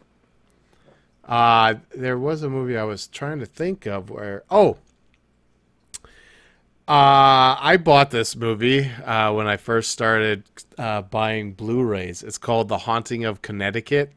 Uh 1.25 1.75
there 1.93 2.17
was 2.17 2.41
a 2.41 2.49
movie 2.49 2.77
I 2.77 2.83
was 2.83 3.07
trying 3.07 3.39
to 3.39 3.45
think 3.45 3.85
of 3.85 4.09
where 4.09 4.43
oh 4.49 4.77
uh, 6.85 7.55
I 7.59 7.77
bought 7.77 8.11
this 8.11 8.35
movie 8.35 8.89
uh, 9.05 9.31
when 9.31 9.47
I 9.47 9.55
first 9.55 9.89
started 9.91 10.43
uh, 10.77 11.01
buying 11.01 11.53
Blu-rays. 11.53 12.23
It's 12.23 12.37
called 12.37 12.67
The 12.67 12.79
Haunting 12.79 13.23
of 13.23 13.41
Connecticut. 13.41 14.11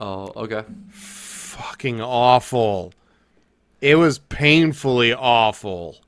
Oh, 0.00 0.32
okay. 0.34 0.64
Fucking 1.54 2.00
awful. 2.00 2.92
It 3.80 3.94
was 3.94 4.18
painfully 4.18 5.14
awful. 5.14 5.98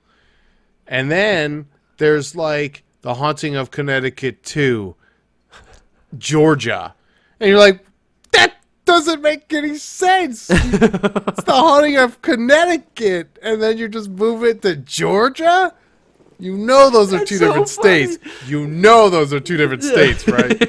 And 0.88 1.08
then 1.08 1.66
there's 1.98 2.34
like 2.34 2.82
The 3.02 3.14
Haunting 3.14 3.54
of 3.54 3.70
Connecticut 3.70 4.42
2, 4.42 4.96
Georgia. 6.18 6.94
And 7.38 7.48
you're 7.50 7.60
like, 7.60 7.84
that 8.32 8.54
doesn't 8.86 9.22
make 9.22 9.52
any 9.52 9.76
sense. 9.78 10.50
it's 10.50 11.44
The 11.44 11.52
Haunting 11.52 11.96
of 11.96 12.20
Connecticut. 12.22 13.38
And 13.40 13.62
then 13.62 13.78
you 13.78 13.88
just 13.88 14.10
move 14.10 14.42
it 14.42 14.62
to 14.62 14.74
Georgia? 14.74 15.72
You 16.40 16.56
know 16.58 16.90
those 16.90 17.14
are 17.14 17.18
That's 17.18 17.30
two 17.30 17.36
so 17.36 17.46
different 17.46 17.68
funny. 17.68 18.06
states. 18.06 18.48
You 18.48 18.66
know 18.66 19.10
those 19.10 19.32
are 19.32 19.38
two 19.38 19.56
different 19.56 19.84
states, 19.84 20.26
right? 20.26 20.60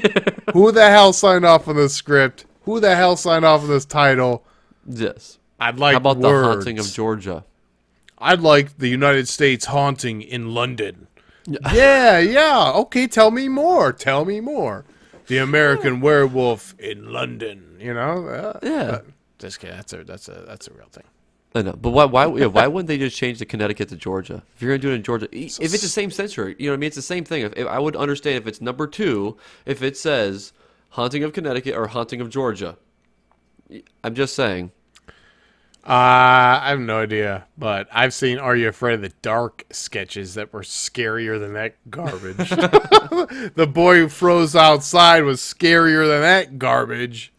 Who 0.53 0.71
the 0.71 0.87
hell 0.87 1.13
signed 1.13 1.45
off 1.45 1.67
on 1.67 1.77
this 1.77 1.95
script? 1.95 2.45
Who 2.65 2.79
the 2.79 2.95
hell 2.95 3.17
signed 3.17 3.43
off 3.43 3.63
on 3.63 3.69
this 3.69 3.85
title? 3.85 4.43
Yes. 4.87 5.37
I'd 5.59 5.77
like 5.77 5.93
How 5.93 5.97
about 5.97 6.17
words. 6.17 6.41
the 6.47 6.53
haunting 6.53 6.79
of 6.79 6.91
Georgia? 6.91 7.43
I'd 8.19 8.41
like 8.41 8.77
the 8.77 8.87
United 8.87 9.27
States 9.27 9.65
haunting 9.65 10.21
in 10.21 10.53
London. 10.53 11.07
Yeah, 11.73 12.19
yeah. 12.19 12.71
Okay, 12.75 13.07
tell 13.07 13.31
me 13.31 13.47
more. 13.47 13.93
Tell 13.93 14.25
me 14.25 14.41
more. 14.41 14.83
The 15.27 15.37
American 15.37 16.01
werewolf 16.01 16.75
in 16.77 17.11
London. 17.13 17.77
You 17.79 17.93
know. 17.93 18.27
Uh, 18.27 18.59
Yeah. 18.61 18.81
uh, 18.91 19.01
just 19.39 19.59
kidding. 19.61 19.77
That's 19.77 19.93
a 19.93 20.03
that's 20.03 20.27
a 20.27 20.43
that's 20.45 20.67
a 20.67 20.73
real 20.73 20.87
thing. 20.91 21.05
I 21.55 21.61
know, 21.61 21.71
but 21.71 21.91
why? 21.91 22.03
Why? 22.03 22.25
Yeah, 22.35 22.47
why 22.47 22.67
wouldn't 22.73 22.87
they 22.89 22.97
just 22.97 23.15
change 23.15 23.39
the 23.39 23.45
Connecticut 23.45 23.87
to 23.89 23.95
Georgia? 23.95 24.43
If 24.57 24.61
you're 24.61 24.71
gonna 24.71 24.81
do 24.81 24.91
it 24.91 24.95
in 24.95 25.03
Georgia, 25.03 25.27
if 25.31 25.57
it's 25.59 25.81
the 25.81 25.87
same 25.87 26.11
century, 26.11 26.57
you 26.59 26.65
know 26.65 26.73
what 26.73 26.77
I 26.77 26.79
mean. 26.81 26.87
It's 26.87 26.97
the 26.97 27.01
same 27.01 27.23
thing. 27.23 27.43
If, 27.43 27.53
if 27.55 27.65
I 27.67 27.79
would 27.79 27.95
understand 27.95 28.35
if 28.35 28.45
it's 28.47 28.59
number 28.59 28.85
two, 28.85 29.37
if 29.65 29.81
it 29.81 29.95
says 29.95 30.51
"Haunting 30.89 31.23
of 31.23 31.31
Connecticut" 31.31 31.75
or 31.75 31.87
"Haunting 31.87 32.19
of 32.19 32.29
Georgia." 32.29 32.77
I'm 34.03 34.15
just 34.15 34.35
saying. 34.35 34.71
Uh, 35.87 36.59
I 36.63 36.69
have 36.69 36.79
no 36.81 36.99
idea, 36.99 37.45
but 37.57 37.87
I've 37.93 38.13
seen 38.13 38.39
Are 38.39 38.55
You 38.57 38.67
Afraid 38.67 38.95
of 38.95 39.01
the 39.01 39.13
Dark 39.21 39.63
sketches 39.71 40.33
that 40.33 40.51
were 40.51 40.61
scarier 40.63 41.39
than 41.39 41.53
that 41.53 41.75
garbage. 41.89 42.35
the 43.55 43.69
boy 43.71 43.95
who 43.99 44.09
froze 44.09 44.53
outside 44.53 45.23
was 45.23 45.39
scarier 45.39 46.05
than 46.05 46.21
that 46.21 46.59
garbage. 46.59 47.31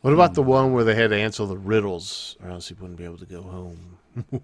What 0.00 0.14
about 0.14 0.32
the 0.34 0.42
one 0.42 0.72
where 0.72 0.84
they 0.84 0.94
had 0.94 1.10
to 1.10 1.16
answer 1.16 1.44
the 1.44 1.58
riddles, 1.58 2.36
or 2.42 2.48
else 2.48 2.68
he 2.68 2.74
wouldn't 2.74 2.96
be 2.96 3.04
able 3.04 3.18
to 3.18 3.26
go 3.26 3.42
home? 3.42 3.98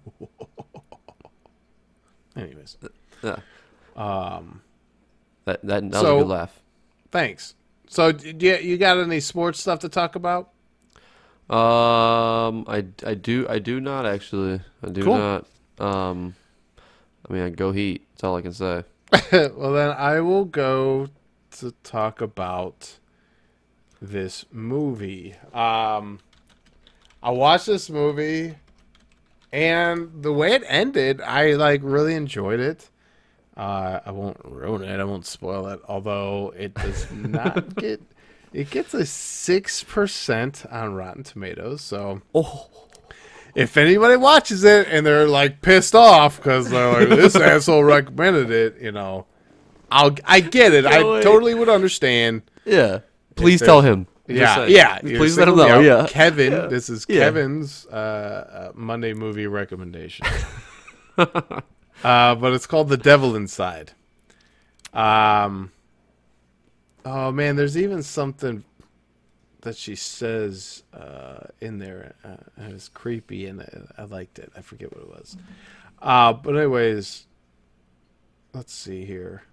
Anyways, 2.35 2.77
Yeah. 3.23 3.37
Um. 3.95 4.61
That 5.45 5.61
that, 5.65 5.89
that 5.91 5.91
was 5.91 6.01
so- 6.01 6.17
a 6.17 6.21
good 6.21 6.27
laugh. 6.29 6.59
thanks. 7.11 7.55
So, 7.87 8.11
do 8.11 8.29
you, 8.45 8.55
you 8.57 8.77
got 8.77 8.97
any 8.97 9.19
sports 9.19 9.59
stuff 9.59 9.79
to 9.79 9.89
talk 9.89 10.15
about? 10.15 10.49
Um, 11.49 12.65
I, 12.67 12.85
I 13.05 13.13
do 13.13 13.45
I 13.47 13.59
do 13.59 13.79
not 13.79 14.05
actually. 14.05 14.61
I 14.83 14.89
do 14.89 15.03
Cool. 15.03 15.17
not. 15.17 15.45
Um, 15.79 16.35
I 17.29 17.33
mean, 17.33 17.43
I 17.43 17.49
go 17.49 17.71
Heat. 17.71 18.07
That's 18.13 18.23
all 18.23 18.35
I 18.37 18.41
can 18.41 18.53
say. 18.53 18.83
well, 19.31 19.73
then 19.73 19.91
I 19.91 20.19
will 20.21 20.45
go 20.45 21.07
to 21.59 21.71
talk 21.83 22.21
about 22.21 22.97
this 24.01 24.45
movie. 24.51 25.35
Um, 25.53 26.19
I 27.21 27.29
watched 27.31 27.67
this 27.67 27.89
movie, 27.89 28.55
and 29.51 30.23
the 30.23 30.33
way 30.33 30.53
it 30.53 30.63
ended, 30.67 31.21
I 31.21 31.53
like 31.53 31.81
really 31.83 32.15
enjoyed 32.15 32.59
it. 32.59 32.89
Uh, 33.55 33.99
I 34.05 34.11
won't 34.11 34.37
ruin 34.43 34.83
it. 34.83 34.99
I 34.99 35.03
won't 35.05 35.25
spoil 35.25 35.67
it. 35.67 35.79
Although 35.87 36.53
it 36.57 36.73
does 36.73 37.09
not 37.11 37.75
get, 37.77 38.01
it 38.55 38.69
gets 38.69 38.93
a 38.93 39.05
six 39.05 39.83
percent 39.83 40.65
on 40.71 40.93
Rotten 40.95 41.23
Tomatoes. 41.23 41.81
So 41.81 42.21
Oh, 42.33 42.69
if 43.53 43.77
anybody 43.77 44.15
watches 44.17 44.63
it 44.63 44.87
and 44.89 45.05
they're 45.05 45.27
like 45.27 45.61
pissed 45.61 45.93
off 45.93 46.37
because 46.37 46.69
they're 46.69 46.93
like 46.93 47.09
this 47.09 47.35
asshole 47.35 47.83
recommended 47.83 48.49
it, 48.51 48.81
you 48.81 48.91
know, 48.91 49.25
I'll 49.91 50.15
I 50.25 50.39
get 50.39 50.73
it. 50.73 50.85
I 50.85 51.01
totally 51.21 51.53
would 51.53 51.69
understand. 51.69 52.43
yeah. 52.63 52.99
Please 53.35 53.61
tell 53.61 53.81
him. 53.81 54.07
Yeah, 54.27 54.55
saying. 54.55 54.71
yeah. 54.71 54.99
Please 54.99 55.37
let 55.37 55.49
him 55.49 55.57
know. 55.57 55.79
Yeah. 55.81 56.07
Kevin. 56.09 56.51
Yeah. 56.53 56.67
This 56.67 56.89
is 56.89 57.05
Yeah. 57.07 57.19
Kevin's 57.25 57.85
uh, 57.87 57.91
uh, 57.95 58.71
Monday 58.73 59.13
movie 59.13 59.45
recommendation. 59.45 60.25
uh, 61.17 61.61
but 62.01 62.53
it's 62.53 62.65
called 62.65 62.89
The 62.89 62.97
Devil 62.97 63.35
Inside. 63.35 63.91
Um. 64.93 65.71
Oh 67.05 67.31
man, 67.31 67.55
there's 67.55 67.77
even 67.77 68.01
something 68.01 68.63
that 69.61 69.77
she 69.77 69.95
says 69.95 70.83
uh, 70.93 71.47
in 71.61 71.77
there. 71.77 72.15
Uh, 72.23 72.37
it 72.65 72.73
was 72.73 72.89
creepy, 72.89 73.45
and 73.45 73.61
I, 73.61 74.01
I 74.01 74.05
liked 74.05 74.39
it. 74.39 74.51
I 74.57 74.61
forget 74.61 74.91
what 74.91 75.03
it 75.03 75.09
was. 75.09 75.37
Uh, 76.01 76.33
but 76.33 76.55
anyways, 76.55 77.27
let's 78.53 78.73
see 78.73 79.05
here. 79.05 79.43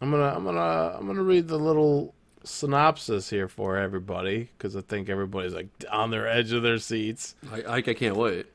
I'm 0.00 0.10
gonna 0.10 0.34
I'm 0.34 0.44
gonna 0.44 0.96
I'm 0.98 1.06
gonna 1.06 1.22
read 1.22 1.48
the 1.48 1.58
little 1.58 2.14
synopsis 2.44 3.30
here 3.30 3.48
for 3.48 3.76
everybody 3.76 4.48
because 4.56 4.74
I 4.76 4.80
think 4.80 5.08
everybody's 5.08 5.54
like 5.54 5.68
on 5.90 6.10
their 6.10 6.26
edge 6.26 6.52
of 6.52 6.62
their 6.62 6.78
seats. 6.78 7.34
I, 7.52 7.62
I, 7.62 7.76
I 7.76 7.82
can't 7.82 8.16
wait. 8.16 8.46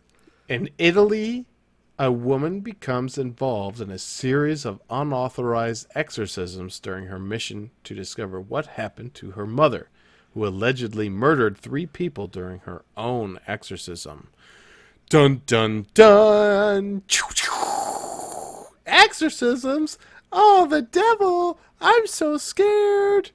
In 0.49 0.69
Italy, 0.77 1.45
a 1.99 2.11
woman 2.11 2.61
becomes 2.61 3.17
involved 3.17 3.79
in 3.79 3.91
a 3.91 3.99
series 3.99 4.65
of 4.65 4.81
unauthorized 4.89 5.87
exorcisms 5.93 6.79
during 6.79 7.05
her 7.05 7.19
mission 7.19 7.71
to 7.83 7.93
discover 7.93 8.41
what 8.41 8.65
happened 8.65 9.13
to 9.13 9.31
her 9.31 9.45
mother, 9.45 9.89
who 10.33 10.45
allegedly 10.45 11.07
murdered 11.07 11.57
three 11.57 11.85
people 11.85 12.27
during 12.27 12.59
her 12.59 12.83
own 12.97 13.39
exorcism. 13.47 14.29
Dun 15.09 15.41
dun 15.45 15.85
dun! 15.93 17.03
Exorcisms? 18.85 19.99
Oh, 20.31 20.65
the 20.67 20.81
devil! 20.81 21.59
I'm 21.79 22.07
so 22.07 22.37
scared. 22.37 23.31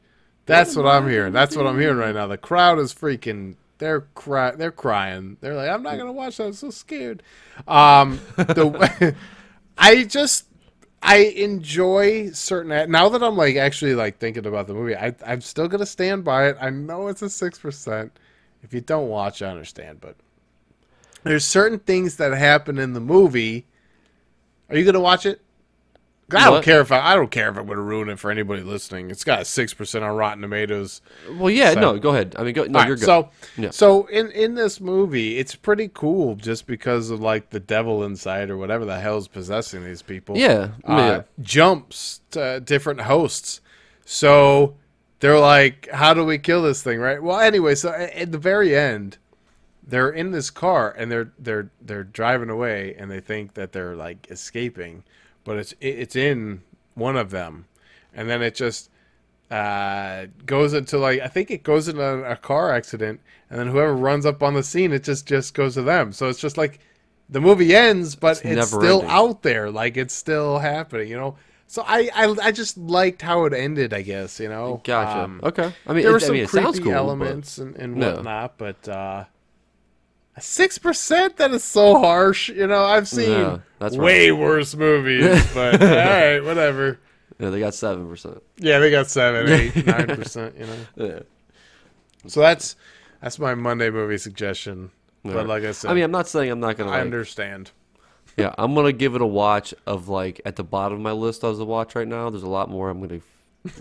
That's 0.47 0.75
what 0.75 0.87
I'm 0.87 1.09
hearing. 1.09 1.33
That's 1.33 1.55
what 1.55 1.67
I'm 1.67 1.79
hearing 1.79 1.99
right 1.99 2.15
now. 2.15 2.27
The 2.27 2.39
crowd 2.39 2.79
is 2.79 2.93
freaking. 2.95 3.57
They're 3.79 4.03
cry. 4.15 4.53
They're 4.53 4.73
crying. 4.73 5.37
They're 5.41 5.55
like, 5.55 5.71
I'm 5.71 5.83
not 5.83 5.97
gonna 5.99 6.13
watch 6.13 6.37
that. 6.37 6.47
I'm 6.47 6.53
so 6.53 6.71
scared. 6.71 7.23
Um, 7.67 8.21
the 8.37 9.15
I 9.79 10.05
just 10.05 10.47
I 11.03 11.19
enjoy 11.19 12.31
certain. 12.31 12.91
Now 12.91 13.09
that 13.09 13.23
I'm 13.23 13.37
like 13.37 13.57
actually 13.57 13.95
like 13.95 14.19
thinking 14.19 14.47
about 14.47 14.67
the 14.67 14.75
movie, 14.75 14.97
I 14.97 15.15
I'm 15.25 15.41
still 15.41 15.69
gonna 15.69 15.87
stand 15.87 16.25
by 16.25 16.49
it. 16.49 16.57
I 16.61 16.71
know 16.71 17.09
it's 17.09 17.23
a 17.23 17.31
six 17.31 17.59
percent. 17.59 18.13
If 18.63 18.75
you 18.75 18.81
don't 18.81 19.09
watch, 19.09 19.41
I 19.41 19.49
understand, 19.49 20.01
but 20.01 20.17
there's 21.23 21.45
certain 21.45 21.79
things 21.79 22.17
that 22.17 22.33
happen 22.33 22.79
in 22.79 22.93
the 22.93 23.01
movie. 23.01 23.67
Are 24.69 24.77
you 24.77 24.85
gonna 24.85 25.01
watch 25.01 25.25
it? 25.25 25.41
I 26.31 26.45
don't 26.45 26.53
What? 26.55 26.65
care 26.65 26.81
if 26.83 26.93
I, 26.93 27.13
I 27.13 27.15
don't 27.15 27.31
care 27.31 27.49
if 27.49 27.57
I'm 27.57 27.67
gonna 27.67 27.81
ruin 27.81 28.11
it 28.11 28.19
for 28.19 28.31
anybody 28.31 28.63
listening. 28.63 29.11
It's 29.11 29.25
got 29.25 29.47
six 29.47 29.73
percent 29.73 30.05
on 30.05 30.15
Rotten 30.15 30.43
Tomatoes. 30.43 31.01
Well, 31.39 31.49
yeah. 31.51 31.73
So- 31.73 31.81
no, 31.81 31.99
go 31.99 32.11
ahead. 32.11 32.35
I 32.39 32.43
mean, 32.45 32.53
go. 32.53 32.65
No, 32.65 32.79
All 32.81 32.85
you're 32.87 32.97
right, 32.97 33.01
good. 33.01 33.07
So, 33.07 33.31
Yeah. 33.57 33.71
so 33.71 34.05
in 34.07 34.31
in 34.33 34.55
this 34.55 34.79
movie, 34.81 35.39
it's 35.39 35.55
pretty 35.55 35.89
cool 35.95 36.35
just 36.35 36.67
because 36.67 37.09
of 37.11 37.21
like 37.21 37.49
the 37.51 37.61
devil 37.61 38.05
inside 38.05 38.51
or 38.51 38.59
whatever 38.59 38.85
the 38.85 39.01
hell's 39.01 39.27
possessing 39.27 39.85
these 39.85 40.03
people. 40.03 40.37
yeah. 40.37 40.69
uh, 40.85 40.97
yeah. 40.97 41.23
jumps 41.41 42.21
to 42.33 42.61
different 42.61 43.01
hosts. 43.03 43.61
So 44.05 44.75
they're 45.21 45.39
like, 45.41 45.89
"How 45.93 46.13
do 46.15 46.25
we 46.25 46.39
kill 46.39 46.63
this 46.63 46.83
thing?" 46.83 46.99
Right. 47.01 47.23
Well, 47.23 47.41
anyway, 47.41 47.75
so 47.75 47.91
at 47.91 48.33
the 48.33 48.39
very 48.39 48.77
end, 48.77 49.17
they're 49.87 50.11
in 50.11 50.31
this 50.33 50.51
car 50.51 50.95
and 50.99 51.11
they're 51.11 51.33
they're 51.39 51.71
they're 51.81 52.05
driving 52.05 52.51
away 52.51 52.95
and 52.99 53.11
they 53.11 53.21
think 53.21 53.55
that 53.55 53.73
they're 53.73 53.97
like 53.97 54.27
escaping, 54.31 55.05
but 55.49 55.57
it's 55.59 55.75
it's 55.81 56.15
in 56.15 56.63
one 56.95 57.17
of 57.17 57.31
them, 57.31 57.67
and 58.15 58.29
then 58.31 58.43
it 58.43 58.55
just 58.55 58.91
uh, 59.51 60.27
goes 60.47 60.75
into 60.75 60.99
like 60.99 61.21
I 61.21 61.29
think 61.29 61.51
it 61.51 61.63
goes 61.63 61.89
into 61.89 62.03
a, 62.03 62.33
a 62.33 62.37
car 62.37 62.73
accident, 62.73 63.21
and 63.51 63.59
then 63.59 63.69
whoever 63.69 63.95
runs 63.97 64.27
up 64.27 64.43
on 64.43 64.55
the 64.55 64.63
scene, 64.63 64.93
it 64.93 65.05
just 65.05 65.27
just 65.27 65.55
goes 65.55 65.75
to 65.75 65.83
them. 65.83 66.13
So 66.13 66.29
it's 66.29 66.39
just 66.41 66.57
like 66.59 66.81
the 67.31 67.41
movie 67.41 67.75
ends, 67.75 68.15
but 68.15 68.37
It's 68.45 68.45
it's, 68.45 68.69
still 68.69 69.01
ending. 69.01 69.11
out 69.11 69.43
there, 69.43 69.71
like 69.71 69.97
it's 69.97 70.15
still 70.15 70.59
happening, 70.59 71.09
you 71.09 71.17
know. 71.17 71.37
So 71.67 71.85
I, 71.87 72.09
I 72.15 72.35
I 72.49 72.53
just 72.53 72.79
liked 72.79 73.21
how 73.23 73.45
it 73.45 73.53
ended, 73.53 73.93
I 73.93 74.03
guess, 74.03 74.41
you 74.41 74.49
know. 74.49 74.81
Gotcha. 74.85 75.21
Um, 75.25 75.41
okay. 75.43 75.73
I 75.87 75.93
mean, 75.93 76.03
there 76.03 76.11
it, 76.11 76.13
were 76.13 76.17
I 76.17 76.21
some 76.21 76.35
mean, 76.35 76.47
creepy 76.47 76.79
cool. 76.81 76.93
but- 76.93 76.99
elements 76.99 77.59
and, 77.59 77.77
and 77.77 77.97
No. 77.97 78.15
whatnot, 78.17 78.57
but 78.59 78.89
uh, 78.89 79.25
six 80.39 80.79
percent 80.79 81.37
that 81.39 81.51
is 81.53 81.65
so 81.65 81.99
harsh. 81.99 82.49
You 82.49 82.67
know, 82.67 82.85
I've 82.85 83.09
seen 83.09 83.31
Yeah, 83.31 83.59
that's 83.79 83.97
right. 83.97 84.05
way 84.05 84.33
worse 84.33 84.75
movies, 84.75 85.25
but 85.55 85.81
uh, 85.83 85.87
all 85.87 85.95
right, 85.95 86.41
whatever. 86.45 86.99
Yeah, 87.39 87.51
they 87.51 87.61
got 87.61 87.75
seven 87.75 88.09
percent. 88.09 88.43
Yeah, 88.57 88.79
they 88.81 88.91
got 88.91 89.09
seven, 89.09 89.49
eight, 89.53 89.87
nine 89.87 90.07
percent. 90.09 90.57
You 90.59 90.67
know, 90.67 90.77
Yeah. 90.97 91.19
so 92.27 92.41
that's 92.41 92.77
that's 93.23 93.39
my 93.39 93.55
Monday 93.55 93.91
movie 93.91 94.19
suggestion. 94.19 94.91
But 95.25 95.47
like 95.47 95.65
I 95.65 95.73
said, 95.73 95.91
I 95.91 95.95
mean, 95.95 96.05
I'm 96.05 96.11
not 96.11 96.29
saying 96.29 96.51
I'm 96.51 96.61
not 96.61 96.77
gonna. 96.77 96.91
I 96.91 96.95
Like, 96.95 97.03
understand. 97.03 97.71
yeah, 98.37 98.55
I'm 98.57 98.75
gonna 98.75 98.93
give 98.93 99.15
it 99.15 99.21
a 99.21 99.27
watch. 99.27 99.75
Of 99.87 100.09
like 100.09 100.41
at 100.45 100.57
the 100.57 100.65
bottom 100.65 100.99
of 100.99 101.03
my 101.03 101.13
list 101.13 101.45
as 101.45 101.59
a 101.59 101.65
watch 101.65 101.95
right 101.95 102.09
now. 102.09 102.31
There's 102.31 102.43
a 102.45 102.49
lot 102.49 102.71
more. 102.71 102.89
I'm 102.91 103.01
gonna. 103.01 103.21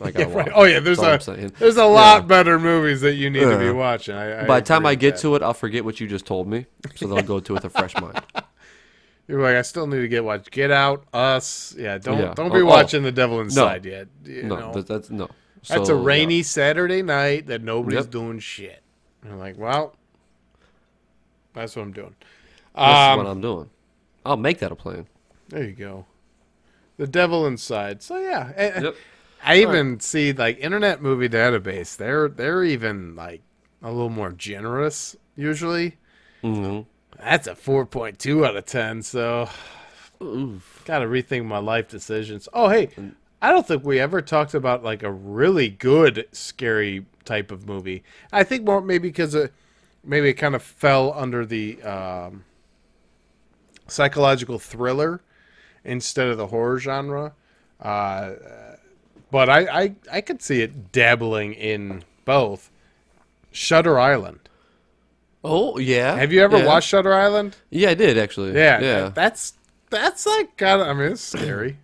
I 0.02 0.10
Yeah, 0.10 0.34
right. 0.34 0.52
Oh 0.54 0.64
yeah, 0.64 0.80
there's 0.80 1.00
That's 1.00 1.28
a 1.28 1.36
there's 1.60 1.78
a 1.78 1.86
lot 1.86 2.28
better 2.28 2.60
movies 2.60 3.02
that 3.02 3.16
you 3.16 3.30
need 3.30 3.42
to 3.42 3.58
be 3.58 3.72
watching. 3.72 4.16
I, 4.16 4.46
By 4.46 4.60
the 4.60 4.66
time 4.66 4.86
I 4.86 4.96
get 4.96 5.16
that. 5.16 5.22
to 5.22 5.36
it, 5.36 5.42
I'll 5.44 5.54
forget 5.54 5.86
what 5.86 6.00
you 6.00 6.08
just 6.08 6.26
told 6.26 6.48
me. 6.48 6.66
So 6.96 7.08
then 7.08 7.18
I'll 7.18 7.24
go 7.24 7.40
to 7.40 7.54
it 7.54 7.56
with 7.56 7.66
a 7.66 7.70
fresh 7.70 7.98
mind. 7.98 8.22
You're 9.28 9.42
like, 9.42 9.56
I 9.56 9.62
still 9.62 9.88
need 9.88 10.00
to 10.00 10.08
get 10.08 10.24
watch 10.24 10.50
Get 10.52 10.72
Out, 10.72 11.06
Us. 11.14 11.76
Yeah, 11.78 11.98
don't 11.98 12.18
Yeah. 12.20 12.34
don't 12.34 12.52
Oh, 12.52 12.56
be 12.56 12.62
oh. 12.62 12.66
watching 12.66 13.04
The 13.04 13.12
Devil 13.12 13.42
Inside 13.42 13.86
yet. 13.86 14.08
You 14.24 14.44
No, 14.44 14.56
know? 14.56 14.72
that, 14.74 14.88
that's 14.88 15.10
no. 15.10 15.30
That's 15.68 15.88
So, 15.88 15.94
a 15.94 15.98
yeah. 15.98 16.06
rainy 16.06 16.44
Saturday 16.44 17.02
night 17.02 17.48
that 17.48 17.62
nobody's 17.62 18.06
Yep. 18.06 18.12
doing 18.12 18.40
shit. 18.40 18.82
And 19.22 19.34
I'm 19.34 19.40
like, 19.40 19.58
well, 19.58 19.96
that's 21.54 21.76
what 21.76 21.82
I'm 21.82 21.92
doing. 21.92 22.16
That's 22.74 23.12
Um, 23.12 23.18
what 23.18 23.28
I'm 23.28 23.42
doing. 23.42 23.70
I'll 24.26 24.38
make 24.38 24.60
that 24.60 24.72
a 24.72 24.76
plan. 24.76 25.08
there 25.50 25.64
you 25.64 25.74
go. 25.74 26.06
The 26.98 27.08
Devil 27.08 27.46
Inside. 27.46 28.02
So 28.02 28.18
yeah, 28.18 28.82
Yep. 28.82 28.96
I 29.44 29.58
even 29.60 30.00
see 30.00 30.34
like 30.34 30.60
Internet 30.60 31.02
Movie 31.02 31.30
Database. 31.30 31.96
They're 31.96 32.28
they're 32.28 32.64
even 32.64 33.16
like 33.16 33.42
a 33.82 33.92
little 33.92 34.10
more 34.10 34.32
generous 34.32 35.16
usually. 35.36 35.98
hmm 36.42 36.82
That's 37.20 37.48
a 37.48 37.56
four 37.56 37.86
point 37.86 38.20
two 38.20 38.46
out 38.46 38.58
of 38.58 38.66
ten. 38.66 39.02
So 39.02 39.50
Oof. 40.22 40.82
got 40.86 41.00
to 41.00 41.06
rethink 41.06 41.46
my 41.46 41.60
life 41.60 41.88
decisions. 41.88 42.50
Oh 42.54 42.70
hey, 42.70 42.90
I 43.42 43.52
don't 43.52 43.68
think 43.68 43.84
we 43.84 44.00
ever 44.00 44.22
talked 44.22 44.54
about 44.54 44.84
like 44.84 45.04
a 45.04 45.12
really 45.12 45.70
good 45.70 46.28
scary 46.32 47.06
type 47.26 47.52
of 47.52 47.68
movie. 47.68 48.04
I 48.32 48.44
think 48.44 48.64
more 48.64 48.82
maybe 48.82 49.10
because 49.10 49.36
it 49.36 49.54
maybe 50.04 50.30
it 50.30 50.34
kind 50.34 50.56
of 50.56 50.64
fell 50.64 51.14
under 51.14 51.46
the 51.46 51.82
um, 51.84 52.46
psychological 53.88 54.60
thriller 54.60 55.22
instead 55.84 56.28
of 56.28 56.38
the 56.38 56.48
horror 56.48 56.80
genre. 56.80 57.34
Uh, 57.80 58.34
but 59.32 59.50
I, 59.50 59.84
I 59.84 59.96
I 60.12 60.22
could 60.22 60.42
see 60.42 60.62
it 60.62 60.92
dabbling 60.92 61.54
in 61.54 62.04
both. 62.26 62.70
Shutter 63.52 63.98
Island. 64.00 64.40
Oh 65.44 65.78
yeah. 65.80 66.16
Have 66.16 66.32
you 66.34 66.42
ever 66.42 66.58
yeah. 66.60 66.66
watched 66.66 66.90
Shutter 66.90 67.14
Island? 67.14 67.56
Yeah, 67.70 67.90
I 67.90 67.94
did 67.96 68.18
actually. 68.18 68.54
Yeah, 68.54 68.80
Yeah. 68.82 69.10
that's 69.10 69.54
that's 69.90 70.26
like 70.26 70.58
kind 70.58 70.82
of. 70.82 70.88
I 70.88 70.94
mean, 70.94 71.12
it's 71.14 71.22
scary. 71.22 71.78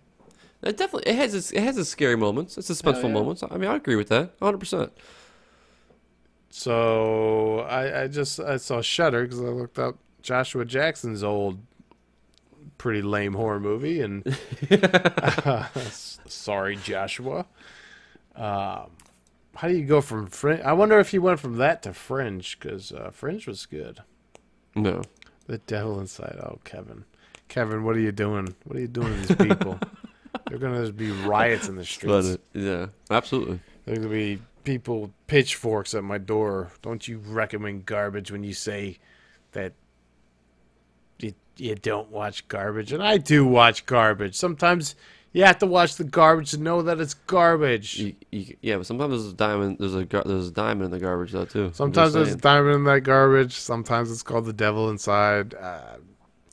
It 0.62 0.76
definitely 0.76 1.10
it 1.12 1.16
has 1.16 1.34
its, 1.34 1.50
it 1.52 1.62
has 1.62 1.76
its 1.76 1.90
scary 1.90 2.16
moments, 2.16 2.56
its 2.56 2.70
suspenseful 2.70 3.04
yeah. 3.04 3.12
moments. 3.12 3.42
I 3.42 3.56
mean, 3.56 3.68
I 3.70 3.76
agree 3.76 3.96
with 3.96 4.08
that, 4.08 4.32
100. 4.40 4.58
percent 4.58 4.92
So 6.50 7.60
I, 7.60 8.02
I 8.04 8.08
just 8.08 8.38
I 8.40 8.56
saw 8.58 8.80
Shutter 8.80 9.22
because 9.24 9.40
I 9.40 9.44
looked 9.48 9.78
up 9.78 9.96
Joshua 10.22 10.64
Jackson's 10.64 11.22
old, 11.22 11.58
pretty 12.78 13.02
lame 13.02 13.34
horror 13.34 13.60
movie, 13.60 14.00
and 14.00 14.26
s- 14.70 14.70
uh, 15.44 15.66
sorry 16.26 16.76
Joshua. 16.76 17.46
Um, 18.36 18.90
how 19.56 19.68
do 19.68 19.76
you 19.76 19.84
go 19.84 20.00
from 20.00 20.26
Fringe? 20.26 20.60
I 20.62 20.72
wonder 20.72 20.98
if 20.98 21.10
he 21.10 21.18
went 21.18 21.38
from 21.40 21.56
that 21.58 21.82
to 21.84 21.92
Fringe 21.92 22.58
because 22.58 22.90
uh, 22.92 23.10
Fringe 23.12 23.46
was 23.46 23.66
good. 23.66 24.00
No. 24.74 25.02
The 25.46 25.58
Devil 25.58 26.00
Inside. 26.00 26.38
Oh, 26.42 26.58
Kevin, 26.64 27.04
Kevin, 27.48 27.84
what 27.84 27.94
are 27.96 28.00
you 28.00 28.12
doing? 28.12 28.54
What 28.64 28.76
are 28.76 28.80
you 28.80 28.88
doing 28.88 29.22
to 29.22 29.34
these 29.34 29.48
people? 29.48 29.78
They're 30.48 30.58
gonna 30.58 30.90
be 30.90 31.10
riots 31.12 31.68
in 31.68 31.76
the 31.76 31.82
But 31.82 31.86
streets. 31.86 32.26
uh, 32.26 32.36
yeah, 32.54 32.86
absolutely. 33.10 33.60
There's 33.84 33.98
gonna 33.98 34.10
be 34.10 34.40
people 34.64 35.02
with 35.02 35.26
pitchforks 35.28 35.94
at 35.94 36.02
my 36.02 36.18
door. 36.18 36.72
Don't 36.82 37.06
you 37.06 37.18
recommend 37.18 37.86
garbage 37.86 38.32
when 38.32 38.42
you 38.42 38.52
say 38.54 38.98
that 39.52 39.74
you, 41.20 41.34
you 41.56 41.74
don't 41.76 42.10
watch 42.10 42.48
garbage? 42.48 42.92
And 42.92 43.02
I 43.02 43.18
do 43.18 43.46
watch 43.46 43.86
garbage. 43.86 44.34
Sometimes 44.34 44.96
you 45.34 45.44
have 45.44 45.58
to 45.58 45.66
watch 45.66 45.96
the 45.96 46.04
garbage 46.04 46.52
to 46.52 46.58
know 46.58 46.80
that 46.82 47.00
it's 47.00 47.14
garbage. 47.14 47.98
You, 47.98 48.14
you, 48.30 48.56
yeah, 48.62 48.76
but 48.76 48.86
sometimes 48.86 49.10
there's 49.10 49.32
a 49.32 49.36
diamond. 49.36 49.76
There's 49.80 49.94
a 49.96 50.04
there's 50.06 50.48
a 50.48 50.52
diamond 50.52 50.84
in 50.84 50.90
the 50.92 51.00
garbage 51.00 51.32
though 51.32 51.44
too. 51.44 51.72
Sometimes 51.74 52.12
there's 52.12 52.32
a 52.32 52.36
diamond 52.36 52.76
in 52.76 52.84
that 52.84 53.00
garbage. 53.00 53.52
Sometimes 53.52 54.12
it's 54.12 54.22
called 54.22 54.46
the 54.46 54.52
devil 54.52 54.90
inside. 54.90 55.54
Uh, 55.54 55.96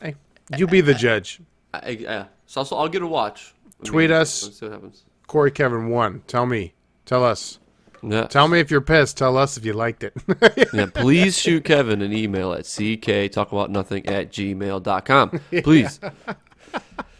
hey, 0.01 0.15
you 0.57 0.65
be 0.65 0.81
the 0.81 0.95
judge. 0.95 1.39
I, 1.75 1.77
I, 1.77 1.89
yeah. 1.89 2.25
So, 2.47 2.63
so 2.63 2.75
I'll 2.75 2.89
get 2.89 3.03
a 3.03 3.07
watch. 3.07 3.53
Tweet 3.83 4.09
us. 4.09 4.43
Let's 4.43 4.59
see 4.59 4.65
what 4.65 4.73
happens. 4.73 5.05
Corey 5.27 5.51
Kevin 5.51 5.89
one. 5.89 6.23
Tell 6.25 6.47
me. 6.47 6.73
Tell 7.05 7.23
us. 7.23 7.59
Yeah. 8.01 8.25
Tell 8.25 8.47
me 8.47 8.59
if 8.59 8.71
you're 8.71 8.81
pissed. 8.81 9.15
Tell 9.15 9.37
us 9.37 9.57
if 9.57 9.65
you 9.65 9.73
liked 9.73 10.03
it. 10.03 10.13
yeah. 10.73 10.87
Please 10.87 11.37
shoot 11.37 11.63
Kevin 11.63 12.01
an 12.01 12.11
email 12.11 12.51
at 12.53 12.65
cktalkaboutnothing 12.65 14.09
at 14.09 14.31
gmail.com. 14.31 15.39
Please. 15.63 15.99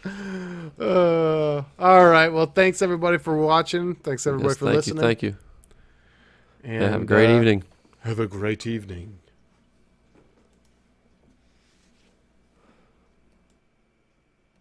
Uh, 0.04 1.62
all 1.78 2.06
right. 2.08 2.28
Well, 2.28 2.46
thanks 2.46 2.82
everybody 2.82 3.18
for 3.18 3.36
watching. 3.36 3.94
Thanks 3.96 4.26
everybody 4.26 4.48
Yes, 4.50 4.58
for 4.58 4.64
thank 4.66 4.76
listening. 4.76 4.96
you. 4.96 5.02
Thank 5.02 5.22
you. 5.22 5.36
And, 6.64 6.82
Yeah, 6.82 6.90
have 6.90 7.02
a 7.02 7.04
great 7.04 7.30
uh, 7.30 7.36
evening. 7.36 7.64
Have 8.00 8.18
a 8.20 8.26
great 8.26 8.66
evening. 8.66 9.18